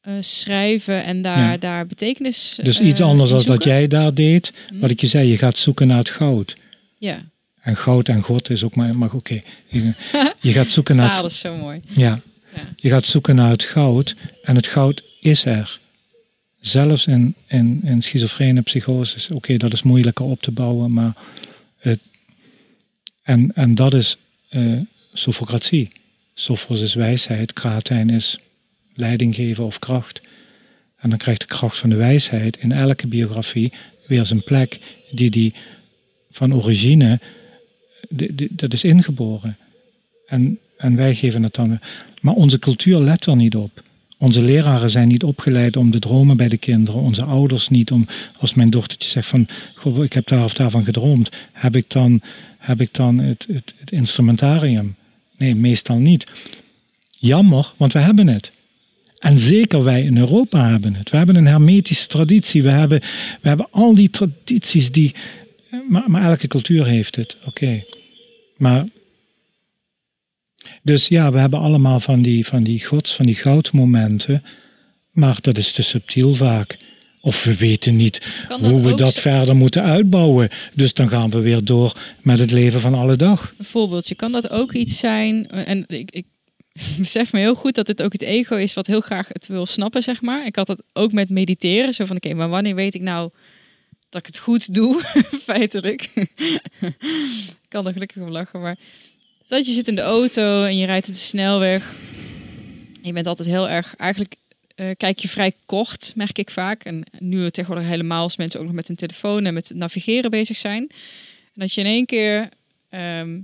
eh, 0.00 0.12
schrijven 0.20 1.04
en 1.04 1.22
daar, 1.22 1.50
Ja. 1.50 1.56
daar 1.56 1.86
betekenis 1.86 2.58
Dus 2.62 2.80
iets 2.80 3.00
anders 3.00 3.30
dan 3.30 3.44
dat 3.44 3.64
jij 3.64 3.86
daar 3.86 4.14
deed. 4.14 4.52
Mhm. 4.70 4.80
Wat 4.80 4.90
ik 4.90 5.00
je 5.00 5.06
zei, 5.06 5.28
je 5.28 5.38
gaat 5.38 5.58
zoeken 5.58 5.86
naar 5.86 5.98
het 5.98 6.10
goud. 6.10 6.56
Ja, 6.98 7.24
En 7.60 7.76
goud 7.76 8.08
en 8.08 8.22
God 8.22 8.50
is 8.50 8.62
ook 8.64 8.74
maar, 8.74 8.96
maar 8.96 9.12
oké. 9.12 9.42
Je, 9.68 9.92
je 10.40 10.52
gaat 10.52 10.68
zoeken 10.68 10.96
naar 10.96 11.16
het, 11.16 11.24
is 11.24 11.38
zo 11.38 11.56
mooi. 11.56 11.80
ja, 11.88 12.20
Ja. 12.54 12.62
Je 12.76 12.88
gaat 12.88 13.04
zoeken 13.04 13.34
naar 13.34 13.50
het 13.50 13.64
goud 13.64 14.14
en 14.42 14.56
het 14.56 14.66
goud 14.66 15.02
is 15.20 15.44
er. 15.44 15.80
Zelfs 16.60 17.06
in, 17.06 17.34
in, 17.46 17.80
in 17.84 18.02
schizofrene 18.02 18.60
psychoses. 18.62 19.30
Oké, 19.30 19.56
dat 19.56 19.72
is 19.72 19.82
moeilijker 19.82 20.24
op 20.24 20.42
te 20.42 20.50
bouwen, 20.50 20.92
maar 20.92 21.16
het, 21.78 21.98
en, 23.22 23.52
en 23.54 23.74
dat 23.74 23.94
is 23.94 24.16
sofocratie. 25.12 25.88
Sophos 26.38 26.80
is 26.80 26.94
wijsheid, 26.94 27.52
kratijn 27.52 28.10
is 28.10 28.38
leiding 28.94 29.34
geven 29.34 29.64
of 29.64 29.78
kracht. 29.78 30.20
En 30.96 31.08
dan 31.08 31.18
krijgt 31.18 31.40
de 31.40 31.46
kracht 31.46 31.76
van 31.76 31.90
de 31.90 31.96
wijsheid 31.96 32.56
in 32.56 32.72
elke 32.72 33.06
biografie 33.06 33.72
weer 34.06 34.26
zijn 34.26 34.42
plek 34.44 34.78
die 35.10 35.30
die 35.30 35.54
van 36.30 36.54
origine, 36.54 37.20
dat 38.50 38.72
is 38.72 38.84
ingeboren. 38.84 39.56
En, 40.26 40.58
en 40.76 40.96
wij 40.96 41.14
geven 41.14 41.42
het 41.42 41.54
dan. 41.54 41.78
Maar 42.20 42.34
onze 42.34 42.58
cultuur 42.58 42.98
let 42.98 43.26
er 43.26 43.36
niet 43.36 43.56
op. 43.56 43.82
Onze 44.18 44.42
leraren 44.42 44.90
zijn 44.90 45.08
niet 45.08 45.24
opgeleid 45.24 45.76
om 45.76 45.90
de 45.90 45.98
dromen 45.98 46.36
bij 46.36 46.48
de 46.48 46.58
kinderen. 46.58 47.00
Onze 47.00 47.22
ouders 47.22 47.68
niet 47.68 47.90
om, 47.90 48.06
als 48.38 48.54
mijn 48.54 48.70
dochtertje 48.70 49.10
zegt 49.10 49.28
van, 49.28 49.48
ik 50.02 50.12
heb 50.12 50.26
daar 50.26 50.44
of 50.44 50.54
daarvan 50.54 50.84
gedroomd, 50.84 51.30
heb 51.52 51.76
ik 51.76 51.90
dan, 51.90 52.20
heb 52.58 52.80
ik 52.80 52.94
dan 52.94 53.18
het, 53.18 53.46
het 53.48 53.74
instrumentarium? 53.90 54.94
Nee, 55.36 55.54
meestal 55.54 55.98
niet. 55.98 56.26
Jammer, 57.18 57.72
want 57.76 57.92
we 57.92 57.98
hebben 57.98 58.26
het. 58.26 58.50
En 59.18 59.38
zeker 59.38 59.84
wij 59.84 60.02
in 60.02 60.18
Europa 60.18 60.68
hebben 60.68 60.94
het. 60.94 61.10
We 61.10 61.16
hebben 61.16 61.36
een 61.36 61.46
hermetische 61.46 62.06
traditie. 62.06 62.62
We 62.62 62.70
hebben, 62.70 63.00
we 63.40 63.48
hebben 63.48 63.68
al 63.70 63.94
die 63.94 64.10
tradities 64.10 64.90
die. 64.90 65.14
Maar, 65.88 66.10
maar 66.10 66.22
elke 66.22 66.48
cultuur 66.48 66.86
heeft 66.86 67.16
het, 67.16 67.36
oké. 67.44 67.84
Maar 68.56 68.86
dus 70.82 71.08
ja, 71.08 71.32
we 71.32 71.38
hebben 71.38 71.60
allemaal 71.60 72.00
van 72.00 72.22
die, 72.22 72.46
van 72.46 72.62
die 72.62 72.84
gods, 72.84 73.14
van 73.14 73.26
die 73.26 73.34
goudmomenten. 73.34 74.42
Maar 75.10 75.38
dat 75.40 75.58
is 75.58 75.72
te 75.72 75.82
subtiel 75.82 76.34
vaak. 76.34 76.78
Of 77.26 77.44
we 77.44 77.56
weten 77.56 77.96
niet 77.96 78.26
hoe 78.48 78.80
we 78.82 78.94
dat 78.94 79.14
verder 79.14 79.56
moeten 79.56 79.82
uitbouwen. 79.82 80.48
Dus 80.74 80.94
dan 80.94 81.08
gaan 81.08 81.30
we 81.30 81.40
weer 81.40 81.64
door 81.64 81.96
met 82.22 82.38
het 82.38 82.50
leven 82.50 82.80
van 82.80 82.94
alle 82.94 83.16
dag. 83.16 83.54
Een 83.58 83.64
voorbeeldje, 83.64 84.14
kan 84.14 84.32
dat 84.32 84.50
ook 84.50 84.72
iets 84.72 84.98
zijn? 84.98 85.48
eh, 85.50 85.68
En 85.68 85.84
ik, 85.86 86.10
ik 86.10 86.24
besef 86.98 87.32
me 87.32 87.38
heel 87.38 87.54
goed 87.54 87.74
dat 87.74 87.86
dit 87.86 88.02
ook 88.02 88.12
het 88.12 88.22
ego 88.22 88.56
is 88.56 88.74
wat 88.74 88.86
heel 88.86 89.00
graag 89.00 89.28
het 89.28 89.46
wil 89.46 89.66
snappen, 89.66 90.02
zeg 90.02 90.22
maar. 90.22 90.46
Ik 90.46 90.56
had 90.56 90.66
dat 90.66 90.82
ook 90.92 91.12
met 91.12 91.28
mediteren. 91.30 91.94
Zo 91.94 92.04
van, 92.04 92.16
oké, 92.16 92.34
maar 92.34 92.48
wanneer 92.48 92.74
weet 92.74 92.94
ik 92.94 93.00
nou 93.02 93.30
dat 94.08 94.20
ik 94.20 94.26
het 94.26 94.38
goed 94.38 94.74
doe, 94.74 95.02
feitelijk. 95.44 96.10
ik 96.80 97.68
kan 97.68 97.86
er 97.86 97.92
gelukkig 97.92 98.22
om 98.22 98.30
lachen, 98.30 98.60
maar... 98.60 98.76
Stel 99.42 99.58
dat 99.58 99.66
je 99.66 99.72
zit 99.72 99.88
in 99.88 99.94
de 99.94 100.00
auto 100.00 100.64
en 100.64 100.76
je 100.76 100.86
rijdt 100.86 101.08
op 101.08 101.14
de 101.14 101.20
snelweg. 101.20 101.92
Je 103.02 103.12
bent 103.12 103.26
altijd 103.26 103.48
heel 103.48 103.68
erg... 103.68 103.94
Eigenlijk 103.96 104.34
eh, 104.76 104.90
kijk 104.96 105.18
je 105.18 105.28
vrij 105.28 105.52
kort, 105.66 106.12
merk 106.14 106.38
ik 106.38 106.50
vaak. 106.50 106.84
En 106.84 107.02
nu 107.18 107.50
tegenwoordig 107.50 107.88
helemaal 107.90 108.22
als 108.22 108.36
mensen 108.36 108.60
ook 108.60 108.66
nog 108.66 108.74
met 108.74 108.86
hun 108.88 108.96
telefoon 108.96 109.44
en 109.44 109.54
met 109.54 109.70
navigeren 109.74 110.30
bezig 110.30 110.56
zijn. 110.56 110.82
En 110.82 111.60
dat 111.62 111.72
je 111.72 111.80
in 111.80 111.86
één 111.86 112.06
keer 112.06 112.48
ehm, 112.88 113.40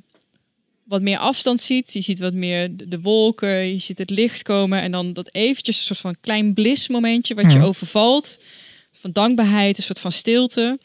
wat 0.85 1.03
meer 1.03 1.19
afstand 1.19 1.61
ziet. 1.61 1.93
Je 1.93 2.01
ziet 2.01 2.19
wat 2.19 2.33
meer 2.33 2.77
de, 2.77 2.89
de 2.89 3.01
wolken, 3.01 3.73
je 3.73 3.79
ziet 3.79 3.99
het 3.99 4.11
licht 4.11 4.43
komen. 4.43 4.81
En 4.81 4.91
dan 4.93 5.13
dat 5.13 5.35
eventjes 5.35 5.79
een 5.79 5.85
soort 5.85 5.99
van 5.99 6.17
klein 6.21 6.55
bliss 6.55 6.89
momentje 6.89 7.35
wat 7.35 7.53
je 7.53 7.59
Mhm. 7.59 7.67
overvalt. 7.67 8.39
Van 8.93 9.11
dankbaarheid, 9.13 9.77
een 9.79 9.83
soort 9.85 9.99
van 9.99 10.13
stilte. 10.13 10.79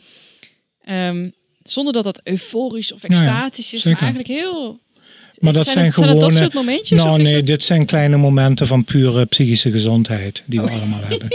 Ehm, 0.83 1.29
zonder 1.63 1.93
dat 1.93 2.03
dat 2.03 2.21
euforisch 2.23 2.91
of 2.91 3.01
ja, 3.01 3.07
extatisch 3.07 3.73
is, 3.73 3.83
maar 3.83 3.99
eigenlijk 3.99 4.27
heel... 4.29 4.79
Maar 5.39 5.53
dat 5.53 5.67
zijn, 5.67 5.85
het, 5.85 5.95
het 5.95 6.19
dat 6.19 6.31
soort 6.33 6.53
momentjes? 6.53 7.03
Nou 7.03 7.21
nee, 7.21 7.33
dat- 7.33 7.45
dit 7.45 7.63
zijn 7.63 7.85
kleine 7.85 8.17
momenten 8.17 8.67
van 8.67 8.83
pure 8.83 9.25
psychische 9.25 9.71
gezondheid 9.71 10.43
die 10.45 10.61
we 10.61 10.69
allemaal 10.69 10.99
hebben. 11.09 11.27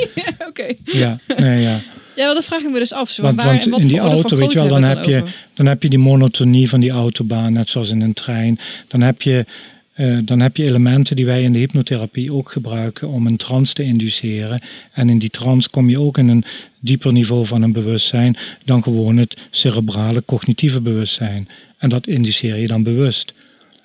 Oké. 0.49 0.73
Ja, 0.85 1.19
nee, 1.37 1.61
ja. 1.62 1.81
Ja, 2.16 2.35
dat 2.35 2.45
vraag 2.45 2.61
ik 2.62 2.70
me 2.70 2.79
dus 2.79 2.93
af. 2.93 3.11
Zo, 3.11 3.23
Want, 3.23 3.37
waar, 3.37 3.47
want 3.47 3.65
wat 3.65 3.81
in 3.81 3.87
die 3.89 3.99
auto, 3.99 4.37
weet 4.37 4.53
je 4.53 4.59
wel, 4.59 4.69
dan 4.69 4.83
heb, 4.85 5.05
je, 5.05 5.19
dan 5.19 5.29
dan 5.55 5.66
heb 5.66 5.83
je 5.83 5.89
die 5.89 5.99
monotonie 5.99 6.69
van 6.69 6.81
die 6.81 6.91
autobaan, 6.91 7.53
net 7.53 7.70
zoals 7.70 7.91
in 7.91 8.01
een 8.01 8.12
trein. 8.12 8.59
Dan 8.89 9.01
heb 9.01 9.23
je, 9.23 9.47
eh, 9.93 10.19
dan 10.24 10.41
heb 10.41 10.57
je 10.57 10.65
elementen 10.65 11.16
die 11.16 11.27
wij 11.27 11.43
in 11.43 11.53
de 11.53 11.59
hypnotherapie 11.59 12.33
ook 12.33 12.53
gebruiken 12.53 13.09
om 13.09 13.27
een 13.27 13.37
trance 13.37 13.74
te 13.74 13.83
induceren. 13.83 14.61
En 14.93 15.09
in 15.09 15.19
die 15.19 15.31
trance 15.31 15.69
kom 15.70 15.89
je 15.89 16.01
ook 16.01 16.19
in 16.19 16.29
een 16.29 16.45
dieper 16.81 17.12
niveau 17.12 17.47
van 17.47 17.62
een 17.62 17.73
bewustzijn 17.73 18.37
dan 18.65 18.83
gewoon 18.83 19.16
het 19.16 19.37
cerebrale 19.51 20.23
cognitieve 20.27 20.81
bewustzijn. 20.81 21.49
En 21.79 21.89
dat 21.89 22.07
induceer 22.07 22.57
je 22.57 22.66
dan 22.66 22.83
bewust. 22.83 23.33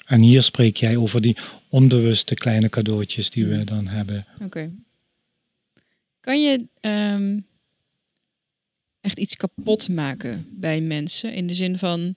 En 0.07 0.21
hier 0.21 0.43
spreek 0.43 0.77
jij 0.77 0.97
over 0.97 1.21
die 1.21 1.37
onbewuste 1.69 2.33
kleine 2.35 2.69
cadeautjes 2.69 3.29
die 3.29 3.45
we 3.45 3.63
dan 3.63 3.87
hebben. 3.87 4.27
Oké. 4.41 4.71
Kan 6.19 6.41
je... 6.41 6.67
ehm, 6.79 7.39
echt 9.01 9.17
iets 9.19 9.35
kapot 9.35 9.89
maken 9.89 10.47
bij 10.51 10.81
mensen. 10.81 11.33
In 11.33 11.47
de 11.47 11.53
zin 11.53 11.77
van 11.77 12.15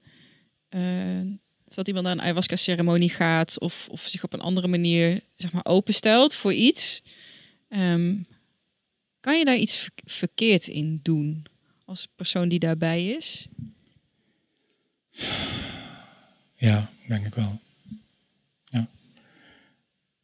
eh, 0.68 1.20
dat 1.64 1.86
iemand 1.86 2.04
naar 2.06 2.14
een 2.14 2.20
ayahuasca-ceremonie 2.22 3.10
gaat 3.10 3.58
of, 3.58 3.88
of 3.90 4.06
zich 4.08 4.24
op 4.24 4.32
een 4.32 4.40
andere 4.40 4.68
manier 4.68 5.20
zeg 5.36 5.52
maar, 5.52 5.64
openstelt 5.64 6.34
voor 6.34 6.52
iets. 6.52 7.02
Ehm, 7.68 8.16
kan 9.20 9.38
je 9.38 9.44
daar 9.44 9.56
iets 9.56 9.76
ver- 9.76 9.90
verkeerd 10.04 10.66
in 10.68 11.00
doen 11.02 11.44
als 11.84 12.08
persoon 12.16 12.48
die 12.48 12.58
daarbij 12.58 13.06
is? 13.06 13.46
Ja, 16.56 16.90
denk 17.08 17.26
ik 17.26 17.34
wel. 17.34 17.60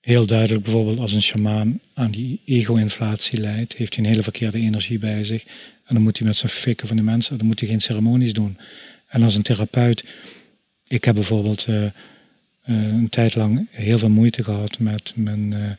Heel 0.07 0.27
duidelijk 0.27 0.63
bijvoorbeeld 0.63 0.99
als 0.99 1.13
een 1.13 1.23
shamaan 1.23 1.81
aan 1.95 2.11
die 2.11 2.41
ego-inflatie 2.45 3.41
leidt, 3.41 3.73
heeft 3.73 3.95
hij 3.95 4.05
een 4.05 4.11
hele 4.11 4.23
verkeerde 4.23 4.59
energie 4.59 4.99
bij 4.99 5.25
zich. 5.25 5.45
En 5.85 5.95
dan 5.95 6.03
moet 6.03 6.19
hij 6.19 6.27
met 6.27 6.37
zijn 6.37 6.53
fikken 6.53 6.89
van 6.89 6.97
de 6.97 7.03
mensen, 7.03 7.39
dan 7.39 7.47
moet 7.47 7.61
hij 7.61 7.69
geen 7.69 7.81
ceremonies 7.81 8.33
doen. 8.33 8.59
En 9.07 9.23
als 9.23 9.35
een 9.35 9.43
therapeut, 9.43 10.05
ik 10.87 11.05
heb 11.05 11.15
bijvoorbeeld 11.15 11.65
eh, 11.65 11.85
eh, 11.85 11.93
een 12.63 13.09
tijd 13.09 13.35
lang 13.35 13.69
heel 13.71 13.99
veel 13.99 14.09
moeite 14.09 14.45
gehad 14.45 14.79
met, 14.79 15.13
mijn, 15.17 15.53
eh, 15.53 15.71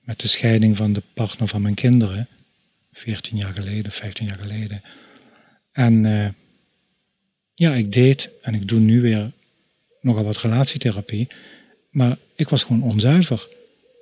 met 0.00 0.20
de 0.20 0.28
scheiding 0.28 0.76
van 0.76 0.92
de 0.92 1.02
partner 1.14 1.48
van 1.48 1.62
mijn 1.62 1.74
kinderen. 1.74 2.28
14 2.92 3.36
jaar 3.36 3.52
geleden, 3.52 3.92
15 3.92 4.26
jaar 4.26 4.38
geleden. 4.38 4.82
En 5.72 6.02
ja, 7.54 7.74
ik 7.74 7.92
deed 7.92 8.30
en 8.42 8.54
ik 8.54 8.68
doe 8.68 8.80
nu 8.80 9.00
weer 9.00 9.32
nogal 10.00 10.24
wat 10.24 10.40
relatietherapie. 10.40 11.28
Maar 11.94 12.16
ik 12.34 12.48
was 12.48 12.62
gewoon 12.62 12.82
onzuiver. 12.82 13.48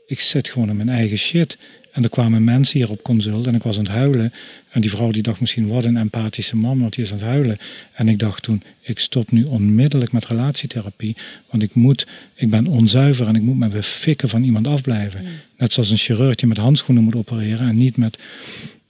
Ik 0.07 0.21
zit 0.21 0.49
gewoon 0.49 0.69
in 0.69 0.77
mijn 0.77 0.89
eigen 0.89 1.19
shit. 1.19 1.59
En 1.93 2.03
er 2.03 2.11
kwamen 2.11 2.45
mensen 2.45 2.79
hier 2.79 2.91
op 2.91 3.03
consult 3.03 3.47
en 3.47 3.55
ik 3.55 3.63
was 3.63 3.79
aan 3.79 3.85
het 3.85 3.93
huilen. 3.93 4.33
En 4.71 4.81
die 4.81 4.91
vrouw 4.91 5.11
die 5.11 5.23
dacht 5.23 5.41
misschien, 5.41 5.69
wat 5.69 5.85
een 5.85 5.97
empathische 5.97 6.57
man, 6.57 6.81
want 6.81 6.95
die 6.95 7.05
is 7.05 7.13
aan 7.13 7.19
het 7.19 7.27
huilen. 7.27 7.59
En 7.93 8.09
ik 8.09 8.19
dacht 8.19 8.43
toen, 8.43 8.63
ik 8.81 8.99
stop 8.99 9.31
nu 9.31 9.45
onmiddellijk 9.45 10.13
met 10.13 10.27
relatietherapie. 10.27 11.17
Want 11.51 11.63
ik 11.63 11.75
moet, 11.75 12.07
ik 12.35 12.51
ben 12.51 12.67
onzuiver 12.67 13.27
en 13.27 13.35
ik 13.35 13.43
moet 13.43 13.59
met 13.59 13.73
de 13.73 13.83
fikken 13.83 14.29
van 14.29 14.43
iemand 14.43 14.67
afblijven. 14.67 15.27
Net 15.59 15.73
zoals 15.73 15.91
een 15.91 15.97
chirurg 15.97 16.35
die 16.35 16.49
met 16.49 16.57
handschoenen 16.57 17.05
moet 17.05 17.15
opereren 17.15 17.69
en 17.69 17.77
niet 17.77 17.97
met... 17.97 18.19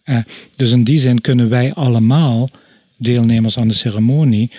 Eh, 0.02 0.18
dus 0.56 0.70
in 0.70 0.84
die 0.84 0.98
zin 0.98 1.20
kunnen 1.20 1.48
wij 1.48 1.72
allemaal, 1.72 2.50
deelnemers 2.96 3.58
aan 3.58 3.68
de 3.68 3.74
ceremonie, 3.74 4.50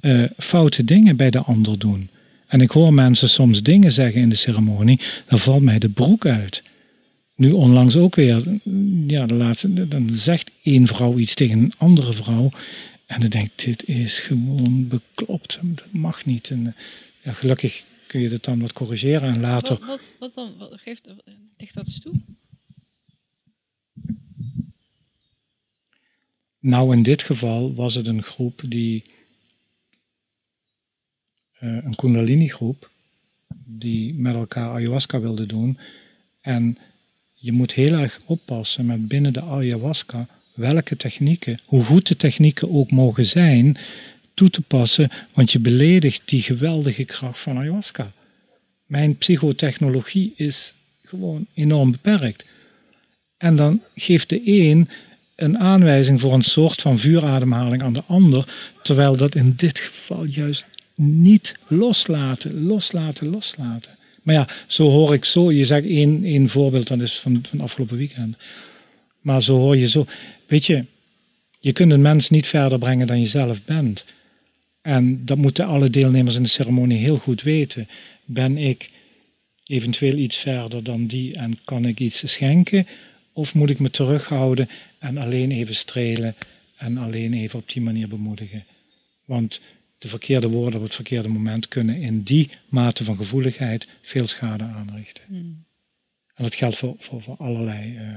eh, 0.00 0.22
foute 0.38 0.84
dingen 0.84 1.16
bij 1.16 1.30
de 1.30 1.40
ander 1.40 1.78
doen. 1.78 2.08
En 2.46 2.60
ik 2.60 2.70
hoor 2.70 2.94
mensen 2.94 3.28
soms 3.28 3.62
dingen 3.62 3.92
zeggen 3.92 4.20
in 4.20 4.28
de 4.28 4.34
ceremonie, 4.34 5.00
dan 5.26 5.38
valt 5.38 5.62
mij 5.62 5.78
de 5.78 5.88
broek 5.88 6.26
uit. 6.26 6.62
Nu 7.36 7.52
onlangs 7.52 7.96
ook 7.96 8.14
weer, 8.14 8.60
ja, 9.06 9.26
de 9.26 9.34
laatste, 9.34 9.88
dan 9.88 10.10
zegt 10.10 10.50
één 10.62 10.86
vrouw 10.86 11.18
iets 11.18 11.34
tegen 11.34 11.58
een 11.58 11.72
andere 11.76 12.12
vrouw. 12.12 12.50
En 13.06 13.20
dan 13.20 13.28
denk 13.28 13.46
ik, 13.46 13.64
dit 13.64 13.88
is 13.88 14.18
gewoon 14.18 14.88
beklopt. 14.88 15.58
Dat 15.62 15.86
mag 15.90 16.24
niet. 16.24 16.50
En 16.50 16.74
ja, 17.22 17.32
gelukkig 17.32 17.84
kun 18.06 18.20
je 18.20 18.28
dat 18.28 18.44
dan 18.44 18.60
wat 18.60 18.72
corrigeren 18.72 19.34
en 19.34 19.40
later. 19.40 19.78
Wat, 19.78 19.86
wat, 19.86 20.12
wat 20.18 20.34
dan? 20.34 20.52
Wat 20.58 20.80
geeft, 20.80 21.14
ligt 21.56 21.74
dat 21.74 21.86
eens 21.86 22.00
toe? 22.00 22.14
Nou, 26.58 26.96
in 26.96 27.02
dit 27.02 27.22
geval 27.22 27.74
was 27.74 27.94
het 27.94 28.06
een 28.06 28.22
groep 28.22 28.62
die. 28.66 29.04
Eh, 31.64 31.84
een 31.84 31.94
Kundalini-groep. 31.96 32.90
die 33.66 34.14
met 34.14 34.34
elkaar 34.34 34.70
ayahuasca 34.70 35.20
wilde 35.20 35.46
doen. 35.46 35.78
En 36.40 36.78
je 37.34 37.52
moet 37.52 37.72
heel 37.72 37.92
erg 37.92 38.20
oppassen 38.24 38.86
met 38.86 39.08
binnen 39.08 39.32
de 39.32 39.42
ayahuasca. 39.42 40.26
welke 40.54 40.96
technieken, 40.96 41.60
hoe 41.64 41.84
goed 41.84 42.06
de 42.06 42.16
technieken 42.16 42.70
ook 42.70 42.90
mogen 42.90 43.26
zijn. 43.26 43.76
toe 44.34 44.50
te 44.50 44.62
passen, 44.62 45.10
want 45.32 45.52
je 45.52 45.58
beledigt 45.58 46.22
die 46.24 46.42
geweldige 46.42 47.04
kracht 47.04 47.40
van 47.40 47.58
ayahuasca. 47.58 48.12
Mijn 48.86 49.16
psychotechnologie 49.16 50.32
is 50.36 50.74
gewoon 51.04 51.46
enorm 51.54 51.90
beperkt. 51.90 52.44
En 53.36 53.56
dan 53.56 53.80
geeft 53.94 54.28
de 54.28 54.40
een 54.44 54.88
een 55.36 55.58
aanwijzing 55.58 56.20
voor 56.20 56.32
een 56.32 56.42
soort 56.42 56.80
van 56.80 56.98
vuurademhaling 56.98 57.82
aan 57.82 57.92
de 57.92 58.02
ander, 58.06 58.48
terwijl 58.82 59.16
dat 59.16 59.34
in 59.34 59.52
dit 59.56 59.78
geval 59.78 60.24
juist 60.24 60.64
niet 60.94 61.54
loslaten, 61.66 62.64
loslaten, 62.64 63.28
loslaten. 63.28 63.90
Maar 64.22 64.34
ja, 64.34 64.48
zo 64.66 64.90
hoor 64.90 65.14
ik 65.14 65.24
zo, 65.24 65.52
je 65.52 65.64
zegt 65.64 65.86
één, 65.86 66.24
één 66.24 66.48
voorbeeld, 66.48 66.88
dat 66.88 67.00
is 67.00 67.18
van, 67.18 67.44
van 67.48 67.60
afgelopen 67.60 67.96
weekend. 67.96 68.36
Maar 69.20 69.42
zo 69.42 69.58
hoor 69.58 69.76
je 69.76 69.88
zo, 69.88 70.06
weet 70.46 70.66
je, 70.66 70.84
je 71.60 71.72
kunt 71.72 71.92
een 71.92 72.02
mens 72.02 72.30
niet 72.30 72.46
verder 72.46 72.78
brengen 72.78 73.06
dan 73.06 73.20
je 73.20 73.26
zelf 73.26 73.64
bent. 73.64 74.04
En 74.82 75.24
dat 75.24 75.36
moeten 75.36 75.66
alle 75.66 75.90
deelnemers 75.90 76.36
in 76.36 76.42
de 76.42 76.48
ceremonie 76.48 76.98
heel 76.98 77.16
goed 77.16 77.42
weten. 77.42 77.88
Ben 78.24 78.58
ik 78.58 78.90
eventueel 79.66 80.16
iets 80.16 80.36
verder 80.36 80.84
dan 80.84 81.06
die 81.06 81.36
en 81.36 81.58
kan 81.64 81.84
ik 81.84 82.00
iets 82.00 82.32
schenken? 82.32 82.86
Of 83.32 83.54
moet 83.54 83.70
ik 83.70 83.78
me 83.78 83.90
terughouden 83.90 84.68
en 84.98 85.18
alleen 85.18 85.50
even 85.50 85.74
strelen 85.74 86.34
en 86.76 86.98
alleen 86.98 87.32
even 87.32 87.58
op 87.58 87.70
die 87.72 87.82
manier 87.82 88.08
bemoedigen? 88.08 88.64
Want 89.24 89.60
de 90.04 90.10
verkeerde 90.10 90.48
woorden 90.48 90.78
op 90.78 90.84
het 90.84 90.94
verkeerde 90.94 91.28
moment 91.28 91.68
kunnen 91.68 91.96
in 91.96 92.22
die 92.22 92.50
mate 92.68 93.04
van 93.04 93.16
gevoeligheid 93.16 93.86
veel 94.02 94.26
schade 94.26 94.64
aanrichten. 94.64 95.24
En 96.34 96.44
dat 96.44 96.54
geldt 96.54 96.76
voor, 96.76 96.94
voor, 96.98 97.22
voor 97.22 97.36
allerlei 97.36 97.96
eh, 97.96 98.14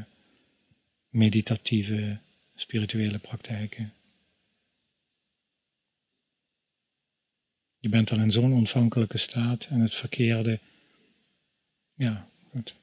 meditatieve, 1.09 2.18
spirituele 2.55 3.18
praktijken. 3.18 3.93
Je 7.80 7.89
bent 7.89 8.07
dan 8.07 8.22
in 8.22 8.31
zo'n 8.31 8.53
ontvankelijke 8.53 9.18
staat 9.18 9.68
en 9.69 9.80
het 9.80 9.95
verkeerde. 9.95 10.59
Ja, 11.95 12.30
goed. 12.51 12.76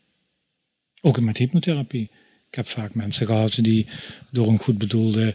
Ook 1.00 1.20
met 1.20 1.36
hypnotherapie. 1.36 2.10
Ik 2.48 2.54
heb 2.54 2.68
vaak 2.68 2.94
mensen 2.94 3.26
gehad 3.26 3.54
die 3.54 3.86
door 4.30 4.48
een 4.48 4.58
goed 4.58 4.78
bedoelde 4.78 5.34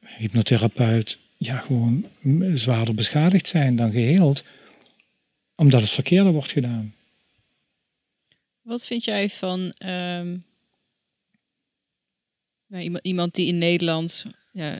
hypnotherapeut 0.00 1.18
ja, 1.36 1.58
gewoon 1.58 2.06
zwaarder 2.54 2.94
beschadigd 2.94 3.48
zijn 3.48 3.76
dan 3.76 3.90
geheeld, 3.92 4.44
omdat 5.54 5.80
het 5.80 5.90
verkeerde 5.90 6.30
wordt 6.30 6.52
gedaan. 6.52 6.94
Wat 8.62 8.84
vind 8.84 9.04
jij 9.04 9.30
van 9.30 9.70
ehm, 9.78 10.36
nou, 12.66 12.98
iemand, 13.02 13.34
die 13.34 13.46
in 13.46 13.58
Nederland 13.58 14.24
ja, 14.52 14.78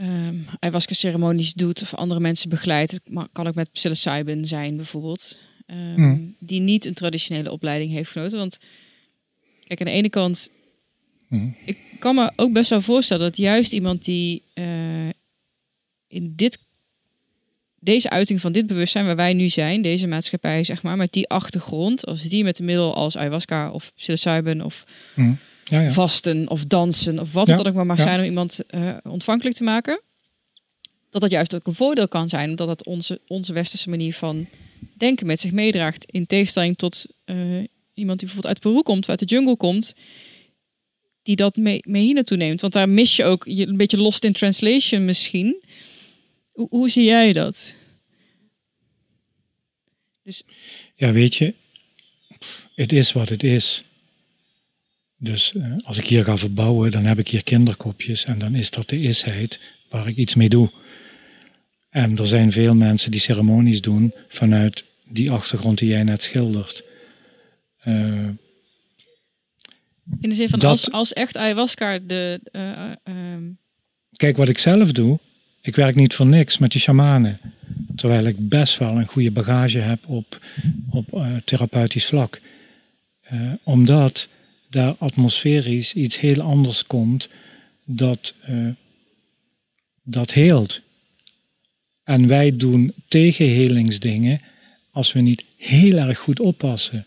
um, 0.00 0.46
ayahuasca-ceremonies 0.58 1.52
doet 1.52 1.82
of 1.82 1.94
andere 1.94 2.20
mensen 2.20 2.48
begeleidt? 2.48 2.90
Het 2.90 3.02
kan 3.32 3.46
ook 3.46 3.54
met 3.54 3.72
psilocybin 3.72 4.44
zijn 4.44 4.76
bijvoorbeeld. 4.76 5.36
ehm, 5.66 5.94
Hmm. 5.94 6.36
Die 6.38 6.60
niet 6.60 6.84
een 6.84 6.94
traditionele 6.94 7.52
opleiding 7.52 7.90
heeft 7.90 8.10
genoten. 8.10 8.38
Want 8.38 8.58
kijk, 9.64 9.80
aan 9.80 9.86
de 9.86 9.92
ene 9.92 10.08
kant 10.10 10.50
Hmm. 11.28 11.56
ik 11.64 11.78
kan 11.98 12.14
me 12.14 12.32
ook 12.36 12.52
best 12.52 12.70
wel 12.70 12.82
voorstellen 12.82 13.22
dat 13.22 13.36
juist 13.36 13.72
iemand 13.72 14.04
die 14.04 14.42
eh, 14.54 15.08
in 16.08 16.32
dit, 16.36 16.58
deze 17.78 18.10
uiting 18.10 18.40
van 18.40 18.52
dit 18.52 18.66
bewustzijn 18.66 19.06
waar 19.06 19.16
wij 19.16 19.32
nu 19.32 19.48
zijn, 19.48 19.82
deze 19.82 20.06
maatschappij, 20.06 20.64
zeg 20.64 20.82
maar, 20.82 20.96
met 20.96 21.12
die 21.12 21.28
achtergrond, 21.28 22.06
als 22.06 22.22
die 22.22 22.44
met 22.44 22.58
een 22.58 22.64
middel 22.64 22.94
als 22.94 23.16
ayahuasca 23.16 23.70
of 23.70 23.92
psilocybin 23.94 24.64
of 24.64 24.84
Hmm. 25.14 25.38
Ja, 25.68 25.80
ja. 25.80 25.90
vasten 25.90 26.48
of 26.48 26.64
dansen 26.64 27.18
of 27.18 27.32
wat 27.32 27.46
Ja, 27.46 27.52
het 27.52 27.62
dan 27.62 27.72
ook 27.72 27.76
maar 27.76 27.86
mag 27.86 28.00
zijn 28.00 28.18
om 28.18 28.24
iemand 28.24 28.66
eh, 28.66 28.96
ontvankelijk 29.02 29.56
te 29.56 29.64
maken, 29.64 30.00
dat 31.10 31.20
dat 31.20 31.30
juist 31.30 31.54
ook 31.54 31.66
een 31.66 31.74
voordeel 31.74 32.08
kan 32.08 32.28
zijn, 32.28 32.50
omdat 32.50 32.68
het 32.68 32.84
onze, 32.84 33.20
onze 33.26 33.52
westerse 33.52 33.88
manier 33.88 34.14
van 34.14 34.46
denken 34.94 35.26
met 35.26 35.40
zich 35.40 35.52
meedraagt, 35.52 36.10
in 36.10 36.26
tegenstelling 36.26 36.76
tot 36.76 37.06
eh, 37.24 37.36
iemand 37.94 38.18
die 38.18 38.28
bijvoorbeeld 38.28 38.46
uit 38.46 38.60
Peru 38.60 38.82
komt, 38.82 39.02
of 39.02 39.08
uit 39.08 39.18
de 39.18 39.24
jungle 39.24 39.56
komt, 39.56 39.94
die 41.26 41.36
dat 41.36 41.56
mee, 41.56 41.80
mee 41.82 42.02
hier 42.02 42.14
naartoe 42.14 42.36
neemt. 42.36 42.60
Want 42.60 42.72
daar 42.72 42.88
mis 42.88 43.16
je 43.16 43.24
ook 43.24 43.44
je 43.48 43.66
een 43.66 43.76
beetje 43.76 43.96
lost 43.96 44.24
in 44.24 44.32
translation 44.32 45.04
misschien. 45.04 45.56
Hoe, 46.52 46.66
hoe 46.70 46.90
zie 46.90 47.04
jij 47.04 47.32
dat? 47.32 47.74
Ja, 50.94 51.12
weet 51.12 51.34
je, 51.34 51.54
het 52.74 52.92
is 52.92 53.12
wat 53.12 53.28
het 53.28 53.42
is. 53.42 53.84
Dus 55.16 55.54
eh, 55.54 55.72
als 55.82 55.98
ik 55.98 56.06
hier 56.06 56.24
ga 56.24 56.36
verbouwen, 56.36 56.90
dan 56.90 57.04
heb 57.04 57.18
ik 57.18 57.28
hier 57.28 57.42
kinderkopjes 57.42 58.24
en 58.24 58.38
dan 58.38 58.54
is 58.54 58.70
dat 58.70 58.88
de 58.88 59.00
isheid 59.00 59.60
waar 59.88 60.08
ik 60.08 60.16
iets 60.16 60.34
mee 60.34 60.48
doe. 60.48 60.70
En 61.90 62.18
er 62.18 62.26
zijn 62.26 62.52
veel 62.52 62.74
mensen 62.74 63.10
die 63.10 63.20
ceremonies 63.20 63.80
doen 63.80 64.12
vanuit 64.28 64.84
die 65.04 65.30
achtergrond 65.30 65.78
die 65.78 65.88
jij 65.88 66.02
net 66.02 66.22
schildert. 66.22 66.84
Eh, 67.78 68.28
In 70.20 70.28
de 70.28 70.34
zin 70.34 70.48
van 70.48 70.58
Dat- 70.58 70.70
als, 70.70 70.90
als 70.90 71.12
echt 71.12 71.36
ayahuasca 71.36 71.98
de... 71.98 72.40
eh, 72.52 72.70
eh, 72.70 72.92
ehm, 73.02 73.42
Kijk, 74.16 74.36
wat 74.36 74.48
ik 74.48 74.58
zelf 74.58 74.92
doe, 74.92 75.18
ik 75.62 75.76
werk 75.76 75.94
niet 75.94 76.14
voor 76.14 76.26
niks 76.26 76.58
met 76.58 76.70
die 76.72 76.80
shamanen. 76.80 77.40
Terwijl 77.96 78.24
ik 78.24 78.48
best 78.48 78.78
wel 78.78 78.96
een 78.96 79.06
goede 79.06 79.30
bagage 79.30 79.78
heb 79.78 80.08
op, 80.08 80.40
op 80.90 81.14
eh, 81.14 81.36
therapeutisch 81.44 82.06
vlak. 82.06 82.40
Omdat 83.62 84.28
daar 84.70 84.94
atmosferisch 84.98 85.94
iets 85.94 86.20
heel 86.20 86.40
anders 86.40 86.86
komt 86.86 87.28
dat, 87.84 88.34
dat 90.02 90.32
heelt. 90.32 90.80
En 92.04 92.26
wij 92.26 92.56
doen 92.56 92.92
tegenhelingsdingen 93.08 94.40
als 94.90 95.12
we 95.12 95.20
niet 95.20 95.44
heel 95.56 95.96
erg 95.98 96.18
goed 96.18 96.40
oppassen. 96.40 97.06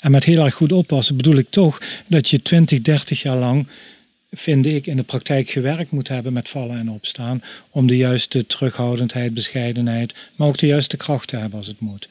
En 0.00 0.10
met 0.10 0.24
heel 0.24 0.44
erg 0.44 0.54
goed 0.54 0.72
oppassen 0.72 1.16
bedoel 1.16 1.36
ik 1.36 1.50
toch 1.50 1.80
dat 2.06 2.28
je 2.28 2.42
20, 2.42 2.80
30 2.80 3.22
jaar 3.22 3.36
lang, 3.36 3.66
vind 4.30 4.66
ik, 4.66 4.86
in 4.86 4.96
de 4.96 5.02
praktijk 5.02 5.48
gewerkt 5.48 5.90
moet 5.90 6.08
hebben 6.08 6.32
met 6.32 6.48
vallen 6.48 6.78
en 6.78 6.90
opstaan. 6.90 7.42
Om 7.70 7.86
de 7.86 7.96
juiste 7.96 8.46
terughoudendheid, 8.46 9.34
bescheidenheid, 9.34 10.14
maar 10.36 10.48
ook 10.48 10.58
de 10.58 10.66
juiste 10.66 10.96
kracht 10.96 11.28
te 11.28 11.36
hebben 11.36 11.58
als 11.58 11.66
het 11.66 11.80
moet. 11.80 12.08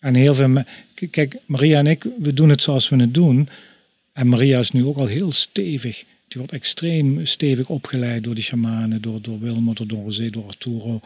En 0.00 0.14
heel 0.14 0.34
veel. 0.34 0.64
Kijk, 1.10 1.36
Maria 1.46 1.78
en 1.78 1.86
ik, 1.86 2.04
we 2.18 2.34
doen 2.34 2.48
het 2.48 2.62
zoals 2.62 2.88
we 2.88 2.96
het 2.96 3.14
doen. 3.14 3.48
En 4.12 4.28
Maria 4.28 4.58
is 4.58 4.70
nu 4.70 4.84
ook 4.84 4.96
al 4.96 5.06
heel 5.06 5.32
stevig. 5.32 6.04
Die 6.28 6.38
wordt 6.38 6.52
extreem 6.52 7.26
stevig 7.26 7.68
opgeleid 7.68 8.24
door 8.24 8.34
die 8.34 8.44
shamanen, 8.44 9.02
door, 9.02 9.22
door 9.22 9.38
door 9.86 10.02
José, 10.04 10.30
door 10.30 10.46
Arturo. 10.46 11.00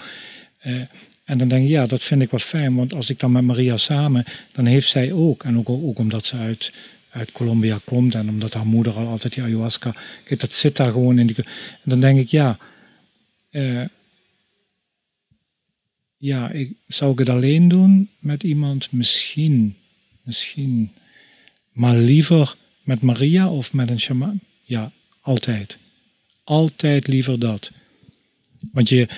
Uh, 0.66 0.82
en 1.30 1.38
dan 1.38 1.48
denk 1.48 1.64
ik, 1.64 1.70
ja, 1.70 1.86
dat 1.86 2.02
vind 2.02 2.22
ik 2.22 2.30
wat 2.30 2.42
fijn. 2.42 2.74
Want 2.74 2.94
als 2.94 3.10
ik 3.10 3.18
dan 3.18 3.32
met 3.32 3.44
Maria 3.44 3.76
samen, 3.76 4.24
dan 4.52 4.66
heeft 4.66 4.88
zij 4.88 5.12
ook, 5.12 5.44
en 5.44 5.58
ook, 5.58 5.68
ook 5.68 5.98
omdat 5.98 6.26
ze 6.26 6.36
uit, 6.36 6.72
uit 7.10 7.32
Colombia 7.32 7.80
komt 7.84 8.14
en 8.14 8.28
omdat 8.28 8.54
haar 8.54 8.66
moeder 8.66 8.92
al 8.92 9.06
altijd 9.06 9.34
die 9.34 9.42
ayahuasca, 9.42 9.94
kijk, 10.24 10.40
dat 10.40 10.52
zit 10.52 10.76
daar 10.76 10.92
gewoon 10.92 11.18
in 11.18 11.26
die. 11.26 11.36
En 11.36 11.44
dan 11.82 12.00
denk 12.00 12.18
ik, 12.18 12.28
ja, 12.28 12.58
uh, 13.50 13.84
ja, 16.16 16.50
ik, 16.50 16.72
zou 16.86 17.12
ik 17.12 17.18
het 17.18 17.28
alleen 17.28 17.68
doen 17.68 18.08
met 18.18 18.42
iemand? 18.42 18.92
Misschien, 18.92 19.76
misschien. 20.22 20.92
Maar 21.72 21.96
liever 21.96 22.56
met 22.82 23.00
Maria 23.00 23.50
of 23.50 23.72
met 23.72 23.90
een 23.90 24.00
shaman? 24.00 24.40
Ja, 24.64 24.92
altijd. 25.20 25.78
Altijd 26.44 27.06
liever 27.06 27.38
dat. 27.38 27.70
Want 28.72 28.88
je, 28.88 29.08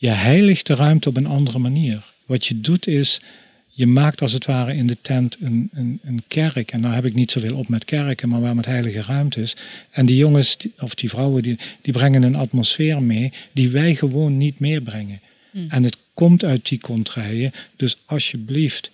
je 0.00 0.08
heiligt 0.08 0.66
de 0.66 0.74
ruimte 0.74 1.08
op 1.08 1.16
een 1.16 1.26
andere 1.26 1.58
manier. 1.58 2.12
Wat 2.26 2.46
je 2.46 2.60
doet 2.60 2.86
is, 2.86 3.20
je 3.66 3.86
maakt 3.86 4.22
als 4.22 4.32
het 4.32 4.46
ware 4.46 4.74
in 4.74 4.86
de 4.86 4.96
tent 5.00 5.36
een, 5.40 5.70
een, 5.72 6.00
een 6.02 6.22
kerk. 6.28 6.72
En 6.72 6.80
nou 6.80 6.94
heb 6.94 7.04
ik 7.04 7.14
niet 7.14 7.30
zoveel 7.30 7.56
op 7.56 7.68
met 7.68 7.84
kerken, 7.84 8.28
maar 8.28 8.40
waar 8.40 8.54
met 8.54 8.66
heilige 8.66 9.02
ruimte 9.02 9.40
is. 9.40 9.56
En 9.90 10.06
die 10.06 10.16
jongens, 10.16 10.56
of 10.78 10.94
die 10.94 11.08
vrouwen, 11.08 11.42
die, 11.42 11.58
die 11.80 11.92
brengen 11.92 12.22
een 12.22 12.34
atmosfeer 12.34 13.02
mee 13.02 13.32
die 13.52 13.68
wij 13.68 13.94
gewoon 13.94 14.36
niet 14.36 14.58
meebrengen. 14.58 15.20
Hmm. 15.50 15.66
En 15.68 15.82
het 15.82 15.96
komt 16.14 16.44
uit 16.44 16.68
die 16.68 16.80
contraien. 16.80 17.52
Dus 17.76 17.96
alsjeblieft, 18.04 18.90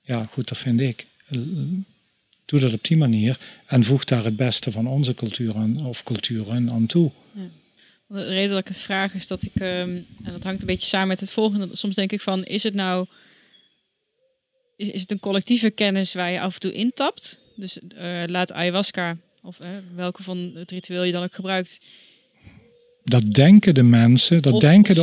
ja 0.00 0.28
goed, 0.32 0.48
dat 0.48 0.58
vind 0.58 0.80
ik. 0.80 1.06
Doe 2.44 2.60
dat 2.60 2.72
op 2.72 2.84
die 2.84 2.96
manier 2.96 3.38
en 3.66 3.84
voeg 3.84 4.04
daar 4.04 4.24
het 4.24 4.36
beste 4.36 4.70
van 4.70 4.86
onze 4.86 5.14
cultuur 5.14 5.54
aan, 5.56 5.86
of 5.86 6.02
culturen 6.02 6.70
aan 6.70 6.86
toe. 6.86 7.10
De 8.06 8.24
reden 8.24 8.50
dat 8.50 8.58
ik 8.58 8.68
het 8.68 8.78
vraag 8.78 9.14
is 9.14 9.26
dat 9.26 9.42
ik, 9.42 9.54
ehm, 9.54 10.00
en 10.22 10.32
dat 10.32 10.42
hangt 10.42 10.60
een 10.60 10.66
beetje 10.66 10.86
samen 10.86 11.08
met 11.08 11.20
het 11.20 11.30
volgende. 11.30 11.68
Soms 11.72 11.94
denk 11.94 12.12
ik 12.12 12.20
van, 12.20 12.44
is 12.44 12.62
het 12.62 12.74
nou, 12.74 13.06
is, 14.76 14.88
is 14.88 15.00
het 15.00 15.10
een 15.10 15.20
collectieve 15.20 15.70
kennis 15.70 16.14
waar 16.14 16.30
je 16.30 16.40
af 16.40 16.54
en 16.54 16.60
toe 16.60 16.72
intapt? 16.72 17.38
Dus 17.56 17.78
uh, 17.78 18.22
laat 18.26 18.52
ayahuasca, 18.52 19.16
of 19.42 19.60
uh, 19.60 19.66
welke 19.94 20.22
van 20.22 20.52
het 20.54 20.70
ritueel 20.70 21.02
je 21.02 21.12
dan 21.12 21.22
ook 21.22 21.34
gebruikt, 21.34 21.80
dat 23.04 23.34
denken 23.34 23.74
de 23.74 23.82
mensen, 23.82 24.42
dat 24.42 24.60
denken 24.60 24.94
de 24.94 25.02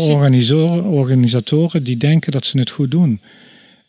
organisatoren, 0.91 1.83
die 1.83 1.97
denken 1.97 2.31
dat 2.31 2.45
ze 2.45 2.59
het 2.59 2.69
goed 2.69 2.91
doen. 2.91 3.21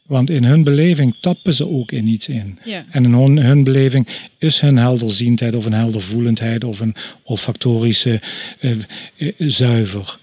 Want 0.02 0.30
in 0.30 0.44
hun 0.44 0.64
beleving 0.64 1.16
tappen 1.20 1.54
ze 1.54 1.68
ook 1.68 1.92
in 1.92 2.06
iets 2.06 2.28
in. 2.28 2.58
En 2.90 3.04
in 3.04 3.12
hun, 3.12 3.36
hun, 3.36 3.64
beleving 3.64 4.08
is 4.38 4.60
hun 4.60 4.76
helderziendheid 4.76 5.54
of 5.54 5.64
een 5.64 5.72
heldervoelendheid 5.72 6.64
of 6.64 6.80
een 6.80 6.94
olfactorische 7.22 8.20
uh, 8.60 8.76
uh, 9.16 9.32
zuiver. 9.38 10.18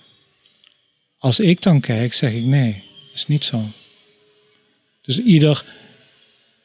Als 1.18 1.40
ik 1.40 1.62
dan 1.62 1.80
kijk, 1.80 2.14
zeg 2.14 2.34
ik 2.34 2.44
nee, 2.44 2.84
is 3.14 3.28
niet 3.28 3.46
zo. 3.46 3.64
Dus 5.02 5.20
ieder 5.20 5.66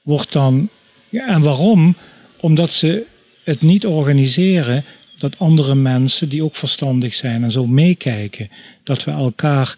wordt 0.02 0.32
dan. 0.32 0.68
Ja, 1.08 1.28
en 1.28 1.42
waarom? 1.42 1.96
Omdat 2.40 2.70
ze 2.70 3.06
het 3.44 3.60
niet 3.60 3.86
organiseren 3.86 4.84
dat 5.16 5.38
andere 5.38 5.74
mensen 5.74 6.28
die 6.28 6.44
ook 6.44 6.54
verstandig 6.54 7.14
zijn 7.14 7.42
en 7.44 7.52
zo 7.52 7.66
meekijken, 7.66 8.50
dat 8.82 9.04
we 9.04 9.10
elkaar 9.10 9.76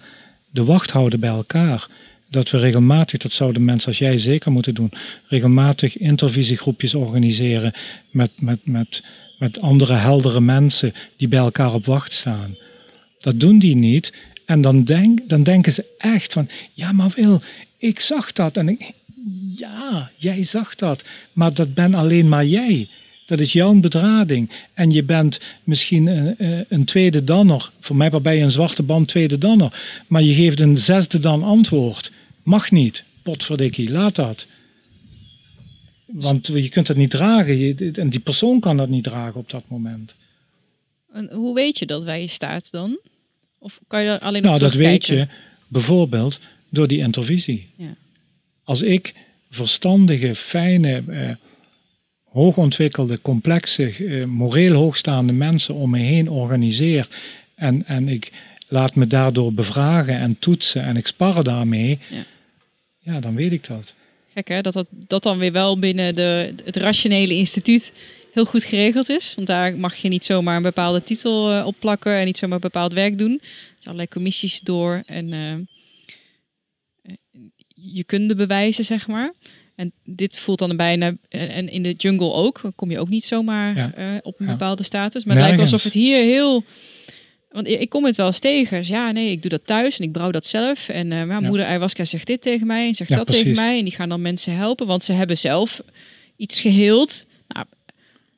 de 0.50 0.64
wacht 0.64 0.90
houden 0.90 1.20
bij 1.20 1.30
elkaar. 1.30 1.88
Dat 2.30 2.50
we 2.50 2.58
regelmatig, 2.58 3.18
dat 3.18 3.32
zouden 3.32 3.64
mensen 3.64 3.88
als 3.88 3.98
jij 3.98 4.18
zeker 4.18 4.52
moeten 4.52 4.74
doen, 4.74 4.92
regelmatig 5.26 5.98
intervisiegroepjes 5.98 6.94
organiseren 6.94 7.72
met, 8.10 8.30
met, 8.40 8.58
met, 8.62 9.02
met 9.38 9.60
andere 9.60 9.94
heldere 9.94 10.40
mensen 10.40 10.92
die 11.16 11.28
bij 11.28 11.38
elkaar 11.38 11.74
op 11.74 11.86
wacht 11.86 12.12
staan. 12.12 12.56
Dat 13.20 13.40
doen 13.40 13.58
die 13.58 13.76
niet. 13.76 14.12
En 14.44 14.60
dan, 14.60 14.84
denk, 14.84 15.28
dan 15.28 15.42
denken 15.42 15.72
ze 15.72 15.84
echt 15.98 16.32
van, 16.32 16.48
ja 16.72 16.92
maar 16.92 17.12
Wil, 17.14 17.40
ik 17.78 18.00
zag 18.00 18.32
dat. 18.32 18.56
En 18.56 18.68
ik, 18.68 18.92
ja, 19.56 20.10
jij 20.16 20.44
zag 20.44 20.74
dat. 20.74 21.02
Maar 21.32 21.54
dat 21.54 21.74
ben 21.74 21.94
alleen 21.94 22.28
maar 22.28 22.44
jij. 22.44 22.88
Dat 23.26 23.40
is 23.40 23.52
jouw 23.52 23.74
bedrading. 23.74 24.50
En 24.74 24.90
je 24.90 25.04
bent 25.04 25.40
misschien 25.64 26.06
een, 26.06 26.38
eh, 26.38 26.60
een 26.68 26.84
tweede 26.84 27.24
danner. 27.24 27.70
Voor 27.80 27.96
mij 27.96 28.10
waarbij 28.10 28.36
je 28.36 28.42
een 28.42 28.50
zwarte 28.50 28.82
band 28.82 29.08
tweede 29.08 29.38
danner. 29.38 30.02
Maar 30.06 30.22
je 30.22 30.34
geeft 30.34 30.60
een 30.60 30.78
zesde 30.78 31.18
dan 31.18 31.42
antwoord. 31.42 32.10
Mag 32.42 32.70
niet. 32.70 33.04
Potverdikkie, 33.22 33.90
laat 33.90 34.14
dat. 34.14 34.46
Want 36.06 36.46
je 36.46 36.68
kunt 36.68 36.88
het 36.88 36.96
niet 36.96 37.10
dragen. 37.10 37.76
en 37.94 38.08
die 38.08 38.20
persoon 38.20 38.60
kan 38.60 38.76
dat 38.76 38.88
niet 38.88 39.04
dragen 39.04 39.40
op 39.40 39.50
dat 39.50 39.64
moment. 39.68 40.14
En 41.12 41.30
hoe 41.32 41.54
weet 41.54 41.78
je 41.78 41.86
dat 41.86 42.02
wij 42.02 42.20
je 42.20 42.28
staat 42.28 42.70
dan? 42.70 42.98
Of 43.58 43.80
kan 43.86 44.02
je 44.02 44.08
daar 44.08 44.18
alleen 44.18 44.42
op 44.42 44.46
Nou, 44.46 44.58
dat 44.58 44.74
weet 44.74 45.06
je 45.06 45.28
bijvoorbeeld 45.68 46.40
door 46.68 46.88
die 46.88 46.98
intervisie. 46.98 47.68
Ja. 47.76 47.94
Als 48.64 48.82
ik 48.82 49.14
verstandige, 49.50 50.34
fijne, 50.34 51.02
eh, 51.08 51.30
hoogontwikkelde, 52.36 53.20
complexe, 53.20 53.98
uh, 53.98 54.24
moreel 54.24 54.74
hoogstaande 54.74 55.32
mensen 55.32 55.74
om 55.74 55.90
me 55.90 55.98
heen 55.98 56.30
organiseer 56.30 57.08
en, 57.54 57.86
en 57.86 58.08
ik 58.08 58.32
laat 58.68 58.94
me 58.94 59.06
daardoor 59.06 59.52
bevragen 59.52 60.18
en 60.18 60.38
toetsen 60.38 60.82
en 60.82 60.96
ik 60.96 61.06
spar 61.06 61.44
daarmee, 61.44 61.98
ja, 62.10 62.24
ja 62.98 63.20
dan 63.20 63.34
weet 63.34 63.52
ik 63.52 63.66
dat. 63.66 63.94
Gek 64.34 64.48
hè, 64.48 64.60
dat, 64.60 64.72
dat 64.72 64.86
dat 64.90 65.22
dan 65.22 65.38
weer 65.38 65.52
wel 65.52 65.78
binnen 65.78 66.14
de, 66.14 66.54
het 66.64 66.76
rationele 66.76 67.34
instituut 67.34 67.92
heel 68.32 68.44
goed 68.44 68.64
geregeld 68.64 69.08
is. 69.08 69.34
Want 69.34 69.46
daar 69.46 69.76
mag 69.76 69.94
je 69.94 70.08
niet 70.08 70.24
zomaar 70.24 70.56
een 70.56 70.62
bepaalde 70.62 71.02
titel 71.02 71.52
uh, 71.52 71.66
op 71.66 71.74
plakken 71.78 72.14
en 72.14 72.24
niet 72.24 72.38
zomaar 72.38 72.58
bepaald 72.58 72.92
werk 72.92 73.18
doen. 73.18 73.40
Je 73.78 73.84
allerlei 73.84 74.08
commissies 74.08 74.60
door 74.60 75.02
en 75.06 75.32
uh, 75.32 75.54
je 77.74 78.04
kunde 78.04 78.34
bewijzen, 78.34 78.84
zeg 78.84 79.06
maar. 79.06 79.32
En 79.76 79.92
dit 80.04 80.38
voelt 80.38 80.58
dan 80.58 80.76
bijna, 80.76 81.16
en 81.28 81.68
in 81.68 81.82
de 81.82 81.92
jungle 81.92 82.32
ook, 82.32 82.62
dan 82.62 82.74
kom 82.74 82.90
je 82.90 82.98
ook 82.98 83.08
niet 83.08 83.24
zomaar 83.24 83.76
uh, 83.76 84.04
op 84.22 84.40
een 84.40 84.46
bepaalde 84.46 84.82
status. 84.82 85.24
Maar 85.24 85.36
het 85.36 85.44
lijkt 85.44 85.60
alsof 85.60 85.82
het 85.82 85.92
hier 85.92 86.22
heel. 86.22 86.64
Want 87.50 87.68
ik 87.68 87.88
kom 87.88 88.04
het 88.04 88.16
wel 88.16 88.26
eens 88.26 88.38
tegen. 88.38 88.78
Dus 88.78 88.88
ja, 88.88 89.10
nee, 89.10 89.30
ik 89.30 89.42
doe 89.42 89.50
dat 89.50 89.66
thuis 89.66 89.98
en 89.98 90.04
ik 90.04 90.12
brouw 90.12 90.30
dat 90.30 90.46
zelf. 90.46 90.88
En 90.88 91.10
uh, 91.10 91.24
mijn 91.24 91.44
moeder 91.44 91.66
ayahuasca 91.66 92.04
zegt 92.04 92.26
dit 92.26 92.42
tegen 92.42 92.66
mij 92.66 92.86
en 92.86 92.94
zegt 92.94 93.10
dat 93.10 93.26
tegen 93.26 93.54
mij. 93.54 93.78
En 93.78 93.84
die 93.84 93.94
gaan 93.94 94.08
dan 94.08 94.22
mensen 94.22 94.56
helpen, 94.56 94.86
want 94.86 95.04
ze 95.04 95.12
hebben 95.12 95.38
zelf 95.38 95.82
iets 96.36 96.60
geheeld. 96.60 97.26
Nou, 97.48 97.66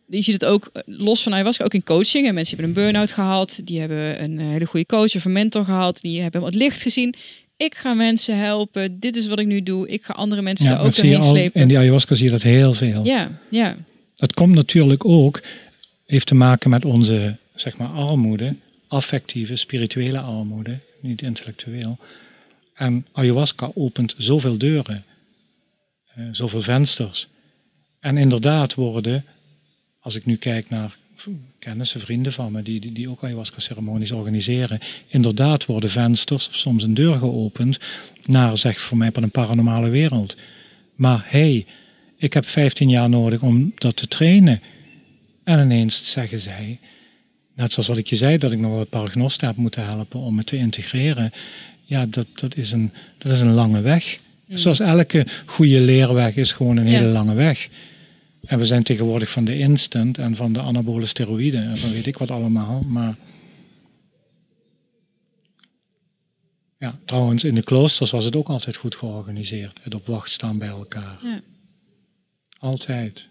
je 0.07 0.23
ziet 0.23 0.35
het 0.35 0.45
ook 0.45 0.71
eh, 0.73 0.83
los 0.87 1.23
van 1.23 1.33
ayahuasca, 1.33 1.65
ook 1.65 1.75
in 1.75 1.85
coaching. 1.85 2.27
En 2.27 2.35
mensen 2.35 2.57
hebben 2.57 2.77
een 2.77 2.83
burn-out 2.83 3.11
gehad, 3.11 3.61
die 3.65 3.81
hebben 3.81 4.23
een 4.23 4.39
hele 4.39 4.65
goede 4.65 4.87
coach 4.87 5.17
of 5.17 5.25
een 5.25 5.33
mentor 5.33 5.65
gehad, 5.65 6.01
die 6.01 6.21
hebben 6.21 6.41
wat 6.41 6.55
licht 6.55 6.83
gezien 6.83 7.15
ik 7.59 7.75
ga 7.75 7.95
mensen 7.95 8.39
helpen. 8.39 9.01
Dit 9.01 9.17
is 9.17 9.27
wat 9.27 9.39
ik 9.39 9.47
nu 9.47 9.63
doe. 9.63 9.89
Ik 9.89 10.03
ga 10.03 10.13
andere 10.13 10.43
mensen 10.43 10.69
daar 10.69 10.85
ook 10.85 10.95
doorheen 10.95 11.23
slepen. 11.23 11.61
In 11.61 11.69
die 11.69 11.79
ayahuasca 11.79 12.15
zie 12.15 12.25
je 12.25 12.31
dat 12.31 12.43
heel 12.43 12.75
veel. 12.75 13.05
Ja, 13.05 13.41
ja. 13.51 13.77
Dat 14.17 14.35
komt 14.35 14.55
natuurlijk 14.55 15.05
ook, 15.05 15.43
heeft 16.07 16.27
te 16.27 16.35
maken 16.35 16.71
met 16.71 16.85
onze, 16.85 17.37
zeg 17.55 17.77
maar, 17.77 17.89
armoede. 17.89 18.55
Affectieve, 18.89 19.57
spirituele 19.57 20.19
armoede, 20.19 20.79
niet 21.01 21.23
intellectueel. 21.23 21.99
En 22.75 23.07
ayahuasca 23.13 23.71
opent 23.75 24.15
zoveel 24.19 24.59
deuren, 24.59 25.05
eh, 26.15 26.25
zoveel 26.33 26.63
vensters. 26.63 27.29
En 28.01 28.17
inderdaad 28.17 28.75
worden, 28.75 29.25
als 30.01 30.15
ik 30.15 30.27
nu 30.27 30.37
kijk 30.37 30.71
naar 30.71 30.97
kennissen, 31.59 32.01
vrienden 32.01 32.33
van 32.33 32.53
me, 32.53 32.63
die, 32.63 32.81
die, 32.81 32.93
die 32.93 33.11
ook 33.11 33.25
ayahuasca-ceremonies 33.25 34.13
organiseren, 34.13 34.79
inderdaad 35.07 35.67
worden 35.67 35.91
vensters 35.91 36.49
of 36.49 36.55
soms 36.55 36.83
een 36.83 36.95
deur 36.95 37.19
geopend 37.19 37.79
naar, 38.25 38.57
zeg 38.57 38.81
voor 38.81 38.97
mij, 38.97 39.11
een 39.13 39.31
paranormale 39.31 39.89
wereld. 39.89 40.37
Maar 40.95 41.25
hey, 41.27 41.67
ik 42.17 42.33
heb 42.33 42.45
15 42.45 42.89
jaar 42.89 43.09
nodig 43.09 43.43
om 43.43 43.73
dat 43.75 43.97
te 43.97 44.09
trainen. 44.09 44.63
En 45.45 45.61
ineens 45.61 46.13
zeggen 46.13 46.41
zij, 46.41 46.79
net 47.55 47.73
zoals 47.73 47.89
wat 47.89 47.97
ik 47.97 48.07
je 48.07 48.17
zei, 48.17 48.39
dat 48.39 48.53
ik 48.53 48.59
nog 48.59 48.73
wat 48.73 48.89
paragnosten 48.89 49.47
heb 49.47 49.57
moeten 49.57 49.85
helpen 49.85 50.21
om 50.21 50.39
het 50.39 50.47
te 50.47 50.57
integreren. 50.57 51.33
Ja, 51.83 52.07
dat, 52.07 52.27
dat, 52.35 52.57
is, 52.57 52.73
een, 52.73 52.93
dat 53.19 53.33
is 53.33 53.41
een 53.41 53.53
lange 53.53 53.81
weg. 53.81 54.19
Mm. 54.47 54.57
Zoals 54.57 54.81
elke 54.81 55.27
goede 55.47 55.81
leerweg 55.81 56.37
is 56.37 56.53
gewoon 56.53 56.77
een 56.77 56.87
hele 56.87 57.07
lange 57.07 57.35
weg. 57.35 57.69
En 58.45 58.59
we 58.59 58.67
zijn 58.67 58.83
tegenwoordig 58.83 59.31
van 59.31 59.45
de 59.45 59.59
instant 59.59 60.19
en 60.19 60.37
van 60.37 60.53
de 60.53 60.61
anabole 60.61 61.07
steroïden 61.07 61.63
en 61.63 61.77
van 61.77 61.91
weet 61.91 62.07
ik 62.07 62.19
wat 62.19 62.31
allemaal. 62.31 62.81
Maar 62.81 63.17
ja, 66.79 66.99
trouwens, 67.05 67.45
in 67.45 67.55
de 67.55 67.63
kloosters 67.63 68.11
was 68.11 68.25
het 68.25 68.37
ook 68.37 68.49
altijd 68.49 68.77
goed 68.77 68.97
georganiseerd. 68.97 69.79
Het 69.83 69.95
op 69.95 70.07
wacht 70.07 70.31
staan 70.31 70.59
bij 70.59 70.69
elkaar. 70.69 71.19
Ja. 71.23 71.41
Altijd. 72.59 73.29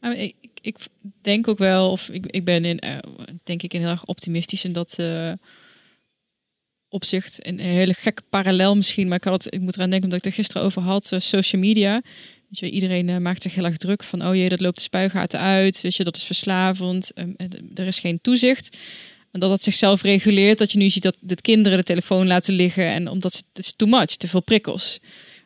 Maar 0.00 0.14
ik, 0.16 0.34
ik, 0.60 0.76
denk 1.22 1.48
ook 1.48 1.58
wel, 1.58 1.90
of 1.90 2.08
ik, 2.08 2.26
ik 2.26 2.44
ben 2.44 2.64
in, 2.64 2.78
eh, 2.78 2.98
denk 3.44 3.62
ik 3.62 3.74
in 3.74 3.80
heel 3.80 3.90
erg 3.90 4.04
optimistisch 4.04 4.64
in 4.64 4.72
dat 4.72 4.98
eh, 4.98 5.32
opzicht. 6.88 7.46
Een 7.46 7.58
hele 7.58 7.94
gekke 7.94 8.22
parallel 8.30 8.76
misschien, 8.76 9.08
maar 9.08 9.16
ik, 9.16 9.24
had 9.24 9.44
het, 9.44 9.54
ik 9.54 9.60
moet 9.60 9.76
eraan 9.76 9.90
denken 9.90 10.08
omdat 10.10 10.18
ik 10.18 10.24
het 10.24 10.34
er 10.34 10.40
gisteren 10.42 10.62
over 10.66 10.82
had. 10.82 11.12
eh, 11.12 11.20
social 11.20 11.60
media. 11.60 12.02
Weet 12.48 12.58
je, 12.58 12.70
iedereen 12.70 13.08
eh, 13.08 13.16
maakt 13.16 13.42
zich 13.42 13.54
heel 13.54 13.64
erg 13.64 13.76
druk 13.76 14.04
van, 14.04 14.26
oh 14.26 14.34
jee, 14.34 14.48
dat 14.48 14.60
loopt 14.60 14.76
de 14.76 14.82
spuigaten 14.82 15.40
uit. 15.40 15.80
Weet 15.80 15.96
je, 15.96 16.04
dat 16.04 16.16
is 16.16 16.22
verslavend. 16.22 17.12
Ehm, 17.12 17.30
en 17.36 17.70
er 17.74 17.86
is 17.86 17.98
geen 17.98 18.20
toezicht. 18.20 18.76
En 19.30 19.40
dat 19.40 19.50
dat 19.50 19.62
zichzelf 19.62 20.02
reguleert. 20.02 20.58
Dat 20.58 20.72
je 20.72 20.78
nu 20.78 20.90
ziet 20.90 21.02
dat 21.02 21.16
de 21.20 21.34
kinderen 21.34 21.78
de 21.78 21.84
telefoon 21.84 22.26
laten 22.26 22.54
liggen. 22.54 22.86
En 22.86 23.08
omdat 23.08 23.32
ze, 23.32 23.42
het 23.52 23.64
is 23.64 23.72
too 23.76 23.88
much, 23.88 24.16
te 24.16 24.28
veel 24.28 24.42
prikkels. 24.42 24.98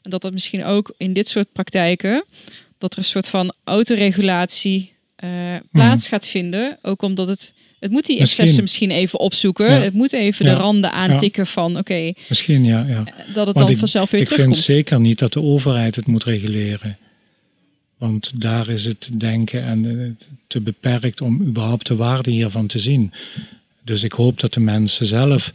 En 0.02 0.10
dat 0.10 0.22
dat 0.22 0.32
misschien 0.32 0.64
ook 0.64 0.94
in 0.96 1.12
dit 1.12 1.28
soort 1.28 1.52
praktijken, 1.52 2.24
dat 2.78 2.92
er 2.92 2.98
een 2.98 3.04
soort 3.04 3.26
van 3.26 3.54
autoregulatie 3.64 4.92
eh, 5.16 5.30
plaats 5.70 6.08
gaat 6.08 6.26
vinden. 6.26 6.78
Ook 6.82 7.02
omdat 7.02 7.28
het, 7.28 7.54
het 7.82 7.90
moet 7.90 8.06
die 8.06 8.18
Misschien. 8.18 8.38
excessen 8.38 8.62
misschien 8.62 8.90
even 8.90 9.18
opzoeken. 9.20 9.66
Ja. 9.70 9.80
Het 9.80 9.92
moet 9.94 10.12
even 10.12 10.46
Ja. 10.46 10.54
de 10.54 10.60
randen 10.60 10.92
aantikken 10.92 11.46
van, 11.46 11.76
oké, 11.78 12.12
Misschien, 12.28 12.64
ja. 12.64 12.84
ja. 12.88 13.04
dat 13.34 13.46
het 13.46 13.56
Want 13.56 13.68
dan 13.68 13.76
vanzelf 13.76 14.10
weer 14.10 14.20
ik 14.20 14.26
vind 14.26 14.38
terugkomt. 14.38 14.64
zeker 14.64 15.00
niet 15.00 15.18
dat 15.18 15.32
de 15.32 15.42
overheid 15.42 15.96
het 15.96 16.06
moet 16.06 16.24
reguleren. 16.24 16.96
Want 17.98 18.32
daar 18.42 18.68
is 18.68 18.84
het 18.84 19.08
denken 19.18 19.62
en 19.64 20.00
eh, 20.00 20.26
te 20.46 20.60
beperkt 20.60 21.20
om 21.20 21.40
überhaupt 21.42 21.86
de 21.86 21.96
waarde 21.96 22.30
hiervan 22.30 22.66
te 22.66 22.78
zien. 22.78 23.12
Dus 23.84 24.02
ik 24.02 24.12
hoop 24.12 24.40
dat 24.40 24.52
de 24.54 24.60
mensen 24.60 25.06
zelf 25.06 25.52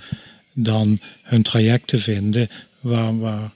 dan 0.53 0.99
hun 1.23 1.41
trajecten 1.41 1.99
vinden 1.99 2.49
waar, 2.79 3.19
waar 3.19 3.51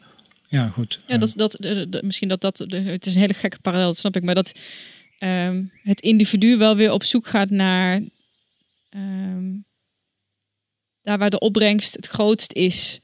ja 0.47 0.67
goed. 0.67 0.99
Ja, 1.07 1.17
dat, 1.17 1.33
dat, 1.35 1.55
de- 1.59 1.87
de- 1.89 2.01
misschien 2.03 2.27
dat 2.27 2.41
dat, 2.41 2.57
het 2.69 3.05
is 3.05 3.15
een 3.15 3.21
hele 3.21 3.33
gekke 3.33 3.57
parallel, 3.61 3.87
dat 3.87 3.97
snap 3.97 4.15
ik, 4.15 4.23
maar 4.23 4.35
dat 4.35 4.51
ehm, 5.19 5.61
het 5.83 6.01
individu 6.01 6.57
wel 6.57 6.75
weer 6.75 6.91
op 6.91 7.03
zoek 7.03 7.27
gaat 7.27 7.49
naar 7.49 8.01
ehm, 8.91 9.53
daar 11.01 11.17
waar 11.17 11.29
de 11.29 11.39
opbrengst 11.39 11.95
het 11.95 12.07
grootst 12.07 12.53
is. 12.53 12.99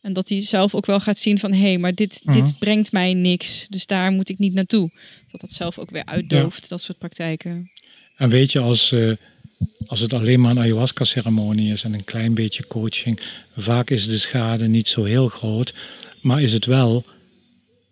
En 0.00 0.12
dat 0.12 0.28
hij 0.28 0.40
zelf 0.42 0.74
ook 0.74 0.86
wel 0.86 1.00
gaat 1.00 1.18
zien 1.18 1.38
van, 1.38 1.52
hé, 1.52 1.58
hey, 1.60 1.78
maar 1.78 1.94
dit, 1.94 2.20
Mhm. 2.24 2.32
dit 2.38 2.58
brengt 2.58 2.92
mij 2.92 3.14
niks, 3.14 3.66
dus 3.68 3.86
daar 3.86 4.12
moet 4.12 4.28
ik 4.28 4.38
niet 4.38 4.54
naartoe. 4.54 4.90
Dat 5.28 5.40
dat 5.40 5.52
zelf 5.52 5.78
ook 5.78 5.90
weer 5.90 6.04
uitdooft, 6.04 6.68
dat 6.68 6.80
soort 6.80 6.98
praktijken. 6.98 7.70
En 8.16 8.28
weet 8.28 8.52
je, 8.52 8.58
als, 8.58 8.92
eh, 8.92 9.12
als 9.86 10.00
het 10.00 10.14
alleen 10.14 10.40
maar 10.40 10.50
een 10.50 10.58
ayahuasca-ceremonie 10.58 11.72
is 11.72 11.82
en 11.84 11.92
een 11.94 12.04
klein 12.04 12.34
beetje 12.34 12.66
coaching, 12.66 13.20
vaak 13.56 13.90
is 13.90 14.06
de 14.06 14.18
schade 14.18 14.68
niet 14.68 14.88
zo 14.88 15.04
heel 15.04 15.28
groot, 15.28 15.74
maar 16.20 16.42
is 16.42 16.52
het 16.52 16.64
wel 16.66 17.04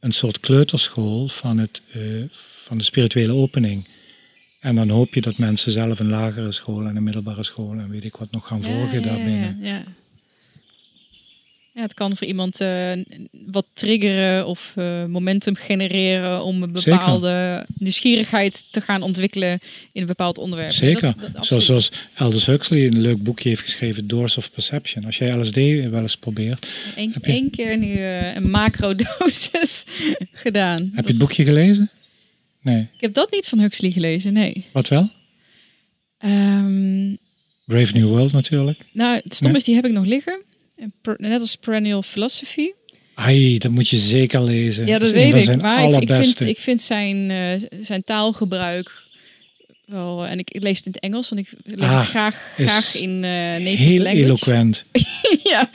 een 0.00 0.12
soort 0.12 0.40
kleuterschool 0.40 1.28
van, 1.28 1.58
het, 1.58 1.82
eh, 1.92 2.00
van 2.30 2.78
de 2.78 2.84
spirituele 2.84 3.32
opening. 3.32 3.88
En 4.60 4.74
dan 4.74 4.88
hoop 4.88 5.14
je 5.14 5.20
dat 5.20 5.38
mensen 5.38 5.72
zelf 5.72 5.98
een 5.98 6.08
lagere 6.08 6.52
school 6.52 6.86
en 6.86 6.96
een 6.96 7.02
middelbare 7.02 7.44
school 7.44 7.72
en 7.72 7.90
weet 7.90 8.04
ik 8.04 8.16
wat 8.16 8.30
nog 8.30 8.46
gaan 8.46 8.62
volgen 8.62 9.02
daarbinnen. 9.02 9.58
Ja, 9.60 9.68
ja. 9.68 9.82
Ja, 11.74 11.84
het 11.84 11.94
kan 11.94 12.16
voor 12.16 12.26
iemand 12.26 12.60
eh, 12.60 12.90
wat 13.46 13.66
triggeren 13.72 14.46
of 14.46 14.72
eh, 14.76 15.04
momentum 15.04 15.54
genereren 15.54 16.42
om 16.44 16.62
een 16.62 16.70
Zeker. 16.80 16.98
bepaalde 16.98 17.66
nieuwsgierigheid 17.74 18.72
te 18.72 18.80
gaan 18.80 19.02
ontwikkelen 19.02 19.50
in 19.92 20.00
een 20.00 20.06
bepaald 20.06 20.38
onderwerp. 20.38 20.70
Zeker. 20.70 21.00
Dat- 21.02 21.20
dat- 21.20 21.34
absoluut. 21.36 21.46
zoals, 21.64 21.64
zoals 21.66 21.90
Aldous 22.14 22.46
Huxley 22.46 22.86
een 22.86 23.00
leuk 23.00 23.22
boekje 23.22 23.48
heeft 23.48 23.62
geschreven, 23.62 24.06
Doors 24.08 24.36
of 24.36 24.50
Perception. 24.52 25.04
Als 25.04 25.18
jij 25.18 25.36
LSD 25.36 25.54
wel 25.90 26.02
eens 26.02 26.16
probeert, 26.16 26.66
Eén 26.96 27.10
je- 27.14 27.20
één 27.20 27.50
keer 27.50 27.78
nu 27.78 27.92
eh, 27.94 28.34
een 28.34 28.50
macrodosis 28.50 29.84
gedaan. 30.32 30.82
heb 30.82 30.94
Dat- 30.94 31.04
je 31.04 31.10
het 31.10 31.18
boekje 31.18 31.44
gelezen? 31.44 31.90
Nee. 32.62 32.80
Ik 32.94 33.00
heb 33.00 33.14
dat 33.14 33.30
niet 33.30 33.46
van 33.48 33.58
Huxley 33.58 33.90
gelezen, 33.90 34.32
nee. 34.32 34.64
Wat 34.72 34.88
wel? 34.88 35.10
Ehm, 36.18 37.14
Brave 37.64 37.92
New 37.92 38.08
World 38.08 38.32
natuurlijk. 38.32 38.78
nou, 38.92 39.20
het 39.24 39.34
stom 39.34 39.48
Nee. 39.48 39.56
is, 39.58 39.64
die 39.64 39.74
heb 39.74 39.84
ik 39.86 39.92
nog 39.92 40.04
liggen. 40.04 40.42
Net 41.16 41.40
als 41.40 41.56
Perennial 41.56 42.02
Philosophy. 42.02 42.66
Ai, 43.14 43.58
dat 43.58 43.70
moet 43.70 43.88
je 43.88 43.96
zeker 43.96 44.42
lezen. 44.42 44.86
Ja, 44.86 44.98
dat 44.98 45.10
weet 45.10 45.48
ik. 45.48 45.60
Maar 45.60 45.88
ik, 46.02 46.12
vind, 46.12 46.40
ik 46.40 46.58
vind 46.58 46.82
zijn, 46.82 47.30
eh, 47.30 47.68
zijn 47.80 48.04
taalgebruik 48.04 48.90
wel... 49.86 50.26
En 50.26 50.38
ik, 50.38 50.50
ik 50.50 50.62
lees 50.62 50.76
het 50.76 50.86
in 50.86 50.92
het 50.92 51.02
Engels, 51.02 51.28
want 51.28 51.40
ik 51.40 51.52
lees 51.64 51.88
Ah, 51.88 51.96
het 51.98 52.04
graag, 52.08 52.54
is 52.56 52.64
graag 52.70 52.94
in 52.96 53.24
eh 53.24 53.30
native 53.30 53.82
Heel 53.82 54.02
language. 54.02 54.24
eloquent. 54.24 54.84
ja, 55.50 55.70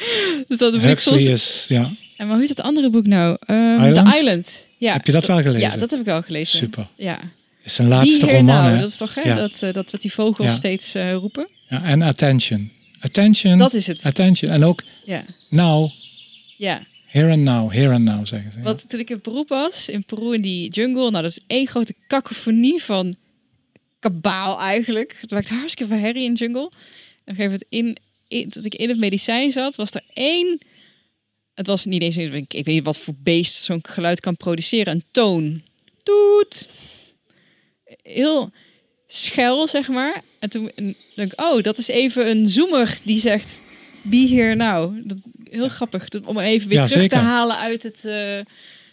dus 0.48 0.58
dat 0.58 0.74
ik 0.84 0.98
soms... 0.98 1.24
is, 1.24 1.66
ja. 1.68 1.92
En 2.18 2.28
maar 2.28 2.38
hoe 2.38 2.40
heet 2.40 2.50
het 2.58 2.62
andere 2.62 2.90
boek 2.90 3.06
nou? 3.08 3.38
Island? 3.48 3.96
The 4.12 4.18
Island. 4.20 4.68
Ja, 4.84 4.94
Heb 4.94 5.06
je 5.06 5.12
dat 5.12 5.26
wel 5.26 5.42
gelezen? 5.42 5.70
Ja, 5.72 5.78
dat 5.78 5.90
heb 5.90 6.00
ik 6.00 6.06
wel 6.06 6.22
gelezen. 6.22 6.58
Super. 6.58 6.88
Ja. 6.96 7.20
Is 7.64 7.74
zijn 7.76 7.88
laatste 7.88 8.26
roman, 8.32 8.64
hè? 8.64 8.80
dat 8.80 8.90
is 8.90 8.98
toch 8.98 9.14
hè? 9.16 9.22
Ja. 9.22 9.36
Dat, 9.36 9.62
eh, 9.62 9.74
dat 9.74 9.92
wat 9.92 10.02
die 10.02 10.14
vogels 10.14 10.48
Ja. 10.48 10.54
steeds 10.54 10.94
eh, 10.96 11.14
roepen? 11.14 11.48
Ja, 11.68 11.84
en 11.84 12.02
Attention. 12.02 12.72
Attention. 13.00 13.58
Dat 13.58 13.74
is 13.74 13.88
het. 13.88 14.04
Attention. 14.06 14.52
En 14.52 14.64
ook 14.64 14.84
Ja. 15.06 15.24
Now. 15.50 15.92
ja. 16.58 16.84
Here 17.08 17.32
and 17.32 17.42
now. 17.42 17.72
Here 17.72 17.94
and 17.94 18.04
now, 18.04 18.28
zeggen 18.28 18.52
ze. 18.52 18.58
ja. 18.58 18.64
Want 18.64 18.90
toen 18.90 19.00
ik 19.00 19.10
in 19.10 19.22
Peru 19.22 19.44
was, 19.48 19.90
in 19.90 20.06
Peru 20.06 20.34
in 20.34 20.42
die 20.42 20.70
jungle, 20.70 21.10
nou 21.12 21.24
dat 21.24 21.32
is 21.32 21.40
één 21.48 21.68
grote 21.68 21.94
kakofonie 22.08 22.84
van 22.84 23.16
kabaal 24.00 24.60
eigenlijk. 24.60 25.18
Het 25.22 25.32
maakt 25.32 25.50
hartstikke 25.50 25.94
veel 25.94 26.02
herrie 26.04 26.24
in 26.24 26.34
de 26.34 26.40
jungle. 26.40 26.62
En 26.62 26.68
op 26.68 26.72
een 27.26 27.36
gegeven 27.36 27.52
moment, 27.52 27.66
in, 27.70 27.98
in, 28.40 28.50
toen 28.50 28.64
ik 28.66 28.76
in 28.76 28.90
het 28.90 28.98
medicijn 28.98 29.52
zat, 29.52 29.76
was 29.76 29.92
er 29.92 30.04
één... 30.14 30.60
Het 31.54 31.68
was 31.68 31.86
niet 31.86 32.02
eens, 32.02 32.18
ik 32.18 32.34
ik 32.34 32.66
weet 32.66 32.66
niet 32.66 32.84
wat 32.84 33.00
voor 33.00 33.14
beest 33.18 33.54
zo'n 33.64 33.80
geluid 33.88 34.20
kan 34.20 34.38
produceren. 34.38 34.94
Een 34.94 35.04
toon. 35.12 35.62
Toet. 36.04 36.68
Heel 38.04 38.52
schel, 39.08 39.68
zeg 39.68 39.88
maar. 39.88 40.22
En 40.40 40.50
toen 40.50 40.72
denk 41.16 41.32
ik, 41.32 41.42
oh, 41.42 41.64
dat 41.64 41.78
is 41.78 41.88
even 41.88 42.30
een 42.30 42.50
zoemer 42.50 42.98
die 43.04 43.20
zegt, 43.20 43.62
be 44.02 44.28
here 44.30 44.56
now. 44.56 45.02
Dat, 45.04 45.22
heel 45.52 45.70
grappig, 45.70 46.08
om 46.26 46.40
even 46.40 46.70
weer 46.70 46.78
Ja, 46.78 46.88
terug 46.88 47.08
te 47.08 47.16
halen 47.16 47.58
uit 47.58 47.84
het, 47.84 47.96
eh, 47.96 48.04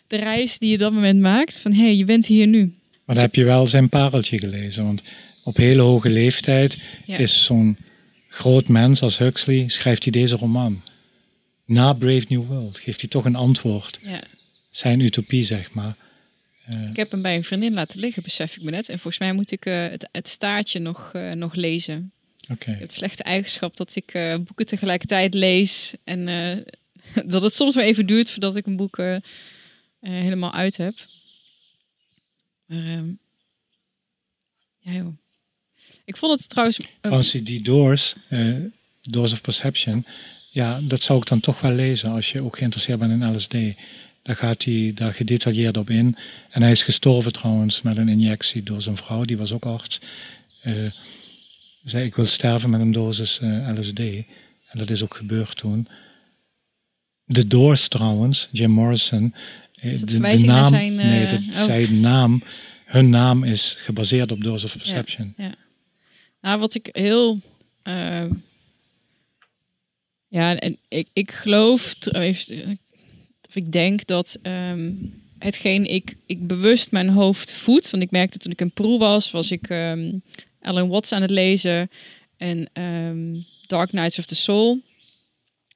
de 0.06 0.16
reis 0.16 0.58
die 0.58 0.70
je 0.70 0.78
dat 0.78 0.92
moment 0.92 1.20
maakt. 1.20 1.58
Van, 1.58 1.72
hé, 1.72 1.82
hey, 1.82 1.96
je 1.96 2.04
bent 2.04 2.26
hier 2.26 2.46
nu. 2.46 2.74
Maar 3.04 3.14
dan 3.14 3.24
heb 3.24 3.34
je 3.34 3.44
wel 3.44 3.66
zijn 3.66 3.88
pareltje 3.88 4.38
gelezen. 4.38 4.84
Want 4.84 5.02
op 5.44 5.56
hele 5.56 5.82
hoge 5.82 6.10
leeftijd 6.10 6.78
Ja. 7.06 7.16
is 7.16 7.44
zo'n 7.44 7.76
groot 8.28 8.68
mens 8.68 9.02
als 9.02 9.18
Huxley, 9.18 9.64
schrijft 9.68 10.02
hij 10.02 10.12
deze 10.12 10.36
roman. 10.36 10.82
Na 11.70 11.92
Brave 11.92 12.26
New 12.28 12.46
World 12.46 12.78
geeft 12.78 13.00
hij 13.00 13.08
toch 13.10 13.24
een 13.24 13.34
antwoord. 13.36 13.98
Ja. 14.02 14.22
Zijn 14.70 15.00
utopie, 15.00 15.44
zeg 15.44 15.72
maar. 15.72 15.96
Ik 16.90 16.96
heb 16.96 17.10
hem 17.10 17.22
bij 17.22 17.36
een 17.36 17.44
vriendin 17.44 17.72
laten 17.74 18.00
liggen, 18.00 18.22
besef 18.22 18.56
ik 18.56 18.62
me 18.62 18.70
net. 18.70 18.88
En 18.88 18.94
volgens 18.98 19.18
mij 19.18 19.32
moet 19.32 19.50
ik 19.50 19.66
eh, 19.66 19.88
het, 19.88 20.08
het 20.12 20.28
staartje 20.28 20.78
nog, 20.78 21.10
eh, 21.14 21.30
nog 21.30 21.54
lezen. 21.54 22.12
Oké. 22.50 22.70
Het 22.70 22.92
slechte 22.92 23.22
eigenschap 23.22 23.76
dat 23.76 23.96
ik 23.96 24.12
eh, 24.12 24.34
boeken 24.36 24.66
tegelijkertijd 24.66 25.34
lees. 25.34 25.94
En 26.04 26.28
eh, 26.28 26.56
dat 27.32 27.42
het 27.42 27.52
soms 27.52 27.74
maar 27.74 27.84
even 27.84 28.06
duurt 28.06 28.30
voordat 28.30 28.56
ik 28.56 28.66
een 28.66 28.76
boek 28.76 28.98
eh, 28.98 29.14
eh, 29.14 29.22
helemaal 30.00 30.52
uit 30.52 30.76
heb. 30.76 30.94
Maar 32.66 32.78
ehm, 32.84 33.08
ja 34.78 34.92
joh. 34.92 35.16
Ik 36.04 36.16
vond 36.16 36.40
het 36.40 36.48
trouwens... 36.48 36.78
eh, 36.78 36.86
Trouwens, 37.00 37.30
die- 37.30 37.42
die 37.42 37.62
Doors, 37.62 38.14
eh, 38.28 38.56
Doors 39.02 39.32
of 39.32 39.40
Perception, 39.40 40.04
ja, 40.52 40.80
dat 40.82 41.02
zou 41.02 41.18
ik 41.20 41.26
dan 41.26 41.40
toch 41.40 41.60
wel 41.60 41.72
lezen 41.72 42.10
als 42.10 42.32
je 42.32 42.42
ook 42.44 42.56
geïnteresseerd 42.58 42.98
bent 42.98 43.12
in 43.22 43.36
LSD. 43.36 43.56
Daar 44.22 44.36
gaat 44.36 44.64
hij 44.64 44.92
daar 44.94 45.14
gedetailleerd 45.14 45.76
op 45.76 45.90
in. 45.90 46.16
En 46.50 46.62
hij 46.62 46.70
is 46.70 46.82
gestorven 46.82 47.32
trouwens 47.32 47.82
met 47.82 47.96
een 47.96 48.08
injectie 48.08 48.62
door 48.62 48.82
zijn 48.82 48.96
vrouw, 48.96 49.24
die 49.24 49.36
was 49.36 49.52
ook 49.52 49.64
arts. 49.64 50.00
Eh, 50.62 50.74
zei 51.84 52.04
ik 52.04 52.14
wil 52.14 52.24
sterven 52.24 52.70
met 52.70 52.80
een 52.80 52.92
dosis 52.92 53.38
eh, 53.40 53.68
LSD. 53.78 53.98
En 53.98 54.78
dat 54.78 54.90
is 54.90 55.02
ook 55.02 55.14
gebeurd 55.16 55.56
toen. 55.56 55.88
De 57.24 57.46
Doors 57.46 57.88
trouwens, 57.88 58.48
Jim 58.52 58.70
Morrison. 58.70 59.34
eh, 59.74 59.92
Is 59.92 60.00
de, 60.00 60.18
naam, 60.18 60.68
zijn, 60.68 60.94
nee, 60.94 61.26
dat, 61.26 61.40
zijn 61.52 62.00
naam, 62.00 62.42
hun 62.84 63.10
naam 63.10 63.44
is 63.44 63.74
gebaseerd 63.78 64.32
op 64.32 64.42
Doors 64.44 64.64
of 64.64 64.76
Perception. 64.76 65.34
Ja. 65.36 65.54
Nou, 66.40 66.58
wat 66.60 66.74
ik 66.74 66.88
heel. 66.92 67.40
Ja, 70.30 70.56
en 70.56 70.78
ik, 70.88 71.08
ik 71.12 71.30
geloof, 71.30 71.94
even, 72.00 72.78
of 73.48 73.56
ik 73.56 73.72
denk 73.72 74.06
dat 74.06 74.38
ehm, 74.42 74.92
hetgeen 75.38 75.90
ik, 75.90 76.16
ik 76.26 76.46
bewust 76.46 76.90
mijn 76.90 77.08
hoofd 77.08 77.52
voed. 77.52 77.90
Want 77.90 78.02
ik 78.02 78.10
merkte 78.10 78.38
toen 78.38 78.52
ik 78.52 78.60
in 78.60 78.72
Peru 78.72 78.98
was, 78.98 79.30
was 79.30 79.50
ik 79.50 79.68
ehm 79.68 80.12
Alan 80.60 80.88
Watts 80.88 81.12
aan 81.12 81.22
het 81.22 81.30
lezen 81.30 81.90
en 82.36 82.68
ehm, 82.72 83.40
Dark 83.66 83.88
Knights 83.88 84.18
of 84.18 84.24
the 84.24 84.34
Soul. 84.34 84.80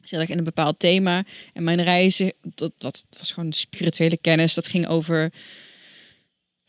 Zit 0.02 0.20
ik 0.20 0.28
in 0.28 0.38
een 0.38 0.44
bepaald 0.44 0.78
thema. 0.78 1.24
En 1.52 1.64
mijn 1.64 1.82
reizen, 1.82 2.32
dat, 2.42 2.72
dat 2.78 3.04
was 3.18 3.32
gewoon 3.32 3.52
spirituele 3.52 4.16
kennis. 4.16 4.54
Dat 4.54 4.68
ging 4.68 4.86
over 4.86 5.32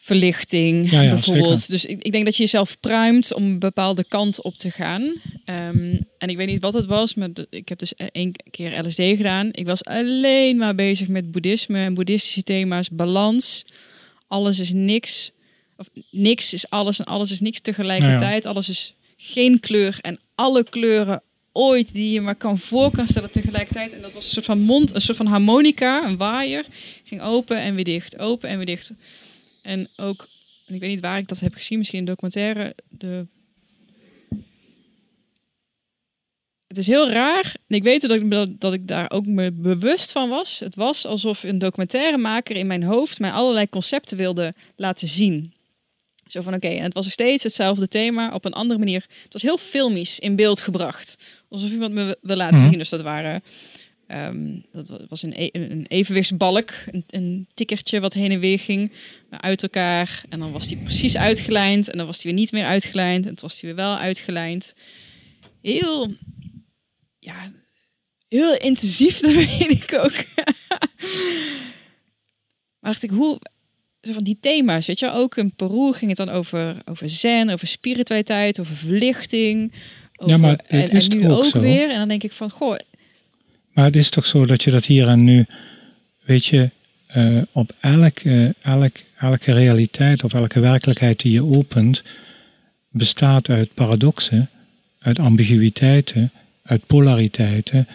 verlichting 0.05 0.91
Ja, 0.91 1.01
ja, 1.01 1.09
bijvoorbeeld. 1.09 1.59
zeker. 1.59 1.69
Dus 1.73 1.85
ik, 1.85 2.03
ik 2.03 2.11
denk 2.11 2.25
dat 2.25 2.35
je 2.35 2.41
jezelf 2.43 2.79
pruimt 2.79 3.33
om 3.33 3.43
een 3.43 3.59
bepaalde 3.59 4.03
kant 4.03 4.41
op 4.41 4.57
te 4.57 4.69
gaan. 4.71 5.13
Ehm, 5.45 5.97
en 6.17 6.27
ik 6.27 6.37
weet 6.37 6.47
niet 6.47 6.61
wat 6.61 6.73
het 6.73 6.85
was, 6.85 7.13
maar 7.13 7.29
ik 7.49 7.69
heb 7.69 7.79
dus 7.79 7.93
e- 7.97 8.05
één 8.11 8.31
keer 8.51 8.85
LSD 8.85 9.01
gedaan. 9.01 9.49
Ik 9.51 9.65
was 9.65 9.83
alleen 9.85 10.57
maar 10.57 10.75
bezig 10.75 11.07
met 11.07 11.31
boeddhisme 11.31 11.79
en 11.79 11.93
boeddhistische 11.93 12.43
thema's, 12.43 12.89
balans. 12.89 13.65
Alles 14.27 14.59
is 14.59 14.73
niks. 14.73 15.31
Of 15.77 15.89
niks 16.11 16.53
is 16.53 16.69
alles 16.69 16.99
en 16.99 17.05
alles 17.05 17.31
is 17.31 17.39
niks 17.39 17.59
tegelijkertijd. 17.59 18.45
Alles 18.45 18.69
is 18.69 18.93
geen 19.17 19.59
kleur 19.59 19.97
en 20.01 20.19
alle 20.35 20.63
kleuren 20.63 21.21
ooit 21.51 21.93
die 21.93 22.11
je 22.13 22.21
maar 22.21 22.35
kan 22.35 22.57
voor 22.59 22.91
kan 22.91 23.07
stellen 23.07 23.31
tegelijkertijd. 23.31 23.93
En 23.93 24.01
dat 24.01 24.13
was 24.13 24.25
een 24.25 24.31
soort 24.31 24.45
van 24.45 24.59
mond, 24.59 24.95
een 24.95 25.01
soort 25.01 25.17
van 25.17 25.25
harmonica, 25.25 26.07
een 26.07 26.17
waaier. 26.17 26.65
Ging 27.03 27.21
open 27.21 27.57
en 27.57 27.75
weer 27.75 27.83
dicht, 27.83 28.17
open 28.19 28.49
en 28.49 28.57
weer 28.57 28.65
dicht. 28.65 28.91
En 29.65 29.89
ook, 29.95 30.27
en 30.65 30.73
ik 30.75 30.79
weet 30.81 30.89
niet 30.89 30.99
waar 30.99 31.17
ik 31.17 31.27
dat 31.27 31.39
heb 31.39 31.53
gezien, 31.53 31.77
misschien 31.77 31.99
een 31.99 32.05
documentaire. 32.05 32.75
De... 32.89 33.27
Het 36.67 36.77
is 36.77 36.87
heel 36.87 37.09
raar. 37.09 37.55
En 37.67 37.75
ik 37.75 37.83
weet 37.83 38.01
dat 38.01 38.11
ik, 38.11 38.31
dat, 38.31 38.59
dat 38.61 38.73
ik 38.73 38.87
daar 38.87 39.11
ook 39.11 39.25
me 39.25 39.51
bewust 39.51 40.11
van 40.11 40.29
was. 40.29 40.59
Het 40.59 40.75
was 40.75 41.05
alsof 41.05 41.43
een 41.43 41.59
documentairemaker 41.59 42.55
in 42.55 42.67
mijn 42.67 42.83
hoofd 42.83 43.19
mij 43.19 43.31
allerlei 43.31 43.69
concepten 43.69 44.17
wilde 44.17 44.53
laten 44.75 45.07
zien. 45.07 45.53
Zo 46.27 46.41
van 46.41 46.53
oké, 46.53 46.67
en 46.67 46.83
het 46.83 46.93
was 46.93 47.03
nog 47.03 47.13
steeds 47.13 47.43
hetzelfde 47.43 47.87
thema 47.87 48.33
op 48.33 48.45
een 48.45 48.53
andere 48.53 48.79
manier. 48.79 49.05
Het 49.23 49.33
was 49.33 49.41
heel 49.41 49.57
filmisch 49.57 50.19
in 50.19 50.35
beeld 50.35 50.59
gebracht. 50.59 51.15
Alsof 51.49 51.71
iemand 51.71 51.93
me 51.93 52.17
wil 52.21 52.35
laten 52.35 52.57
Mhm. 52.59 52.69
zien. 52.69 52.77
Dus 52.77 52.89
dat 52.89 53.01
waren. 53.01 53.43
Ehm, 54.07 54.59
dat 54.71 54.89
wa- 54.89 55.05
was 55.09 55.21
een, 55.23 55.33
e- 55.35 55.49
een 55.51 55.85
evenwichtsbalk, 55.87 56.71
een, 56.91 57.03
een 57.07 57.47
tikkertje 57.53 57.99
wat 57.99 58.13
heen 58.13 58.31
en 58.31 58.39
weer 58.39 58.59
ging 58.59 58.91
maar 59.29 59.41
uit 59.41 59.63
elkaar. 59.63 60.23
En 60.29 60.39
dan 60.39 60.51
was 60.51 60.67
die 60.67 60.77
precies 60.77 61.17
uitgelijnd 61.17 61.89
en 61.89 61.97
dan 61.97 62.05
was 62.05 62.21
die 62.21 62.31
weer 62.31 62.39
niet 62.39 62.51
meer 62.51 62.65
uitgelijnd 62.65 63.25
en 63.25 63.35
toen 63.35 63.47
was 63.47 63.59
die 63.59 63.69
weer 63.69 63.85
wel 63.85 63.97
uitgelijnd. 63.97 64.73
Heel, 65.61 66.13
ja, 67.19 67.51
heel 68.27 68.57
intensief, 68.57 69.19
dat 69.19 69.33
weet 69.33 69.69
ik 69.69 69.93
ook. 69.93 70.13
maar 72.79 72.91
dacht 72.91 73.03
ik, 73.03 73.09
hoe, 73.09 73.39
zo 74.01 74.13
van 74.13 74.23
die 74.23 74.37
thema's, 74.39 74.85
weet 74.85 74.99
je, 74.99 75.11
ook 75.11 75.37
in 75.37 75.55
Peru 75.55 75.93
ging 75.93 76.09
het 76.09 76.17
dan 76.17 76.29
over, 76.29 76.81
over 76.85 77.09
zen, 77.09 77.49
over 77.49 77.67
spiritualiteit, 77.67 78.59
over 78.59 78.75
verlichting. 78.75 79.73
Over, 80.15 80.39
maar 80.39 80.57
dit 80.67 80.91
en, 80.91 81.17
nu 81.17 81.29
ook 81.29 81.45
ook 81.45 81.53
weer. 81.53 81.89
En 81.89 81.97
dan 81.97 82.07
denk 82.07 82.23
ik 82.23 82.31
van, 82.31 82.49
goh, 82.51 82.75
Maar 83.75 83.85
het 83.85 83.95
is 83.95 84.09
toch 84.09 84.25
zo 84.25 84.45
dat 84.45 84.63
je 84.63 84.71
dat 84.71 84.85
hier 84.85 85.07
en 85.07 85.23
nu, 85.23 85.45
weet 86.23 86.45
je, 86.45 86.69
eh, 87.07 87.41
op 87.51 87.73
elke, 87.79 88.55
elk, 88.61 88.95
elke 89.19 89.51
realiteit 89.53 90.23
of 90.23 90.33
elke 90.33 90.59
werkelijkheid 90.59 91.19
die 91.21 91.31
je 91.31 91.45
opent, 91.45 92.03
bestaat 92.89 93.49
uit 93.49 93.73
paradoxen, 93.73 94.49
uit 94.99 95.19
ambiguïteiten, 95.19 96.31
uit 96.63 96.85
polariteiten. 96.85 97.87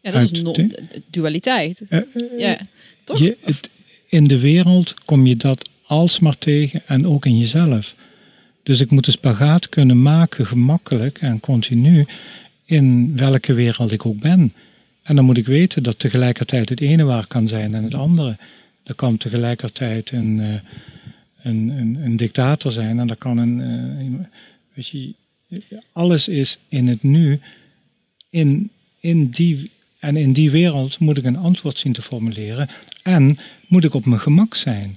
ja, 0.00 0.10
dat 0.10 0.22
is 0.22 0.32
Uit 0.32 0.42
non- 0.42 0.52
de- 0.52 1.02
dualiteit. 1.10 1.80
Eh, 1.88 2.00
Ja, 2.38 2.58
toch? 3.04 3.18
Je, 3.18 3.36
het, 3.44 3.70
in 4.08 4.26
de 4.26 4.38
wereld 4.38 4.94
kom 5.04 5.26
je 5.26 5.36
dat 5.36 5.68
alsmaar 5.86 6.38
tegen 6.38 6.82
en 6.86 7.06
ook 7.06 7.26
in 7.26 7.38
jezelf. 7.38 7.94
Dus 8.62 8.80
ik 8.80 8.90
moet 8.90 9.04
de 9.04 9.10
spagaat 9.10 9.68
kunnen 9.68 10.02
maken, 10.02 10.46
gemakkelijk 10.46 11.18
en 11.20 11.40
continu, 11.40 12.06
in 12.64 13.16
welke 13.16 13.52
wereld 13.52 13.92
ik 13.92 14.06
ook 14.06 14.18
ben. 14.20 14.52
En 15.04 15.16
dan 15.16 15.24
moet 15.24 15.36
ik 15.36 15.46
weten 15.46 15.82
dat 15.82 15.98
tegelijkertijd 15.98 16.68
het 16.68 16.80
ene 16.80 17.04
waar 17.04 17.26
kan 17.26 17.48
zijn 17.48 17.74
en 17.74 17.84
het 17.84 17.94
andere. 17.94 18.38
Er 18.82 18.94
kan 18.94 19.16
tegelijkertijd 19.16 20.10
een, 20.10 20.40
eh, 20.40 20.54
een, 21.42 21.68
een, 21.68 21.98
een 22.04 22.16
dictator 22.16 22.72
zijn 22.72 22.98
en 22.98 23.10
er 23.10 23.16
kan 23.16 23.38
een. 23.38 23.60
eh, 23.60 24.26
weet 24.74 24.88
je, 24.88 25.14
alles 25.92 26.28
is 26.28 26.58
in 26.68 26.88
het 26.88 27.02
nu. 27.02 27.40
In, 28.30 28.70
in 29.00 29.28
die, 29.30 29.70
en 29.98 30.16
in 30.16 30.32
die 30.32 30.50
wereld 30.50 30.98
moet 30.98 31.18
ik 31.18 31.24
een 31.24 31.36
antwoord 31.36 31.78
zien 31.78 31.92
te 31.92 32.02
formuleren. 32.02 32.68
En 33.02 33.38
moet 33.68 33.84
ik 33.84 33.94
op 33.94 34.04
mijn 34.04 34.20
gemak 34.20 34.54
zijn. 34.54 34.96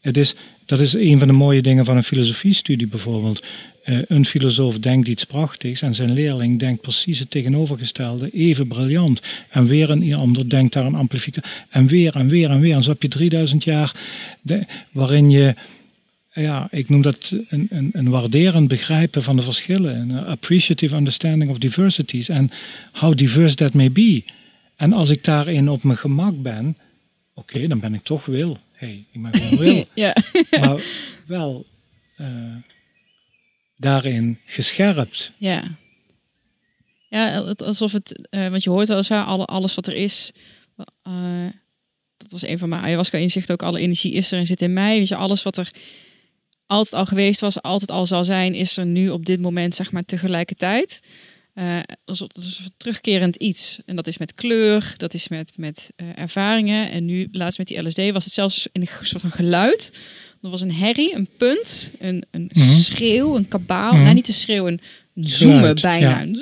Het 0.00 0.16
is, 0.16 0.34
dat 0.64 0.80
is 0.80 0.92
een 0.92 1.18
van 1.18 1.28
de 1.28 1.34
mooie 1.34 1.62
dingen 1.62 1.84
van 1.84 1.96
een 1.96 2.02
filosofiestudie 2.02 2.86
bijvoorbeeld. 2.86 3.44
Eh, 3.86 3.98
een 4.06 4.26
filosoof 4.26 4.78
denkt 4.78 5.08
iets 5.08 5.24
prachtigs 5.24 5.82
en 5.82 5.94
zijn 5.94 6.12
leerling 6.12 6.58
denkt 6.58 6.80
precies 6.80 7.18
het 7.18 7.30
tegenovergestelde, 7.30 8.30
even 8.30 8.66
briljant. 8.68 9.20
En 9.50 9.66
weer 9.66 9.90
een 9.90 10.14
ander 10.14 10.48
denkt 10.48 10.72
daar 10.72 10.86
een 10.86 10.94
amplificatie. 10.94 11.50
En 11.70 11.86
weer 11.86 12.14
en 12.16 12.28
weer 12.28 12.50
en 12.50 12.60
weer. 12.60 12.74
En 12.74 12.82
zo 12.82 12.90
heb 12.90 13.02
je 13.02 13.08
3000 13.08 13.64
jaar 13.64 13.94
de- 14.42 14.66
waarin 14.92 15.30
je, 15.30 15.54
ja, 16.32 16.68
ik 16.70 16.88
noem 16.88 17.02
dat 17.02 17.32
een, 17.48 17.66
een, 17.70 17.90
een 17.92 18.08
waarderend 18.08 18.68
begrijpen 18.68 19.22
van 19.22 19.36
de 19.36 19.42
verschillen. 19.42 19.96
Een 20.10 20.24
appreciative 20.24 20.96
understanding 20.96 21.50
of 21.50 21.58
diversities. 21.58 22.28
En 22.28 22.50
how 22.92 23.16
diverse 23.16 23.54
that 23.54 23.74
may 23.74 23.92
be. 23.92 24.22
En 24.76 24.92
als 24.92 25.10
ik 25.10 25.24
daarin 25.24 25.68
op 25.68 25.82
mijn 25.82 25.98
gemak 25.98 26.42
ben, 26.42 26.76
oké, 27.34 27.66
dan 27.66 27.80
ben 27.80 27.94
ik 27.94 28.02
toch 28.02 28.24
wil. 28.24 28.58
hey, 28.72 29.04
ik 29.12 29.22
ben 29.22 29.34
gewoon 29.34 29.58
wil. 29.64 29.84
Ja. 29.94 30.16
maar 30.60 30.80
wel 31.26 31.66
eh, 32.16 32.26
daarin 33.76 34.38
gescherpt. 34.44 35.32
Ja. 35.36 35.76
Ja, 37.08 37.44
het, 37.44 37.62
alsof 37.62 37.92
het, 37.92 38.28
eh, 38.30 38.48
want 38.48 38.64
je 38.64 38.70
hoort 38.70 38.88
wel 38.88 38.96
eens, 38.96 39.10
alle, 39.10 39.44
alles 39.44 39.74
wat 39.74 39.86
er 39.86 39.94
is. 39.94 40.30
eh, 41.02 41.46
dat 42.16 42.30
was 42.30 42.46
een 42.46 42.58
van 42.58 42.68
mijn 42.68 42.82
ayahuasca 42.82 43.18
inzichten 43.18 43.54
ook. 43.54 43.62
Alle 43.62 43.78
energie 43.80 44.12
is 44.12 44.32
er 44.32 44.38
en 44.38 44.46
zit 44.46 44.62
in 44.62 44.72
mij. 44.72 44.98
Weet 44.98 45.08
je, 45.08 45.16
alles 45.16 45.42
wat 45.42 45.56
er 45.56 45.70
altijd 46.66 46.94
al 46.94 47.06
geweest 47.06 47.40
was, 47.40 47.62
altijd 47.62 47.90
al 47.90 48.06
zal 48.06 48.24
zijn, 48.24 48.54
is 48.54 48.76
er 48.76 48.86
nu 48.86 49.10
op 49.10 49.26
dit 49.26 49.40
moment, 49.40 49.74
zeg 49.74 49.92
maar, 49.92 50.04
tegelijkertijd. 50.04 51.00
Eh 51.54 51.78
alsof, 52.04 52.28
alsof 52.36 52.64
het 52.64 52.72
terugkerend 52.76 53.36
iets. 53.36 53.78
En 53.86 53.96
dat 53.96 54.06
is 54.06 54.18
met 54.18 54.34
kleur, 54.34 54.92
dat 54.96 55.14
is 55.14 55.28
met, 55.28 55.52
met 55.56 55.90
ervaringen. 56.14 56.90
En 56.90 57.04
nu, 57.04 57.28
laatst 57.32 57.58
met 57.58 57.66
die 57.66 57.82
LSD, 57.82 58.10
was 58.10 58.24
het 58.24 58.32
zelfs 58.32 58.68
in 58.72 58.80
een 58.80 58.88
soort 59.06 59.22
van 59.22 59.30
geluid. 59.30 59.90
Er 60.46 60.52
was 60.52 60.60
een 60.60 60.72
herrie, 60.74 61.14
een 61.14 61.28
punt, 61.36 61.92
een, 61.98 62.24
een 62.30 62.50
Mhm. 62.54 62.70
schreeuw, 62.70 63.36
een 63.36 63.48
kabaal. 63.48 63.92
Mhm. 63.92 64.02
Nou, 64.02 64.14
niet 64.14 64.28
een 64.28 64.34
schreeuw, 64.34 64.66
een 64.66 64.80
zoomen 65.14 65.58
Geluid, 65.58 65.80
bijna. 65.80 66.20
ja. 66.20 66.40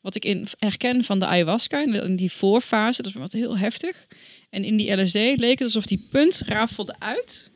Wat 0.00 0.14
ik 0.14 0.24
in, 0.24 0.46
herken 0.58 1.04
van 1.04 1.18
de 1.18 1.26
ayahuasca, 1.26 1.82
in, 2.02 2.16
die 2.16 2.32
voorfase, 2.32 3.02
dat 3.02 3.14
is 3.14 3.18
wat 3.20 3.32
heel 3.32 3.58
heftig. 3.58 4.06
En 4.50 4.64
in 4.64 4.76
die 4.76 5.02
LSD 5.02 5.14
leek 5.14 5.58
het 5.58 5.62
alsof 5.62 5.86
die 5.86 6.06
punt 6.10 6.42
rafelde 6.46 6.94
uit. 6.98 7.50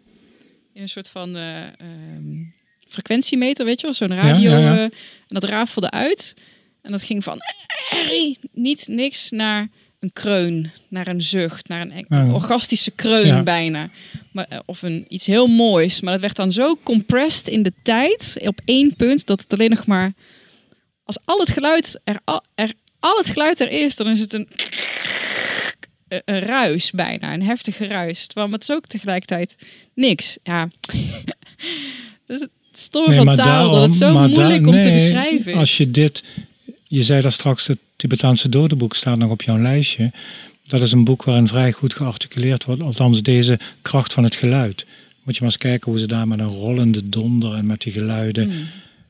In 0.75 0.83
een 0.83 0.89
soort 0.89 1.09
van 1.09 1.37
eh, 1.37 1.63
ehm, 1.67 2.43
frequentiemeter, 2.89 3.65
weet 3.65 3.81
je 3.81 3.87
wel, 3.87 3.95
zo'n 3.95 4.15
radio. 4.15 4.51
ja, 4.51 4.59
ja. 4.59 4.77
eh, 4.77 4.83
en 4.83 4.91
dat 5.29 5.45
rafelde 5.45 5.91
uit. 5.91 6.35
En 6.83 6.91
dat 6.93 7.03
ging 7.03 7.25
van 7.25 7.39
herrie, 7.91 8.39
niet 8.53 8.87
niks, 8.89 9.31
naar 9.31 9.69
een 10.01 10.13
kreun, 10.13 10.71
naar 10.89 11.07
een 11.09 11.23
zucht, 11.23 11.69
naar 11.69 11.81
een, 11.81 12.05
een 12.09 12.33
orgastische 12.33 12.91
kreun 12.91 13.27
Ja. 13.27 13.43
bijna. 13.43 13.91
Maar, 14.33 14.47
eh, 14.49 14.59
of 14.67 14.83
een, 14.83 15.05
iets 15.09 15.27
heel 15.27 15.47
moois. 15.47 16.01
Maar 16.01 16.13
dat 16.13 16.21
werd 16.21 16.37
dan 16.37 16.53
zo 16.53 16.77
compressed 16.83 17.49
in 17.49 17.63
de 17.63 17.73
tijd, 17.83 18.37
op 18.45 18.61
één 18.65 18.97
punt, 18.97 19.27
dat 19.27 19.41
het 19.41 19.53
alleen 19.53 19.71
nog 19.71 19.87
maar... 19.87 20.13
Als 21.05 21.19
al 21.25 21.39
het 21.39 21.51
geluid 21.51 22.01
er, 22.05 22.21
al, 22.25 22.45
er, 22.55 22.73
al 23.01 23.17
het 23.17 23.29
geluid 23.29 23.61
er 23.61 23.71
is, 23.71 23.97
dan 23.97 24.09
is 24.09 24.21
het 24.21 24.33
een, 24.33 24.49
een, 26.09 26.41
ruis 26.41 26.91
bijna, 26.91 27.33
een 27.33 27.43
heftige 27.43 27.87
ruis. 27.87 28.27
Terwijl 28.27 28.53
het 28.53 28.63
is 28.63 28.71
ook 28.71 28.87
tegelijkertijd 28.87 29.55
niks. 29.95 30.39
Ja. 30.43 30.69
dus 32.27 32.41
het 32.41 32.51
stomme 32.73 33.15
van 33.15 33.37
taal, 33.37 33.71
dat 33.71 33.83
het 33.83 33.95
zo 33.95 34.19
moeilijk 34.19 34.67
om 34.67 34.81
te 34.81 34.93
beschrijven 34.93 35.53
is. 35.53 35.59
Als 35.59 35.77
je 35.77 35.91
dit, 35.91 36.23
je 36.87 37.03
zei 37.03 37.23
daar 37.23 37.33
straks, 37.33 37.67
het 37.67 37.79
Tibetaanse 38.01 38.49
dodenboek 38.49 38.95
staat 38.95 39.19
nog 39.19 39.31
op 39.31 39.43
jouw 39.43 39.59
lijstje. 39.59 40.13
Dat 40.67 40.81
is 40.81 40.93
een 40.93 41.05
boek 41.05 41.23
waarin 41.25 41.49
vrij 41.49 41.73
goed 41.73 41.95
gearticuleerd 41.95 42.65
wordt, 42.65 42.83
althans 42.83 43.23
deze 43.23 43.59
kracht 43.83 44.13
van 44.13 44.25
het 44.25 44.35
geluid. 44.35 44.87
Moet 45.23 45.35
je 45.37 45.43
maar 45.43 45.51
eens 45.53 45.57
kijken 45.63 45.91
hoe 45.91 46.01
ze 46.01 46.07
daar 46.07 46.29
met 46.29 46.39
een 46.41 46.47
rollende 46.49 47.09
donder 47.09 47.55
en 47.55 47.67
met 47.67 47.81
die 47.81 47.93
geluiden 47.93 48.51
Hmm. 48.51 48.67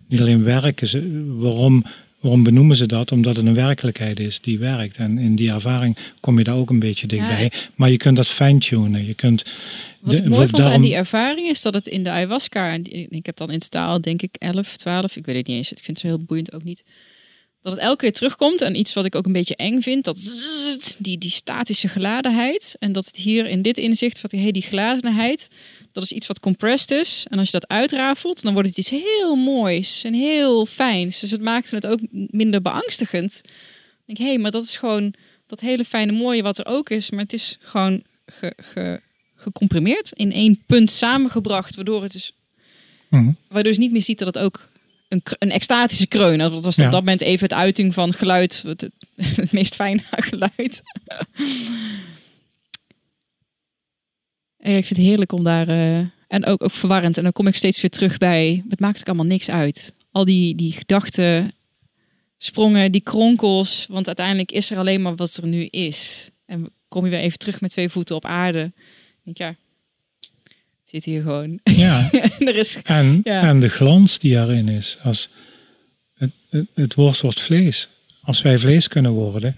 niet 0.09 0.21
alleen 0.21 0.43
werken. 0.43 0.87
Ze, 0.89 1.25
waarom, 1.39 1.85
waarom 2.21 2.43
benoemen 2.43 2.77
ze 2.77 2.87
dat? 2.87 3.12
Omdat 3.12 3.37
het 3.37 3.47
een 3.47 3.55
werkelijkheid 3.55 4.21
is 4.21 4.41
die 4.41 4.59
werkt. 4.59 4.97
En 4.97 5.19
in 5.19 5.35
die 5.35 5.53
ervaring 5.53 5.97
kom 6.21 6.39
je 6.39 6.45
daar 6.45 6.57
ook 6.57 6.71
een 6.71 6.79
beetje 6.79 7.07
dichtbij. 7.07 7.53
Maar 7.75 7.91
je 7.91 7.97
kunt 7.97 8.17
dat 8.17 8.29
fine-tunen. 8.29 9.07
Je 9.07 9.15
kunt 9.15 9.43
Wat 10.01 10.17
de- 10.17 10.23
ik 10.23 10.29
mooi 10.29 10.49
vond 10.49 10.65
aan 10.65 10.83
die 10.83 10.95
ervaring 10.95 11.49
is 11.49 11.62
dat 11.62 11.75
het 11.75 11.87
in 11.87 12.03
de 12.05 12.11
ayahuasca, 12.11 12.73
en 12.73 12.83
ik 13.11 13.27
heb 13.27 13.37
dan 13.37 13.51
in 13.51 13.59
totaal 13.59 14.01
denk 14.01 14.23
ik 14.23 14.35
11, 14.39 14.77
12, 14.77 15.17
ik 15.17 15.27
weet 15.27 15.37
het 15.37 15.47
niet 15.47 15.57
eens, 15.57 15.73
ik 15.73 15.77
vind 15.85 15.89
het 15.89 15.99
zo 15.99 16.07
heel 16.07 16.25
boeiend 16.27 16.53
ook 16.55 16.65
niet, 16.65 16.85
dat 17.62 17.73
het 17.73 17.81
elke 17.81 17.97
keer 17.97 18.12
terugkomt 18.12 18.61
en 18.61 18.78
iets 18.78 18.93
wat 18.93 19.05
ik 19.05 19.15
ook 19.15 19.27
een 19.27 19.32
beetje 19.32 19.57
eng 19.57 19.81
vind, 19.81 20.05
dat 20.05 20.16
die, 20.99 21.19
die 21.19 21.31
statische 21.31 21.89
geladenheid 21.89 22.77
en 22.78 22.93
dat 22.93 23.07
het 23.07 23.16
hier 23.16 23.47
in 23.47 23.62
dit 23.62 23.78
inzicht, 23.78 24.20
wat 24.20 24.31
hey, 24.31 24.51
die 24.51 24.62
geladenheid, 24.62 25.49
dat 25.93 26.03
is 26.03 26.12
iets 26.12 26.27
wat 26.27 26.41
compressed 26.41 26.91
is 26.91 27.24
en 27.28 27.39
als 27.39 27.51
je 27.51 27.59
dat 27.59 27.69
uitrafelt, 27.69 28.43
dan 28.43 28.53
wordt 28.53 28.69
het 28.69 28.78
iets 28.78 28.91
heel 28.91 29.37
moois 29.37 30.05
en 30.05 30.15
heel 30.15 30.66
fijns. 30.66 31.20
Dus 31.20 31.31
het 31.31 31.43
maakte 31.43 31.74
het 31.74 31.87
ook 31.87 32.01
minder 32.11 32.62
beangstigend. 32.62 33.41
Ik 33.45 34.07
denk, 34.07 34.19
hé, 34.19 34.24
hey, 34.24 34.39
maar 34.39 34.51
dat 34.51 34.65
is 34.65 34.77
gewoon 34.77 35.15
dat 35.47 35.61
hele 35.61 35.85
fijne 35.85 36.12
mooie 36.12 36.43
wat 36.43 36.59
er 36.59 36.66
ook 36.66 36.91
is, 36.91 37.11
maar 37.11 37.23
het 37.23 37.32
is 37.32 37.57
gewoon 37.61 38.03
ge, 38.27 38.53
ge, 38.57 39.01
gecomprimeerd 39.37 40.11
in 40.12 40.32
één 40.32 40.62
punt 40.66 40.91
samengebracht, 40.91 41.74
waardoor 41.74 42.03
het 42.03 42.12
dus, 42.12 42.32
Mhm. 43.09 43.31
waardoor 43.49 43.73
je 43.73 43.78
niet 43.78 43.93
meer 43.93 44.03
ziet 44.03 44.19
dat 44.19 44.35
het 44.35 44.45
ook 44.45 44.70
een, 45.39 45.51
extatische 45.51 46.07
kreun. 46.07 46.39
Dat 46.39 46.65
was 46.65 46.77
Ja. 46.77 46.85
op 46.85 46.91
dat 46.91 47.01
moment 47.01 47.20
even 47.20 47.43
het 47.49 47.53
uiting 47.53 47.95
van 47.95 48.12
geluid, 48.15 48.62
het, 48.66 48.81
het 49.16 49.53
meest 49.53 49.74
fijne 49.74 50.03
geluid. 50.31 50.82
En 54.57 54.77
ik 54.77 54.85
vind 54.87 54.89
het 54.89 55.07
heerlijk 55.07 55.32
om 55.32 55.45
daar. 55.45 55.69
eh, 55.69 55.99
en 56.28 56.47
ook, 56.47 56.62
ook 56.62 56.70
verwarrend. 56.73 57.16
En 57.16 57.23
dan 57.23 57.32
kom 57.32 57.47
ik 57.47 57.57
steeds 57.57 57.81
weer 57.81 57.91
terug 57.91 58.19
bij. 58.19 58.65
Het 58.69 58.81
maakt 58.81 59.01
ook 59.01 59.07
allemaal 59.07 59.27
niks 59.27 59.51
uit. 59.51 59.95
Al 60.12 60.24
die, 60.24 60.55
die 60.55 60.73
gedachten, 60.73 61.53
sprongen, 62.39 62.93
die 62.93 63.01
kronkels. 63.01 63.87
Want 63.89 64.07
uiteindelijk 64.07 64.53
is 64.53 64.70
er 64.70 64.78
alleen 64.78 65.03
maar 65.03 65.16
wat 65.16 65.37
er 65.37 65.47
nu 65.47 65.65
is. 65.65 66.28
En 66.47 66.70
kom 66.89 67.05
je 67.05 67.11
weer 67.11 67.20
even 67.20 67.39
terug 67.39 67.61
met 67.61 67.70
twee 67.70 67.89
voeten 67.89 68.16
op 68.16 68.24
aarde. 68.24 68.73
Ik 69.24 69.37
denk, 69.37 69.39
ja, 69.39 69.57
zitten 70.91 71.12
hier 71.12 71.23
gewoon. 71.23 71.61
Ja, 71.65 72.11
en 72.39 72.47
er 72.49 72.57
is. 72.57 72.83
en, 72.83 73.21
Ja. 73.25 73.43
en 73.43 73.61
de 73.61 73.69
glans 73.69 74.19
die 74.19 74.37
erin 74.37 74.69
is. 74.69 74.99
Als 75.03 75.29
het, 76.15 76.31
het, 76.49 76.67
het 76.75 76.95
woord 76.95 77.21
wordt 77.21 77.41
vlees. 77.41 77.89
Als 78.23 78.43
wij 78.43 78.59
vlees 78.59 78.89
kunnen 78.89 79.12
worden. 79.12 79.57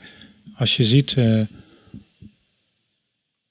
Als 0.56 0.76
je 0.76 0.84
ziet, 0.84 1.14
eh, 1.14 1.40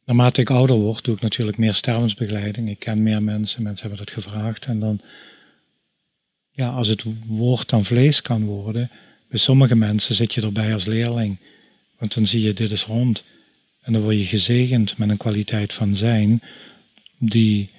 naarmate 0.05 0.41
ik 0.41 0.49
ouder 0.49 0.75
word, 0.75 1.03
doe 1.03 1.15
ik 1.15 1.21
natuurlijk 1.21 1.57
meer 1.57 1.73
stervensbegeleiding. 1.73 2.69
Ik 2.69 2.79
ken 2.79 3.03
meer 3.03 3.23
mensen, 3.23 3.63
mensen 3.63 3.87
hebben 3.87 4.05
dat 4.05 4.13
gevraagd. 4.13 4.65
En 4.65 4.79
dan, 4.79 5.01
ja, 6.51 6.69
als 6.69 6.87
het 6.87 7.03
woord 7.25 7.69
dan 7.69 7.85
vlees 7.85 8.21
kan 8.21 8.45
worden, 8.45 8.89
bij 9.29 9.39
sommige 9.39 9.75
mensen 9.75 10.15
zit 10.15 10.33
je 10.33 10.41
erbij 10.41 10.73
als 10.73 10.85
leerling. 10.85 11.39
Want 11.97 12.13
dan 12.13 12.27
zie 12.27 12.41
je, 12.41 12.53
dit 12.53 12.71
is 12.71 12.83
rond. 12.83 13.23
En 13.81 13.93
dan 13.93 14.01
word 14.01 14.17
je 14.17 14.25
gezegend 14.25 14.97
met 14.97 15.09
een 15.09 15.17
kwaliteit 15.17 15.73
van 15.73 15.95
zijn, 15.95 16.41
die, 17.21 17.69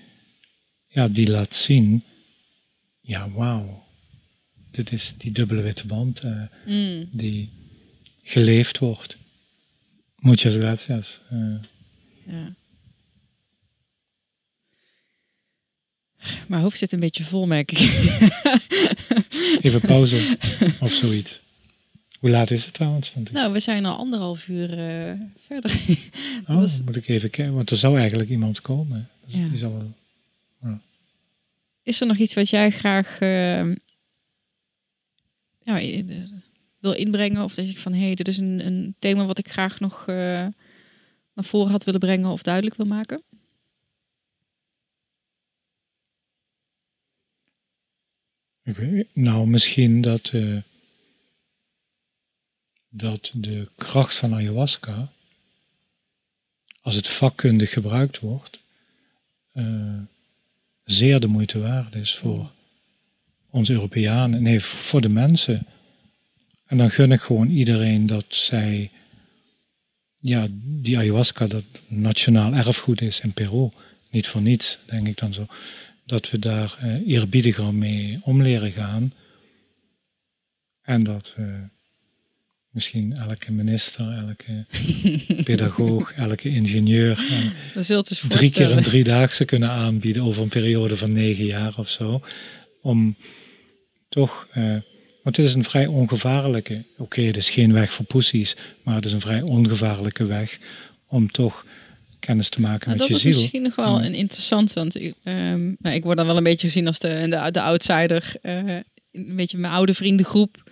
ja, 0.87 1.09
die 1.09 1.31
laat 1.31 1.55
zien, 1.55 2.03
ja, 3.01 3.31
wauw. 3.31 3.85
Dit 4.71 4.93
is 4.93 5.15
die 5.17 5.33
dubbele 5.33 5.63
witte 5.63 5.87
band 5.87 6.21
eh, 6.21 6.43
Mm, 6.67 7.09
die 7.13 7.51
geleefd 8.23 8.79
wordt. 8.79 9.17
Muchas 10.17 10.55
gracias. 10.55 11.21
Eh, 11.31 11.55
ja. 12.27 12.55
Mijn 16.49 16.63
hoofd 16.63 16.79
zit 16.79 16.93
een 16.93 17.01
beetje 17.01 17.25
vol, 17.25 17.47
merk 17.47 17.73
ik. 17.73 17.79
even 19.65 19.81
pauze 19.81 20.39
of 20.81 20.93
zoiets. 20.93 21.41
Hoe 22.19 22.31
laat 22.31 22.51
is 22.51 22.65
het 22.65 22.75
trouwens? 22.75 23.13
Want 23.15 23.33
nou, 23.33 23.53
we 23.53 23.61
zijn 23.61 23.85
al 23.85 23.97
anderhalf 23.97 24.49
uur 24.49 24.79
eh, 24.79 25.13
verder. 25.47 25.81
oh, 26.47 26.65
moet 26.85 26.97
ik 26.97 27.09
even 27.09 27.31
kijken, 27.31 27.55
want 27.55 27.71
er 27.71 27.77
zou 27.77 27.99
eigenlijk 27.99 28.31
iemand 28.31 28.61
komen. 28.61 29.09
Dus 29.25 29.35
Ja. 29.35 29.49
die 29.49 29.57
zal 29.59 29.73
wel... 29.73 29.95
Is 31.83 32.01
er 32.01 32.07
nog 32.07 32.17
iets 32.17 32.35
wat 32.35 32.49
jij 32.49 32.71
graag 32.71 33.19
eh, 33.19 33.69
ja, 35.63 35.81
i- 35.81 36.07
eh, 36.09 36.31
wil 36.79 36.93
inbrengen? 36.93 37.45
Of 37.45 37.55
dat 37.55 37.73
je 37.73 37.79
van, 37.79 37.93
hé, 37.93 38.05
hey, 38.05 38.15
dit 38.15 38.29
is 38.29 38.37
een, 38.39 38.67
een 38.67 38.95
thema 38.99 39.25
wat 39.25 39.39
ik 39.39 39.49
graag 39.51 39.81
nog 39.81 40.01
eh, 40.09 40.15
naar 41.35 41.45
voren 41.45 41.71
had 41.71 41.85
willen 41.85 42.01
brengen 42.01 42.31
of 42.31 42.43
duidelijk 42.43 42.77
wil 42.77 42.87
maken? 42.87 43.23
Nou, 49.13 49.47
misschien 49.47 50.01
dat, 50.01 50.31
eh, 50.33 50.57
dat 52.89 53.33
de 53.35 53.69
kracht 53.75 54.15
van 54.17 54.35
ayahuasca, 54.35 55.13
als 56.81 56.95
het 56.95 57.09
vakkundig 57.09 57.73
gebruikt 57.73 58.19
wordt, 58.19 58.62
eh, 59.53 59.99
zeer 60.85 61.21
de 61.21 61.27
moeite 61.27 61.59
waard 61.59 61.95
is 61.95 62.15
voor 62.15 62.53
ons 63.51 63.71
Europeanen, 63.71 64.43
nee, 64.43 64.61
voor 64.61 65.01
de 65.01 65.09
mensen. 65.09 65.67
En 66.67 66.79
dan 66.79 66.91
gun 66.91 67.13
ik 67.13 67.21
gewoon 67.21 67.49
iedereen 67.49 68.07
dat 68.07 68.25
zij, 68.29 68.91
ja, 70.17 70.47
die 70.61 70.99
ayahuasca, 70.99 71.47
dat 71.47 71.65
nationaal 71.87 72.53
erfgoed 72.55 73.01
is 73.01 73.21
in 73.21 73.33
Peru, 73.33 73.69
niet 74.11 74.29
voor 74.29 74.43
niets, 74.43 74.79
denk 74.87 75.07
ik 75.07 75.17
dan 75.17 75.35
zo 75.35 75.47
dat 76.05 76.31
we 76.31 76.39
daar 76.39 76.77
eh, 76.81 77.09
eerbiediger 77.09 77.75
mee 77.75 78.21
om 78.23 78.43
leren 78.43 78.73
gaan. 78.73 79.13
En 80.83 81.03
dat 81.03 81.33
we 81.37 81.69
misschien 82.73 83.13
elke 83.13 83.53
minister, 83.53 84.25
elke 84.29 84.65
pedagoog, 85.45 86.13
elke 86.27 86.49
ingenieur 86.49 87.27
eh, 87.79 87.99
drie 88.29 88.51
keer 88.53 88.71
een 88.71 88.83
driedaagse 88.83 89.45
kunnen 89.45 89.71
aanbieden 89.71 90.23
over 90.23 90.43
een 90.43 90.49
periode 90.49 90.97
van 90.97 91.13
negen 91.13 91.45
jaar 91.45 91.73
of 91.77 91.89
zo. 91.89 92.23
Om 92.83 93.17
toch, 94.09 94.49
eh, 94.53 94.63
want 95.23 95.37
het 95.37 95.47
is 95.47 95.55
een 95.55 95.65
vrij 95.65 95.87
ongevaarlijke, 95.87 96.85
oké, 96.99 97.23
het 97.23 97.37
is 97.37 97.51
geen 97.51 97.73
weg 97.73 97.93
voor 97.93 98.05
poesies, 98.05 98.57
maar 98.83 98.95
het 98.95 99.05
is 99.05 99.13
een 99.13 99.21
vrij 99.21 99.43
ongevaarlijke 99.43 100.25
weg 100.27 100.59
om 101.07 101.31
toch 101.31 101.67
kennis 102.21 102.49
te 102.49 102.61
maken 102.61 102.89
Nou, 102.89 102.91
met 102.91 102.99
dat 102.99 103.09
je 103.09 103.15
is 103.15 103.21
ziel. 103.21 103.31
misschien 103.43 103.63
nog 103.63 103.75
wel 103.75 104.01
Ja. 104.01 104.07
een 104.07 104.15
interessant, 104.15 104.73
want 104.73 105.01
ik, 105.01 105.15
ehm, 105.23 105.73
nou, 105.79 105.95
ik 105.97 106.03
word 106.05 106.17
dan 106.17 106.27
wel 106.27 106.37
een 106.37 106.43
beetje 106.43 106.67
gezien 106.67 106.87
als 106.87 106.99
de, 106.99 107.27
de, 107.31 107.49
de 107.51 107.61
outsider. 107.63 108.33
eh, 108.43 108.77
een 109.13 109.37
beetje 109.37 109.59
mijn 109.59 109.73
oude 109.73 109.95
vriendengroep. 109.95 110.71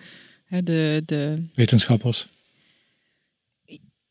Hè, 0.51 0.63
de, 0.63 1.01
de, 1.05 1.43
Wetenschappers. 1.55 2.27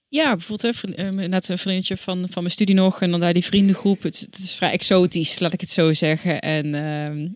ja, 0.09 0.31
bijvoorbeeld 0.37 0.75
hè, 0.75 0.79
vriend- 0.79 0.95
eh, 0.97 1.29
net 1.29 1.49
een 1.49 1.59
vriendje 1.59 1.97
van, 1.97 2.27
van 2.31 2.43
mijn 2.43 2.55
studie 2.55 2.75
nog 2.75 3.03
en 3.03 3.11
dan 3.11 3.21
daar 3.21 3.33
die 3.33 3.45
vriendengroep. 3.45 4.03
Het, 4.03 4.21
het 4.21 4.39
is 4.39 4.55
vrij 4.55 4.71
exotisch, 4.71 5.39
laat 5.39 5.53
ik 5.53 5.61
het 5.61 5.71
zo 5.71 5.93
zeggen. 5.93 6.41
En 6.41 6.75
ehm, 6.75 7.29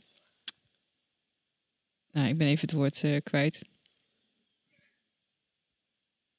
nou, 2.13 2.29
ik 2.29 2.39
ben 2.39 2.47
even 2.47 2.61
het 2.61 2.73
woord 2.73 3.03
eh, 3.03 3.17
kwijt. 3.23 3.63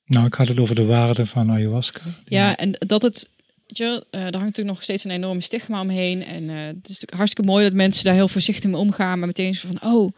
Nou, 0.06 0.26
ik 0.26 0.34
had 0.34 0.48
het 0.48 0.60
over 0.60 0.76
de 0.76 0.86
waarde 0.86 1.26
van 1.26 1.52
ayahuasca. 1.52 2.02
Ja, 2.26 2.58
en 2.58 2.72
dat 2.72 3.02
het, 3.02 3.30
weet 3.68 3.78
je, 3.78 3.84
wel, 3.84 3.98
eh, 3.98 4.06
daar 4.12 4.22
hangt 4.22 4.32
natuurlijk 4.32 4.76
nog 4.76 4.84
steeds 4.84 5.04
een 5.04 5.12
enorme 5.12 5.42
stigma 5.42 5.82
omheen. 5.82 6.24
En 6.24 6.48
het 6.48 6.76
is 6.76 6.88
natuurlijk 6.88 7.14
hartstikke 7.14 7.50
mooi 7.50 7.64
dat 7.64 7.74
mensen 7.74 8.04
daar 8.04 8.14
heel 8.14 8.28
voorzichtig 8.28 8.70
mee 8.70 8.80
omgaan. 8.80 9.18
Maar 9.20 9.28
meteen 9.28 9.56
zo 9.56 9.68
van, 9.68 9.92
oh, 9.94 10.14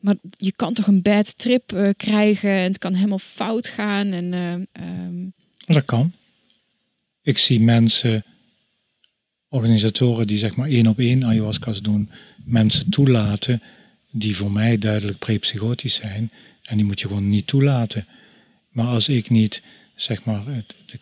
maar 0.00 0.14
je 0.36 0.52
kan 0.52 0.74
toch 0.74 0.86
een 0.86 1.02
bad 1.02 1.38
trip 1.38 1.72
eh, 1.72 1.88
krijgen 1.96 2.50
en 2.50 2.68
het 2.68 2.78
kan 2.78 2.94
helemaal 2.94 3.18
fout 3.18 3.68
gaan. 3.68 4.06
En 4.12 4.34
eh, 4.34 4.52
ehm, 4.52 5.28
Dat 5.66 5.84
kan. 5.84 6.12
Ik 7.22 7.38
zie 7.38 7.60
mensen, 7.60 8.24
organisatoren 9.48 10.26
die 10.26 10.38
zeg 10.38 10.56
maar 10.56 10.68
één 10.68 10.86
op 10.86 10.98
één 10.98 11.24
ayahuasca's 11.24 11.82
doen, 11.82 12.10
mensen 12.44 12.90
toelaten 12.90 13.62
die 14.10 14.36
voor 14.36 14.52
mij 14.52 14.78
duidelijk 14.78 15.18
prepsychotisch 15.18 15.94
zijn. 15.94 16.30
En 16.62 16.76
die 16.76 16.86
moet 16.86 17.00
je 17.00 17.06
gewoon 17.06 17.28
niet 17.28 17.46
toelaten. 17.46 18.06
Maar 18.68 18.86
als 18.86 19.08
ik 19.08 19.30
niet 19.30 19.62
zeg 19.94 20.24
maar 20.24 20.44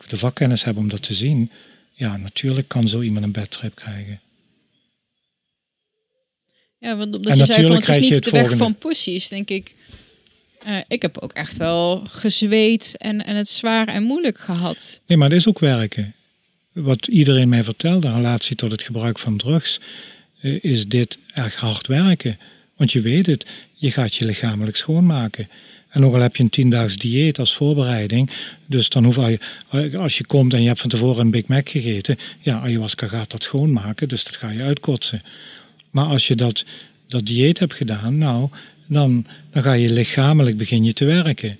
de 0.08 0.16
vakkennis 0.16 0.64
heb 0.64 0.76
om 0.76 0.88
dat 0.88 1.02
te 1.02 1.14
zien, 1.14 1.50
ja, 1.92 2.16
natuurlijk 2.16 2.68
kan 2.68 2.88
zo 2.88 3.00
iemand 3.00 3.24
een 3.24 3.32
bedtrip 3.32 3.74
krijgen. 3.74 4.20
Ja, 6.78 6.96
want 6.96 7.16
omdat 7.16 7.32
En 7.32 7.38
je 7.38 7.44
zei 7.44 7.66
van 7.66 7.76
het 7.76 7.88
is 7.88 7.98
niet 7.98 8.14
het 8.14 8.24
de 8.24 8.30
weg 8.30 8.40
volgende. 8.40 8.64
van 8.64 8.74
pussies, 8.76 9.28
denk 9.28 9.48
ik. 9.48 9.74
eh, 10.64 10.76
ik 10.88 11.02
heb 11.02 11.18
ook 11.18 11.32
echt 11.32 11.56
wel 11.56 12.04
gezweet 12.10 12.94
en, 12.98 13.24
en 13.24 13.36
het 13.36 13.48
zwaar 13.48 13.88
en 13.88 14.02
moeilijk 14.02 14.38
gehad. 14.38 15.00
Nee, 15.06 15.18
maar 15.18 15.28
het 15.28 15.38
is 15.38 15.48
ook 15.48 15.58
werken. 15.58 16.14
Wat 16.72 17.06
iedereen 17.06 17.48
mij 17.48 17.64
vertelt 17.64 18.04
in 18.04 18.14
relatie 18.14 18.56
tot 18.56 18.70
het 18.70 18.82
gebruik 18.82 19.18
van 19.18 19.36
drugs, 19.36 19.80
eh, 20.40 20.58
is 20.64 20.86
dit 20.88 21.18
erg 21.34 21.54
hard 21.56 21.86
werken. 21.86 22.38
Want 22.76 22.92
je 22.92 23.00
weet 23.00 23.26
het, 23.26 23.46
je 23.72 23.90
gaat 23.90 24.14
je 24.14 24.24
lichamelijk 24.24 24.76
schoonmaken. 24.76 25.48
En 25.88 26.04
ook 26.04 26.14
al 26.14 26.20
heb 26.20 26.36
je 26.36 26.42
een 26.42 26.48
tiendaags 26.50 26.96
dieet 26.96 27.38
als 27.38 27.54
voorbereiding, 27.54 28.30
dus 28.66 28.88
dan 28.88 29.04
hoef 29.04 29.16
je, 29.16 29.38
als 29.98 30.18
je 30.18 30.26
komt 30.26 30.52
en 30.52 30.60
je 30.60 30.66
hebt 30.66 30.80
van 30.80 30.90
tevoren 30.90 31.20
een 31.20 31.30
Big 31.30 31.46
Mac 31.46 31.68
gegeten, 31.68 32.18
ja, 32.40 32.60
ayahuasca 32.60 33.06
gaat 33.06 33.30
dat 33.30 33.42
schoonmaken, 33.42 34.08
dus 34.08 34.24
dat 34.24 34.36
ga 34.36 34.50
je 34.50 34.62
uitkotsen. 34.62 35.20
Maar 35.98 36.06
als 36.06 36.26
je 36.26 36.34
dat, 36.34 36.64
dat 37.06 37.26
dieet 37.26 37.58
hebt 37.58 37.74
gedaan, 37.74 38.18
nou, 38.18 38.48
dan, 38.86 39.26
dan 39.50 39.62
ga 39.62 39.72
je 39.72 39.92
lichamelijk 39.92 40.56
begin 40.56 40.84
je 40.84 40.92
te 40.92 41.04
werken. 41.04 41.58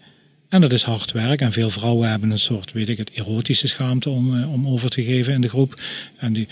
En 0.48 0.60
dat 0.60 0.72
is 0.72 0.82
hard 0.82 1.12
werk. 1.12 1.40
En 1.40 1.52
veel 1.52 1.70
vrouwen 1.70 2.10
hebben 2.10 2.30
een 2.30 2.38
soort, 2.38 2.72
weet 2.72 2.88
ik 2.88 2.98
het, 2.98 3.10
erotische 3.10 3.68
schaamte 3.68 4.10
om, 4.10 4.36
eh, 4.36 4.52
om 4.52 4.68
over 4.68 4.90
te 4.90 5.02
geven 5.02 5.32
in 5.32 5.40
de 5.40 5.48
groep. 5.48 5.80
En 6.16 6.32
die, 6.32 6.48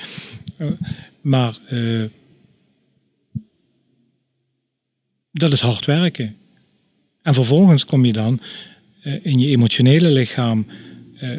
eh, 0.56 0.66
maar 1.20 1.58
eh, 1.68 2.04
dat 5.32 5.52
is 5.52 5.60
hard 5.60 5.84
werken. 5.84 6.36
En 7.22 7.34
vervolgens 7.34 7.84
kom 7.84 8.04
je 8.04 8.12
dan 8.12 8.40
in 9.22 9.38
je 9.38 9.48
emotionele 9.48 10.10
lichaam, 10.10 10.66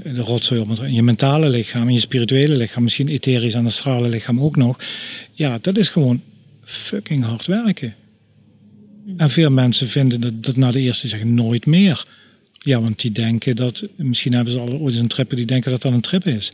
de 0.04 0.22
rotzooi 0.22 0.62
op, 0.62 0.70
in 0.70 0.94
je 0.94 1.04
mentale 1.04 1.50
lichaam, 1.50 1.88
in 1.88 1.94
je 1.94 2.00
spirituele 2.00 2.58
lichaam, 2.58 2.84
misschien 2.84 3.08
etherisch 3.08 3.54
en 3.54 3.66
astrale 3.66 4.10
lichaam 4.10 4.40
ook 4.40 4.56
nog. 4.56 4.80
Ja, 5.34 5.58
dat 5.62 5.78
is 5.78 5.90
gewoon 5.90 6.22
fucking 6.68 7.24
hard 7.24 7.46
werken. 7.46 7.96
En 9.18 9.30
veel 9.30 9.50
mensen 9.52 9.88
vinden 9.88 10.22
dat, 10.22 10.44
dat 10.44 10.56
na 10.56 10.72
de 10.72 10.80
eerste 10.80 11.08
zeggen 11.08 11.34
nooit 11.34 11.66
meer. 11.66 12.06
Ja, 12.60 12.82
want 12.82 13.00
die 13.02 13.12
denken 13.12 13.56
dat, 13.56 13.84
misschien 13.96 14.34
hebben 14.34 14.54
ze 14.54 14.60
al 14.60 14.70
ooit 14.70 14.94
eens 14.94 15.02
een 15.02 15.08
trip, 15.08 15.30
die 15.36 15.46
denken 15.46 15.72
dat 15.72 15.82
dat 15.82 15.92
een 15.94 16.02
trip 16.02 16.26
is. 16.26 16.52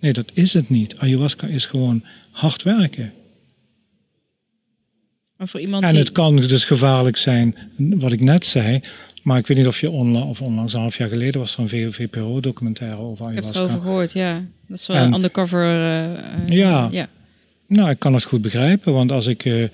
Nee, 0.00 0.12
dat 0.12 0.30
is 0.34 0.52
het 0.52 0.68
niet. 0.68 0.98
Ayahuasca 0.98 1.46
is 1.46 1.66
gewoon 1.66 2.04
hard 2.30 2.62
werken. 2.62 3.12
Maar 5.36 5.48
voor 5.48 5.60
iemand 5.60 5.84
En 5.84 5.90
die... 5.90 5.98
het 5.98 6.12
kan 6.12 6.36
dus 6.36 6.64
gevaarlijk 6.64 7.16
zijn, 7.16 7.56
wat 7.76 8.12
ik 8.12 8.20
net 8.20 8.46
zei. 8.46 8.80
Maar 9.22 9.38
ik 9.38 9.46
weet 9.46 9.56
niet 9.56 9.66
of 9.66 9.80
je 9.80 9.90
onla 9.90 10.20
of 10.22 10.42
onlangs, 10.42 10.72
een 10.72 10.80
half 10.80 10.96
jaar 10.98 11.08
geleden, 11.08 11.40
was 11.40 11.56
er 11.56 11.72
een 11.72 11.92
VPRO-documentaire 11.92 12.96
over 12.96 13.28
Ik 13.28 13.34
heb 13.34 13.44
het 13.44 13.52
ayahuasca. 13.56 13.60
erover 13.60 13.80
gehoord, 13.80 14.12
ja. 14.12 14.44
Dat 14.68 14.78
is 14.78 14.86
wel 14.86 14.96
En- 14.96 15.14
undercover. 15.14 15.62
eh, 15.62 16.48
Ja. 16.48 16.88
ja. 16.90 17.08
Nou, 17.70 17.90
ik 17.90 17.98
kan 17.98 18.14
het 18.14 18.24
goed 18.24 18.42
begrijpen, 18.42 18.92
want 18.92 19.12
als, 19.12 19.26
ik, 19.26 19.44
eh, 19.44 19.64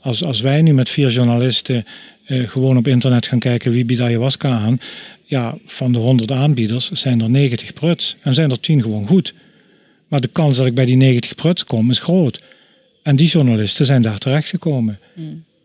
als, 0.00 0.24
als 0.24 0.40
wij 0.40 0.62
nu 0.62 0.74
met 0.74 0.88
vier 0.88 1.10
journalisten 1.10 1.84
eh, 2.24 2.48
gewoon 2.48 2.76
op 2.76 2.86
internet 2.86 3.26
gaan 3.26 3.38
kijken 3.38 3.72
wie 3.72 3.84
biedt 3.84 4.00
ayahuasca 4.00 4.48
aan, 4.48 4.80
ja, 5.24 5.56
van 5.66 5.92
de 5.92 5.98
100 5.98 6.30
aanbieders 6.30 6.90
zijn 6.90 7.20
er 7.20 7.30
90 7.30 7.72
pruts 7.72 8.16
en 8.20 8.34
zijn 8.34 8.50
er 8.50 8.60
10 8.60 8.82
gewoon 8.82 9.06
goed. 9.06 9.34
Maar 10.08 10.20
de 10.20 10.28
kans 10.28 10.56
dat 10.56 10.66
ik 10.66 10.74
bij 10.74 10.84
die 10.84 10.96
90 10.96 11.34
pruts 11.34 11.64
kom 11.64 11.90
is 11.90 11.98
groot. 11.98 12.42
En 13.02 13.16
die 13.16 13.28
journalisten 13.28 13.86
zijn 13.86 14.02
daar 14.02 14.18
terechtgekomen. 14.18 14.98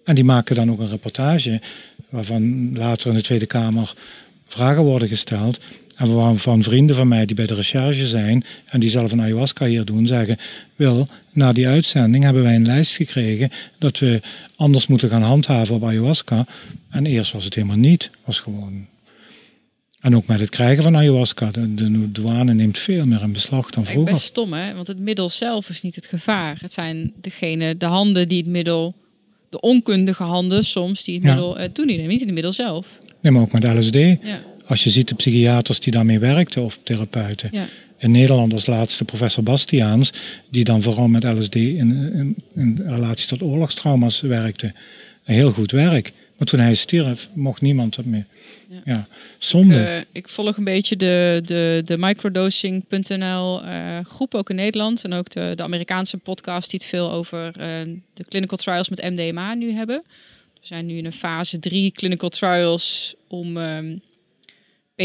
En 0.03 0.15
die 0.15 0.23
maken 0.23 0.55
dan 0.55 0.71
ook 0.71 0.79
een 0.79 0.89
reportage 0.89 1.61
waarvan 2.09 2.73
later 2.77 3.09
in 3.09 3.15
de 3.15 3.21
Tweede 3.21 3.45
Kamer 3.45 3.93
vragen 4.47 4.83
worden 4.83 5.07
gesteld. 5.07 5.59
En 5.99 6.13
waarvan 6.15 6.63
vrienden 6.63 6.95
van 6.95 7.07
mij 7.07 7.25
die 7.25 7.35
bij 7.35 7.45
de 7.45 7.53
recherche 7.53 8.07
zijn 8.07 8.43
en 8.65 8.79
die 8.79 8.89
zelf 8.89 9.11
een 9.11 9.21
ayahuasca 9.21 9.65
hier 9.65 9.85
doen, 9.85 10.07
zeggen: 10.07 10.37
Wil, 10.75 11.07
na 11.31 11.51
die 11.51 11.67
uitzending 11.67 12.23
hebben 12.23 12.43
wij 12.43 12.55
een 12.55 12.65
lijst 12.65 12.95
gekregen 12.95 13.49
dat 13.79 13.99
we 13.99 14.21
anders 14.55 14.87
moeten 14.87 15.09
gaan 15.09 15.21
handhaven 15.21 15.75
op 15.75 15.83
ayahuasca. 15.85 16.45
En 16.89 17.05
eerst 17.05 17.31
was 17.31 17.43
het 17.43 17.53
helemaal 17.53 17.77
niet. 17.77 18.09
Was 18.25 18.39
gewoon. 18.39 18.85
En 20.01 20.15
ook 20.15 20.27
met 20.27 20.39
het 20.39 20.49
krijgen 20.49 20.83
van 20.83 20.97
ayahuasca. 20.97 21.51
De, 21.51 21.73
de 21.73 22.11
douane 22.11 22.53
neemt 22.53 22.79
veel 22.79 23.05
meer 23.05 23.21
in 23.21 23.31
beslag 23.31 23.69
dan 23.69 23.85
vroeger. 23.85 24.13
best 24.13 24.25
stom, 24.25 24.53
hè? 24.53 24.73
Want 24.75 24.87
het 24.87 24.99
middel 24.99 25.29
zelf 25.29 25.69
is 25.69 25.81
niet 25.81 25.95
het 25.95 26.05
gevaar. 26.05 26.57
Het 26.61 26.73
zijn 26.73 27.13
degene, 27.21 27.77
de 27.77 27.85
handen 27.85 28.27
die 28.27 28.37
het 28.37 28.47
middel, 28.51 28.95
de 29.49 29.59
onkundige 29.61 30.23
handen 30.23 30.65
soms, 30.65 31.03
die 31.03 31.15
het 31.15 31.23
Ja. 31.23 31.29
middel 31.29 31.59
eh, 31.59 31.69
toedienen. 31.69 32.07
Niet 32.07 32.19
het 32.19 32.31
middel 32.33 32.53
zelf. 32.53 32.87
Nee, 33.21 33.31
maar 33.31 33.41
ook 33.41 33.51
met 33.51 33.63
LSD. 33.63 33.93
Ja, 33.95 34.17
Als 34.69 34.83
je 34.83 34.89
ziet 34.89 35.07
de 35.07 35.15
psychiaters 35.15 35.79
die 35.79 35.93
daarmee 35.93 36.19
werkten 36.19 36.63
of 36.63 36.79
therapeuten. 36.83 37.49
ja. 37.51 37.67
In 37.97 38.11
Nederland 38.11 38.53
als 38.53 38.65
laatste 38.65 39.05
professor 39.05 39.43
Bastiaans, 39.43 40.11
die 40.49 40.63
dan 40.63 40.81
vooral 40.81 41.07
met 41.07 41.23
LSD 41.23 41.55
in, 41.55 42.13
in, 42.13 42.35
in 42.55 42.81
relatie 42.85 43.27
tot 43.27 43.41
oorlogstrauma's 43.41 44.21
werkte. 44.21 44.73
Een 45.25 45.33
heel 45.33 45.51
goed 45.51 45.71
werk. 45.71 46.11
Maar 46.37 46.47
toen 46.47 46.59
hij 46.59 46.75
stierf, 46.75 47.29
mocht 47.33 47.61
niemand 47.61 47.95
dat 47.95 48.05
meer. 48.05 48.25
Ja. 48.69 48.81
Ja, 48.85 49.07
zonde. 49.37 49.83
Eh, 49.83 50.01
ik 50.11 50.29
volg 50.29 50.57
een 50.57 50.63
beetje 50.63 50.95
de, 50.95 51.41
de, 51.45 51.81
de 51.83 51.97
microdosing.nl 51.97 53.63
eh, 53.63 53.99
groep 54.03 54.35
ook 54.35 54.49
in 54.49 54.55
Nederland. 54.55 55.03
En 55.03 55.13
ook 55.13 55.29
de, 55.29 55.53
de 55.55 55.63
Amerikaanse 55.63 56.17
podcast 56.17 56.69
die 56.69 56.79
het 56.79 56.89
veel 56.89 57.11
over 57.11 57.53
eh, 57.57 57.67
de 58.13 58.23
clinical 58.23 58.57
trials 58.57 58.89
met 58.89 59.01
MDMA 59.01 59.53
nu 59.53 59.71
hebben. 59.71 60.03
We 60.53 60.67
zijn 60.67 60.85
nu 60.85 60.97
in 60.97 61.05
een 61.05 61.13
fase 61.13 61.59
3 61.59 61.91
clinical 61.91 62.29
trials 62.29 63.15
om 63.27 63.57
ehm, 63.57 63.95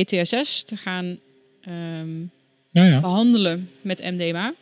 PTSS 0.03 0.62
te 0.62 0.77
gaan 0.77 1.19
ehm, 1.61 2.21
ja, 2.71 2.85
ja. 2.85 3.01
behandelen 3.01 3.71
met 3.83 4.03
MDMA. 4.03 4.55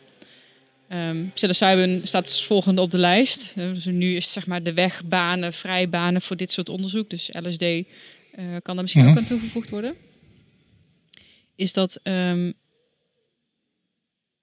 Ehm 0.87 1.25
psilocybin 1.33 2.01
staat 2.03 2.23
als 2.23 2.45
volgende 2.45 2.81
op 2.81 2.91
de 2.91 2.97
lijst. 2.97 3.53
Eh, 3.57 3.73
Dus 3.73 3.85
nu 3.85 4.15
is 4.15 4.31
zeg 4.31 4.47
maar 4.47 4.63
de 4.63 4.73
weg 4.73 5.03
banen, 5.05 5.53
vrij 5.53 5.89
banen 5.89 6.21
voor 6.21 6.35
dit 6.35 6.51
soort 6.51 6.69
onderzoek. 6.69 7.09
Dus 7.09 7.29
LSD 7.41 7.61
eh, 7.61 7.83
kan 8.61 8.73
daar 8.73 8.81
misschien 8.81 9.03
Mhm. 9.03 9.11
ook 9.11 9.17
aan 9.17 9.25
toegevoegd 9.25 9.69
worden. 9.69 9.95
Is 11.55 11.73
dat, 11.73 11.99
ehm, 12.03 12.51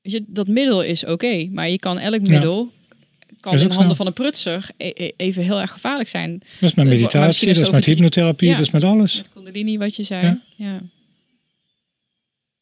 weet 0.03 0.13
je, 0.13 0.25
dat 0.27 0.47
middel 0.49 0.83
is 0.83 1.05
oké, 1.05 1.49
maar 1.51 1.69
je 1.69 1.79
kan 1.79 1.99
elk 1.99 2.21
middel 2.21 2.73
kan 3.41 3.53
in 3.59 3.69
handen 3.71 3.89
zo. 3.89 3.95
van 3.95 4.07
een 4.07 4.13
prutser 4.13 4.69
e- 4.77 4.91
e- 4.95 5.11
even 5.17 5.43
heel 5.43 5.61
erg 5.61 5.71
gevaarlijk 5.73 6.09
zijn. 6.09 6.33
Dat 6.33 6.41
is 6.49 6.61
met 6.61 6.61
misschien 6.61 6.89
meditatie, 6.89 7.49
is 7.49 7.57
dat 7.59 7.67
is 7.67 7.73
met 7.73 7.85
hypnotherapie, 7.85 8.49
Ja. 8.49 8.55
dat 8.57 8.65
is 8.67 8.71
met 8.71 8.85
alles. 8.85 9.17
Met 9.17 9.29
Kundalini, 9.35 9.79
wat 9.79 9.97
je 9.97 10.03
zei. 10.03 10.23
Ja. 10.27 10.41
Ja. 10.57 10.81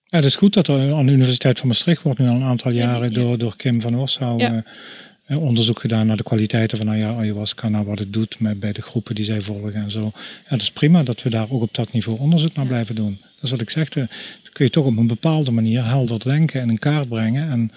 Ja, 0.05 0.17
het 0.17 0.25
is 0.25 0.37
goed 0.37 0.55
dat 0.55 0.69
er 0.69 0.95
aan 0.95 1.07
de 1.07 1.13
Universiteit 1.13 1.59
van 1.59 1.69
Maastricht 1.69 2.03
wordt 2.03 2.19
nu 2.19 2.29
al 2.29 2.35
een 2.35 2.43
aantal 2.43 2.71
Ja, 2.73 2.79
jaren 2.85 3.13
door, 3.13 3.39
door 3.39 3.57
Kim 3.57 3.81
van 3.81 3.99
Oorsouw 3.99 4.39
Ja. 4.39 4.53
eh, 4.53 4.59
eh, 5.37 5.43
onderzoek 5.43 5.81
gedaan 5.81 6.07
naar 6.07 6.17
de 6.17 6.23
kwaliteiten 6.23 6.79
van 6.79 6.89
aya- 6.91 7.17
ayahuasca, 7.17 7.69
naar 7.69 7.85
wat 7.85 7.99
het 7.99 8.13
doet 8.13 8.41
met, 8.41 8.61
bij 8.61 8.73
de 8.73 8.83
groepen 8.83 9.15
die 9.15 9.25
zij 9.25 9.41
volgen 9.41 9.75
en 9.75 9.91
zo. 9.91 10.01
Ja, 10.15 10.51
dat 10.51 10.61
is 10.61 10.71
prima 10.71 11.03
dat 11.03 11.23
we 11.23 11.31
daar 11.31 11.51
ook 11.51 11.63
op 11.63 11.75
dat 11.75 11.93
niveau 11.93 12.19
onderzoek 12.19 12.55
naar 12.55 12.67
blijven 12.67 12.95
doen. 12.95 13.19
Dat 13.21 13.43
is 13.45 13.51
wat 13.51 13.61
ik 13.61 13.71
zeg. 13.71 13.89
eh, 13.89 13.95
Dan 14.43 14.53
kun 14.53 14.65
je 14.65 14.71
toch 14.71 14.85
op 14.87 14.97
een 14.97 15.07
bepaalde 15.07 15.51
manier 15.51 15.85
helder 15.85 16.19
denken 16.25 16.61
en 16.61 16.69
in 16.71 16.79
kaart 16.79 17.09
brengen. 17.09 17.51
En, 17.51 17.73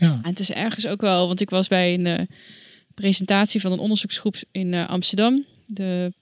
ja. 0.00 0.20
En 0.22 0.30
het 0.30 0.38
is 0.40 0.50
ergens 0.50 0.86
ook 0.86 1.00
wel, 1.00 1.26
want 1.26 1.40
ik 1.40 1.50
was 1.50 1.68
bij 1.68 1.94
een 1.94 2.06
eh, 2.06 2.26
presentatie 2.94 3.60
van 3.60 3.72
een 3.72 3.78
onderzoeksgroep 3.78 4.36
in 4.52 4.74
eh, 4.74 4.88
Amsterdam. 4.88 5.44
De 5.66 6.12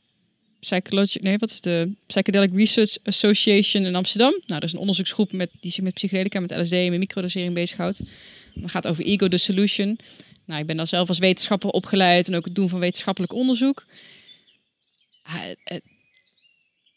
Psychology, 0.61 1.19
nee, 1.23 1.39
wat 1.39 1.51
is 1.51 1.61
de 1.61 1.93
Psychedelic 2.07 2.51
Research 2.55 2.97
Association 3.05 3.85
in 3.85 3.95
Amsterdam. 3.95 4.31
Nou, 4.31 4.43
dat 4.47 4.63
is 4.63 4.73
een 4.73 4.79
onderzoeksgroep 4.79 5.33
met, 5.33 5.51
die 5.61 5.73
zich 5.73 5.85
met 5.85 5.95
psychedelica, 5.95 6.41
met 6.41 6.57
LSD 6.57 6.73
en 6.73 6.91
met 6.91 6.99
microdosering 6.99 7.55
bezighoudt. 7.55 8.01
Dat 8.55 8.71
gaat 8.71 8.87
over 8.87 9.05
ego 9.05 9.29
dissolution. 9.29 9.99
Nou, 10.45 10.61
ik 10.61 10.67
ben 10.67 10.77
dan 10.77 10.87
zelf 10.87 11.09
als 11.09 11.19
wetenschapper 11.19 11.71
opgeleid 11.71 12.29
en 12.29 12.35
ook 12.35 12.45
het 12.45 12.55
doen 12.55 12.69
van 12.69 12.79
wetenschappelijk 12.79 13.33
onderzoek. 13.33 13.85
Ah, 15.23 15.35
het- 15.43 15.59
het, 15.65 15.83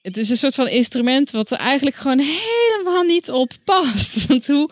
het 0.02 0.18
is 0.18 0.30
een 0.30 0.38
soort 0.38 0.56
van 0.56 0.68
instrument 0.68 1.32
wat 1.32 1.52
er 1.52 1.58
eigenlijk 1.58 1.96
gewoon 1.96 2.20
helemaal 2.20 3.04
niet 3.04 3.30
op 3.32 3.52
past. 3.64 4.26
Want 4.28 4.48
hoe, 4.48 4.70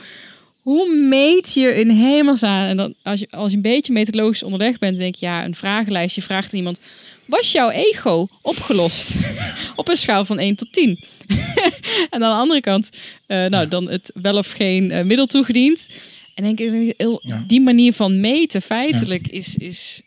hoe 0.61 0.95
meet 0.95 1.53
je 1.53 1.75
in 1.75 1.89
hemelsnaam? 1.89 2.69
En 2.69 2.77
dan, 2.77 2.93
als, 3.03 3.19
je, 3.19 3.27
als 3.29 3.49
je 3.49 3.55
een 3.55 3.61
beetje 3.61 3.93
methodologisch 3.93 4.43
onderweg 4.43 4.79
bent, 4.79 4.97
denk 4.97 5.15
je, 5.15 5.25
ja, 5.25 5.45
een 5.45 5.55
vragenlijst. 5.55 6.15
Je 6.15 6.21
vraagt 6.21 6.51
aan 6.51 6.57
iemand, 6.57 6.79
was 7.25 7.51
jouw 7.51 7.69
ego 7.69 8.27
opgelost? 8.41 9.11
Op 9.75 9.87
een 9.89 9.97
schaal 9.97 10.25
van 10.25 10.39
1 10.39 10.55
tot 10.55 10.73
10. 10.73 11.03
en 12.09 12.09
aan 12.09 12.19
de 12.19 12.25
andere 12.25 12.61
kant, 12.61 12.89
eh, 13.25 13.45
nou, 13.45 13.67
dan 13.67 13.89
het 13.89 14.11
wel 14.21 14.37
of 14.37 14.51
geen 14.51 14.91
eh, 14.91 15.03
middel 15.05 15.25
toegediend. 15.25 15.87
En 16.35 16.43
denk 16.43 16.59
ik, 16.59 16.93
heel- 16.97 17.19
Ja. 17.23 17.43
die 17.47 17.61
manier 17.61 17.93
van 17.93 18.19
meten 18.19 18.61
feitelijk 18.61 19.27
is, 19.27 19.55
is 19.55 20.01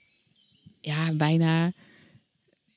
ja, 0.81 1.13
bijna... 1.13 1.73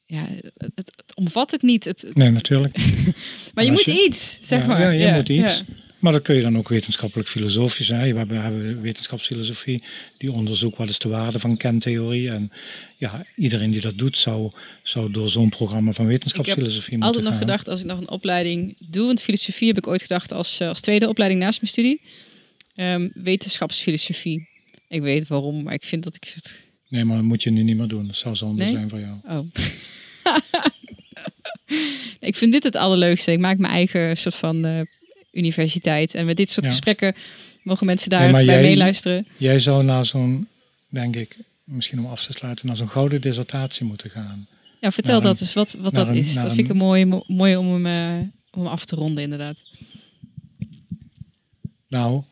Ja, 0.07 0.27
het, 0.57 0.71
het, 0.75 0.91
omvat 1.15 1.51
het 1.51 1.61
niet. 1.61 1.83
Het, 1.83 2.01
het- 2.01 2.15
Nee, 2.15 2.29
natuurlijk. 2.29 2.77
maar 3.53 3.63
je 3.63 3.71
moet 3.71 3.83
je- 3.83 4.03
iets, 4.05 4.37
zeg 4.41 4.59
ja, 4.59 4.65
maar. 4.65 4.93
Ja, 4.95 5.07
je 5.07 5.13
moet 5.13 5.29
iets. 5.29 5.63
Maar 6.05 6.13
dat 6.13 6.23
kun 6.23 6.35
je 6.35 6.41
dan 6.41 6.57
ook 6.57 6.69
wetenschappelijk 6.69 7.29
filosofisch 7.29 7.85
zijn. 7.85 8.11
We 8.11 8.17
hebben, 8.17 8.41
hebben 8.41 8.81
wetenschapsfilosofie 8.81 9.83
die 10.17 10.31
onderzoekt 10.31 10.77
wat 10.77 10.89
is 10.89 10.99
de 10.99 11.09
waarde 11.09 11.39
van 11.39 11.57
kentheorie. 11.57 12.29
En 12.29 12.51
ja, 12.97 13.25
iedereen 13.35 13.71
die 13.71 13.81
dat 13.81 13.97
doet 13.97 14.17
zou, 14.17 14.51
zou 14.83 15.11
door 15.11 15.29
zo'n 15.29 15.49
programma 15.49 15.91
van 15.91 16.05
wetenschapsfilosofie 16.05 16.91
moeten 16.91 17.07
altijd 17.07 17.29
nog 17.29 17.37
gedacht 17.37 17.69
als 17.69 17.79
ik 17.79 17.85
nog 17.85 17.99
een 17.99 18.09
opleiding 18.09 18.75
doe. 18.79 19.05
Want 19.05 19.21
filosofie 19.21 19.67
heb 19.67 19.77
ik 19.77 19.87
ooit 19.87 20.01
gedacht 20.01 20.33
als, 20.33 20.59
eh, 20.59 20.67
als 20.67 20.79
tweede 20.79 21.07
opleiding 21.07 21.41
naast 21.41 21.61
mijn 21.61 21.71
studie. 21.71 22.01
Ehm, 22.75 23.09
wetenschapsfilosofie. 23.13 24.47
Ik 24.87 25.01
weet 25.01 25.27
waarom, 25.27 25.63
maar 25.63 25.73
ik 25.73 25.83
vind 25.83 26.03
dat 26.03 26.15
ik 26.15 26.31
het. 26.35 26.67
Nee, 26.89 27.03
maar 27.03 27.15
dat 27.15 27.25
moet 27.25 27.43
je 27.43 27.49
nu 27.49 27.63
niet 27.63 27.77
meer 27.77 27.87
doen. 27.87 28.07
Dat 28.07 28.15
zou 28.15 28.35
zonde 28.35 28.63
Nee? 28.63 28.71
zijn 28.71 28.89
voor 28.89 28.99
jou. 28.99 29.19
Oh. 29.23 29.47
ik 32.29 32.35
vind 32.35 32.51
dit 32.51 32.63
het 32.63 32.75
allerleukste. 32.75 33.31
Ik 33.31 33.39
maak 33.39 33.57
mijn 33.57 33.73
eigen 33.73 34.17
soort 34.17 34.35
van 34.35 34.65
eh, 34.65 34.81
universiteit. 35.35 36.15
En 36.15 36.25
met 36.25 36.37
dit 36.37 36.49
soort 36.49 36.65
Ja. 36.65 36.71
gesprekken 36.71 37.13
mogen 37.63 37.85
mensen 37.85 38.09
daar 38.09 38.21
Nee, 38.21 38.31
bij 38.31 38.45
jij- 38.45 38.61
meeluisteren. 38.61 39.27
Jij 39.37 39.59
zou 39.59 39.83
naar 39.83 40.05
zo'n, 40.05 40.47
denk 40.89 41.15
ik, 41.15 41.37
misschien 41.63 41.99
om 41.99 42.05
af 42.05 42.25
te 42.25 42.31
sluiten, 42.31 42.67
naar 42.67 42.77
zo'n 42.77 42.87
gouden 42.89 43.21
dissertatie 43.21 43.85
moeten 43.85 44.09
gaan. 44.09 44.47
Ja, 44.81 44.91
vertel 44.91 45.13
naar 45.13 45.21
dat 45.21 45.35
een- 45.39 45.45
eens 45.45 45.53
wat, 45.53 45.75
wat 45.79 45.93
dat 45.93 46.09
een- 46.09 46.15
is. 46.15 46.33
Dat 46.33 46.45
vind 46.47 46.57
ik 46.59 46.67
een- 46.69 46.77
mooi, 46.77 47.05
mo- 47.05 47.23
mooi 47.27 47.55
om 47.55 47.73
hem, 47.73 47.85
eh, 47.85 48.27
om 48.51 48.61
hem 48.61 48.71
af 48.71 48.85
te 48.85 48.95
ronden, 48.95 49.23
inderdaad. 49.23 49.63
Nou, 51.87 52.23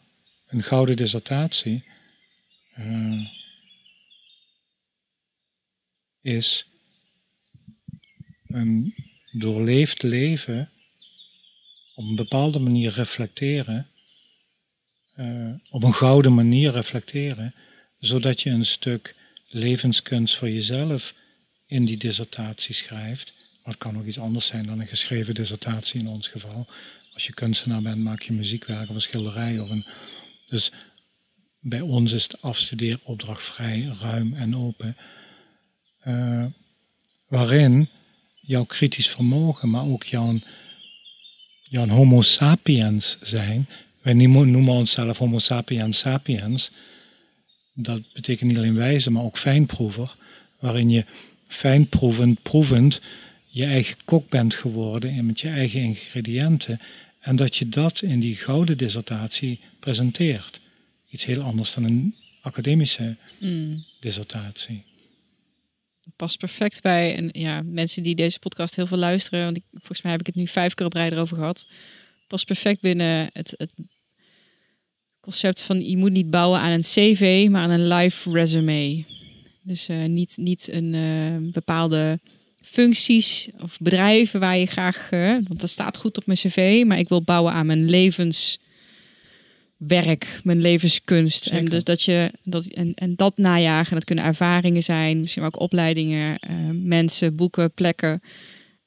een 0.48 0.64
gouden 0.64 0.96
dissertatie 0.96 1.84
eh, 2.74 3.20
is 6.22 6.68
een 8.48 8.96
doorleefd 9.32 10.04
leven 10.04 10.70
op 11.96 12.04
een 12.04 12.16
bepaalde 12.16 12.60
manier 12.60 12.92
reflecteren, 12.92 13.88
eh, 15.14 15.50
op 15.70 15.84
een 15.84 15.94
gouden 15.94 16.34
manier 16.34 16.72
reflecteren, 16.72 17.54
zodat 18.00 18.42
je 18.42 18.50
een 18.50 18.66
stuk 18.66 19.16
levenskunst 19.48 20.38
voor 20.38 20.50
jezelf 20.50 21.14
in 21.66 21.86
die 21.86 21.98
dissertatie 21.98 22.76
schrijft. 22.76 23.34
Maar 23.64 23.74
het 23.74 23.84
kan 23.84 23.98
ook 23.98 24.06
iets 24.06 24.20
anders 24.20 24.48
zijn 24.48 24.66
dan 24.66 24.80
een 24.80 24.88
geschreven 24.88 25.34
dissertatie 25.34 26.00
in 26.00 26.08
ons 26.08 26.28
geval. 26.28 26.68
Als 27.14 27.26
je 27.26 27.34
kunstenaar 27.34 27.82
bent, 27.82 27.98
maak 27.98 28.22
je 28.22 28.34
muziekwerk 28.34 28.90
of 28.90 28.96
een 28.96 29.02
schilderij. 29.02 29.60
Of 29.60 29.70
een, 29.70 29.86
dus 30.46 30.72
bij 31.60 31.82
ons 31.82 32.12
is 32.12 32.28
de 32.28 32.38
afstudeeropdracht 32.42 33.44
vrij 33.44 33.96
ruim 34.00 34.34
en 34.34 34.56
open. 34.56 34.98
Eh, 36.00 36.46
waarin 37.28 37.90
jouw 38.42 38.64
kritisch 38.64 39.10
vermogen, 39.10 39.70
maar 39.70 39.86
ook 39.86 40.04
jouw, 40.04 40.40
jouw 41.74 41.88
homo 41.88 42.22
sapiens 42.22 43.18
zijn, 43.22 43.68
wij 44.02 44.14
noemen 44.14 44.52
noemen 44.52 44.74
onszelf 44.74 45.18
Homo 45.18 45.40
sapiens 45.40 45.98
sapiens. 45.98 46.72
Dat 47.74 48.02
betekent 48.14 48.50
niet 48.50 48.58
alleen 48.58 48.76
wijze, 48.76 49.12
maar 49.12 49.24
ook 49.24 49.38
fijnproever. 49.38 50.16
Waarin 50.60 50.90
je 50.90 51.06
fijnproevend, 51.48 52.42
proevend 52.42 53.02
je 53.48 53.66
eigen 53.66 53.96
kok 54.06 54.30
bent 54.30 54.56
geworden 54.56 55.12
en 55.12 55.26
met 55.26 55.40
je 55.40 55.50
eigen 55.50 55.82
ingrediënten. 55.82 56.80
En 57.20 57.36
dat 57.36 57.56
je 57.56 57.70
dat 57.70 58.02
in 58.02 58.20
die 58.20 58.36
gouden 58.36 58.78
dissertatie 58.78 59.60
presenteert. 59.80 60.60
Iets 61.10 61.26
heel 61.26 61.42
anders 61.42 61.74
dan 61.74 61.84
een 61.84 62.16
academische 62.42 63.16
Mm. 63.40 63.84
dissertatie. 64.00 64.84
Past 66.16 66.38
perfect 66.38 66.82
bij 66.82 67.16
en 67.16 67.30
ja, 67.32 67.62
mensen 67.62 68.04
die 68.04 68.16
deze 68.16 68.40
podcast 68.40 68.76
heel 68.76 68.88
veel 68.88 68.98
luisteren. 68.98 69.44
Want 69.44 69.58
ik, 69.58 69.64
volgens 69.72 70.02
mij 70.02 70.12
heb 70.12 70.20
ik 70.20 70.26
het 70.26 70.36
nu 70.36 70.48
vijf 70.48 70.74
keer 70.74 70.86
op 70.86 70.94
rij 70.94 71.12
erover 71.12 71.38
gehad. 71.38 71.68
Past 72.28 72.46
perfect 72.46 72.82
binnen 72.82 73.30
het, 73.34 73.54
het 73.58 73.74
concept 75.20 75.62
van 75.62 75.90
je 75.90 75.98
moet 75.98 76.12
niet 76.12 76.30
bouwen 76.30 76.60
aan 76.60 76.72
een 76.72 76.82
cv, 76.82 77.48
maar 77.50 77.62
aan 77.62 77.70
een 77.70 77.88
live 77.88 78.32
resume. 78.32 79.06
Dus 79.62 79.88
eh, 79.88 80.04
niet, 80.04 80.38
niet 80.38 80.70
een 80.72 80.94
eh, 80.94 81.52
bepaalde 81.52 82.20
functies 82.62 83.50
of 83.60 83.78
bedrijven 83.80 84.40
waar 84.40 84.58
je 84.58 84.66
graag, 84.66 85.10
eh, 85.12 85.32
want 85.32 85.60
dat 85.60 85.70
staat 85.70 85.98
goed 85.98 86.18
op 86.18 86.26
mijn 86.26 86.38
cv, 86.38 86.84
maar 86.86 87.00
ik 87.00 87.10
wil 87.10 87.22
bouwen 87.22 87.54
aan 87.54 87.66
mijn 87.66 87.90
levenswerk, 89.88 90.40
mijn 90.44 90.62
levenskunst. 90.62 91.48
En 91.48 91.66
dus 91.66 91.84
dat 91.84 92.02
je 92.04 92.32
dat 92.44 92.66
en, 92.66 92.94
en 92.96 93.16
dat 93.16 93.38
najagen, 93.38 93.94
dat 93.94 94.04
kunnen 94.04 94.24
ervaringen 94.26 94.82
zijn, 94.84 95.20
misschien 95.22 95.44
ook 95.44 95.60
opleidingen, 95.60 96.40
eh, 96.40 96.56
mensen, 96.74 97.36
boeken, 97.36 97.72
plekken. 97.72 98.22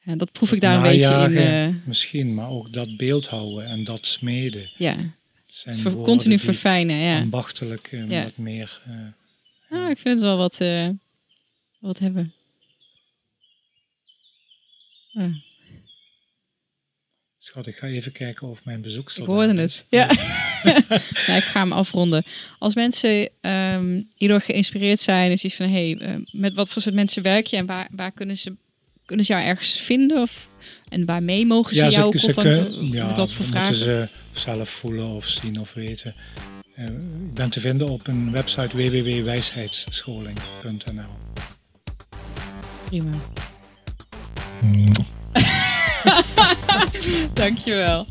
En 0.05 0.19
dat 0.19 0.33
proef 0.33 0.53
ik 0.53 0.61
daar 0.61 0.77
een 0.77 0.83
beetje 0.83 1.29
in. 1.29 1.37
Eh, 1.37 1.69
Misschien, 1.85 2.35
maar 2.35 2.49
ook 2.51 2.73
dat 2.73 2.97
beeldhouden 2.97 3.67
en 3.67 3.85
dat 3.85 4.07
smeden. 4.07 4.71
ja, 4.77 4.97
Zijn 5.47 5.75
ver- 5.75 5.97
continu 5.97 6.39
verfijnen. 6.39 6.97
Ja. 6.97 7.21
ambachtelijk 7.21 7.89
Ja. 8.09 8.23
wat 8.23 8.37
meer... 8.37 8.83
eh, 8.87 8.93
Nou, 9.71 9.91
ik 9.91 9.99
vind 9.99 10.15
het 10.15 10.21
wel 10.29 10.37
wat, 10.37 10.61
wat 11.81 11.99
hebben. 11.99 12.33
Ja, 15.13 15.31
Schat, 17.47 17.67
ik 17.67 17.77
ga 17.77 17.87
even 17.87 18.13
kijken 18.13 18.49
of 18.49 18.65
mijn 18.65 18.81
bezoekster 18.81 19.23
ik 19.23 19.29
hoorde 19.29 19.55
het. 19.61 19.71
is. 19.71 19.85
Ja. 19.89 20.07
nou, 21.27 21.39
ik 21.39 21.45
ga 21.45 21.61
hem 21.61 21.73
afronden. 21.73 22.25
Als 22.59 22.75
mensen 22.75 23.29
ehm 23.41 24.03
hierdoor 24.15 24.41
geïnspireerd 24.41 25.01
zijn, 25.01 25.31
is 25.31 25.45
iets 25.45 25.55
van: 25.55 25.69
hey, 25.69 25.97
eh, 26.01 26.15
met 26.31 26.55
wat 26.55 26.69
voor 26.69 26.83
soort 26.83 26.95
mensen 26.95 27.23
werk 27.23 27.47
je 27.47 27.57
en 27.57 27.67
waar, 27.67 27.89
waar 27.91 28.13
kunnen 28.13 28.37
ze 28.37 28.55
kunnen 29.05 29.25
ze 29.25 29.33
jou 29.33 29.45
ergens 29.45 29.81
vinden? 29.81 30.23
Of, 30.23 30.51
en 30.89 31.05
waarmee 31.05 31.47
mogen 31.47 31.77
ze 31.77 31.85
Ja, 31.85 31.91
jou 31.91 32.13
ze, 32.13 32.19
ze 32.19 32.25
contact 32.33 32.57
kun- 32.69 32.89
ja, 32.93 33.07
met 33.07 33.17
wat 33.17 33.33
voor 33.33 33.45
dat 33.45 33.55
vragen? 33.55 33.77
moeten 33.77 34.09
ze 34.33 34.41
zelf 34.41 34.69
voelen 34.69 35.07
of 35.09 35.27
zien 35.27 35.61
of 35.61 35.75
weten. 35.75 36.15
Eh, 36.75 36.85
ik 36.85 37.35
ben 37.35 37.51
te 37.51 37.61
vinden 37.61 37.89
op 37.89 38.07
een 38.07 38.33
website 38.33 38.77
www.wijsheidsscholing.nl 38.77 41.11
Prima. 42.89 43.11
Mm. 44.63 44.89
Dankjewel. 47.35 48.07